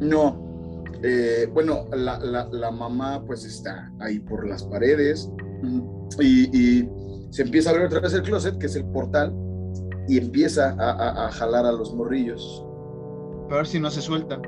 No. 0.00 0.84
Eh, 1.02 1.48
bueno, 1.54 1.86
la, 1.92 2.70
mamá 2.70 3.24
pues 3.24 3.44
está 3.46 3.90
ahí 4.00 4.18
por 4.18 4.46
las 4.46 4.64
paredes 4.64 5.30
y, 6.20 6.86
se 7.30 7.42
empieza 7.42 7.70
a 7.70 7.74
ver 7.74 7.84
otra 7.84 8.00
vez 8.00 8.12
el 8.12 8.22
closet, 8.22 8.58
que 8.58 8.66
es 8.66 8.74
el 8.74 8.84
portal, 8.86 9.32
y 10.08 10.18
empieza 10.18 10.74
a, 10.78 11.30
jalar 11.30 11.64
a 11.64 11.70
los 11.70 11.94
morrillos. 11.94 12.66
A 13.50 13.54
ver 13.54 13.66
si 13.66 13.78
no 13.78 13.88
se 13.88 14.00
sueltan. 14.00 14.42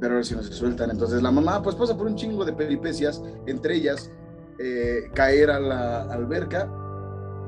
Pero 0.00 0.12
a 0.12 0.16
ver 0.16 0.24
si 0.24 0.36
no 0.36 0.42
se 0.42 0.52
sueltan. 0.52 0.90
Entonces 0.90 1.22
la 1.22 1.32
mamá 1.32 1.60
pues 1.60 1.74
pasa 1.74 1.96
por 1.96 2.06
un 2.06 2.14
chingo 2.14 2.44
de 2.44 2.52
peripecias, 2.52 3.20
entre 3.46 3.74
ellas 3.74 4.12
eh, 4.60 5.10
caer 5.14 5.50
a 5.50 5.58
la 5.58 6.02
alberca, 6.04 6.70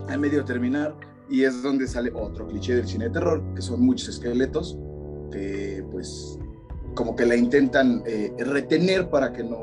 al 0.08 0.18
medio 0.18 0.44
terminar, 0.44 0.96
y 1.32 1.44
es 1.44 1.62
donde 1.62 1.88
sale 1.88 2.12
otro 2.14 2.46
cliché 2.46 2.76
del 2.76 2.86
cine 2.86 3.06
de 3.06 3.12
terror, 3.12 3.42
que 3.54 3.62
son 3.62 3.80
muchos 3.80 4.10
esqueletos 4.10 4.78
que 5.32 5.82
pues 5.90 6.38
como 6.94 7.16
que 7.16 7.24
la 7.24 7.34
intentan 7.34 8.02
eh, 8.06 8.34
retener 8.38 9.08
para 9.08 9.32
que 9.32 9.42
no, 9.42 9.56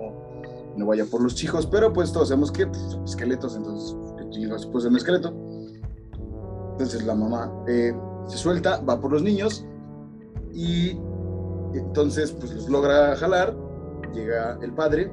no 0.76 0.86
vaya 0.88 1.05
por 1.05 1.22
los 1.22 1.41
hijos, 1.43 1.67
pero 1.67 1.93
pues 1.93 2.11
todos 2.11 2.30
sabemos 2.30 2.51
que 2.51 2.65
pues, 2.65 2.97
esqueletos, 3.05 3.55
entonces 3.55 3.95
se 4.57 4.67
puso 4.70 4.88
un 4.88 4.97
esqueleto. 4.97 5.32
Entonces 6.72 7.05
la 7.05 7.13
mamá 7.13 7.53
eh, 7.67 7.93
se 8.28 8.38
suelta, 8.38 8.82
va 8.82 8.99
por 8.99 9.11
los 9.11 9.22
niños 9.22 9.63
y 10.51 10.97
entonces 11.76 12.32
pues 12.32 12.51
los 12.51 12.67
logra 12.67 13.15
jalar, 13.15 13.55
llega 14.11 14.57
el 14.63 14.74
padre 14.74 15.11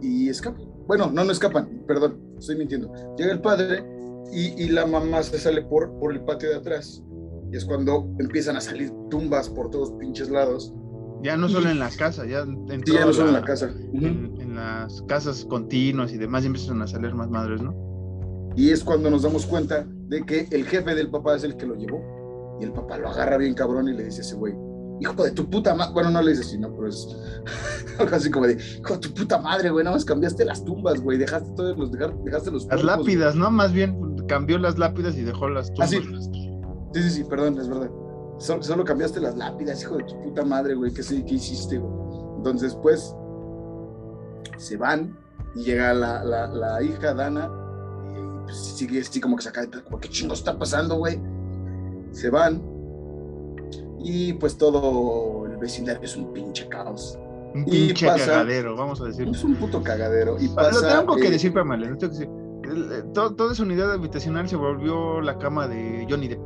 y 0.00 0.30
escapa. 0.30 0.58
Bueno, 0.86 1.10
no, 1.12 1.22
no 1.22 1.32
escapan, 1.32 1.82
perdón, 1.86 2.18
estoy 2.38 2.56
mintiendo. 2.56 2.90
Llega 3.18 3.32
el 3.32 3.42
padre 3.42 3.93
y, 4.32 4.68
la 4.68 4.86
mamá 4.86 5.22
se 5.22 5.38
sale 5.38 5.62
por, 5.62 5.92
por 5.98 6.12
el 6.12 6.20
patio 6.20 6.50
de 6.50 6.56
atrás. 6.56 7.02
Y 7.52 7.56
es 7.56 7.64
cuando 7.64 8.08
empiezan 8.18 8.56
a 8.56 8.60
salir 8.60 8.92
tumbas 9.10 9.48
por 9.48 9.70
todos 9.70 9.92
pinches 9.92 10.28
lados. 10.28 10.72
Ya 11.22 11.36
no 11.36 11.48
solo 11.48 11.70
en 11.70 11.78
la 11.78 11.90
casa, 11.90 12.26
ya, 12.26 12.40
en, 12.40 12.82
ya 12.84 13.06
no 13.06 13.12
solo 13.12 13.28
en 13.28 13.34
la 13.34 13.44
casa. 13.44 13.72
En, 13.92 14.54
las 14.54 15.02
casas 15.02 15.44
continuas 15.44 16.12
y 16.12 16.18
demás, 16.18 16.44
empiezan 16.44 16.80
a 16.82 16.86
salir 16.86 17.12
más 17.14 17.28
madres, 17.28 17.60
¿no? 17.60 17.74
Y 18.56 18.70
es 18.70 18.84
cuando 18.84 19.10
nos 19.10 19.22
damos 19.22 19.46
cuenta 19.46 19.84
de 20.08 20.24
que 20.24 20.46
el 20.50 20.64
jefe 20.64 20.94
del 20.94 21.10
papá 21.10 21.34
es 21.34 21.44
el 21.44 21.56
que 21.56 21.66
lo 21.66 21.74
llevó. 21.74 22.58
Y 22.60 22.64
el 22.64 22.72
papá 22.72 22.98
lo 22.98 23.08
agarra 23.08 23.36
bien 23.36 23.54
cabrón 23.54 23.88
y 23.88 23.94
le 23.94 24.04
dice 24.04 24.20
a 24.20 24.24
ese 24.24 24.36
güey, 24.36 24.54
hijo 25.00 25.24
de 25.24 25.30
tu 25.32 25.48
puta 25.48 25.74
madre, 25.74 25.92
bueno, 25.92 26.10
no 26.10 26.22
le 26.22 26.30
dice 26.30 26.42
así, 26.42 26.58
no, 26.58 26.72
pero 26.74 26.88
es 26.88 27.08
algo 27.98 28.16
así 28.16 28.30
como 28.30 28.46
de, 28.46 28.54
hijo 28.54 28.94
de 28.94 28.98
tu 29.00 29.14
puta 29.14 29.38
madre, 29.38 29.70
güey, 29.70 29.84
no 29.84 29.92
más 29.92 30.04
cambiaste 30.04 30.44
las 30.44 30.64
tumbas, 30.64 31.00
güey, 31.00 31.18
dejaste 31.18 31.50
todos 31.56 31.76
los, 31.76 31.90
dejaste 31.92 32.50
los... 32.50 32.66
Las 32.66 32.84
lápidas, 32.84 33.34
¿no? 33.34 33.50
Más 33.50 33.72
bien, 33.72 34.16
cambió 34.26 34.58
las 34.58 34.78
lápidas 34.78 35.16
y 35.16 35.22
dejó 35.22 35.48
las 35.48 35.68
tumbas. 35.68 35.92
Ah, 35.92 35.96
sí. 36.92 37.02
sí, 37.02 37.10
sí, 37.10 37.24
perdón, 37.24 37.58
es 37.58 37.68
verdad. 37.68 37.90
Solo, 38.38 38.84
cambiaste 38.84 39.20
las 39.20 39.36
lápidas, 39.36 39.82
hijo 39.82 39.96
de 39.96 40.04
tu 40.04 40.20
puta 40.22 40.44
madre, 40.44 40.74
güey, 40.74 40.92
¿qué, 40.92 41.02
¿qué 41.02 41.34
hiciste, 41.34 41.78
güey? 41.78 41.94
Entonces, 42.38 42.76
pues, 42.82 43.14
se 44.56 44.76
van 44.76 45.16
y 45.54 45.64
llega 45.64 45.94
la, 45.94 46.24
la, 46.24 46.46
la 46.48 46.82
hija, 46.82 47.14
Dana, 47.14 47.50
y 48.10 48.44
pues, 48.44 48.56
sigue 48.56 49.00
así 49.00 49.20
como 49.20 49.36
que 49.36 49.44
se 49.44 49.52
cae, 49.52 49.68
como, 49.70 49.98
¿qué 49.98 50.08
chingo 50.08 50.34
está 50.34 50.58
pasando, 50.58 50.96
güey? 50.96 51.20
Se 52.10 52.30
van 52.30 52.73
y 54.04 54.34
pues 54.34 54.56
todo 54.56 55.46
el 55.46 55.56
vecindario 55.56 56.02
es 56.02 56.14
un 56.14 56.32
pinche 56.32 56.68
caos. 56.68 57.18
Un 57.54 57.64
pinche 57.64 58.06
cagadero, 58.06 58.76
vamos 58.76 59.00
a 59.00 59.04
decir. 59.04 59.26
Es 59.28 59.42
un 59.42 59.54
puto 59.54 59.82
cagadero. 59.82 60.36
Y 60.38 60.48
pasa, 60.48 60.80
Lo 60.80 61.00
tengo 61.00 61.16
que 61.16 61.28
eh, 61.28 61.30
decir, 61.30 61.52
Pamela, 61.52 61.86
tengo 61.86 61.98
que 61.98 62.08
decir 62.08 62.28
eh, 62.66 63.02
toda 63.12 63.52
esa 63.52 63.62
unidad 63.62 63.92
habitacional 63.92 64.48
se 64.48 64.56
volvió 64.56 65.20
la 65.20 65.38
cama 65.38 65.66
de 65.68 66.06
Johnny 66.08 66.28
Depp. 66.28 66.40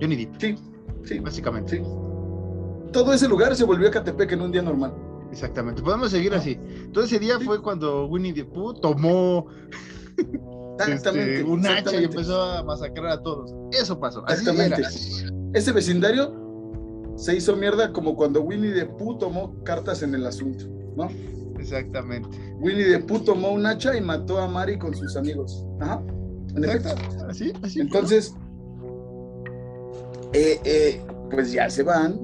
Johnny 0.00 0.16
Depp. 0.16 0.40
Sí, 0.40 0.56
sí. 1.04 1.18
Básicamente. 1.20 1.76
Sí. 1.76 1.82
Todo 2.92 3.12
ese 3.12 3.28
lugar 3.28 3.54
se 3.54 3.64
volvió 3.64 3.88
a 3.88 3.90
Catepec 3.92 4.32
en 4.32 4.40
un 4.40 4.52
día 4.52 4.62
normal. 4.62 4.92
Exactamente. 5.30 5.82
Podemos 5.82 6.10
seguir 6.10 6.34
así. 6.34 6.58
Todo 6.92 7.04
ese 7.04 7.20
día 7.20 7.38
fue 7.38 7.62
cuando 7.62 8.06
Winnie 8.06 8.32
the 8.32 8.44
Pooh 8.44 8.74
tomó 8.74 9.46
este, 10.88 11.44
un 11.44 11.64
hacha 11.66 12.00
y 12.00 12.04
empezó 12.04 12.42
a 12.42 12.64
masacrar 12.64 13.12
a 13.12 13.22
todos. 13.22 13.52
Eso 13.70 13.98
pasó. 14.00 14.26
exactamente. 14.26 14.82
Ese 15.52 15.72
vecindario 15.72 16.49
se 17.20 17.36
hizo 17.36 17.54
mierda 17.54 17.92
como 17.92 18.16
cuando 18.16 18.40
Winnie 18.40 18.72
the 18.72 18.86
Pooh 18.86 19.18
tomó 19.18 19.62
cartas 19.62 20.02
en 20.02 20.14
el 20.14 20.26
asunto, 20.26 20.64
¿no? 20.96 21.10
Exactamente. 21.58 22.28
Winnie 22.58 22.84
de 22.84 22.98
puto 22.98 23.34
tomó 23.34 23.52
un 23.52 23.66
hacha 23.66 23.94
y 23.94 24.00
mató 24.00 24.38
a 24.38 24.48
Mari 24.48 24.78
con 24.78 24.94
sus 24.94 25.14
amigos. 25.16 25.66
Ajá. 25.80 26.02
En 26.56 26.64
efecto. 26.64 26.88
Así, 27.28 27.52
así. 27.62 27.80
Entonces, 27.80 28.34
eh, 30.32 30.58
eh, 30.64 31.02
pues 31.30 31.52
ya 31.52 31.68
se 31.68 31.82
van 31.82 32.18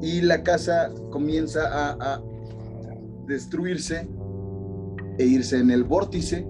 y 0.00 0.20
la 0.20 0.44
casa 0.44 0.92
comienza 1.10 1.66
a, 1.66 2.14
a, 2.14 2.22
destruirse 3.26 4.08
e 5.18 5.24
irse 5.24 5.58
en 5.58 5.72
el 5.72 5.82
vórtice. 5.82 6.46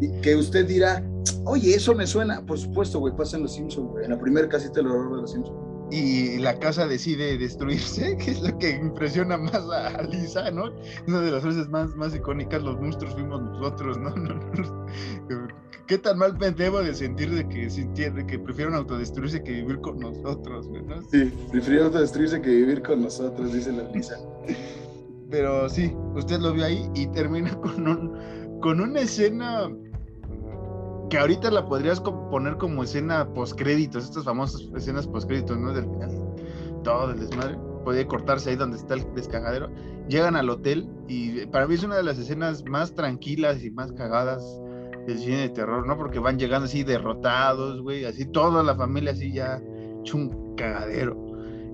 Y 0.00 0.12
que 0.20 0.36
usted 0.36 0.68
dirá, 0.68 1.02
oye, 1.44 1.74
eso 1.74 1.96
me 1.96 2.06
suena. 2.06 2.46
Por 2.46 2.58
supuesto, 2.58 3.00
güey, 3.00 3.16
pasa 3.16 3.36
en 3.36 3.42
Los 3.42 3.54
Simpsons, 3.54 3.90
güey. 3.90 4.04
En 4.04 4.12
la 4.12 4.18
primera 4.20 4.48
casita 4.48 4.74
del 4.74 4.86
horror 4.86 5.16
de 5.16 5.22
Los 5.22 5.32
Simpsons 5.32 5.65
y 5.90 6.38
la 6.38 6.58
casa 6.58 6.86
decide 6.86 7.38
destruirse, 7.38 8.16
que 8.24 8.32
es 8.32 8.42
lo 8.42 8.58
que 8.58 8.70
impresiona 8.70 9.36
más 9.36 9.54
a 9.54 10.02
Lisa, 10.02 10.50
¿no? 10.50 10.72
Una 11.06 11.20
de 11.20 11.30
las 11.30 11.44
veces 11.44 11.68
más, 11.68 11.94
más 11.96 12.14
icónicas, 12.14 12.62
los 12.62 12.80
monstruos 12.80 13.14
fuimos 13.14 13.40
nosotros, 13.42 13.98
¿no? 13.98 14.14
qué 15.86 15.98
tan 15.98 16.18
mal 16.18 16.36
debo 16.38 16.82
de 16.82 16.94
sentir 16.94 17.30
de 17.30 17.48
que 17.48 17.70
sintieron 17.70 18.26
que 18.26 18.38
prefieren 18.38 18.74
autodestruirse 18.74 19.42
que 19.42 19.52
vivir 19.52 19.80
con 19.80 20.00
nosotros, 20.00 20.68
¿no? 20.68 21.02
Sí, 21.10 21.32
prefieren 21.50 21.84
autodestruirse 21.84 22.40
que 22.40 22.50
vivir 22.50 22.82
con 22.82 23.02
nosotros, 23.02 23.52
dice 23.52 23.72
la 23.72 23.84
Lisa. 23.90 24.16
Pero 25.30 25.68
sí, 25.68 25.92
usted 26.14 26.38
lo 26.40 26.52
vio 26.52 26.64
ahí 26.64 26.88
y 26.94 27.06
termina 27.08 27.54
con 27.60 27.86
un 27.86 28.36
con 28.60 28.80
una 28.80 29.00
escena 29.00 29.68
que 31.08 31.18
ahorita 31.18 31.50
la 31.50 31.66
podrías 31.66 32.00
poner 32.00 32.56
como 32.56 32.82
escena 32.82 33.32
postcréditos, 33.32 34.04
estas 34.04 34.24
famosas 34.24 34.62
escenas 34.74 35.06
postcréditos, 35.06 35.58
¿no? 35.58 35.72
Del 35.72 35.84
final, 35.84 36.34
todo 36.82 37.12
el 37.12 37.20
desmadre. 37.20 37.58
Podría 37.84 38.06
cortarse 38.06 38.50
ahí 38.50 38.56
donde 38.56 38.76
está 38.76 38.94
el 38.94 39.14
descagadero. 39.14 39.70
Llegan 40.08 40.34
al 40.34 40.50
hotel 40.50 40.88
y 41.06 41.46
para 41.46 41.68
mí 41.68 41.74
es 41.74 41.84
una 41.84 41.96
de 41.96 42.02
las 42.02 42.18
escenas 42.18 42.64
más 42.64 42.94
tranquilas 42.94 43.62
y 43.62 43.70
más 43.70 43.92
cagadas 43.92 44.42
del 45.06 45.18
cine 45.18 45.38
de 45.42 45.48
terror, 45.50 45.86
¿no? 45.86 45.96
Porque 45.96 46.18
van 46.18 46.38
llegando 46.38 46.66
así 46.66 46.82
derrotados, 46.82 47.80
güey, 47.80 48.04
así 48.04 48.24
toda 48.26 48.64
la 48.64 48.74
familia 48.74 49.12
así 49.12 49.32
ya 49.32 49.62
hecho 50.00 50.16
un 50.16 50.56
cagadero. 50.56 51.16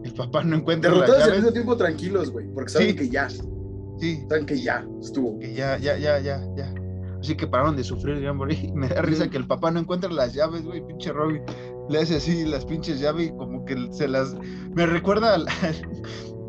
El 0.04 0.12
papá 0.12 0.42
no 0.44 0.56
encuentra 0.56 0.90
Derrotados 0.90 1.22
al 1.24 1.36
mismo 1.36 1.52
tiempo 1.52 1.76
tranquilos, 1.76 2.30
güey, 2.30 2.46
porque 2.52 2.70
saben 2.70 2.96
que 2.96 3.08
ya. 3.08 3.28
Sí. 3.30 4.24
Saben 4.28 4.46
que 4.46 4.60
ya 4.60 4.84
estuvo. 5.00 5.38
Que 5.38 5.54
ya, 5.54 5.78
ya, 5.78 5.96
ya, 5.96 6.18
ya, 6.18 6.44
ya. 6.56 6.74
Así 7.22 7.36
que 7.36 7.46
pararon 7.46 7.76
de 7.76 7.84
sufrir, 7.84 8.32
morí. 8.32 8.72
Me 8.74 8.88
da 8.88 9.00
risa 9.00 9.30
que 9.30 9.36
el 9.36 9.46
papá 9.46 9.70
no 9.70 9.78
encuentra 9.78 10.10
las 10.10 10.34
llaves, 10.34 10.64
güey, 10.64 10.84
pinche 10.84 11.12
Robin. 11.12 11.40
Le 11.88 12.00
hace 12.00 12.16
así 12.16 12.44
las 12.44 12.64
pinches 12.64 12.98
llaves 12.98 13.28
y 13.28 13.30
como 13.36 13.64
que 13.64 13.76
se 13.92 14.08
las. 14.08 14.34
Me 14.74 14.86
recuerda 14.86 15.38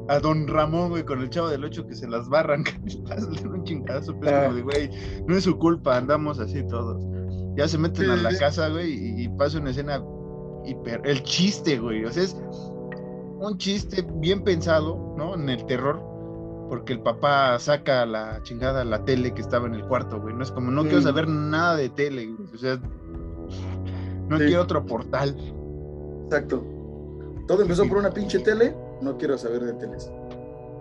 a, 0.09 0.19
don 0.19 0.47
Ramón, 0.47 0.89
güey, 0.89 1.05
con 1.05 1.21
el 1.21 1.29
chavo 1.29 1.49
del 1.49 1.63
8 1.63 1.85
que 1.85 1.93
se 1.93 2.07
las 2.07 2.27
va 2.27 2.37
a 2.37 2.41
arrancar 2.41 2.73
un 3.53 3.63
chingadazo. 3.63 4.13
De, 4.13 4.61
güey, 4.63 4.89
no 5.27 5.37
es 5.37 5.43
su 5.43 5.59
culpa, 5.59 5.95
andamos 5.95 6.39
así 6.39 6.65
todos. 6.67 7.03
Ya 7.55 7.67
se 7.67 7.77
meten 7.77 8.09
a 8.09 8.15
la 8.15 8.35
casa, 8.39 8.69
güey, 8.69 8.93
y, 8.93 9.25
y, 9.25 9.29
pasa 9.29 9.59
una 9.59 9.69
escena 9.69 10.03
hiper. 10.65 11.01
El 11.05 11.21
chiste, 11.21 11.77
güey. 11.77 12.03
O 12.03 12.11
sea, 12.11 12.23
es 12.23 12.35
un 12.35 13.55
chiste 13.59 14.03
bien 14.15 14.43
pensado, 14.43 15.13
¿no? 15.19 15.35
En 15.35 15.47
el 15.49 15.63
terror 15.67 16.12
porque 16.73 16.93
el 16.93 17.01
papá 17.01 17.59
saca 17.59 18.03
la 18.03 18.41
chingada 18.41 18.83
la 18.83 19.05
tele 19.05 19.31
que 19.31 19.41
estaba 19.41 19.67
en 19.67 19.75
el 19.75 19.85
cuarto, 19.85 20.19
güey. 20.19 20.33
No 20.33 20.41
es 20.41 20.51
como, 20.51 20.71
no 20.71 20.81
quiero 20.81 21.01
mm. 21.01 21.03
saber 21.03 21.27
nada 21.27 21.75
de 21.75 21.87
tele, 21.89 22.25
güey. 22.25 22.49
O 22.51 22.57
sea, 22.57 22.81
no 24.27 24.37
quiero 24.39 24.63
otro 24.63 24.83
portal. 24.83 25.37
Exacto. 26.23 26.65
Todo 27.47 27.61
empezó 27.61 27.87
por 27.87 27.99
una 27.99 28.09
pinche 28.09 28.39
tele, 28.39 28.75
no 29.03 29.15
quiero 29.19 29.37
saber 29.37 29.65
de 29.65 29.73
teles. 29.73 30.11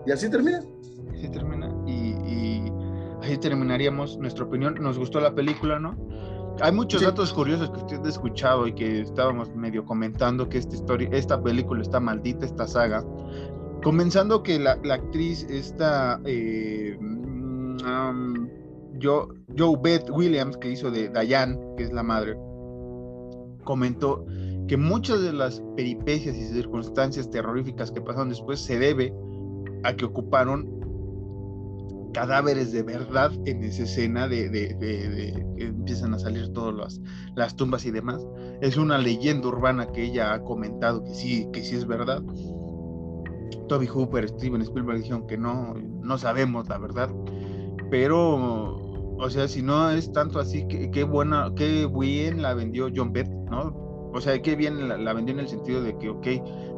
Y 0.07 0.11
así 0.11 0.31
termina. 0.31 0.63
Así 1.11 1.29
termina. 1.29 1.71
Y, 1.85 2.15
y 2.27 2.73
así 3.21 3.37
terminaríamos 3.37 4.17
nuestra 4.17 4.45
opinión. 4.45 4.73
Nos 4.81 4.97
gustó 4.97 5.19
la 5.19 5.35
película, 5.35 5.77
¿no? 5.77 5.95
Hay 6.61 6.71
muchos 6.71 7.03
datos 7.03 7.31
curiosos 7.31 7.69
que 7.69 7.77
usted 7.77 8.03
ha 8.03 8.09
escuchado 8.09 8.65
y 8.65 8.73
que 8.73 9.01
estábamos 9.01 9.55
medio 9.55 9.85
comentando 9.85 10.49
que 10.49 10.57
esta 10.57 10.73
historia, 10.73 11.07
esta 11.11 11.39
película 11.39 11.83
está 11.83 11.99
maldita, 11.99 12.47
esta 12.47 12.65
saga. 12.65 13.05
Comenzando 13.83 14.43
que 14.43 14.59
la, 14.59 14.77
actriz 14.89 15.45
esta 15.49 16.19
eh, 16.25 16.97
um, 16.99 18.47
Joe, 19.01 19.77
Beth 19.81 20.09
Williams, 20.09 20.55
que 20.57 20.71
hizo 20.71 20.89
de 20.89 21.09
Diane, 21.09 21.59
que 21.77 21.83
es 21.83 21.91
la 21.91 22.03
madre, 22.03 22.37
comentó 23.65 24.25
que 24.67 24.77
muchas 24.77 25.21
de 25.21 25.33
las 25.33 25.61
peripecias 25.75 26.35
y 26.35 26.45
circunstancias 26.45 27.29
terroríficas 27.29 27.91
que 27.91 28.01
pasaron 28.01 28.29
después 28.29 28.61
se 28.61 28.79
debe 28.79 29.13
a 29.83 29.93
que 29.93 30.05
ocuparon 30.05 30.81
cadáveres 32.13 32.71
de 32.71 32.83
verdad 32.83 33.31
en 33.45 33.63
esa 33.63 33.83
escena 33.83 34.27
de, 34.27 34.49
que 34.49 35.65
empiezan 35.65 36.13
a 36.13 36.19
salir 36.19 36.53
todas 36.53 36.75
las, 36.75 37.01
las 37.35 37.55
tumbas 37.55 37.85
y 37.85 37.91
demás. 37.91 38.25
Es 38.61 38.77
una 38.77 38.97
leyenda 38.97 39.47
urbana 39.47 39.91
que 39.91 40.03
ella 40.03 40.33
ha 40.33 40.43
comentado 40.43 41.03
que 41.03 41.13
sí, 41.15 41.47
que 41.51 41.61
sí 41.63 41.75
es 41.75 41.85
verdad. 41.85 42.23
Toby 43.67 43.87
Hooper, 43.87 44.27
Steven 44.29 44.61
Spielberg 44.61 44.99
dijeron 44.99 45.27
que 45.27 45.37
no, 45.37 45.73
no 46.01 46.17
sabemos 46.17 46.67
la 46.69 46.77
verdad, 46.77 47.09
pero, 47.89 48.77
o 49.17 49.29
sea, 49.29 49.47
si 49.47 49.61
no 49.61 49.91
es 49.91 50.11
tanto 50.11 50.39
así, 50.39 50.67
qué 50.67 51.03
buena, 51.03 51.51
qué 51.55 51.87
bien 51.87 52.41
la 52.41 52.53
vendió 52.53 52.89
John 52.93 53.13
Bett, 53.13 53.27
¿no? 53.27 53.83
O 54.13 54.21
sea, 54.21 54.39
qué 54.41 54.55
bien 54.55 54.87
la, 54.87 55.13
vendió 55.13 55.33
en 55.33 55.39
el 55.39 55.47
sentido 55.47 55.81
de 55.81 55.97
que, 55.97 56.09
ok, 56.09 56.27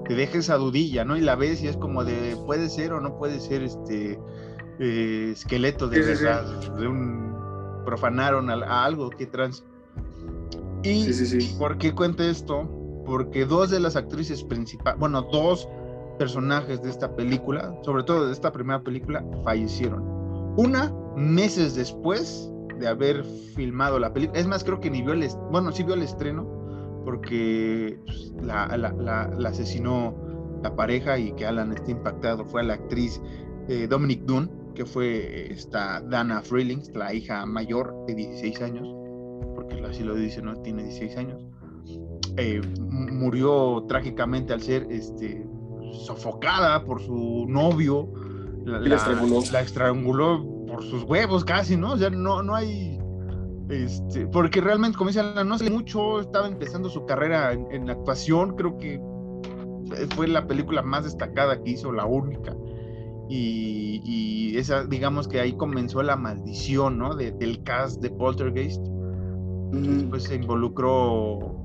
te 0.07 0.15
dejes 0.15 0.45
esa 0.45 0.56
dudilla, 0.56 1.03
¿no? 1.03 1.18
Y 1.18 1.22
la 1.22 1.35
ves 1.35 1.61
y 1.61 1.68
es 1.68 1.76
como 1.76 2.06
de, 2.06 2.38
puede 2.45 2.69
ser 2.69 2.93
o 2.93 3.02
no 3.02 3.18
puede 3.18 3.39
ser 3.41 3.61
este 3.61 4.18
eh, 4.80 5.31
esqueleto 5.34 5.88
de 5.88 5.99
verdad, 5.99 6.45
de 6.77 6.88
un 6.88 7.35
profanaron 7.85 8.49
a, 8.49 8.85
algo 8.85 9.10
que 9.10 9.26
trans. 9.26 9.65
Y 10.84 11.57
¿por 11.57 11.77
qué 11.77 11.93
cuenta 11.93 12.26
esto? 12.26 12.69
Porque 13.06 13.45
dos 13.45 13.69
de 13.69 13.80
las 13.80 13.95
actrices 13.95 14.43
principales, 14.43 14.99
bueno, 14.99 15.22
dos 15.23 15.68
personajes 16.18 16.82
de 16.82 16.90
esta 16.90 17.16
película, 17.16 17.76
sobre 17.84 18.04
todo 18.04 18.28
de 18.28 18.34
esta 18.34 18.52
primera 18.52 18.82
película, 18.82 19.24
fallecieron. 19.44 20.04
Una, 20.58 20.94
meses 21.16 21.76
después 21.76 22.52
de 22.80 22.88
haber 22.88 23.24
filmado 23.56 24.00
la 24.00 24.14
película. 24.14 24.40
Es 24.40 24.48
más, 24.48 24.64
creo 24.64 24.80
que 24.80 24.90
ni 24.90 25.02
vio 25.02 25.14
el, 25.14 25.28
bueno, 25.52 25.72
sí 25.72 25.84
vio 25.84 25.96
el 25.96 26.02
estreno, 26.02 26.46
porque 27.06 28.00
pues, 28.06 28.34
la, 28.42 28.66
asesinó 29.46 30.16
la 30.64 30.76
pareja 30.76 31.18
y 31.18 31.32
que 31.34 31.46
Alan 31.46 31.72
está 31.72 31.92
impactado 31.92 32.46
fue 32.46 32.62
a 32.62 32.64
la 32.64 32.74
actriz 32.74 33.22
eh, 33.68 33.88
Dominic 33.88 34.22
Dunn, 34.24 34.50
que 34.74 34.86
fue 34.86 35.52
esta 35.52 36.02
Dana 36.02 36.42
Freelings, 36.42 36.92
la 36.96 37.14
hija 37.14 37.46
mayor 37.46 37.96
de 38.08 38.16
16 38.16 38.62
años, 38.62 38.88
porque 39.56 39.82
así 39.82 40.04
lo 40.04 40.16
dice, 40.16 40.42
¿no? 40.42 40.56
Tiene 40.62 40.84
16 40.84 41.18
años. 41.18 41.46
Eh, 42.38 42.62
murió 42.90 43.86
trágicamente 43.88 44.52
al 44.52 44.62
ser 44.62 44.88
este, 44.90 45.48
sofocada 45.96 46.84
por 46.84 47.02
su 47.02 47.46
novio. 47.48 48.10
La, 48.66 48.80
la, 48.80 48.96
estranguló. 49.62 50.44
por 50.68 50.84
sus 50.84 51.04
huevos 51.04 51.46
casi, 51.46 51.78
¿no? 51.78 51.94
O 51.94 51.98
sea, 51.98 52.10
no, 52.10 52.42
no 52.42 52.56
hay... 52.56 53.00
Este, 53.70 54.28
porque 54.28 54.62
realmente, 54.62 54.98
como 54.98 55.10
dicen, 55.10 55.26
no 55.48 55.58
sé 55.58 55.70
mucho, 55.70 56.20
estaba 56.20 56.48
empezando 56.48 56.90
su 56.90 57.06
carrera 57.06 57.54
en, 57.54 57.90
actuación, 57.90 58.56
creo 58.56 58.78
que 58.78 59.02
fue 60.16 60.28
la 60.28 60.46
película 60.46 60.82
más 60.82 61.04
destacada 61.04 61.62
que 61.62 61.72
hizo, 61.72 61.92
la 61.92 62.06
única. 62.06 62.56
Y, 63.28 64.56
esa, 64.56 64.86
digamos 64.86 65.28
que 65.28 65.40
ahí 65.40 65.54
comenzó 65.54 66.02
la 66.04 66.16
maldición, 66.16 66.98
¿no? 66.98 67.16
del 67.16 67.64
cast 67.64 68.02
de 68.02 68.10
Poltergeist. 68.12 68.82
Después 69.72 70.24
se 70.24 70.36
involucró 70.36 71.56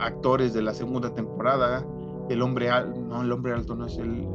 actores 0.00 0.54
de 0.54 0.62
la 0.62 0.72
segunda 0.72 1.12
temporada, 1.12 1.84
el 2.28 2.42
hombre 2.42 2.70
alto, 2.70 3.00
no, 3.00 3.22
el 3.22 3.32
hombre 3.32 3.52
alto 3.52 3.74
no 3.74 3.86
es 3.86 3.96
el, 3.98 4.26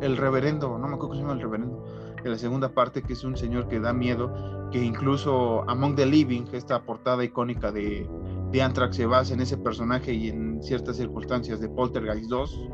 el, 0.00 0.16
reverendo, 0.16 0.78
no 0.78 0.88
me 0.88 0.94
acuerdo 0.94 0.98
cómo 0.98 1.14
se 1.14 1.20
llama 1.20 1.34
el 1.34 1.40
reverendo, 1.40 1.84
de 2.22 2.30
la 2.30 2.38
segunda 2.38 2.68
parte, 2.68 3.02
que 3.02 3.12
es 3.12 3.24
un 3.24 3.36
señor 3.36 3.68
que 3.68 3.80
da 3.80 3.92
miedo, 3.92 4.32
que 4.70 4.82
incluso 4.82 5.68
Among 5.68 5.96
the 5.96 6.06
Living, 6.06 6.44
esta 6.52 6.82
portada 6.82 7.24
icónica 7.24 7.72
de, 7.72 8.08
de 8.50 8.62
Anthrax, 8.62 8.96
se 8.96 9.06
basa 9.06 9.34
en 9.34 9.40
ese 9.40 9.56
personaje 9.58 10.12
y 10.12 10.28
en 10.28 10.62
ciertas 10.62 10.96
circunstancias 10.96 11.60
de 11.60 11.68
Poltergeist 11.68 12.28
2. 12.30 12.70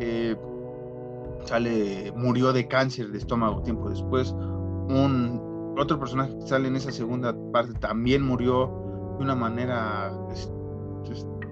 Eh, 0.00 0.36
sale, 1.44 2.12
murió 2.16 2.52
de 2.52 2.66
cáncer 2.66 3.10
de 3.10 3.18
estómago 3.18 3.62
tiempo 3.62 3.88
después. 3.88 4.32
Un 4.32 5.74
otro 5.78 5.98
personaje 5.98 6.36
que 6.38 6.46
sale 6.46 6.68
en 6.68 6.76
esa 6.76 6.92
segunda 6.92 7.34
parte 7.52 7.72
también 7.74 8.22
murió 8.22 8.66
de 9.18 9.24
una 9.24 9.34
manera 9.34 10.12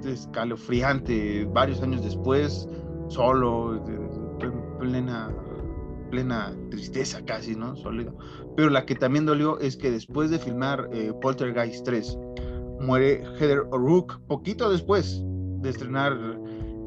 escalofriante 0.05 1.45
varios 1.53 1.83
años 1.83 2.03
después, 2.03 2.69
solo, 3.09 3.85
en 4.41 4.79
plena, 4.79 5.31
plena 6.11 6.55
tristeza 6.71 7.25
casi, 7.25 7.55
¿no? 7.55 7.77
Sólido. 7.77 8.17
Pero 8.57 8.71
la 8.71 8.87
que 8.87 8.95
también 8.95 9.27
dolió 9.27 9.59
es 9.61 9.77
que 9.77 9.91
después 9.91 10.31
de 10.31 10.39
filmar 10.39 10.89
eh, 10.93 11.13
Poltergeist 11.21 11.85
3, 11.85 12.19
muere 12.81 13.23
Heather 13.39 13.61
O'Rourke 13.71 14.17
poquito 14.27 14.71
después 14.71 15.23
de 15.61 15.71
estrenar, 15.71 16.17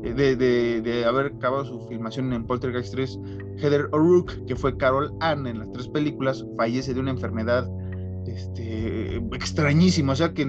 eh, 0.04 0.14
de, 0.14 0.82
de, 0.82 1.06
haber 1.06 1.28
acabado 1.28 1.66
su 1.66 1.80
filmación 1.88 2.34
en 2.34 2.46
Poltergeist 2.46 2.94
3. 2.94 3.20
Heather 3.58 3.88
O'Rourke, 3.92 4.46
que 4.46 4.56
fue 4.56 4.76
Carol 4.78 5.14
Ann 5.20 5.48
en 5.48 5.60
las 5.60 5.72
tres 5.72 5.88
películas, 5.88 6.46
fallece 6.58 6.94
de 6.94 7.00
una 7.00 7.12
enfermedad 7.12 7.70
este, 8.28 9.18
extrañísima, 9.18 10.14
o 10.14 10.16
sea 10.16 10.34
que 10.34 10.46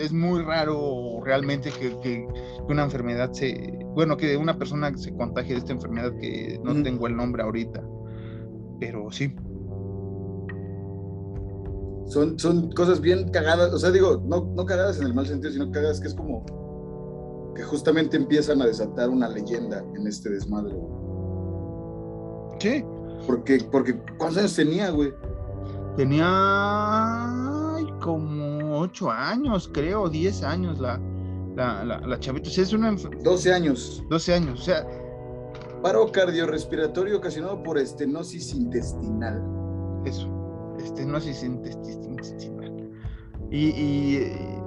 es 0.00 0.12
muy 0.12 0.42
raro 0.42 1.20
realmente 1.24 1.70
que, 1.70 2.26
una 2.68 2.84
enfermedad 2.84 3.32
se, 3.32 3.78
bueno, 3.94 4.16
que 4.16 4.36
una 4.36 4.56
persona 4.56 4.96
se 4.96 5.12
contagie 5.14 5.54
de 5.54 5.58
esta 5.58 5.72
enfermedad 5.72 6.12
que 6.20 6.60
no 6.62 6.82
tengo 6.82 7.06
el 7.06 7.16
nombre 7.16 7.42
ahorita, 7.42 7.82
pero 8.78 9.10
sí. 9.10 9.34
Son, 12.06 12.38
son 12.38 12.70
cosas 12.72 13.00
bien 13.00 13.28
cagadas, 13.28 13.72
o 13.72 13.78
sea, 13.78 13.90
digo, 13.90 14.22
no, 14.26 14.52
no 14.56 14.64
cagadas 14.64 14.98
en 14.98 15.06
el 15.06 15.14
mal 15.14 15.26
sentido, 15.26 15.52
sino 15.52 15.70
cagadas 15.70 16.00
que 16.00 16.08
es 16.08 16.14
como 16.14 16.44
que 17.54 17.62
justamente 17.62 18.16
empiezan 18.16 18.62
a 18.62 18.66
desatar 18.66 19.10
una 19.10 19.28
leyenda 19.28 19.84
en 19.96 20.06
este 20.06 20.30
desmadre. 20.30 20.74
¿Qué? 22.58 22.84
Porque, 23.26 23.58
porque 23.70 23.98
¿cuántos 24.18 24.38
años 24.38 24.56
tenía, 24.56 24.90
güey? 24.90 25.12
Tenía 25.96 26.26
como 28.00 28.49
ocho 28.80 29.10
años, 29.10 29.70
creo, 29.72 30.08
diez 30.08 30.42
años 30.42 30.78
la, 30.78 31.00
la, 31.56 31.84
la, 31.84 32.18
chavita. 32.18 32.48
O 32.48 32.52
sea, 32.52 32.64
es 32.64 32.72
una... 32.72 32.92
12 32.92 33.52
años. 33.52 34.02
12 34.08 34.34
años, 34.34 34.60
o 34.60 34.62
sea... 34.62 34.86
Paro 35.82 36.10
cardiorrespiratorio 36.12 37.16
ocasionado 37.16 37.62
por 37.62 37.78
estenosis 37.78 38.52
intestinal. 38.54 39.42
Eso, 40.04 40.28
estenosis 40.78 41.42
intestinal. 41.42 42.10
Y, 43.52 44.20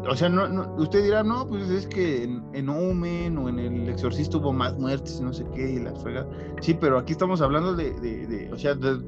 o 0.10 0.16
sea, 0.16 0.28
no, 0.28 0.76
usted 0.76 1.04
dirá, 1.04 1.24
no, 1.24 1.48
pues 1.48 1.70
es 1.70 1.88
que 1.88 2.24
en, 2.24 2.44
en, 2.54 2.68
Omen 2.68 3.38
o 3.38 3.48
en 3.48 3.60
el 3.60 3.88
Exorcista 3.88 4.38
hubo 4.38 4.52
más 4.52 4.78
muertes 4.78 5.20
y 5.22 5.24
no 5.24 5.32
sé 5.32 5.46
qué, 5.54 5.72
y 5.72 5.80
la 5.80 5.96
frega. 5.96 6.28
Sí, 6.60 6.74
pero 6.74 6.98
aquí 6.98 7.14
estamos 7.14 7.40
hablando 7.40 7.76
de, 7.76 7.94
de, 7.94 8.52
o 8.52 8.58
sea, 8.58 8.76
de 8.76 9.00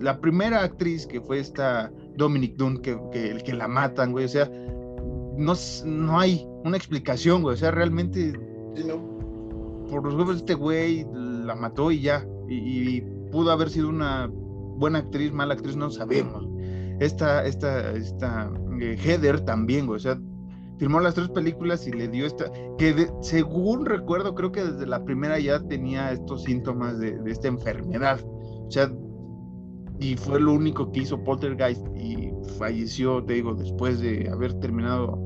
la 0.00 0.18
primera 0.18 0.62
actriz 0.62 1.06
que 1.06 1.20
fue 1.20 1.40
esta 1.40 1.92
Dominic 2.18 2.56
Dunn, 2.56 2.82
que, 2.82 2.98
que, 3.10 3.38
que 3.44 3.54
la 3.54 3.68
matan, 3.68 4.12
güey, 4.12 4.26
o 4.26 4.28
sea, 4.28 4.50
no, 5.38 5.54
no 5.84 6.18
hay 6.18 6.46
una 6.64 6.76
explicación, 6.76 7.42
güey. 7.42 7.54
O 7.54 7.58
sea, 7.58 7.70
realmente. 7.70 8.32
Por 9.88 10.04
los 10.04 10.14
huevos 10.14 10.34
de 10.34 10.38
este 10.40 10.54
güey 10.54 11.06
la 11.14 11.54
mató 11.54 11.90
y 11.90 12.00
ya. 12.00 12.26
Y, 12.48 13.00
pudo 13.30 13.50
haber 13.52 13.68
sido 13.68 13.90
una 13.90 14.28
buena 14.32 15.00
actriz, 15.00 15.32
mala 15.32 15.54
actriz, 15.54 15.76
no 15.76 15.90
sabemos. 15.90 16.46
Esta, 16.98 17.44
esta, 17.44 17.92
esta 17.92 18.50
eh, 18.80 18.96
Heather 18.98 19.40
también, 19.40 19.86
güey. 19.86 19.96
O 19.96 20.00
sea, 20.00 20.18
filmó 20.78 21.00
las 21.00 21.14
tres 21.14 21.28
películas 21.28 21.86
y 21.86 21.92
le 21.92 22.08
dio 22.08 22.26
esta. 22.26 22.50
Que 22.76 23.08
según 23.20 23.86
recuerdo, 23.86 24.34
creo 24.34 24.50
que 24.50 24.64
desde 24.64 24.86
la 24.86 25.04
primera 25.04 25.38
ya 25.38 25.60
tenía 25.60 26.12
estos 26.12 26.44
síntomas 26.44 26.98
de, 26.98 27.18
de 27.18 27.30
esta 27.30 27.48
enfermedad. 27.48 28.20
O 28.24 28.70
sea, 28.70 28.90
y 30.00 30.16
fue 30.16 30.40
lo 30.40 30.52
único 30.52 30.92
que 30.92 31.00
hizo 31.00 31.22
Poltergeist 31.22 31.86
y 31.96 32.30
falleció, 32.58 33.22
te 33.24 33.34
digo, 33.34 33.54
después 33.54 34.00
de 34.00 34.28
haber 34.30 34.54
terminado 34.54 35.18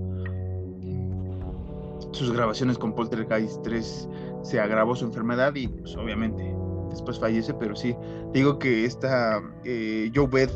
sus 2.12 2.32
grabaciones 2.32 2.78
con 2.78 2.94
Poltergeist 2.94 3.62
3 3.62 4.08
se 4.42 4.60
agravó 4.60 4.94
su 4.96 5.04
enfermedad 5.04 5.54
y 5.54 5.68
pues 5.68 5.96
obviamente 5.96 6.54
después 6.90 7.18
fallece, 7.18 7.54
pero 7.54 7.74
sí, 7.74 7.96
digo 8.32 8.58
que 8.58 8.84
esta 8.84 9.42
eh, 9.64 10.10
Joe 10.14 10.26
Beth, 10.26 10.52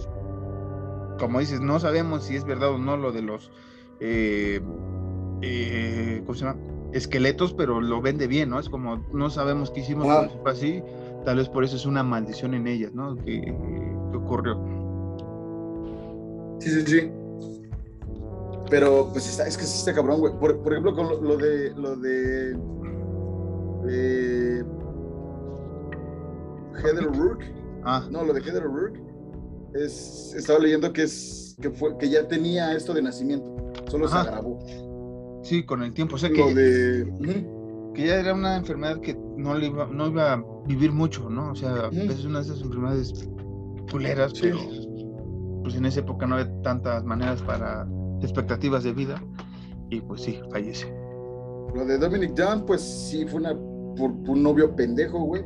como 1.19 1.41
dices, 1.41 1.61
no 1.61 1.81
sabemos 1.81 2.25
si 2.25 2.37
es 2.37 2.45
verdad 2.45 2.71
o 2.71 2.79
no 2.79 2.97
lo 2.97 3.11
de 3.13 3.23
los, 3.23 3.51
eh, 4.01 4.61
eh, 5.41 6.23
¿cómo 6.27 6.37
se 6.37 6.45
llama? 6.45 6.61
Esqueletos, 6.93 7.55
pero 7.55 7.81
lo 7.81 8.01
vende 8.01 8.27
bien, 8.27 8.51
¿no? 8.51 8.61
Es 8.61 8.69
como, 8.69 8.97
no 9.13 9.31
sabemos 9.31 9.71
qué 9.71 9.81
hicimos, 9.81 10.07
así, 10.45 10.83
tal 11.27 11.39
vez 11.39 11.49
por 11.49 11.65
eso 11.65 11.75
es 11.75 11.85
una 11.85 12.05
maldición 12.05 12.55
en 12.55 12.69
ellas, 12.69 12.95
¿no? 12.95 13.17
Que, 13.17 13.41
que 13.43 14.17
ocurrió. 14.17 14.55
Sí, 16.61 16.71
sí, 16.71 16.87
sí. 16.87 17.11
Pero, 18.71 19.09
pues, 19.11 19.29
está, 19.29 19.45
es 19.45 19.59
que 19.59 19.65
sí 19.65 19.79
está 19.79 19.93
cabrón, 19.93 20.21
güey. 20.21 20.33
Por, 20.39 20.53
ejemplo, 20.73 20.95
con 20.95 21.09
lo, 21.25 21.37
de. 21.37 21.75
Lo 21.75 21.97
de. 21.97 22.57
Heather 26.77 27.09
O'Rourke. 27.09 27.53
Ah. 27.85 28.07
No, 28.09 28.23
lo 28.23 28.33
de 28.33 28.41
Heather 28.41 28.65
O'Rourke. 28.65 29.01
Es, 29.75 30.33
estaba 30.37 30.61
leyendo 30.61 30.93
que, 30.93 31.03
es, 31.03 31.57
que, 31.61 31.71
fue, 31.71 31.99
que 31.99 32.09
ya 32.09 32.29
tenía 32.29 32.73
esto 32.73 32.95
de 32.95 33.03
nacimiento. 33.03 33.73
Solo 33.89 34.07
se 34.07 34.17
agravó. 34.17 34.61
Sí, 35.43 35.67
con 35.67 35.83
el 35.83 35.93
tiempo. 35.93 36.15
O 36.15 36.19
sea, 36.19 36.31
que, 36.31 36.55
de... 36.55 37.05
que 37.97 38.07
ya 38.07 38.21
era 38.21 38.35
una 38.35 38.57
enfermedad 38.57 39.01
que 39.01 39.19
no, 39.37 39.55
le 39.55 39.67
iba, 39.67 39.87
no 39.87 40.09
iba 40.09 40.35
a 40.35 40.45
vivir 40.67 40.93
mucho, 40.93 41.31
¿no? 41.31 41.53
O 41.53 41.55
sea, 41.55 41.89
es 41.93 42.25
una 42.25 42.41
de 42.41 42.45
esas 42.45 42.61
enfermedades 42.61 43.29
culeras, 43.91 44.35
pero 44.39 44.59
pues 45.63 45.75
en 45.75 45.87
esa 45.87 46.01
época 46.01 46.27
no 46.27 46.37
había 46.37 46.63
tantas 46.63 47.05
maneras 47.05 47.41
para 47.43 47.89
expectativas 48.21 48.85
de 48.85 48.93
vida 48.93 49.23
y 49.89 50.01
pues 50.03 50.23
sí, 50.23 50.39
fallece. 50.51 50.87
Lo 51.75 51.87
de 51.87 51.99
Dominic 51.99 52.35
Dunn, 52.35 52.67
pues 52.67 52.83
sí 52.83 53.27
fue 53.27 53.41
una 53.41 53.55
por, 53.97 54.11
un 54.11 54.43
novio 54.43 54.77
pendejo, 54.77 55.19
güey. 55.21 55.43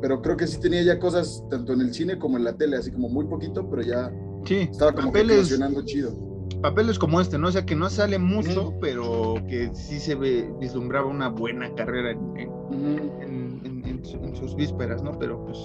Pero 0.00 0.22
creo 0.22 0.36
que 0.36 0.46
sí 0.46 0.58
tenía 0.58 0.82
ya 0.82 0.98
cosas 0.98 1.44
tanto 1.50 1.74
en 1.74 1.82
el 1.82 1.92
cine 1.92 2.18
como 2.18 2.38
en 2.38 2.44
la 2.44 2.56
tele, 2.56 2.78
así 2.78 2.90
como 2.90 3.10
muy 3.10 3.26
poquito, 3.26 3.68
pero 3.68 3.82
ya 3.82 4.10
sí, 4.46 4.68
estaba 4.70 4.92
como 4.92 5.08
papeles, 5.08 5.54
chido. 5.84 6.29
Papeles 6.62 6.98
como 6.98 7.20
este, 7.20 7.38
¿no? 7.38 7.48
O 7.48 7.52
sea, 7.52 7.64
que 7.64 7.74
no 7.74 7.88
sale 7.88 8.18
mucho, 8.18 8.74
pero 8.80 9.36
que 9.48 9.70
sí 9.74 9.98
se 9.98 10.14
ve, 10.14 10.52
vislumbraba 10.60 11.06
una 11.06 11.28
buena 11.28 11.74
carrera 11.74 12.10
en, 12.10 12.30
en, 12.36 14.34
sus 14.34 14.54
vísperas, 14.54 15.02
¿no? 15.02 15.18
Pero 15.18 15.44
pues 15.44 15.58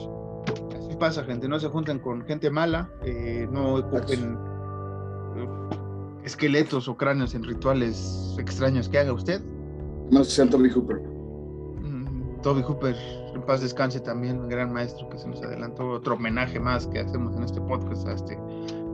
así 0.77 0.95
pasa, 0.97 1.23
gente. 1.23 1.47
No 1.47 1.59
se 1.59 1.67
junten 1.67 1.99
con 1.99 2.21
gente 2.25 2.49
mala, 2.49 2.89
eh, 3.03 3.47
no 3.51 3.75
ocupen 3.75 4.37
esqueletos 6.23 6.87
o 6.87 6.97
cráneos 6.97 7.35
en 7.35 7.43
rituales 7.43 8.35
extraños 8.39 8.89
que 8.89 8.99
haga 8.99 9.13
usted. 9.13 9.41
No 10.11 10.23
sea 10.23 10.49
Toby 10.49 10.69
Hooper. 10.69 10.97
Mm, 11.81 12.41
Toby 12.41 12.61
Hooper, 12.61 12.95
en 13.33 13.41
paz 13.43 13.61
descanse 13.61 13.99
también, 13.99 14.39
un 14.39 14.49
gran 14.49 14.73
maestro 14.73 15.07
que 15.09 15.17
se 15.17 15.27
nos 15.27 15.41
adelantó. 15.41 15.89
Otro 15.89 16.15
homenaje 16.15 16.59
más 16.59 16.87
que 16.87 16.99
hacemos 16.99 17.35
en 17.35 17.43
este 17.43 17.61
podcast 17.61 18.07
a 18.07 18.13
este 18.13 18.37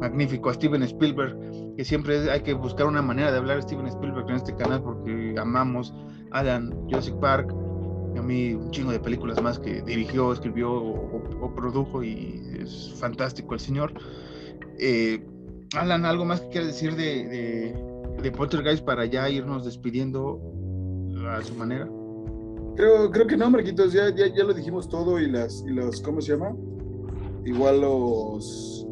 magnífico, 0.02 0.50
a 0.50 0.54
Steven 0.56 0.82
Spielberg, 0.84 1.38
que 1.78 1.86
siempre 1.86 2.30
hay 2.30 2.42
que 2.42 2.54
buscar 2.54 2.88
una 2.88 3.04
manera 3.04 3.32
de 3.32 3.38
hablar 3.38 3.58
de 3.58 3.62
Steven 3.62 3.86
Spielberg 3.88 4.28
en 4.30 4.36
este 4.36 4.56
canal 4.56 4.82
porque 4.82 5.36
amamos 5.38 5.94
Alan, 6.32 6.74
Jurassic 6.90 7.16
Park, 7.20 7.54
a 8.18 8.22
mí 8.22 8.54
un 8.54 8.72
chingo 8.72 8.92
de 8.92 9.00
películas 9.00 9.42
más 9.42 9.60
que 9.60 9.82
dirigió, 9.84 10.34
escribió 10.34 10.74
o, 10.74 11.54
produjo 11.56 12.04
y 12.04 12.42
es 12.60 12.94
fantástico 13.00 13.54
el 13.54 13.60
señor. 13.60 13.94
Eh, 14.80 15.24
Alan, 15.76 16.06
¿algo 16.06 16.26
más 16.26 16.42
que 16.42 16.50
quieras 16.50 16.68
decir 16.68 16.96
de, 16.96 17.28
de, 17.28 18.22
de, 18.22 18.32
Poltergeist 18.32 18.84
para 18.84 19.06
ya 19.06 19.30
irnos 19.30 19.64
despidiendo 19.64 20.42
a 21.30 21.42
su 21.44 21.54
manera? 21.54 21.88
Creo, 22.76 23.12
creo 23.12 23.28
que 23.28 23.38
no, 23.38 23.50
Marquitos, 23.50 23.94
ya, 23.94 24.14
ya, 24.16 24.28
ya 24.28 24.44
lo 24.44 24.54
dijimos 24.54 24.90
todo 24.90 25.20
y 25.20 25.30
las, 25.30 25.64
y 25.68 25.72
los, 25.72 26.02
¿cómo 26.02 26.22
se 26.22 26.34
llama? 26.34 26.56
Igual 27.46 27.82
los, 27.82 28.88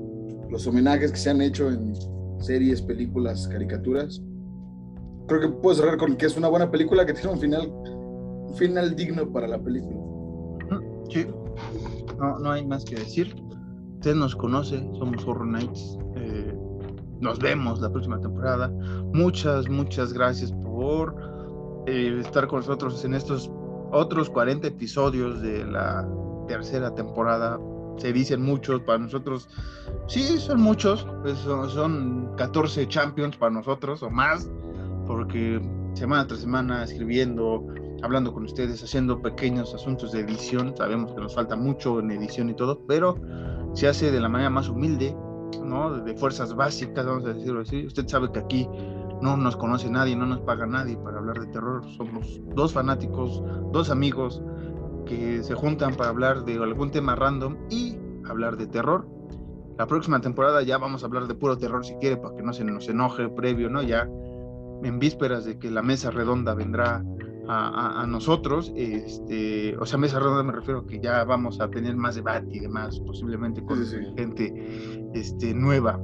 los 0.50 0.66
homenajes 0.68 1.12
que 1.12 1.18
se 1.18 1.30
han 1.30 1.42
hecho 1.42 1.70
en 1.70 1.94
series, 2.40 2.82
películas, 2.82 3.48
caricaturas. 3.48 4.22
Creo 5.28 5.42
que 5.42 5.50
puedo 5.50 5.76
cerrar 5.76 5.98
con 5.98 6.16
que 6.16 6.26
es 6.26 6.38
una 6.38 6.48
buena 6.48 6.72
película 6.72 7.06
que 7.06 7.14
tiene 7.14 7.32
un 7.32 7.40
final, 7.40 7.70
un 7.70 8.56
final 8.58 8.96
digno 8.96 9.32
para 9.32 9.48
la 9.48 9.60
película. 9.60 10.00
Sí, 11.10 11.26
no, 12.20 12.40
no 12.40 12.52
hay 12.52 12.66
más 12.66 12.86
que 12.86 12.96
decir. 12.96 13.36
Usted 13.96 14.16
nos 14.16 14.36
conoce, 14.36 14.80
somos 14.98 15.26
Horror 15.26 15.48
Nights. 15.48 15.98
Eh, 16.16 16.58
nos 17.20 17.40
vemos 17.40 17.82
la 17.82 17.92
próxima 17.92 18.20
temporada. 18.20 18.70
Muchas, 19.14 19.70
muchas 19.70 20.14
gracias 20.14 20.52
por 20.52 21.16
eh, 21.88 22.20
estar 22.22 22.48
con 22.48 22.60
nosotros 22.60 23.04
en 23.04 23.14
estos 23.14 23.52
otros 23.92 24.30
40 24.30 24.68
episodios 24.68 25.42
de 25.42 25.66
la 25.66 26.08
tercera 26.48 26.94
temporada. 26.94 27.60
Se 28.00 28.14
dicen 28.14 28.42
muchos, 28.42 28.82
para 28.82 29.00
nosotros, 29.00 29.48
sí, 30.08 30.40
son 30.40 30.62
muchos, 30.62 31.06
pues 31.22 31.38
son, 31.40 31.70
son 31.70 32.36
14 32.38 32.88
champions 32.88 33.36
para 33.38 33.52
nosotros 33.52 34.02
o 34.04 34.10
más, 34.10 34.50
porque 35.06 35.62
semana 35.94 36.26
tras 36.26 36.40
semana 36.40 36.84
escribiendo, 36.84 37.66
hablando 38.02 38.34
con 38.34 38.46
ustedes, 38.46 38.84
haciendo 38.84 39.22
pequeños 39.22 39.74
asuntos 39.74 40.12
de 40.14 40.22
edición. 40.22 40.76
Sabemos 40.78 41.14
que 41.14 41.22
nos 41.22 41.36
falta 41.36 41.56
mucho 41.56 42.00
en 42.00 42.12
edición 42.12 42.50
y 42.50 42.54
todo, 42.54 42.82
pero 42.88 43.16
se 43.74 43.88
hace 43.88 44.12
de 44.12 44.20
la 44.20 44.30
manera 44.30 44.50
más 44.50 44.70
humilde, 44.70 45.16
¿no? 45.64 45.92
De 46.02 46.16
fuerzas 46.16 46.56
básicas, 46.56 47.06
vamos 47.06 47.26
a 47.26 47.34
decirlo 47.34 47.62
así. 47.62 47.86
Usted 47.86 48.08
sabe 48.08 48.32
que 48.32 48.40
aquí 48.40 48.68
no 49.22 49.36
nos 49.36 49.58
conoce 49.58 49.90
nadie, 49.90 50.16
no 50.16 50.26
nos 50.26 50.40
paga 50.42 50.66
nadie 50.66 50.98
para 50.98 51.18
hablar 51.18 51.40
de 51.40 51.48
terror. 51.48 51.84
Somos 51.98 52.40
dos 52.56 52.74
fanáticos, 52.74 53.44
dos 53.72 53.90
amigos 53.90 54.42
que 55.10 55.44
se 55.44 55.56
juntan 55.56 55.96
para 55.96 56.12
hablar 56.12 56.46
de 56.46 56.54
algún 56.58 56.92
tema 56.92 57.16
random 57.16 57.58
y 57.72 57.98
hablar 58.30 58.58
de 58.58 58.68
terror. 58.68 59.08
La 59.76 59.88
próxima 59.88 60.22
temporada 60.22 60.62
ya 60.62 60.78
vamos 60.78 61.02
a 61.02 61.08
hablar 61.08 61.28
de 61.28 61.34
puro 61.34 61.58
terror 61.58 61.84
si 61.84 61.96
quiere, 61.96 62.18
para 62.18 62.36
que 62.36 62.44
no 62.44 62.54
se 62.54 62.64
nos 62.64 62.88
enoje 62.88 63.28
previo, 63.28 63.70
¿no? 63.72 63.82
Ya 63.82 64.08
en 64.84 65.00
vísperas 65.00 65.46
de 65.46 65.58
que 65.58 65.72
la 65.72 65.82
mesa 65.82 66.12
redonda 66.12 66.54
vendrá 66.54 67.04
a, 67.52 68.06
nosotros, 68.08 68.72
este, 68.76 69.76
o 69.80 69.86
sea, 69.88 69.98
mesa 69.98 70.20
redonda 70.20 70.44
me 70.44 70.52
refiero 70.52 70.86
que 70.86 71.00
ya 71.00 71.24
vamos 71.24 71.60
a 71.60 71.68
tener 71.68 71.96
más 71.96 72.14
debate 72.14 72.48
y 72.52 72.60
demás, 72.60 73.00
posiblemente 73.00 73.66
con 73.66 73.84
gente 74.16 75.10
este, 75.16 75.56
nueva 75.56 76.00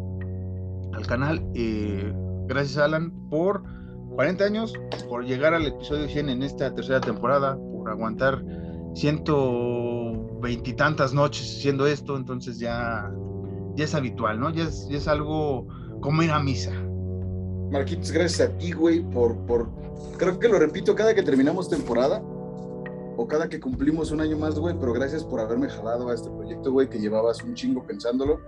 al 0.94 1.06
canal. 1.06 1.46
Eh, 1.54 2.12
gracias 2.48 2.80
Alan 2.80 3.12
por 3.30 3.62
40 4.16 4.44
años, 4.44 4.74
por 5.08 5.24
llegar 5.24 5.54
al 5.54 5.68
episodio 5.68 6.08
100 6.08 6.30
en 6.30 6.42
esta 6.42 6.74
tercera 6.74 7.00
temporada, 7.00 7.56
por 7.56 7.92
aguantar 7.92 8.44
ciento 8.96 10.40
veintitantas 10.42 11.14
noches 11.14 11.58
haciendo 11.58 11.86
esto, 11.86 12.18
entonces 12.18 12.58
ya, 12.58 13.12
ya 13.76 13.84
es 13.84 13.94
habitual, 13.94 14.40
¿no? 14.40 14.50
Ya 14.50 14.64
es, 14.64 14.88
es 14.90 15.08
algo 15.08 15.68
como 16.02 16.24
ir 16.24 16.32
a 16.32 16.40
misa. 16.40 16.72
Marquitos, 17.72 18.12
gracias 18.12 18.50
a 18.50 18.58
ti, 18.58 18.72
güey, 18.72 19.02
por, 19.10 19.38
por, 19.46 19.70
creo 20.18 20.40
que 20.40 20.48
lo 20.48 20.60
repito 20.60 20.96
cada 20.96 21.14
que 21.14 21.24
terminamos 21.24 21.70
temporada 21.70 22.22
o 23.18 23.28
cada 23.28 23.50
que 23.50 23.60
cumplimos 23.60 24.12
un 24.12 24.22
año 24.22 24.38
más, 24.38 24.58
güey, 24.58 24.76
pero 24.80 24.94
gracias 24.94 25.24
por 25.24 25.40
haberme 25.40 25.70
jalado 25.70 26.10
a 26.10 26.14
este 26.14 26.30
proyecto, 26.30 26.72
güey, 26.72 26.90
que 26.90 27.00
llevabas 27.00 27.44
un 27.44 27.54
chingo 27.54 27.84
pensándolo 27.84 28.40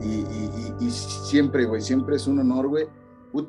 y, 0.00 0.06
y, 0.06 0.74
y, 0.80 0.90
siempre, 0.90 1.64
güey, 1.66 1.80
siempre 1.80 2.16
es 2.16 2.26
un 2.26 2.38
honor, 2.38 2.68
güey, 2.68 2.86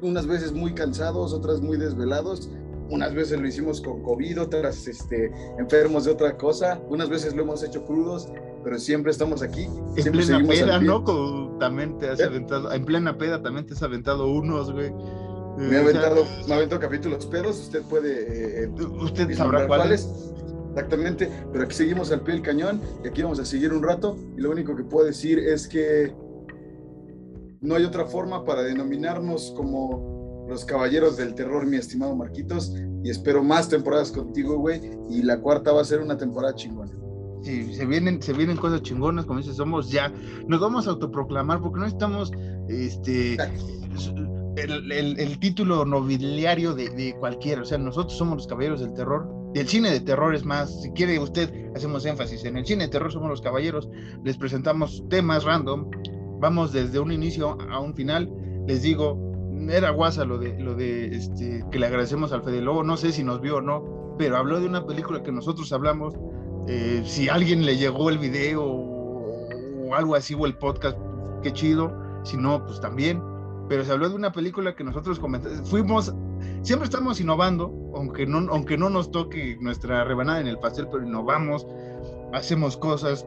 unas 0.01 0.25
veces 0.25 0.51
muy 0.51 0.73
cansados, 0.73 1.33
otras 1.33 1.61
muy 1.61 1.77
desvelados, 1.77 2.49
unas 2.89 3.13
veces 3.13 3.39
lo 3.39 3.47
hicimos 3.47 3.81
con 3.81 4.01
COVID, 4.03 4.41
otras 4.41 4.87
este, 4.87 5.31
enfermos 5.57 6.05
de 6.05 6.11
otra 6.11 6.37
cosa, 6.37 6.79
unas 6.89 7.09
veces 7.09 7.35
lo 7.35 7.43
hemos 7.43 7.63
hecho 7.63 7.83
crudos, 7.85 8.29
pero 8.63 8.77
siempre 8.79 9.11
estamos 9.11 9.41
aquí. 9.41 9.63
En 9.95 10.03
siempre 10.03 10.25
plena 10.25 10.47
peda. 10.47 10.79
¿no? 10.81 11.03
Como 11.03 11.57
también 11.57 11.97
te 11.97 12.09
has 12.09 12.19
¿Eh? 12.19 12.25
aventado, 12.25 12.71
en 12.71 12.85
plena 12.85 13.17
peda 13.17 13.41
también 13.41 13.65
te 13.65 13.73
has 13.73 13.83
aventado 13.83 14.27
unos, 14.27 14.71
güey. 14.71 14.91
Me 14.91 14.97
Eh, 14.97 15.65
ha 15.65 15.67
o 15.67 15.69
sea, 15.69 15.79
aventado, 15.81 16.25
me 16.47 16.53
ha 16.53 16.57
aventado 16.57 16.81
capítulos 16.81 17.25
pedos, 17.27 17.59
usted 17.59 17.81
puede 17.83 18.65
eh, 18.65 18.69
Usted 19.01 19.33
sabrá 19.35 19.67
cuáles. 19.67 20.07
Exactamente, 20.71 21.29
pero 21.53 21.63
aquí 21.63 21.73
seguimos 21.73 22.11
al 22.11 22.19
pie 22.19 22.33
del 22.33 22.43
cañón 22.43 22.81
y 23.01 23.07
aquí 23.07 23.21
vamos 23.23 23.39
a 23.39 23.45
seguir 23.45 23.71
un 23.71 23.81
rato 23.81 24.17
y 24.37 24.41
lo 24.41 24.51
único 24.51 24.75
que 24.75 24.83
puedo 24.83 25.05
decir 25.05 25.39
es 25.39 25.69
que 25.69 26.13
no 27.61 27.75
hay 27.75 27.85
otra 27.85 28.05
forma 28.05 28.43
para 28.43 28.61
denominarnos 28.61 29.53
como 29.55 30.14
los 30.47 30.65
caballeros 30.65 31.17
del 31.17 31.33
terror, 31.35 31.65
mi 31.65 31.77
estimado 31.77 32.15
Marquitos, 32.15 32.73
y 33.03 33.09
espero 33.09 33.43
más 33.43 33.69
temporadas 33.69 34.11
contigo, 34.11 34.57
güey, 34.57 34.81
y 35.09 35.21
la 35.23 35.39
cuarta 35.39 35.71
va 35.71 35.81
a 35.81 35.85
ser 35.85 35.99
una 36.01 36.17
temporada 36.17 36.55
chingona. 36.55 36.91
Sí, 37.43 37.73
se 37.75 37.85
vienen, 37.85 38.21
se 38.21 38.33
vienen 38.33 38.57
cosas 38.57 38.81
chingonas, 38.81 39.25
como 39.25 39.39
dices, 39.39 39.55
somos 39.57 39.91
ya, 39.91 40.11
nos 40.47 40.59
vamos 40.59 40.87
a 40.87 40.91
autoproclamar 40.91 41.61
porque 41.61 41.79
no 41.79 41.85
estamos, 41.85 42.31
este, 42.67 43.37
el, 44.57 44.91
el- 44.91 45.19
el 45.19 45.39
título 45.39 45.85
nobiliario 45.85 46.73
de, 46.73 46.89
de 46.89 47.15
cualquiera, 47.19 47.61
o 47.61 47.65
sea, 47.65 47.77
nosotros 47.77 48.17
somos 48.17 48.37
los 48.37 48.47
caballeros 48.47 48.79
del 48.81 48.93
terror, 48.93 49.27
del 49.53 49.67
cine 49.67 49.91
de 49.91 49.99
terror 49.99 50.33
es 50.33 50.43
más, 50.43 50.81
si 50.81 50.89
quiere 50.91 51.19
usted, 51.19 51.49
hacemos 51.75 52.05
énfasis, 52.05 52.43
en 52.45 52.57
el 52.57 52.65
cine 52.65 52.85
de 52.85 52.89
terror 52.89 53.11
somos 53.11 53.29
los 53.29 53.41
caballeros, 53.41 53.89
les 54.23 54.37
presentamos 54.37 55.03
temas 55.09 55.43
random, 55.43 55.89
vamos 56.39 56.71
desde 56.73 56.99
un 56.99 57.11
inicio 57.11 57.57
a 57.69 57.79
un 57.79 57.93
final, 57.95 58.29
les 58.67 58.81
digo, 58.81 59.24
era 59.69 59.89
guasa 59.91 60.25
lo 60.25 60.37
de, 60.37 60.59
lo 60.59 60.75
de, 60.75 61.07
este, 61.07 61.63
que 61.71 61.79
le 61.79 61.87
agradecemos 61.87 62.31
al 62.31 62.43
Fede 62.43 62.61
Lobo, 62.61 62.83
no 62.83 62.97
sé 62.97 63.11
si 63.11 63.23
nos 63.23 63.41
vio 63.41 63.57
o 63.57 63.61
no, 63.61 64.15
pero 64.17 64.37
habló 64.37 64.59
de 64.59 64.67
una 64.67 64.85
película 64.85 65.23
que 65.23 65.31
nosotros 65.31 65.71
hablamos, 65.73 66.15
eh, 66.67 67.03
si 67.05 67.29
alguien 67.29 67.65
le 67.65 67.77
llegó 67.77 68.09
el 68.09 68.17
video 68.17 68.63
o 68.63 69.95
algo 69.95 70.15
así 70.15 70.33
o 70.33 70.45
el 70.45 70.55
podcast, 70.57 70.97
qué 71.43 71.53
chido. 71.53 71.93
Si 72.23 72.37
no, 72.37 72.65
pues 72.65 72.81
también. 72.81 73.21
Pero 73.69 73.83
se 73.83 73.91
habló 73.91 74.09
de 74.09 74.15
una 74.15 74.31
película 74.31 74.75
que 74.75 74.83
nosotros 74.83 75.19
comentamos. 75.19 75.69
Fuimos, 75.69 76.13
siempre 76.61 76.85
estamos 76.85 77.19
innovando, 77.19 77.73
aunque 77.95 78.25
no, 78.25 78.51
aunque 78.51 78.77
no 78.77 78.89
nos 78.89 79.11
toque 79.11 79.57
nuestra 79.59 80.03
rebanada 80.03 80.39
en 80.39 80.47
el 80.47 80.57
pastel, 80.59 80.87
pero 80.91 81.05
innovamos, 81.05 81.65
hacemos 82.33 82.77
cosas. 82.77 83.25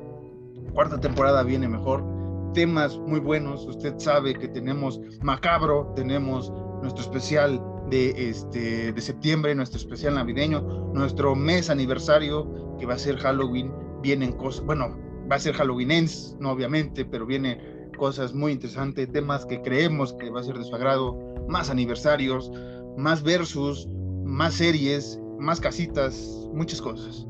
Cuarta 0.74 1.00
temporada 1.00 1.42
viene 1.42 1.68
mejor. 1.68 2.04
Temas 2.54 2.96
muy 2.98 3.20
buenos. 3.20 3.66
Usted 3.66 3.94
sabe 3.98 4.34
que 4.34 4.48
tenemos 4.48 5.00
Macabro, 5.22 5.92
tenemos 5.94 6.52
nuestro 6.82 7.02
especial 7.02 7.60
de, 7.90 8.30
este, 8.30 8.92
de 8.92 9.00
septiembre, 9.00 9.54
nuestro 9.54 9.78
especial 9.78 10.14
navideño, 10.14 10.60
nuestro 10.92 11.34
mes 11.34 11.70
aniversario, 11.70 12.76
que 12.78 12.86
va 12.86 12.94
a 12.94 12.98
ser 12.98 13.16
Halloween, 13.16 13.72
vienen 14.02 14.32
cosas, 14.32 14.64
bueno, 14.64 14.96
va 15.30 15.36
a 15.36 15.38
ser 15.38 15.54
Halloween 15.54 15.90
Ends, 15.90 16.36
no 16.40 16.50
obviamente, 16.52 17.04
pero 17.04 17.26
vienen 17.26 17.90
cosas 17.96 18.32
muy 18.34 18.52
interesantes, 18.52 19.10
temas 19.10 19.44
que 19.46 19.60
creemos 19.62 20.14
que 20.14 20.30
va 20.30 20.40
a 20.40 20.44
ser 20.44 20.56
de 20.56 20.64
su 20.64 20.74
agrado, 20.74 21.18
más 21.48 21.70
aniversarios, 21.70 22.50
más 22.96 23.22
versus, 23.22 23.88
más 24.24 24.54
series, 24.54 25.20
más 25.38 25.60
casitas, 25.60 26.48
muchas 26.52 26.80
cosas. 26.80 27.26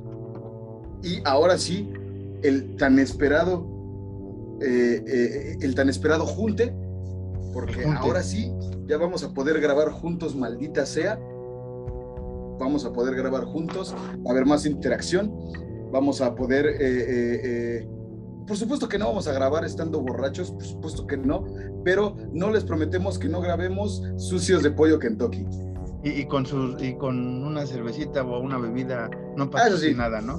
Y 1.03 1.21
ahora 1.25 1.57
sí, 1.57 1.91
el 2.43 2.77
tan 2.77 2.99
esperado, 2.99 3.67
eh, 4.61 5.03
eh, 5.07 5.57
el 5.61 5.75
tan 5.75 5.89
esperado 5.89 6.27
junte, 6.27 6.75
porque 7.53 7.83
junte. 7.85 7.99
ahora 7.99 8.23
sí, 8.23 8.53
ya 8.87 8.97
vamos 8.99 9.23
a 9.25 9.33
poder 9.33 9.61
grabar 9.61 9.91
juntos, 9.91 10.35
maldita 10.37 10.87
sea. 10.87 11.19
Vamos 12.59 12.85
a 12.85 12.93
poder 12.93 13.15
grabar 13.15 13.45
juntos, 13.45 13.95
va 13.95 14.31
a 14.31 14.33
haber 14.33 14.45
más 14.45 14.67
interacción, 14.67 15.33
vamos 15.93 16.21
a 16.21 16.35
poder, 16.35 16.67
eh, 16.81 17.89
por 18.49 18.57
supuesto 18.57 18.89
que 18.89 18.99
no 18.99 19.07
vamos 19.07 19.29
a 19.29 19.33
grabar 19.33 19.65
estando 19.65 20.01
borrachos, 20.01 20.51
por 20.51 20.65
supuesto 20.65 21.07
que 21.07 21.17
no, 21.17 21.45
pero 21.85 22.17
no 22.33 22.51
les 22.51 22.65
prometemos 22.65 23.17
que 23.19 23.29
no 23.29 23.41
grabemos 23.41 24.03
sucios 24.17 24.63
de 24.65 24.73
pollo 24.73 24.99
Kentucky. 24.99 25.47
Y, 26.03 26.11
y 26.11 26.27
con 26.27 26.47
sus, 26.47 26.81
y 26.83 26.95
con 26.97 27.45
una 27.45 27.65
cervecita 27.67 28.23
o 28.25 28.41
una 28.41 28.59
bebida 28.59 29.09
no 29.37 29.45
Ah, 29.45 29.51
pasa 29.51 29.77
sí. 29.79 29.95
nada, 29.95 30.21
¿no? 30.21 30.35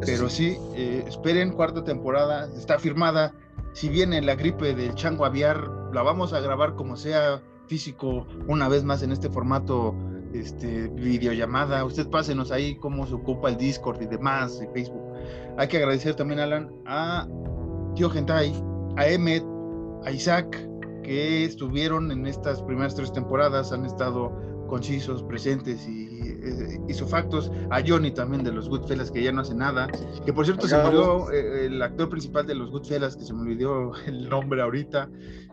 Pero 0.04 0.28
sí, 0.28 0.56
eh, 0.74 1.04
esperen 1.06 1.52
cuarta 1.52 1.82
temporada, 1.84 2.48
está 2.58 2.78
firmada. 2.78 3.32
Si 3.74 3.88
viene 3.88 4.22
la 4.22 4.36
gripe 4.36 4.72
del 4.72 4.94
chango 4.94 5.24
aviar, 5.24 5.68
la 5.92 6.02
vamos 6.02 6.32
a 6.32 6.38
grabar 6.38 6.76
como 6.76 6.96
sea 6.96 7.42
físico, 7.66 8.24
una 8.46 8.68
vez 8.68 8.84
más 8.84 9.02
en 9.02 9.10
este 9.10 9.28
formato 9.28 9.96
este, 10.32 10.86
videollamada. 10.90 11.84
Usted 11.84 12.08
pásenos 12.08 12.52
ahí 12.52 12.76
cómo 12.76 13.04
se 13.04 13.14
ocupa 13.14 13.48
el 13.48 13.56
Discord 13.56 14.00
y 14.00 14.06
demás, 14.06 14.62
y 14.62 14.72
Facebook. 14.72 15.02
Hay 15.58 15.66
que 15.66 15.78
agradecer 15.78 16.14
también, 16.14 16.38
Alan, 16.38 16.70
a 16.86 17.26
Tío 17.96 18.08
Gentai, 18.08 18.54
a 18.96 19.08
Emmet, 19.08 19.44
a 20.04 20.12
Isaac, 20.12 20.56
que 21.02 21.44
estuvieron 21.44 22.12
en 22.12 22.28
estas 22.28 22.62
primeras 22.62 22.94
tres 22.94 23.12
temporadas, 23.12 23.72
han 23.72 23.84
estado 23.84 24.32
concisos, 24.74 25.22
presentes 25.22 25.86
y 25.88 26.08
eh, 26.42 26.80
isofactos, 26.88 27.50
a 27.70 27.80
Johnny 27.86 28.10
también 28.10 28.42
de 28.42 28.50
los 28.52 28.68
Goodfellas, 28.68 29.10
que 29.12 29.22
ya 29.22 29.30
no 29.30 29.42
hace 29.42 29.54
nada, 29.54 29.86
que 30.26 30.32
por 30.32 30.44
cierto 30.44 30.66
se 30.66 30.76
murió 30.76 31.30
eh, 31.30 31.66
el 31.66 31.80
actor 31.80 32.08
principal 32.08 32.44
de 32.44 32.56
los 32.56 32.70
Goodfellas, 32.72 33.16
que 33.16 33.24
se 33.24 33.32
me 33.32 33.42
olvidó 33.42 33.92
el 34.06 34.28
nombre 34.28 34.60
ahorita, 34.62 35.08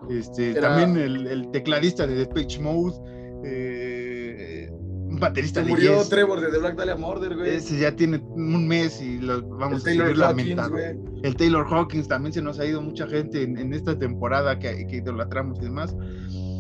este, 0.10 0.52
Era- 0.52 0.70
también 0.76 0.98
el, 0.98 1.28
el 1.28 1.52
tecladista 1.52 2.08
de 2.08 2.16
Depeche 2.16 2.60
Mode, 2.62 2.96
eh, 3.46 4.70
un 4.72 5.20
baterista 5.20 5.60
Se 5.60 5.66
de 5.66 5.72
murió 5.72 5.98
Yes. 6.00 6.10
Trevor 6.10 6.42
de 6.42 6.48
The 6.50 6.58
Black 6.58 6.76
Dahlia 6.78 6.96
Murder, 6.96 7.36
güey. 7.36 7.56
Ese 7.58 7.78
ya 7.80 7.96
tiene 7.96 8.18
un 8.18 8.68
mes 8.68 9.02
y 9.02 9.20
lo 9.20 9.36
El 9.36 9.42
vamos 9.44 9.82
a 9.82 9.86
Taylor 9.86 10.08
seguir 10.08 10.18
lamentando. 10.18 10.78
El 11.24 11.36
Taylor 11.36 11.68
Hawkins 11.70 12.08
también 12.08 12.34
se 12.34 12.42
nos 12.42 12.60
ha 12.60 12.66
ido 12.66 12.82
mucha 12.82 13.06
gente 13.08 13.44
en, 13.44 13.58
en 13.58 13.74
esta 13.74 13.98
temporada 14.00 14.58
que, 14.58 14.88
que 14.88 14.96
idolatramos 14.98 15.60
y 15.60 15.64
demás. 15.66 15.96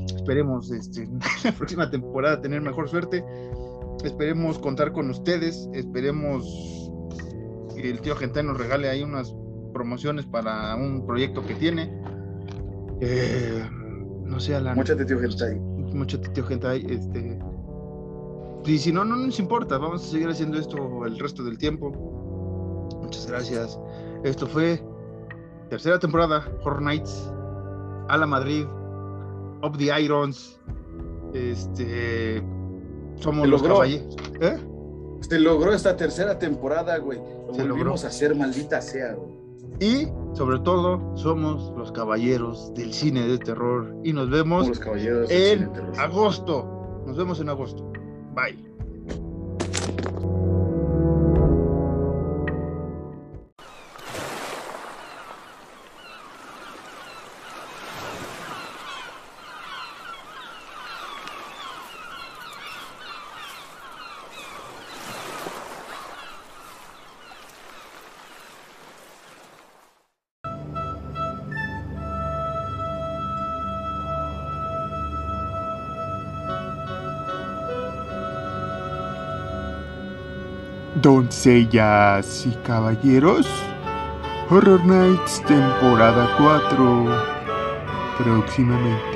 Esperemos 0.07 0.71
este, 0.71 1.07
la 1.43 1.51
próxima 1.51 1.89
temporada 1.89 2.41
tener 2.41 2.61
mejor 2.61 2.89
suerte. 2.89 3.23
Esperemos 4.03 4.59
contar 4.59 4.91
con 4.91 5.09
ustedes. 5.09 5.69
Esperemos 5.73 6.91
que 7.75 7.89
el 7.89 8.01
tío 8.01 8.15
Gentai 8.15 8.43
nos 8.43 8.57
regale 8.57 8.89
ahí 8.89 9.03
unas 9.03 9.35
promociones 9.73 10.25
para 10.25 10.75
un 10.75 11.05
proyecto 11.05 11.45
que 11.45 11.55
tiene. 11.55 11.91
Eh, 12.99 13.63
no 14.25 14.39
sé, 14.39 14.55
Alan. 14.55 14.75
Móchate, 14.75 15.05
tío 15.05 15.19
Gentai. 15.19 15.59
mucho 15.59 16.19
tío 16.19 16.43
Gentai. 16.45 16.85
Este, 16.89 17.39
y 18.65 18.77
si 18.77 18.91
no, 18.91 19.03
no 19.03 19.15
nos 19.15 19.39
importa. 19.39 19.77
Vamos 19.77 20.03
a 20.03 20.07
seguir 20.07 20.29
haciendo 20.29 20.57
esto 20.57 21.05
el 21.05 21.17
resto 21.19 21.43
del 21.43 21.57
tiempo. 21.57 21.91
Muchas 23.01 23.27
gracias. 23.27 23.79
Esto 24.23 24.45
fue 24.47 24.81
tercera 25.69 25.97
temporada, 25.99 26.45
Horror 26.63 26.81
Nights, 26.81 27.31
a 28.09 28.17
la 28.17 28.27
Madrid, 28.27 28.65
Up 29.63 29.77
the 29.77 30.01
Irons. 30.01 30.59
Este, 31.33 32.41
somos 33.15 33.47
los 33.47 33.61
logró. 33.61 33.75
caballeros. 33.75 34.15
¿Eh? 34.41 34.57
Se 35.21 35.39
logró 35.39 35.73
esta 35.73 35.95
tercera 35.95 36.37
temporada, 36.39 36.97
güey. 36.97 37.19
Lo 37.19 37.53
Se 37.53 37.61
volvimos 37.61 37.77
logró. 37.79 37.91
a 38.03 38.07
hacer, 38.07 38.35
maldita 38.35 38.81
sea, 38.81 39.13
güey. 39.13 39.39
Y 39.79 40.07
sobre 40.33 40.59
todo, 40.59 41.15
somos 41.15 41.71
los 41.77 41.91
caballeros 41.91 42.73
del 42.73 42.93
cine 42.93 43.27
de 43.27 43.37
terror. 43.37 43.95
Y 44.03 44.13
nos 44.13 44.29
vemos 44.29 44.67
los 44.67 44.79
caballeros 44.79 45.29
en 45.31 45.69
agosto. 45.97 47.03
Nos 47.07 47.17
vemos 47.17 47.39
en 47.39 47.49
agosto. 47.49 47.91
Bye. 48.35 48.70
Doncellas 81.01 82.45
y 82.45 82.51
caballeros, 82.63 83.47
Horror 84.49 84.85
Nights 84.85 85.41
temporada 85.47 86.29
4, 86.37 87.05
próximamente. 88.19 89.10